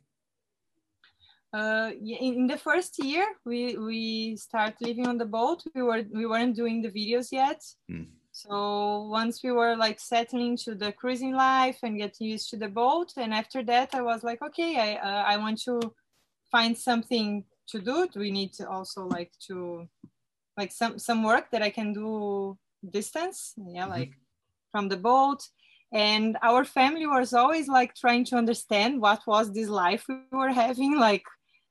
Uh, 1.53 1.91
in, 2.19 2.47
the 2.47 2.57
first 2.57 3.01
year, 3.01 3.26
we 3.45 3.78
we 3.78 4.36
start 4.36 4.73
living 4.82 5.07
on 5.07 5.17
the 5.17 5.26
boat. 5.26 5.63
We 5.73 5.84
were 5.84 6.03
we 6.13 6.26
weren't 6.26 6.55
doing 6.55 6.82
the 6.82 6.91
videos 6.91 7.32
yet. 7.32 7.63
Hmm. 7.89 8.03
So 8.34 9.07
once 9.09 9.41
we 9.41 9.51
were 9.51 9.78
like 9.78 9.97
settling 9.97 10.57
to 10.57 10.76
the 10.76 10.91
cruising 10.91 11.34
life 11.34 11.80
and 11.84 11.97
getting 11.97 12.28
used 12.28 12.49
to 12.49 12.57
the 12.57 12.67
boat, 12.67 13.13
and 13.15 13.34
after 13.34 13.63
that, 13.63 13.95
I 13.95 14.01
was 14.01 14.21
like, 14.23 14.41
okay, 14.41 14.76
I 14.78 14.89
uh, 14.95 15.23
I 15.23 15.38
want 15.38 15.61
to 15.61 15.80
find 16.51 16.78
something 16.78 17.45
to 17.67 17.80
do. 17.80 18.09
We 18.15 18.32
need 18.32 18.51
to 18.53 18.69
also 18.69 19.05
like 19.05 19.32
to 19.47 19.88
like 20.57 20.73
some 20.73 20.99
some 20.99 21.23
work 21.23 21.51
that 21.51 21.61
I 21.61 21.69
can 21.69 21.93
do 21.93 22.57
distance. 22.91 23.53
Yeah, 23.55 23.86
Mhm. 23.86 23.97
like 23.97 24.13
from 24.71 24.89
the 24.89 24.97
boat. 24.97 25.47
And 25.93 26.38
our 26.41 26.65
family 26.65 27.07
was 27.07 27.33
always 27.33 27.67
like 27.67 27.95
trying 27.95 28.25
to 28.25 28.36
understand 28.36 29.01
what 29.01 29.21
was 29.25 29.53
this 29.53 29.69
life 29.69 30.05
we 30.09 30.17
were 30.31 30.51
having, 30.51 30.97
like 30.97 31.23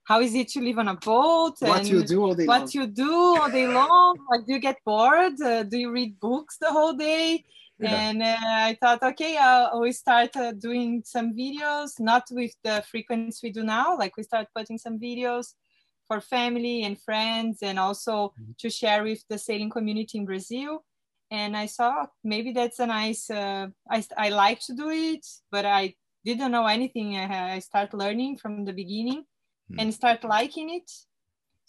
how 0.05 0.21
is 0.21 0.33
it 0.35 0.47
to 0.49 0.61
live 0.61 0.77
on 0.79 0.87
a 0.87 0.95
boat 0.95 1.55
what 1.61 1.85
you 1.85 2.03
do 2.03 2.23
all 2.23 2.35
day 2.35 2.45
what 2.45 2.59
long. 2.59 2.69
you 2.73 2.87
do 2.87 3.11
all 3.37 3.49
day 3.49 3.67
long? 3.67 4.17
Like 4.31 4.45
do 4.45 4.53
you 4.53 4.59
get 4.59 4.77
bored? 4.85 5.39
Uh, 5.41 5.63
do 5.63 5.77
you 5.77 5.91
read 5.91 6.19
books 6.19 6.57
the 6.59 6.71
whole 6.71 6.93
day? 6.93 7.43
Yeah. 7.77 7.93
and 7.93 8.23
uh, 8.23 8.37
i 8.41 8.77
thought 8.79 9.03
okay 9.03 9.35
uh, 9.35 9.77
we 9.77 9.91
start 9.91 10.33
uh, 10.37 10.53
doing 10.53 11.03
some 11.05 11.35
videos 11.35 11.99
not 11.99 12.23
with 12.31 12.53
the 12.63 12.81
frequency 12.89 13.47
we 13.47 13.51
do 13.51 13.63
now 13.63 13.97
like 13.97 14.15
we 14.15 14.23
start 14.23 14.47
putting 14.55 14.77
some 14.77 14.97
videos 14.97 15.55
for 16.07 16.21
family 16.21 16.83
and 16.83 17.01
friends 17.01 17.57
and 17.61 17.77
also 17.77 18.33
to 18.59 18.69
share 18.69 19.03
with 19.03 19.21
the 19.29 19.37
sailing 19.37 19.69
community 19.69 20.17
in 20.17 20.25
brazil 20.25 20.85
and 21.39 21.51
i 21.63 21.67
saw 21.77 21.91
maybe 22.23 22.51
that's 22.57 22.79
a 22.79 22.87
nice 22.99 23.23
uh, 23.41 23.65
I, 23.95 23.99
I 24.25 24.27
like 24.45 24.59
to 24.67 24.73
do 24.81 24.87
it 24.89 25.25
but 25.53 25.65
i 25.65 25.83
didn't 26.25 26.51
know 26.51 26.65
anything. 26.65 27.15
I, 27.15 27.55
I 27.55 27.59
start 27.59 27.93
learning 27.93 28.37
from 28.41 28.65
the 28.65 28.73
beginning 28.73 29.23
Hmm. 29.69 29.79
and 29.79 29.93
start 30.01 30.23
liking 30.23 30.69
it. 30.79 30.89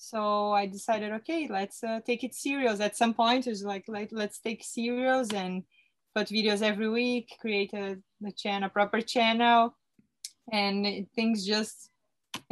So 0.08 0.20
i 0.52 0.64
decided 0.76 1.10
okay 1.18 1.42
let's 1.58 1.78
uh, 1.84 2.00
take 2.08 2.22
it 2.28 2.34
serious. 2.34 2.80
At 2.80 2.96
some 2.96 3.14
point 3.22 3.46
it's 3.46 3.64
like 3.72 3.84
let, 3.96 4.08
let's 4.12 4.38
take 4.46 4.62
serious 4.64 5.26
and 5.42 5.52
put 6.14 6.28
videos 6.28 6.62
every 6.70 6.90
week 7.00 7.26
create 7.44 7.72
a, 7.74 7.86
a 8.30 8.32
channel 8.42 8.70
proper 8.78 9.00
channel. 9.14 9.60
And 10.60 10.86
it- 10.86 11.08
things 11.16 11.46
just 11.54 11.76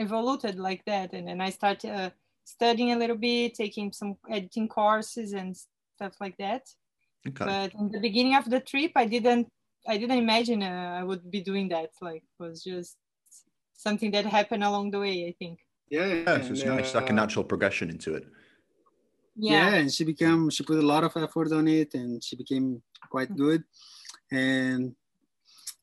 evolved 0.04 0.58
like 0.68 0.82
that. 0.92 1.08
And 1.16 1.24
then 1.28 1.40
i 1.48 1.50
started 1.50 1.90
uh, 2.00 2.10
studying 2.56 2.92
a 2.92 2.98
little 3.02 3.20
bit 3.28 3.54
taking 3.54 3.92
some 3.92 4.12
editing 4.36 4.68
courses 4.68 5.32
and 5.40 5.50
stuff 5.96 6.14
like 6.24 6.36
that 6.38 6.64
Okay. 7.28 7.44
but 7.44 7.72
in 7.80 7.90
the 7.90 8.00
beginning 8.00 8.34
of 8.36 8.48
the 8.50 8.60
trip 8.60 8.92
i 8.96 9.06
didn't 9.06 9.46
i 9.88 9.96
didn't 9.96 10.18
imagine 10.18 10.62
uh, 10.62 10.98
i 11.00 11.02
would 11.02 11.30
be 11.30 11.40
doing 11.40 11.68
that 11.68 11.90
like 12.00 12.22
it 12.22 12.42
was 12.42 12.62
just 12.62 12.96
something 13.74 14.10
that 14.10 14.26
happened 14.26 14.62
along 14.64 14.90
the 14.90 15.00
way 15.00 15.26
i 15.28 15.34
think 15.38 15.58
yeah, 15.90 16.06
Yeah, 16.06 16.40
so 16.40 16.52
it's 16.52 16.62
and, 16.62 16.76
nice, 16.76 16.94
like 16.94 17.10
a 17.10 17.12
uh, 17.12 17.16
natural 17.22 17.44
progression 17.44 17.90
into 17.90 18.14
it. 18.14 18.24
yeah. 19.36 19.74
and 19.74 19.92
she 19.92 20.04
became 20.04 20.50
she 20.50 20.62
put 20.64 20.78
a 20.78 20.86
lot 20.94 21.04
of 21.04 21.16
effort 21.16 21.52
on 21.52 21.68
it 21.68 21.94
and 21.94 22.22
she 22.22 22.36
became 22.36 22.82
quite 23.10 23.34
good 23.36 23.62
and 24.32 24.82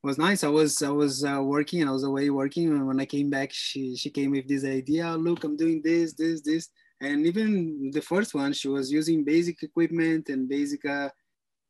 it 0.03 0.07
was 0.09 0.17
nice 0.17 0.43
i 0.43 0.47
was 0.47 0.81
i 0.81 0.89
was 0.89 1.23
uh, 1.23 1.41
working 1.41 1.81
and 1.81 1.89
i 1.89 1.93
was 1.93 2.03
away 2.03 2.29
working 2.29 2.67
and 2.69 2.87
when 2.87 2.99
i 2.99 3.05
came 3.05 3.29
back 3.29 3.49
she 3.51 3.95
she 3.95 4.09
came 4.09 4.31
with 4.31 4.47
this 4.47 4.65
idea 4.65 5.15
look 5.15 5.43
i'm 5.43 5.57
doing 5.57 5.81
this 5.83 6.13
this 6.13 6.41
this 6.41 6.69
and 7.01 7.25
even 7.25 7.91
the 7.91 8.01
first 8.01 8.33
one 8.33 8.53
she 8.53 8.67
was 8.67 8.91
using 8.91 9.23
basic 9.23 9.61
equipment 9.63 10.29
and 10.29 10.47
basic 10.47 10.83
uh, 10.85 11.09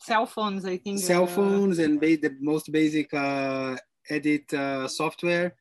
cell 0.01 0.25
phones 0.25 0.65
i 0.65 0.77
think 0.77 0.99
cell 0.99 1.23
uh, 1.23 1.27
phones 1.27 1.79
and 1.79 1.99
ba- 2.01 2.17
the 2.17 2.35
most 2.39 2.71
basic 2.71 3.13
uh, 3.13 3.75
edit 4.09 4.53
uh, 4.53 4.87
software. 4.87 5.55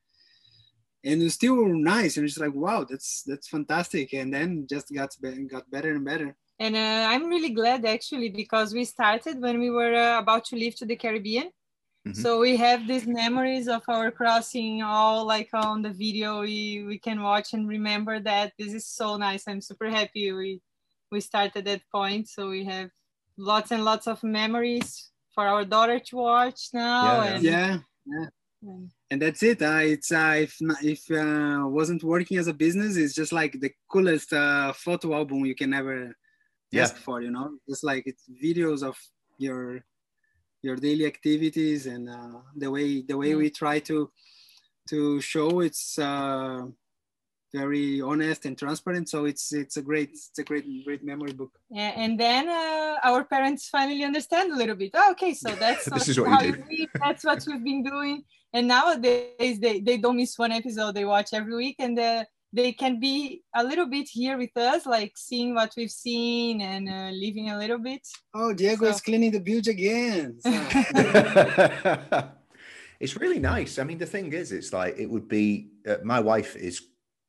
And 1.03 1.21
it's 1.23 1.33
still 1.35 1.65
nice. 1.65 2.17
And 2.17 2.25
it's 2.27 2.37
like 2.37 2.53
wow 2.53 2.85
that's 2.89 3.23
that's 3.23 3.47
fantastic. 3.47 4.13
And 4.13 4.33
then 4.33 4.67
just 4.69 4.93
got 4.93 5.09
got 5.49 5.69
better 5.71 5.91
and 5.95 6.05
better. 6.05 6.35
And 6.59 6.75
uh, 6.75 7.03
i'm 7.11 7.25
really 7.33 7.53
glad 7.61 7.85
actually 7.85 8.29
because 8.29 8.69
we 8.73 8.85
started 8.85 9.41
when 9.41 9.57
we 9.59 9.69
were 9.71 9.95
uh, 9.95 10.19
about 10.23 10.43
to 10.49 10.55
leave 10.55 10.75
to 10.77 10.85
the 10.85 10.95
caribbean. 10.95 11.49
Mhm. 12.07 12.15
so 12.23 12.29
we 12.45 12.53
have 12.57 12.81
these 12.91 13.07
memories 13.21 13.67
of 13.77 13.83
our 13.95 14.09
crossing 14.19 14.81
all 14.81 15.19
like 15.33 15.51
on 15.53 15.75
the 15.85 15.93
video 16.05 16.29
we 16.47 16.59
we 16.91 16.97
can 17.07 17.17
watch 17.29 17.47
and 17.55 17.63
remember 17.77 18.15
that. 18.31 18.47
This 18.59 18.73
is 18.79 18.85
so 18.99 19.07
nice. 19.27 19.43
I'm 19.49 19.61
super 19.69 19.89
happy 19.99 20.25
we 20.41 20.49
we 21.13 21.19
started 21.29 21.63
that 21.65 21.83
point. 21.97 22.23
So 22.35 22.41
we 22.55 22.61
have 22.73 22.89
lots 23.41 23.71
and 23.71 23.83
lots 23.91 24.05
of 24.07 24.17
memories 24.23 25.09
for 25.33 25.43
our 25.47 25.63
daughter 25.65 25.99
to 25.99 26.15
watch 26.15 26.61
now 26.73 27.03
Yeah, 27.03 27.23
yeah. 27.23 27.35
and 27.35 27.43
yeah 27.43 27.77
and- 28.13 28.91
and 29.09 29.19
that's 29.23 29.41
it 29.51 29.59
uh, 29.61 29.81
it's 29.93 30.11
uh, 30.11 30.35
if 30.45 30.53
not, 30.61 30.77
if 30.93 31.01
uh, 31.11 31.63
wasn't 31.79 32.03
working 32.03 32.37
as 32.37 32.47
a 32.47 32.53
business 32.65 32.95
it's 33.01 33.15
just 33.21 33.33
like 33.39 33.53
the 33.59 33.71
coolest 33.91 34.29
uh, 34.33 34.71
photo 34.85 35.07
album 35.19 35.39
you 35.51 35.55
can 35.61 35.71
ever 35.81 35.97
Yeah. 36.71 36.83
ask 36.83 36.95
for 37.07 37.17
you 37.25 37.31
know 37.35 37.47
just 37.69 37.83
like 37.91 38.03
it's 38.11 38.25
videos 38.47 38.81
of 38.89 38.97
your 39.45 39.63
your 40.65 40.75
daily 40.87 41.05
activities 41.13 41.81
and 41.93 42.03
uh, 42.19 42.39
the 42.61 42.69
way 42.75 42.87
the 43.11 43.17
way 43.21 43.31
Yeah. 43.31 43.41
we 43.41 43.47
try 43.63 43.77
to 43.89 43.97
to 44.91 44.99
show 45.33 45.49
it's 45.67 45.85
uh, 46.09 46.61
very 47.53 48.01
honest 48.01 48.45
and 48.45 48.57
transparent 48.57 49.09
so 49.09 49.25
it's 49.25 49.51
it's 49.53 49.75
a 49.77 49.81
great 49.81 50.11
it's 50.11 50.39
a 50.39 50.43
great 50.43 50.65
great 50.85 51.03
memory 51.03 51.33
book 51.33 51.51
Yeah, 51.69 51.91
and 52.03 52.17
then 52.19 52.43
uh, 52.47 52.95
our 53.09 53.21
parents 53.25 53.67
finally 53.69 54.03
understand 54.03 54.47
a 54.53 54.55
little 54.61 54.75
bit. 54.75 54.91
Oh, 54.93 55.11
okay, 55.11 55.33
so 55.33 55.49
that's 55.63 55.85
This 55.85 56.07
is 56.09 56.19
what 56.19 56.27
you 56.29 56.33
how 56.35 56.41
do. 56.41 56.63
live, 56.71 56.89
That's 57.03 57.23
what 57.23 57.39
we've 57.47 57.63
been 57.71 57.83
doing. 57.83 58.23
And 58.53 58.67
nowadays, 58.67 59.59
they, 59.65 59.79
they 59.79 59.97
don't 59.97 60.17
miss 60.17 60.37
one 60.37 60.51
episode. 60.51 60.91
They 60.95 61.05
watch 61.05 61.29
every 61.33 61.55
week, 61.55 61.77
and 61.79 61.97
uh, 61.97 62.25
they 62.51 62.73
can 62.73 62.99
be 62.99 63.43
a 63.55 63.63
little 63.63 63.87
bit 63.95 64.07
here 64.11 64.37
with 64.37 64.55
us, 64.57 64.85
like 64.85 65.13
seeing 65.15 65.55
what 65.55 65.71
we've 65.77 65.95
seen 66.05 66.59
and 66.61 66.83
uh, 66.89 67.09
living 67.25 67.49
a 67.49 67.57
little 67.57 67.79
bit. 67.79 68.03
oh 68.33 68.51
diego 68.53 68.85
So- 68.85 68.91
is 68.95 68.99
cleaning 69.07 69.31
the 69.31 69.39
bilge 69.39 69.69
again 69.69 70.35
So- 70.43 70.51
it's 72.99 73.15
really 73.17 73.39
nice. 73.39 73.79
I 73.79 73.83
mean, 73.83 73.97
the 73.97 74.05
thing 74.05 74.31
is, 74.33 74.51
it's 74.51 74.73
like 74.73 74.95
it 74.97 75.09
would 75.09 75.27
be. 75.27 75.69
Uh, 75.87 75.95
my 76.03 76.19
wife 76.19 76.55
is 76.55 76.81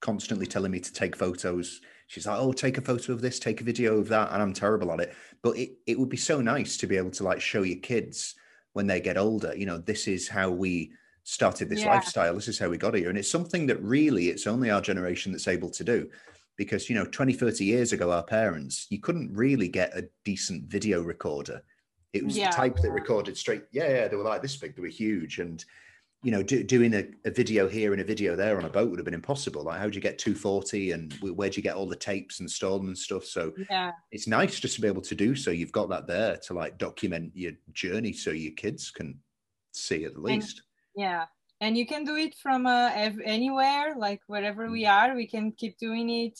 constantly 0.02 0.46
telling 0.46 0.72
me 0.72 0.80
to 0.80 0.92
take 0.92 1.16
photos. 1.16 1.80
She's 2.08 2.26
like, 2.26 2.38
"Oh, 2.40 2.52
take 2.52 2.78
a 2.78 2.82
photo 2.82 3.14
of 3.14 3.22
this, 3.22 3.38
take 3.40 3.62
a 3.62 3.64
video 3.64 3.98
of 3.98 4.08
that," 4.08 4.32
and 4.32 4.42
I'm 4.42 4.52
terrible 4.54 4.92
at 4.92 5.00
it. 5.00 5.14
But 5.42 5.56
it 5.58 5.78
it 5.86 5.98
would 5.98 6.10
be 6.10 6.18
so 6.18 6.42
nice 6.42 6.76
to 6.78 6.88
be 6.88 6.98
able 6.98 7.12
to 7.12 7.24
like 7.24 7.40
show 7.40 7.62
your 7.62 7.80
kids 7.80 8.34
when 8.74 8.86
they 8.88 9.00
get 9.00 9.16
older. 9.18 9.56
You 9.56 9.66
know, 9.66 9.78
this 9.78 10.08
is 10.08 10.28
how 10.28 10.50
we 10.50 10.92
started 11.24 11.70
this 11.70 11.84
Yeah. 11.84 11.86
lifestyle. 11.86 12.34
This 12.34 12.48
is 12.48 12.58
how 12.58 12.68
we 12.70 12.78
got 12.78 12.94
here. 12.94 13.08
And 13.10 13.18
it's 13.18 13.30
something 13.30 13.66
that 13.68 13.82
really 13.82 14.28
it's 14.28 14.46
only 14.46 14.70
our 14.70 14.82
generation 14.82 15.32
that's 15.32 15.48
able 15.48 15.70
to 15.70 15.84
do. 15.84 16.10
Because, 16.56 16.88
you 16.90 16.94
know, 16.96 17.06
20, 17.06 17.32
30 17.32 17.64
years 17.64 17.92
ago, 17.92 18.10
our 18.12 18.24
parents, 18.24 18.86
you 18.90 19.00
couldn't 19.00 19.32
really 19.34 19.68
get 19.68 19.96
a 19.96 20.08
decent 20.24 20.64
video 20.70 21.02
recorder. 21.02 21.62
It 22.12 22.24
was 22.24 22.34
Yeah. 22.34 22.42
the 22.42 22.48
type 22.48 22.80
that 22.80 22.92
recorded 22.92 23.36
straight. 23.38 23.64
Yeah, 23.72 23.88
yeah, 23.88 24.08
they 24.08 24.16
were 24.16 24.24
like 24.24 24.42
this 24.42 24.56
big, 24.56 24.76
they 24.76 24.82
were 24.82 24.88
huge. 24.88 25.38
And, 25.38 25.64
you 26.22 26.30
know, 26.30 26.42
do, 26.42 26.62
doing 26.62 26.94
a, 26.94 27.04
a 27.24 27.30
video 27.30 27.68
here 27.68 27.92
and 27.92 28.00
a 28.00 28.04
video 28.04 28.36
there 28.36 28.56
on 28.56 28.64
a 28.64 28.68
boat 28.68 28.88
would 28.90 28.98
have 28.98 29.04
been 29.04 29.12
impossible. 29.14 29.64
Like, 29.64 29.80
how 29.80 29.88
do 29.88 29.94
you 29.94 30.00
get 30.00 30.18
240 30.18 30.92
and 30.92 31.12
where'd 31.14 31.56
you 31.56 31.62
get 31.62 31.74
all 31.74 31.88
the 31.88 31.96
tapes 31.96 32.38
installed 32.38 32.84
and 32.84 32.96
stuff? 32.96 33.24
So 33.24 33.52
Yeah. 33.68 33.92
it's 34.12 34.28
nice 34.28 34.60
just 34.60 34.76
to 34.76 34.80
be 34.80 34.86
able 34.86 35.02
to 35.02 35.14
do 35.16 35.34
so. 35.34 35.50
You've 35.50 35.72
got 35.72 35.88
that 35.88 36.06
there 36.06 36.36
to 36.46 36.54
like 36.54 36.78
document 36.78 37.32
your 37.34 37.52
journey 37.72 38.12
so 38.12 38.30
your 38.30 38.52
kids 38.52 38.90
can 38.92 39.18
see 39.72 40.04
at 40.04 40.16
least. 40.16 40.62
Yeah. 40.94 41.26
And 41.60 41.76
you 41.76 41.86
can 41.86 42.04
do 42.04 42.16
it 42.16 42.36
from 42.36 42.66
uh, 42.66 42.90
ev- 42.94 43.20
anywhere, 43.24 43.94
like 43.96 44.20
wherever 44.28 44.70
we 44.70 44.86
are, 44.86 45.14
we 45.14 45.26
can 45.26 45.52
keep 45.52 45.76
doing 45.78 46.08
it. 46.08 46.38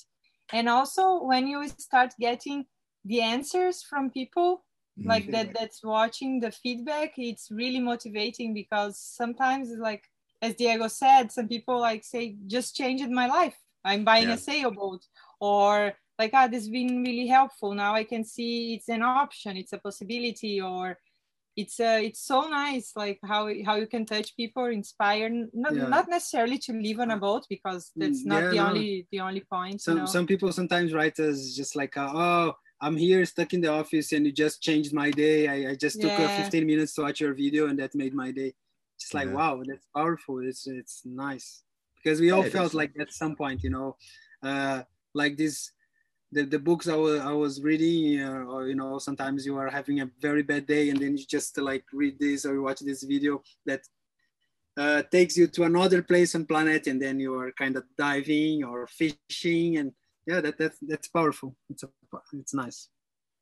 And 0.53 0.69
also, 0.69 1.25
when 1.25 1.47
you 1.47 1.67
start 1.69 2.13
getting 2.21 2.67
the 3.05 3.21
answers 3.21 3.83
from 3.83 4.11
people. 4.11 4.65
Like 4.99 5.31
that, 5.31 5.53
that's 5.55 5.83
watching 5.83 6.41
the 6.41 6.51
feedback, 6.51 7.15
it's 7.17 7.49
really 7.51 7.81
motivating 7.81 8.55
because 8.55 8.99
sometimes, 8.99 9.71
like 9.79 10.05
as 10.41 10.55
Diego 10.55 10.89
said, 10.89 11.31
some 11.33 11.49
people 11.49 11.81
like 11.81 12.05
say, 12.05 12.37
just 12.47 12.75
changed 12.77 13.09
my 13.11 13.27
life. 13.27 13.57
I'm 13.85 14.05
buying 14.05 14.29
Yeah. 14.29 14.35
a 14.35 14.39
sailboat, 14.39 15.05
or 15.41 15.95
like, 16.19 16.31
ah, 16.35 16.47
this 16.47 16.63
has 16.65 16.69
been 16.69 17.03
really 17.03 17.27
helpful. 17.27 17.75
Now 17.75 17.95
I 17.95 18.05
can 18.05 18.25
see 18.25 18.75
it's 18.75 18.89
an 18.89 19.03
option, 19.03 19.57
it's 19.57 19.73
a 19.73 19.79
possibility, 19.79 20.61
or 20.61 20.99
it's 21.57 21.79
uh, 21.81 22.01
it's 22.03 22.21
so 22.21 22.49
nice 22.49 22.93
like 22.97 23.19
how 23.25 23.49
how 23.67 23.77
you 23.77 23.87
can 23.87 24.07
touch 24.07 24.35
people 24.37 24.67
inspire 24.67 25.29
not, 25.53 25.75
Yeah. 25.75 25.89
not 25.89 26.09
necessarily 26.09 26.59
to 26.59 26.73
live 26.73 27.01
on 27.01 27.11
a 27.11 27.17
boat 27.17 27.45
because 27.49 27.93
that's 27.97 28.23
Mm, 28.23 28.27
not 28.27 28.43
yeah, 28.45 28.51
the 28.51 28.57
no. 28.57 28.67
only 28.69 29.07
the 29.13 29.21
only 29.21 29.41
point 29.41 29.75
you 29.75 29.79
some 29.79 29.99
know? 29.99 30.07
some 30.07 30.27
people 30.27 30.51
sometimes 30.53 30.95
write 30.95 31.19
us 31.21 31.55
just 31.55 31.77
like 31.77 31.97
uh, 31.97 32.11
oh 32.15 32.55
i'm 32.83 32.97
here 32.97 33.25
stuck 33.25 33.53
in 33.55 33.61
the 33.61 33.69
office 33.69 34.13
and 34.13 34.27
you 34.27 34.33
just 34.33 34.63
changed 34.63 34.93
my 34.93 35.11
day. 35.11 35.49
I, 35.49 35.71
I 35.71 35.75
just 35.77 36.01
took 36.03 36.19
uh, 36.19 36.29
Yeah. 36.29 36.29
15 36.29 36.67
minutes 36.67 36.95
to 36.95 37.03
watch 37.03 37.21
your 37.21 37.35
video 37.35 37.69
and 37.69 37.79
that 37.79 37.95
made 37.95 38.15
my 38.15 38.31
day. 38.33 38.55
Just 39.01 39.15
like 39.15 39.29
Yeah. 39.29 39.35
wow 39.39 39.63
that's 39.67 39.87
powerful. 39.95 40.41
It's 40.51 40.67
it's 40.67 41.03
nice. 41.05 41.63
Because 41.97 42.21
we 42.21 42.31
all 42.33 42.43
Yeah, 42.45 42.51
felt 42.51 42.75
like 42.75 42.93
at 42.99 43.13
some 43.13 43.37
point 43.37 43.63
you 43.63 43.71
know 43.71 43.97
uh 44.43 44.83
like 45.15 45.37
this 45.37 45.73
the, 46.35 46.45
the 46.45 46.59
books 46.59 46.89
I 46.89 46.97
was, 46.97 47.21
I 47.21 47.33
was 47.33 47.63
reading 47.63 48.21
uh, 48.23 48.45
or 48.53 48.67
you 48.67 48.75
know 48.75 48.99
sometimes 48.99 49.45
you 49.47 49.57
are 49.57 49.71
having 49.71 50.01
a 50.01 50.11
very 50.21 50.43
bad 50.43 50.67
day 50.67 50.91
and 50.91 50.99
then 51.01 51.17
you 51.17 51.25
just 51.27 51.57
like 51.59 51.85
read 51.93 52.19
this 52.19 52.45
or 52.47 52.61
watch 52.61 52.81
this 52.81 53.03
video 53.03 53.43
that 53.67 53.83
uh, 54.77 55.03
takes 55.11 55.37
you 55.37 55.47
to 55.49 55.65
another 55.65 56.03
place 56.03 56.35
on 56.35 56.47
planet 56.47 56.87
and 56.87 57.01
then 57.01 57.21
you 57.21 57.35
are 57.35 57.53
kind 57.53 57.77
of 57.77 57.85
diving 57.99 58.65
or 58.65 58.87
fishing 58.87 59.77
and 59.77 59.93
yeah 60.27 60.41
that, 60.41 60.57
that's 60.59 60.79
that's 60.81 61.09
powerful. 61.09 61.55
It's 61.69 61.83
a, 61.83 61.89
it's 62.33 62.55
nice 62.55 62.89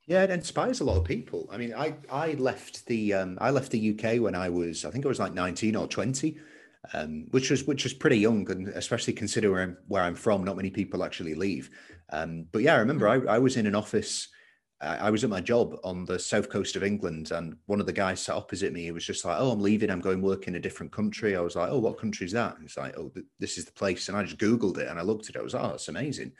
Yeah, 0.07 0.25
it 0.25 0.31
inspires 0.31 0.81
a 0.81 0.85
lot 0.85 0.97
of 0.97 1.05
people. 1.05 1.49
I 1.53 1.57
mean, 1.57 1.75
I 1.75 1.95
I 2.11 2.33
left 2.33 2.87
the 2.87 3.15
um, 3.15 3.39
I 3.41 3.51
left 3.51 3.71
the 3.71 3.79
UK 3.79 4.19
when 4.19 4.35
I 4.35 4.49
was 4.49 4.85
I 4.85 4.91
think 4.91 5.05
I 5.05 5.09
was 5.09 5.21
like 5.21 5.35
nineteen 5.35 5.77
or 5.77 5.87
twenty, 5.87 6.39
um, 6.95 7.27
which 7.31 7.51
was 7.51 7.65
which 7.65 7.85
was 7.85 7.95
pretty 7.95 8.19
young, 8.19 8.51
and 8.51 8.69
especially 8.69 9.13
considering 9.13 9.77
where 9.87 10.03
I'm 10.03 10.15
from, 10.15 10.43
not 10.45 10.57
many 10.57 10.71
people 10.71 11.05
actually 11.05 11.35
leave. 11.35 11.71
Um, 12.11 12.47
but 12.51 12.63
yeah, 12.63 12.75
I 12.75 12.79
remember 12.79 13.09
I, 13.09 13.37
I 13.37 13.39
was 13.39 13.57
in 13.57 13.67
an 13.67 13.75
office. 13.75 14.29
I 14.81 14.97
I 14.97 15.11
was 15.11 15.23
at 15.23 15.31
my 15.31 15.41
job 15.41 15.77
on 15.85 16.07
the 16.07 16.19
south 16.19 16.49
coast 16.49 16.77
of 16.77 16.83
England, 16.83 17.31
and 17.31 17.57
one 17.67 17.81
of 17.81 17.87
the 17.87 17.93
guys 17.93 18.21
sat 18.21 18.35
opposite 18.35 18.73
me. 18.73 18.83
He 18.85 18.93
was 18.93 19.05
just 19.07 19.25
like, 19.25 19.37
"Oh, 19.39 19.53
I'm 19.53 19.61
leaving. 19.61 19.91
I'm 19.91 20.01
going 20.01 20.23
work 20.23 20.49
in 20.49 20.57
a 20.57 20.61
different 20.61 20.93
country." 20.93 21.37
I 21.37 21.41
was 21.41 21.57
like, 21.57 21.71
"Oh, 21.71 21.79
what 21.79 21.99
country 21.99 22.27
is 22.27 22.33
that?" 22.33 22.55
And 22.55 22.63
he's 22.63 22.77
like, 22.79 22.95
"Oh, 22.97 23.11
th- 23.11 23.27
this 23.39 23.59
is 23.59 23.67
the 23.67 23.73
place." 23.73 24.09
And 24.09 24.17
I 24.17 24.25
just 24.25 24.39
googled 24.39 24.79
it 24.79 24.89
and 24.89 24.99
I 24.99 25.03
looked 25.03 25.29
at 25.29 25.37
it. 25.37 25.39
I 25.39 25.43
was, 25.43 25.55
like, 25.55 25.63
"Oh, 25.65 25.69
that's 25.71 25.89
amazing." 25.89 26.33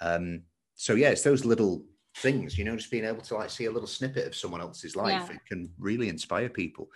Um, 0.00 0.42
so 0.82 0.96
yeah, 0.96 1.10
it's 1.10 1.22
those 1.22 1.44
little 1.44 1.84
things, 2.16 2.58
you 2.58 2.64
know, 2.64 2.74
just 2.74 2.90
being 2.90 3.04
able 3.04 3.22
to 3.22 3.36
like 3.36 3.50
see 3.50 3.66
a 3.66 3.70
little 3.70 3.86
snippet 3.86 4.26
of 4.26 4.34
someone 4.34 4.60
else's 4.60 4.96
life. 4.96 5.28
Yeah. 5.28 5.36
It 5.36 5.46
can 5.46 5.70
really 5.78 6.08
inspire 6.08 6.48
people, 6.48 6.88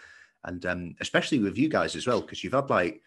and 0.43 0.67
um, 0.67 0.97
especially 1.01 1.39
with 1.39 1.57
you 1.57 1.69
guys 1.69 1.95
as 1.95 2.05
well, 2.05 2.21
because 2.21 2.43
you've 2.43 2.53
had 2.53 2.69
like 2.69 3.01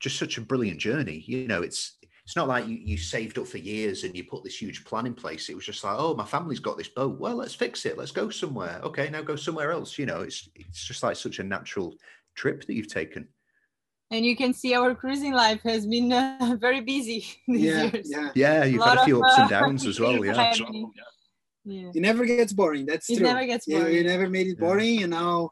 just 0.00 0.18
such 0.18 0.38
a 0.38 0.40
brilliant 0.40 0.80
journey. 0.80 1.22
You 1.24 1.46
know, 1.46 1.62
it's 1.62 1.98
it's 2.24 2.34
not 2.34 2.48
like 2.48 2.66
you, 2.66 2.78
you 2.82 2.96
saved 2.98 3.38
up 3.38 3.46
for 3.46 3.58
years 3.58 4.02
and 4.02 4.16
you 4.16 4.24
put 4.24 4.42
this 4.42 4.60
huge 4.60 4.84
plan 4.84 5.06
in 5.06 5.14
place. 5.14 5.48
It 5.48 5.54
was 5.54 5.66
just 5.66 5.84
like, 5.84 5.94
oh, 5.96 6.16
my 6.16 6.24
family's 6.24 6.58
got 6.58 6.76
this 6.76 6.88
boat. 6.88 7.20
Well, 7.20 7.36
let's 7.36 7.54
fix 7.54 7.86
it. 7.86 7.96
Let's 7.96 8.10
go 8.10 8.30
somewhere. 8.30 8.80
Okay, 8.82 9.08
now 9.08 9.22
go 9.22 9.36
somewhere 9.36 9.70
else. 9.70 10.00
You 10.00 10.06
know, 10.06 10.22
it's 10.22 10.48
it's 10.56 10.84
just 10.84 11.04
like 11.04 11.14
such 11.14 11.38
a 11.38 11.44
natural 11.44 11.94
trip 12.34 12.66
that 12.66 12.74
you've 12.74 12.92
taken. 12.92 13.28
And 14.10 14.24
you 14.24 14.34
can 14.36 14.52
see 14.54 14.74
our 14.74 14.94
cruising 14.94 15.32
life 15.32 15.60
has 15.62 15.86
been 15.86 16.12
uh, 16.12 16.56
very 16.60 16.80
busy 16.80 17.24
these 17.48 17.60
yeah 17.62 17.82
years 17.92 18.06
yeah 18.10 18.30
Yeah, 18.34 18.64
you've 18.64 18.80
Lot 18.80 18.90
had 18.90 18.98
a 18.98 19.04
few 19.04 19.16
of, 19.18 19.22
ups 19.24 19.38
and 19.38 19.46
uh, 19.52 19.60
downs 19.60 19.86
as 19.86 20.00
well. 20.00 20.24
Yeah. 20.24 20.32
happening. 20.42 20.90
yeah 21.64 21.90
it 21.96 22.00
never 22.08 22.24
gets 22.24 22.52
boring 22.52 22.86
that's 22.86 23.08
it 23.10 23.16
true 23.18 23.26
never 23.26 23.44
gets 23.46 23.66
yeah, 23.68 23.86
you 23.88 24.02
never 24.04 24.28
made 24.36 24.46
it 24.52 24.56
Yeah. 24.58 24.66
boring 24.66 25.02
and 25.04 25.10
now 25.22 25.50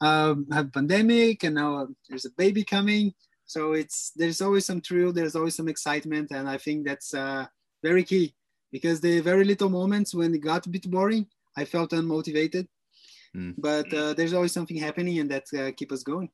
um, 0.00 0.46
have 0.52 0.72
pandemic 0.72 1.44
and 1.44 1.54
now 1.54 1.86
there's 2.08 2.24
a 2.26 2.30
baby 2.42 2.64
coming 2.64 3.12
so 3.44 3.60
it's 3.80 4.10
there's 4.16 4.40
always 4.40 4.64
some 4.66 4.80
thrill 4.80 5.12
there's 5.12 5.36
always 5.36 5.54
some 5.54 5.68
excitement 5.68 6.28
and 6.36 6.48
i 6.48 6.58
think 6.64 6.78
that's 6.88 7.14
uh, 7.14 7.44
very 7.88 8.02
key 8.02 8.34
because 8.72 9.00
the 9.00 9.20
very 9.20 9.44
little 9.44 9.68
moments 9.68 10.14
when 10.14 10.34
it 10.34 10.38
got 10.50 10.66
a 10.66 10.70
bit 10.70 10.90
boring 10.90 11.24
i 11.56 11.64
felt 11.64 11.90
unmotivated 11.92 12.66
Mm. 13.34 13.54
but 13.56 13.88
uh, 13.94 14.12
there's 14.12 14.34
always 14.34 14.52
something 14.52 14.76
happening 14.76 15.18
and 15.20 15.30
that 15.30 15.46
uh, 15.58 15.70
keep 15.78 15.90
us 15.90 16.02
going 16.02 16.28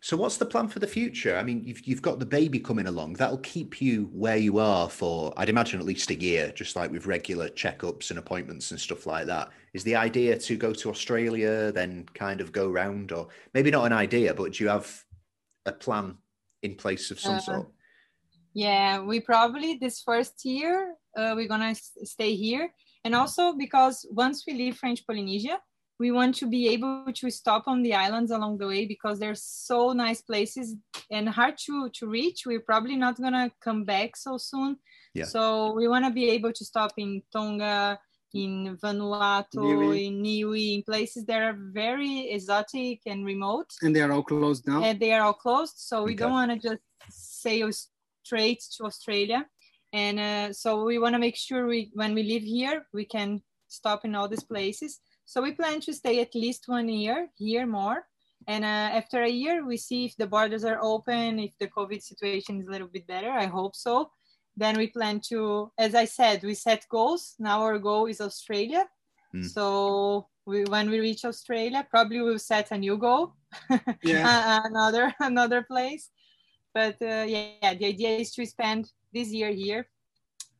So 0.00 0.16
what's 0.16 0.36
the 0.36 0.46
plan 0.46 0.66
for 0.66 0.80
the 0.80 0.86
future? 0.86 1.36
I 1.36 1.44
mean, 1.44 1.62
you've 1.64 1.86
you've 1.86 2.02
got 2.02 2.18
the 2.18 2.26
baby 2.26 2.58
coming 2.58 2.88
along. 2.88 3.14
That'll 3.14 3.38
keep 3.38 3.80
you 3.80 4.10
where 4.12 4.36
you 4.36 4.58
are 4.58 4.88
for, 4.90 5.32
I'd 5.36 5.48
imagine, 5.48 5.78
at 5.78 5.86
least 5.86 6.10
a 6.10 6.20
year, 6.20 6.50
just 6.52 6.74
like 6.74 6.90
with 6.90 7.06
regular 7.06 7.48
checkups 7.48 8.10
and 8.10 8.18
appointments 8.18 8.72
and 8.72 8.80
stuff 8.80 9.06
like 9.06 9.26
that. 9.26 9.50
Is 9.74 9.84
the 9.84 9.94
idea 9.94 10.36
to 10.38 10.56
go 10.56 10.72
to 10.72 10.90
Australia, 10.90 11.70
then 11.72 12.06
kind 12.14 12.40
of 12.40 12.50
go 12.50 12.68
round, 12.68 13.12
or 13.12 13.28
maybe 13.54 13.70
not 13.70 13.86
an 13.86 13.92
idea, 13.92 14.34
but 14.34 14.52
do 14.52 14.64
you 14.64 14.70
have 14.70 15.04
a 15.66 15.72
plan 15.72 16.18
in 16.62 16.74
place 16.74 17.10
of 17.10 17.20
some 17.20 17.36
Uh, 17.36 17.40
sort? 17.40 17.68
Yeah, 18.54 19.00
we 19.00 19.20
probably 19.20 19.78
this 19.80 20.02
first 20.02 20.44
year 20.44 20.94
uh, 21.16 21.32
we're 21.36 21.48
gonna 21.48 21.74
stay 21.74 22.34
here, 22.34 22.74
and 23.04 23.14
also 23.14 23.52
because 23.52 24.04
once 24.10 24.44
we 24.46 24.54
leave 24.54 24.76
French 24.76 25.06
Polynesia, 25.06 25.60
we 26.02 26.10
want 26.18 26.34
to 26.42 26.46
be 26.56 26.62
able 26.74 27.12
to 27.20 27.26
stop 27.40 27.62
on 27.72 27.78
the 27.86 27.94
islands 28.04 28.30
along 28.36 28.54
the 28.58 28.68
way 28.72 28.82
because 28.94 29.16
they're 29.18 29.42
so 29.68 29.78
nice 30.04 30.20
places 30.30 30.66
and 31.16 31.24
hard 31.38 31.54
to 31.66 31.74
to 31.98 32.04
reach. 32.18 32.38
We're 32.48 32.66
probably 32.72 32.96
not 33.04 33.14
gonna 33.24 33.46
come 33.66 33.80
back 33.94 34.10
so 34.26 34.32
soon, 34.50 34.70
Yeah. 35.20 35.28
so 35.34 35.42
we 35.78 35.84
want 35.92 36.04
to 36.08 36.12
be 36.20 36.26
able 36.36 36.52
to 36.58 36.64
stop 36.72 36.92
in 37.04 37.10
Tonga, 37.34 37.78
in 38.42 38.52
Vanuatu, 38.82 39.62
Niue. 39.62 39.92
in 40.06 40.14
Niue, 40.26 40.54
in 40.74 40.80
places 40.92 41.22
that 41.28 41.40
are 41.48 41.56
very 41.82 42.14
exotic 42.36 42.98
and 43.12 43.20
remote 43.32 43.70
and 43.84 43.92
they 43.94 44.02
are 44.06 44.12
all 44.16 44.26
closed 44.32 44.62
now 44.72 44.80
and 44.86 44.96
they 45.02 45.12
are 45.16 45.22
all 45.26 45.38
closed. 45.46 45.76
So 45.90 45.94
we 46.08 46.12
Okay. 46.12 46.20
don't 46.22 46.36
want 46.40 46.50
to 46.54 46.58
just 46.68 46.82
sail 47.44 47.68
straight 48.24 48.60
to 48.76 48.80
Australia. 48.90 49.40
And 50.04 50.16
uh, 50.30 50.48
so 50.62 50.68
we 50.90 50.96
want 51.02 51.14
to 51.16 51.22
make 51.26 51.36
sure 51.46 51.60
we, 51.74 51.80
when 52.00 52.12
we 52.18 52.22
live 52.32 52.44
here, 52.58 52.76
we 52.98 53.04
can 53.14 53.28
stop 53.80 54.00
in 54.06 54.12
all 54.16 54.28
these 54.32 54.46
places. 54.54 54.92
So 55.24 55.42
we 55.42 55.52
plan 55.52 55.80
to 55.80 55.92
stay 55.92 56.20
at 56.20 56.34
least 56.34 56.64
one 56.66 56.88
year 56.88 57.28
here 57.36 57.66
more. 57.66 58.06
And 58.48 58.64
uh, 58.64 58.88
after 59.00 59.22
a 59.22 59.28
year, 59.28 59.64
we 59.64 59.76
see 59.76 60.04
if 60.04 60.16
the 60.16 60.26
borders 60.26 60.64
are 60.64 60.78
open, 60.82 61.38
if 61.38 61.56
the 61.58 61.68
COVID 61.68 62.02
situation 62.02 62.60
is 62.60 62.66
a 62.66 62.70
little 62.70 62.88
bit 62.88 63.06
better. 63.06 63.30
I 63.30 63.46
hope 63.46 63.76
so. 63.76 64.10
Then 64.56 64.76
we 64.76 64.88
plan 64.88 65.20
to, 65.28 65.70
as 65.78 65.94
I 65.94 66.04
said, 66.04 66.42
we 66.42 66.54
set 66.54 66.84
goals. 66.90 67.34
Now 67.38 67.62
our 67.62 67.78
goal 67.78 68.06
is 68.06 68.20
Australia. 68.20 68.84
Mm. 69.34 69.48
So 69.48 70.28
we, 70.44 70.64
when 70.64 70.90
we 70.90 70.98
reach 70.98 71.24
Australia, 71.24 71.86
probably 71.88 72.20
we'll 72.20 72.38
set 72.38 72.72
a 72.72 72.78
new 72.78 72.98
goal 72.98 73.34
yeah 74.02 74.60
uh, 74.64 74.68
another 74.68 75.14
another 75.20 75.62
place 75.62 76.10
but 76.74 76.96
uh, 77.02 77.24
yeah 77.26 77.74
the 77.74 77.86
idea 77.86 78.16
is 78.16 78.32
to 78.32 78.46
spend 78.46 78.90
this 79.12 79.28
year 79.28 79.50
here 79.50 79.86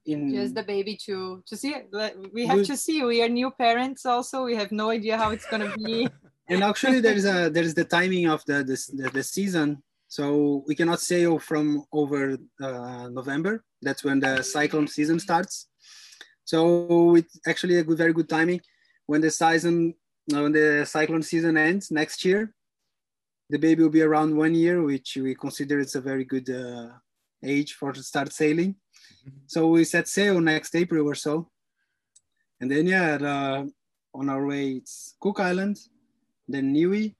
in 0.06 0.34
just 0.34 0.54
the 0.54 0.62
baby 0.62 0.96
to 1.06 1.42
to 1.46 1.56
see 1.56 1.70
it. 1.70 1.88
We 2.32 2.46
have 2.46 2.64
to 2.64 2.76
see. 2.76 3.02
We 3.04 3.22
are 3.22 3.28
new 3.28 3.50
parents 3.50 4.04
also. 4.06 4.44
We 4.44 4.56
have 4.56 4.72
no 4.72 4.90
idea 4.90 5.16
how 5.16 5.30
it's 5.30 5.46
gonna 5.46 5.72
be. 5.76 6.08
And 6.48 6.64
actually 6.64 7.00
there's 7.00 7.24
a 7.24 7.48
there's 7.48 7.72
the 7.72 7.84
timing 7.84 8.26
of 8.26 8.44
the 8.44 8.64
the, 8.64 8.76
the, 9.02 9.10
the 9.10 9.22
season. 9.22 9.82
So 10.08 10.64
we 10.66 10.74
cannot 10.74 11.00
sail 11.00 11.38
from 11.38 11.84
over 11.92 12.36
uh, 12.60 13.08
november. 13.08 13.64
That's 13.80 14.04
when 14.04 14.20
the 14.20 14.42
cyclone 14.42 14.88
season 14.88 15.18
starts. 15.20 15.68
So 16.44 17.14
it's 17.14 17.38
actually 17.46 17.76
a 17.78 17.84
good 17.84 17.96
very 17.96 18.12
good 18.12 18.28
timing. 18.28 18.60
When 19.06 19.20
the 19.20 19.30
season 19.30 19.94
uh, 20.34 20.42
when 20.42 20.52
the 20.52 20.84
cyclone 20.84 21.22
season 21.22 21.56
ends 21.56 21.90
next 21.90 22.24
year 22.24 22.52
the 23.50 23.58
baby 23.58 23.82
will 23.82 23.90
be 23.90 24.02
around 24.02 24.36
one 24.36 24.54
year 24.54 24.82
which 24.82 25.18
we 25.20 25.34
consider 25.34 25.78
it's 25.78 25.94
a 25.94 26.00
very 26.00 26.24
good 26.24 26.48
uh, 26.48 26.88
age 27.44 27.74
for 27.74 27.93
to 27.93 28.02
start 28.02 28.32
sailing 28.32 28.74
so 29.47 29.69
we 29.69 29.85
set 29.85 30.09
sail 30.09 30.40
next 30.40 30.74
april 30.74 31.09
or 31.09 31.14
so 31.14 31.48
and 32.60 32.70
then 32.70 32.86
yeah 32.86 33.14
uh, 33.14 33.64
on 34.14 34.28
our 34.28 34.47
way 34.47 34.73
it's 34.73 35.14
cook 35.20 35.40
island 35.40 35.78
then 36.48 36.73
Niue, 36.73 37.14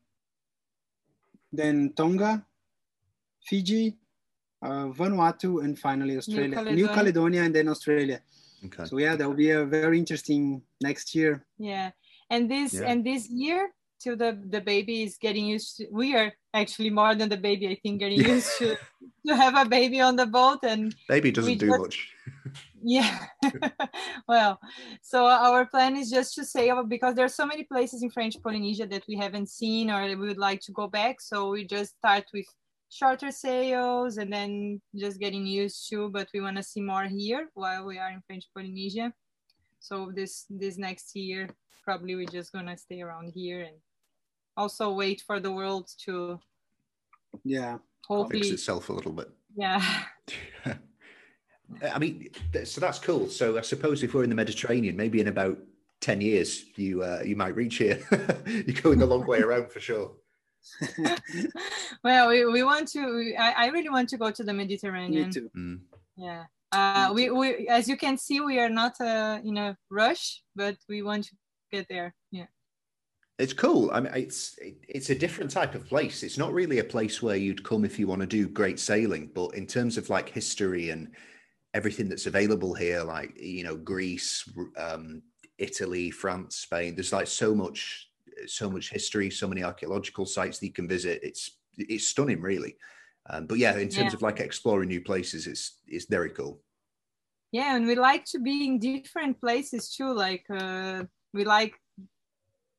then 1.53 1.93
Tonga, 1.97 2.45
Fiji, 3.47 3.97
uh, 4.63 4.87
Vanuatu, 4.89 5.65
and 5.65 5.79
finally 5.79 6.17
Australia. 6.17 6.49
New 6.49 6.55
Caledonia. 6.55 6.87
New 6.87 6.89
Caledonia, 6.89 7.43
and 7.43 7.55
then 7.55 7.69
Australia. 7.69 8.21
Okay. 8.65 8.85
So 8.85 8.99
yeah, 8.99 9.17
that 9.17 9.27
will 9.27 9.35
be 9.35 9.51
a 9.51 9.65
very 9.65 9.99
interesting 9.99 10.63
next 10.81 11.15
year. 11.15 11.45
Yeah, 11.59 11.91
and 12.31 12.51
this 12.51 12.75
yeah. 12.75 12.89
and 12.91 13.05
this 13.05 13.29
year 13.29 13.71
till 14.03 14.17
the 14.17 14.39
the 14.49 14.61
baby 14.61 15.03
is 15.03 15.17
getting 15.17 15.47
used 15.47 15.77
to. 15.77 15.87
We 15.91 16.17
are 16.17 16.33
actually 16.55 16.91
more 16.91 17.15
than 17.15 17.29
the 17.29 17.37
baby, 17.37 17.69
I 17.69 17.77
think, 17.83 18.01
getting 18.01 18.21
used 18.21 18.59
to 18.59 18.77
to 19.27 19.37
have 19.37 19.57
a 19.57 19.69
baby 19.69 20.01
on 20.01 20.17
the 20.17 20.27
boat 20.27 20.61
and 20.63 20.95
baby 21.09 21.31
doesn't 21.31 21.59
do 21.59 21.69
just, 21.69 21.81
much. 21.81 22.09
yeah, 22.83 23.27
well, 24.29 24.61
so 25.01 25.27
our 25.27 25.67
plan 25.67 25.97
is 25.97 26.11
just 26.11 26.35
to 26.35 26.45
sail 26.45 26.79
oh, 26.81 26.85
because 26.85 27.15
there 27.15 27.25
are 27.25 27.37
so 27.41 27.47
many 27.47 27.65
places 27.65 28.03
in 28.03 28.11
French 28.11 28.37
Polynesia 28.43 28.87
that 28.87 29.05
we 29.07 29.17
haven't 29.17 29.49
seen 29.49 29.91
or 29.91 30.05
we 30.05 30.17
would 30.17 30.39
like 30.39 30.61
to 30.63 30.73
go 30.73 30.89
back. 30.89 31.21
So 31.21 31.51
we 31.51 31.65
just 31.65 31.97
start 31.99 32.25
with 32.35 32.47
shorter 32.93 33.31
sails 33.31 34.19
and 34.19 34.31
then 34.31 34.81
just 34.95 35.19
getting 35.19 35.47
used 35.47 35.89
to 35.89 36.11
but 36.11 36.29
we 36.35 36.43
want 36.43 36.59
to 36.59 36.63
see 36.63 36.83
more 36.83 37.05
here 37.05 37.49
while 37.55 37.87
we 37.87 37.97
are 37.99 38.11
in 38.11 38.21
french 38.27 38.45
polynesia 38.53 39.11
so 39.81 40.13
this 40.15 40.45
this 40.51 40.77
next 40.77 41.17
year 41.17 41.49
probably 41.85 42.15
we're 42.15 42.27
just 42.27 42.53
gonna 42.53 42.77
stay 42.77 43.01
around 43.01 43.33
here 43.35 43.63
and 43.63 43.77
also 44.57 44.93
wait 44.93 45.21
for 45.21 45.41
the 45.41 45.51
world 45.51 45.91
to 46.05 46.39
yeah 47.45 47.79
hopefully 48.07 48.41
fix 48.41 48.53
itself 48.53 48.89
a 48.89 48.93
little 48.93 49.13
bit 49.13 49.31
yeah 49.57 49.83
i 51.95 51.99
mean 51.99 52.29
so 52.65 52.81
that's 52.81 52.99
cool 52.99 53.29
so 53.29 53.59
i 53.59 53.61
suppose 53.61 54.03
if 54.03 54.13
we're 54.13 54.25
in 54.25 54.31
the 54.31 54.37
mediterranean 54.37 54.97
maybe 54.97 55.21
in 55.21 55.29
about 55.29 55.59
10 56.01 56.21
years 56.21 56.65
you 56.77 57.03
uh, 57.03 57.23
you 57.25 57.37
might 57.37 57.55
reach 57.55 57.77
here 57.77 58.03
you're 58.47 58.83
going 58.83 59.01
a 59.03 59.07
long 59.07 59.27
way 59.27 59.41
around 59.41 59.71
for 59.71 59.81
sure 59.81 60.13
well, 62.05 62.29
we, 62.29 62.45
we 62.47 62.63
want 62.63 62.89
to. 62.89 63.35
I, 63.39 63.65
I 63.65 63.67
really 63.69 63.89
want 63.89 64.09
to 64.11 64.17
go 64.17 64.31
to 64.31 64.45
the 64.45 64.53
Mediterranean. 64.53 65.29
Me 65.29 65.33
too. 65.33 65.51
Mm. 65.57 65.81
Yeah. 66.17 66.45
Uh, 66.71 67.13
we, 67.13 67.31
we, 67.31 67.69
as 67.69 67.89
you 67.89 67.97
can 67.97 68.17
see, 68.17 68.41
we 68.41 68.59
are 68.59 68.69
not 68.69 68.99
uh, 69.01 69.41
in 69.45 69.59
a 69.59 69.77
rush, 69.91 70.43
but 70.57 70.77
we 70.89 71.03
want 71.03 71.25
to 71.25 71.37
get 71.71 71.87
there. 71.89 72.15
It's 73.43 73.53
cool. 73.53 73.91
I 73.93 73.99
mean, 73.99 74.13
it's 74.15 74.57
it's 74.89 75.11
a 75.11 75.17
different 75.17 75.51
type 75.51 75.75
of 75.75 75.85
place. 75.85 76.23
It's 76.23 76.39
not 76.39 76.53
really 76.53 76.79
a 76.79 76.85
place 76.85 77.21
where 77.21 77.35
you'd 77.35 77.65
come 77.65 77.85
if 77.85 77.99
you 77.99 78.07
want 78.07 78.21
to 78.21 78.27
do 78.27 78.47
great 78.47 78.79
sailing, 78.79 79.33
but 79.35 79.57
in 79.57 79.67
terms 79.67 79.99
of 79.99 80.09
like 80.09 80.29
history 80.29 80.91
and 80.91 81.11
everything 81.75 82.09
that's 82.09 82.27
available 82.27 82.73
here, 82.73 83.03
like 83.03 83.37
you 83.41 83.65
know, 83.65 83.75
Greece, 83.75 84.49
um, 84.77 85.23
Italy, 85.59 86.09
France, 86.13 86.55
Spain. 86.55 86.95
There's 86.95 87.13
like 87.13 87.27
so 87.27 87.53
much 87.53 88.09
so 88.47 88.71
much 88.71 88.91
history, 88.91 89.29
so 89.29 89.49
many 89.49 89.65
archaeological 89.65 90.25
sites 90.25 90.61
that 90.61 90.67
you 90.67 90.73
can 90.73 90.87
visit. 90.87 91.19
It's 91.25 91.59
it's 91.77 92.07
stunning, 92.07 92.41
really. 92.41 92.77
Um, 93.29 93.47
but 93.47 93.59
yeah, 93.59 93.73
in 93.73 93.89
terms 93.89 94.13
yeah. 94.13 94.17
of 94.17 94.23
like 94.23 94.39
exploring 94.39 94.89
new 94.89 95.01
places, 95.01 95.49
it's 95.49 95.81
it's 95.89 96.07
very 96.07 96.31
cool. 96.31 96.61
Yeah, 97.51 97.75
and 97.75 97.89
we 97.89 97.97
like 97.97 98.25
to 98.27 98.39
be 98.39 98.67
in 98.67 98.79
different 98.79 99.41
places 99.41 99.93
too. 99.93 100.15
Like 100.15 100.45
uh, 100.49 101.03
we 101.35 101.45
like 101.45 101.75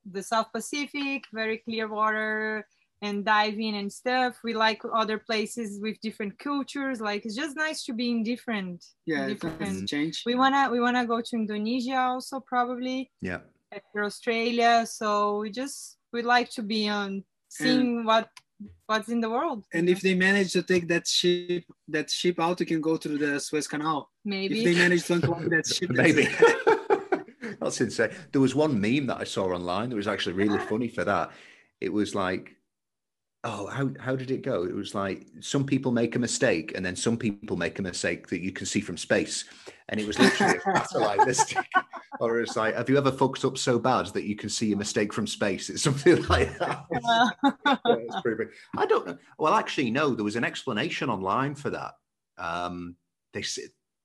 the 0.09 0.23
South 0.23 0.51
Pacific, 0.53 1.25
very 1.33 1.57
clear 1.57 1.87
water 1.87 2.67
and 3.01 3.25
diving 3.25 3.75
and 3.75 3.91
stuff. 3.91 4.39
We 4.43 4.53
like 4.53 4.81
other 4.93 5.17
places 5.17 5.79
with 5.81 5.99
different 6.01 6.39
cultures. 6.39 7.01
Like 7.01 7.25
it's 7.25 7.35
just 7.35 7.55
nice 7.57 7.83
to 7.85 7.93
be 7.93 8.11
in 8.11 8.23
different. 8.23 8.85
Yeah, 9.05 9.27
different. 9.27 9.89
change. 9.89 10.23
We 10.25 10.35
wanna 10.35 10.69
we 10.71 10.79
wanna 10.79 11.05
go 11.05 11.21
to 11.21 11.35
Indonesia 11.35 11.97
also 11.97 12.39
probably. 12.39 13.11
Yeah 13.21 13.39
after 13.75 14.03
Australia. 14.03 14.85
So 14.85 15.39
we 15.39 15.49
just 15.49 15.97
we 16.11 16.21
like 16.21 16.49
to 16.51 16.63
be 16.63 16.87
on 16.87 17.23
seeing 17.49 17.97
and, 17.97 18.05
what 18.05 18.29
what's 18.85 19.09
in 19.09 19.21
the 19.21 19.29
world. 19.29 19.65
And 19.73 19.89
if 19.89 20.01
they 20.01 20.13
manage 20.13 20.53
to 20.53 20.63
take 20.63 20.87
that 20.87 21.07
ship 21.07 21.63
that 21.87 22.09
ship 22.09 22.39
out, 22.39 22.59
you 22.59 22.65
can 22.65 22.81
go 22.81 22.97
through 22.97 23.17
the 23.17 23.39
Suez 23.39 23.67
Canal. 23.67 24.09
Maybe 24.23 24.59
if 24.59 24.65
they 24.65 24.75
manage 24.75 25.05
to 25.05 25.13
unlock 25.13 25.45
that 25.49 25.67
ship. 25.67 25.89
Maybe. 26.03 26.27
That's 27.63 27.81
insane. 27.81 28.11
There 28.31 28.41
was 28.41 28.55
one 28.55 28.79
meme 28.79 29.07
that 29.07 29.19
I 29.19 29.23
saw 29.23 29.45
online 29.45 29.89
that 29.89 29.95
was 29.95 30.07
actually 30.07 30.33
really 30.33 30.59
funny 30.59 30.87
for 30.87 31.03
that. 31.03 31.31
It 31.81 31.91
was 31.91 32.15
like 32.15 32.55
oh 33.43 33.67
how, 33.67 33.89
how 33.99 34.15
did 34.15 34.31
it 34.31 34.41
go? 34.41 34.63
It 34.63 34.73
was 34.73 34.95
like 34.95 35.27
some 35.41 35.65
people 35.65 35.91
make 35.91 36.15
a 36.15 36.19
mistake 36.19 36.71
and 36.75 36.85
then 36.85 36.95
some 36.95 37.17
people 37.17 37.57
make 37.57 37.77
a 37.79 37.81
mistake 37.81 38.27
that 38.27 38.41
you 38.41 38.51
can 38.51 38.65
see 38.65 38.81
from 38.81 38.97
space. 38.97 39.45
And 39.89 39.99
it 39.99 40.07
was 40.07 40.17
literally 40.17 40.59
a 40.65 40.99
like 40.99 41.25
this 41.25 41.53
or 42.19 42.39
it's 42.39 42.55
like 42.55 42.75
have 42.75 42.89
you 42.89 42.97
ever 42.97 43.11
fucked 43.11 43.43
up 43.43 43.57
so 43.57 43.79
bad 43.79 44.07
that 44.07 44.23
you 44.23 44.35
can 44.35 44.49
see 44.49 44.71
a 44.71 44.77
mistake 44.77 45.11
from 45.11 45.27
space? 45.27 45.69
It's 45.69 45.83
something 45.83 46.23
like 46.29 46.57
that. 46.59 46.85
Yeah, 47.85 48.21
pretty, 48.21 48.51
i 48.77 48.85
don't 48.85 49.05
know 49.05 49.17
well 49.37 49.53
actually 49.53 49.89
no 49.91 50.13
there 50.15 50.23
was 50.23 50.35
an 50.35 50.43
explanation 50.43 51.09
online 51.09 51.55
for 51.55 51.69
that. 51.71 51.93
Um, 52.37 52.95
they 53.33 53.41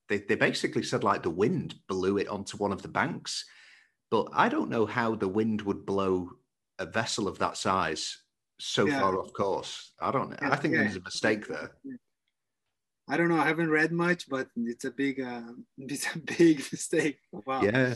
they, 0.09 0.19
they 0.19 0.35
basically 0.35 0.83
said 0.83 1.05
like 1.05 1.23
the 1.23 1.31
wind 1.31 1.75
blew 1.89 2.19
it 2.19 2.29
onto 2.29 2.57
one 2.57 2.73
of 2.73 2.83
the 2.83 2.89
banks 2.89 3.45
but 4.11 4.29
i 4.33 4.49
don't 4.49 4.71
know 4.71 4.87
how 4.87 5.15
the 5.15 5.29
wind 5.29 5.63
would 5.63 5.85
blow 5.85 6.31
a 6.79 6.87
vessel 6.87 7.29
of 7.29 7.39
that 7.39 7.57
size 7.57 8.19
so 8.59 8.87
yeah. 8.87 9.01
far 9.01 9.19
off 9.19 9.33
course. 9.33 9.93
I 10.01 10.11
don't. 10.11 10.31
Yeah, 10.31 10.51
I 10.51 10.57
think 10.57 10.75
yeah. 10.75 10.83
there's 10.83 10.97
a 10.97 11.01
mistake 11.01 11.47
there. 11.47 11.73
I 13.09 13.17
don't 13.17 13.29
know. 13.29 13.39
I 13.39 13.47
haven't 13.47 13.71
read 13.71 13.91
much, 13.93 14.29
but 14.29 14.49
it's 14.57 14.85
a 14.85 14.91
big, 14.91 15.21
uh, 15.21 15.43
it's 15.79 16.15
a 16.15 16.19
big 16.19 16.59
mistake. 16.71 17.19
Wow. 17.33 17.63
Yeah. 17.63 17.95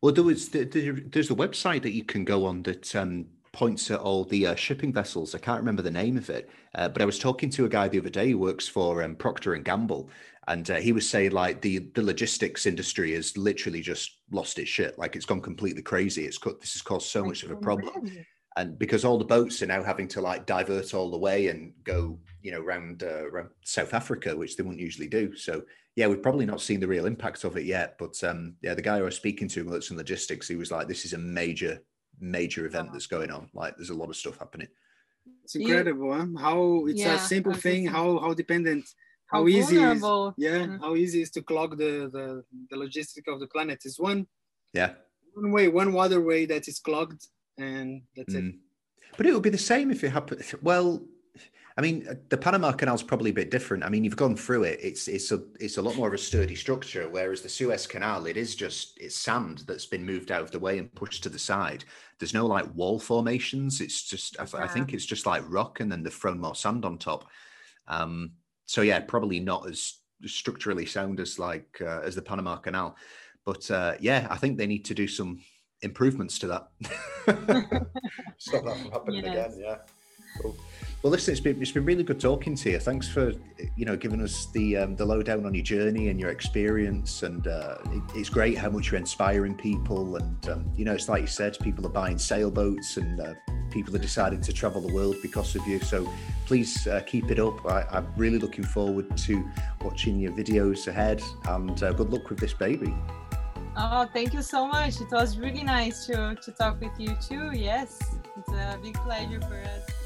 Well, 0.00 0.12
there 0.12 0.24
was 0.24 0.48
there's 0.48 1.30
a 1.30 1.34
website 1.34 1.82
that 1.82 1.92
you 1.92 2.04
can 2.04 2.24
go 2.24 2.44
on 2.44 2.62
that 2.64 2.94
um, 2.94 3.26
points 3.52 3.90
at 3.90 4.00
all 4.00 4.24
the 4.24 4.48
uh, 4.48 4.54
shipping 4.54 4.92
vessels. 4.92 5.34
I 5.34 5.38
can't 5.38 5.60
remember 5.60 5.82
the 5.82 5.90
name 5.90 6.16
of 6.16 6.28
it, 6.28 6.50
uh, 6.74 6.88
but 6.88 7.00
I 7.00 7.04
was 7.06 7.18
talking 7.18 7.50
to 7.50 7.64
a 7.64 7.68
guy 7.68 7.88
the 7.88 8.00
other 8.00 8.10
day 8.10 8.30
who 8.30 8.38
works 8.38 8.68
for 8.68 9.02
um, 9.02 9.16
Procter 9.16 9.54
and 9.54 9.64
Gamble, 9.64 10.10
and 10.48 10.70
uh, 10.70 10.76
he 10.76 10.92
was 10.92 11.08
saying 11.08 11.32
like 11.32 11.60
the 11.60 11.90
the 11.94 12.02
logistics 12.02 12.66
industry 12.66 13.12
has 13.12 13.36
literally 13.36 13.80
just 13.80 14.18
lost 14.30 14.58
its 14.58 14.68
shit. 14.68 14.98
Like 14.98 15.16
it's 15.16 15.26
gone 15.26 15.40
completely 15.40 15.82
crazy. 15.82 16.24
It's 16.24 16.38
cut. 16.38 16.60
This 16.60 16.74
has 16.74 16.82
caused 16.82 17.08
so 17.08 17.24
much 17.24 17.42
of 17.42 17.50
a 17.50 17.56
problem. 17.56 18.10
and 18.56 18.78
because 18.78 19.04
all 19.04 19.18
the 19.18 19.24
boats 19.24 19.62
are 19.62 19.66
now 19.66 19.82
having 19.82 20.08
to 20.08 20.20
like 20.20 20.46
divert 20.46 20.94
all 20.94 21.10
the 21.10 21.18
way 21.18 21.48
and 21.48 21.72
go 21.82 22.18
you 22.42 22.52
know 22.52 22.60
around, 22.60 23.02
uh, 23.02 23.26
around 23.26 23.48
south 23.64 23.94
africa 23.94 24.36
which 24.36 24.56
they 24.56 24.62
wouldn't 24.62 24.80
usually 24.80 25.08
do. 25.08 25.34
So 25.36 25.62
yeah 25.96 26.06
we've 26.06 26.22
probably 26.22 26.46
not 26.46 26.60
seen 26.60 26.80
the 26.80 26.88
real 26.88 27.06
impact 27.06 27.44
of 27.44 27.56
it 27.56 27.64
yet. 27.64 27.96
But 27.98 28.22
um 28.24 28.56
yeah 28.62 28.74
the 28.74 28.82
guy 28.82 28.98
i 28.98 29.02
was 29.02 29.16
speaking 29.16 29.48
to 29.48 29.64
works 29.64 29.90
in 29.90 29.96
logistics 29.96 30.48
he 30.48 30.56
was 30.56 30.70
like 30.70 30.88
this 30.88 31.04
is 31.04 31.14
a 31.14 31.18
major 31.18 31.80
major 32.20 32.66
event 32.66 32.90
that's 32.92 33.06
going 33.06 33.30
on. 33.30 33.48
Like 33.54 33.76
there's 33.76 33.90
a 33.90 33.94
lot 33.94 34.10
of 34.10 34.16
stuff 34.16 34.38
happening. 34.38 34.68
It's 35.44 35.54
incredible 35.54 36.12
huh? 36.12 36.26
how 36.38 36.86
it's 36.86 37.00
yeah, 37.00 37.14
a 37.14 37.18
simple 37.18 37.54
thing. 37.54 37.86
how 37.86 38.18
how 38.18 38.34
dependent 38.34 38.84
how, 39.26 39.38
how 39.38 39.48
easy 39.48 39.76
is, 39.76 40.02
yeah 40.36 40.58
mm-hmm. 40.58 40.76
how 40.82 40.94
easy 40.94 41.22
is 41.22 41.30
to 41.30 41.42
clog 41.42 41.76
the, 41.78 42.10
the 42.12 42.42
the 42.70 42.76
logistic 42.76 43.32
of 43.32 43.40
the 43.40 43.46
planet 43.48 43.80
is 43.84 43.98
one 43.98 44.26
yeah 44.72 44.90
one 45.34 45.50
way 45.50 45.68
one 45.68 45.92
waterway 45.92 46.46
that 46.46 46.68
is 46.68 46.78
clogged 46.78 47.26
and 47.58 48.02
that's 48.16 48.34
mm. 48.34 48.50
it. 48.50 48.54
But 49.16 49.26
it 49.26 49.32
would 49.32 49.42
be 49.42 49.50
the 49.50 49.58
same 49.58 49.90
if 49.90 50.02
it 50.02 50.10
happened. 50.10 50.42
Well, 50.62 51.02
I 51.76 51.80
mean, 51.80 52.06
the 52.28 52.36
Panama 52.36 52.72
Canal 52.72 52.94
is 52.94 53.02
probably 53.02 53.30
a 53.30 53.34
bit 53.34 53.50
different. 53.50 53.84
I 53.84 53.88
mean, 53.88 54.04
you've 54.04 54.16
gone 54.16 54.36
through 54.36 54.64
it; 54.64 54.78
it's 54.82 55.08
it's 55.08 55.32
a 55.32 55.42
it's 55.60 55.76
a 55.76 55.82
lot 55.82 55.96
more 55.96 56.08
of 56.08 56.14
a 56.14 56.18
sturdy 56.18 56.54
structure. 56.54 57.08
Whereas 57.08 57.42
the 57.42 57.48
Suez 57.48 57.86
Canal, 57.86 58.26
it 58.26 58.36
is 58.36 58.54
just 58.54 58.98
it's 59.00 59.16
sand 59.16 59.64
that's 59.66 59.86
been 59.86 60.06
moved 60.06 60.30
out 60.30 60.42
of 60.42 60.50
the 60.50 60.58
way 60.58 60.78
and 60.78 60.94
pushed 60.94 61.22
to 61.24 61.28
the 61.28 61.38
side. 61.38 61.84
There's 62.18 62.34
no 62.34 62.46
like 62.46 62.72
wall 62.74 62.98
formations. 62.98 63.80
It's 63.80 64.02
just 64.02 64.38
I, 64.38 64.46
yeah. 64.52 64.64
I 64.64 64.68
think 64.68 64.92
it's 64.92 65.06
just 65.06 65.26
like 65.26 65.42
rock, 65.48 65.80
and 65.80 65.90
then 65.90 66.02
they've 66.02 66.14
thrown 66.14 66.40
more 66.40 66.54
sand 66.54 66.84
on 66.84 66.98
top. 66.98 67.28
Um, 67.86 68.32
so 68.66 68.82
yeah, 68.82 69.00
probably 69.00 69.40
not 69.40 69.68
as 69.68 69.98
structurally 70.24 70.86
sound 70.86 71.20
as 71.20 71.38
like 71.38 71.80
uh, 71.80 72.00
as 72.00 72.14
the 72.14 72.22
Panama 72.22 72.56
Canal. 72.56 72.96
But 73.44 73.70
uh, 73.70 73.94
yeah, 74.00 74.26
I 74.30 74.36
think 74.36 74.56
they 74.56 74.66
need 74.66 74.84
to 74.86 74.94
do 74.94 75.06
some 75.06 75.40
improvements 75.82 76.38
to 76.40 76.46
that. 76.46 76.68
Stop 78.38 78.64
that 78.64 78.76
from 78.78 78.90
happening 78.90 79.24
yes. 79.24 79.54
again. 79.54 79.60
Yeah. 79.60 79.76
Cool. 80.40 80.56
Well, 81.04 81.10
listen, 81.10 81.32
it's 81.32 81.40
been 81.42 81.60
it's 81.60 81.70
been 81.70 81.84
really 81.84 82.02
good 82.02 82.18
talking 82.18 82.56
to 82.56 82.70
you. 82.70 82.78
Thanks 82.78 83.06
for 83.06 83.34
you 83.76 83.84
know 83.84 83.94
giving 83.94 84.22
us 84.22 84.46
the 84.46 84.78
um, 84.78 84.96
the 84.96 85.04
lowdown 85.04 85.44
on 85.44 85.52
your 85.52 85.62
journey 85.62 86.08
and 86.08 86.18
your 86.18 86.30
experience, 86.30 87.22
and 87.22 87.46
uh, 87.46 87.76
it, 87.90 88.02
it's 88.14 88.30
great 88.30 88.56
how 88.56 88.70
much 88.70 88.90
you're 88.90 88.98
inspiring 88.98 89.54
people. 89.54 90.16
And 90.16 90.48
um, 90.48 90.72
you 90.74 90.86
know, 90.86 90.94
it's 90.94 91.06
like 91.10 91.20
you 91.20 91.26
said, 91.26 91.58
people 91.60 91.84
are 91.84 91.90
buying 91.90 92.16
sailboats, 92.16 92.96
and 92.96 93.20
uh, 93.20 93.34
people 93.70 93.94
are 93.94 93.98
deciding 93.98 94.40
to 94.40 94.52
travel 94.54 94.80
the 94.80 94.94
world 94.94 95.16
because 95.20 95.54
of 95.54 95.66
you. 95.66 95.78
So 95.80 96.10
please 96.46 96.86
uh, 96.86 97.02
keep 97.06 97.30
it 97.30 97.38
up. 97.38 97.66
I, 97.66 97.98
am 97.98 98.10
really 98.16 98.38
looking 98.38 98.64
forward 98.64 99.14
to 99.14 99.44
watching 99.82 100.18
your 100.18 100.32
videos 100.32 100.88
ahead, 100.88 101.20
and 101.48 101.82
uh, 101.82 101.92
good 101.92 102.14
luck 102.14 102.30
with 102.30 102.38
this 102.38 102.54
baby. 102.54 102.94
Oh, 103.76 104.08
thank 104.10 104.32
you 104.32 104.40
so 104.40 104.66
much. 104.66 105.02
It 105.02 105.10
was 105.10 105.36
really 105.36 105.64
nice 105.64 106.06
to, 106.06 106.34
to 106.34 106.52
talk 106.52 106.80
with 106.80 106.98
you 106.98 107.14
too. 107.20 107.50
Yes, 107.52 107.98
it's 108.38 108.48
a 108.48 108.78
big 108.82 108.94
pleasure 108.94 109.42
for 109.42 109.56
us. 109.56 110.03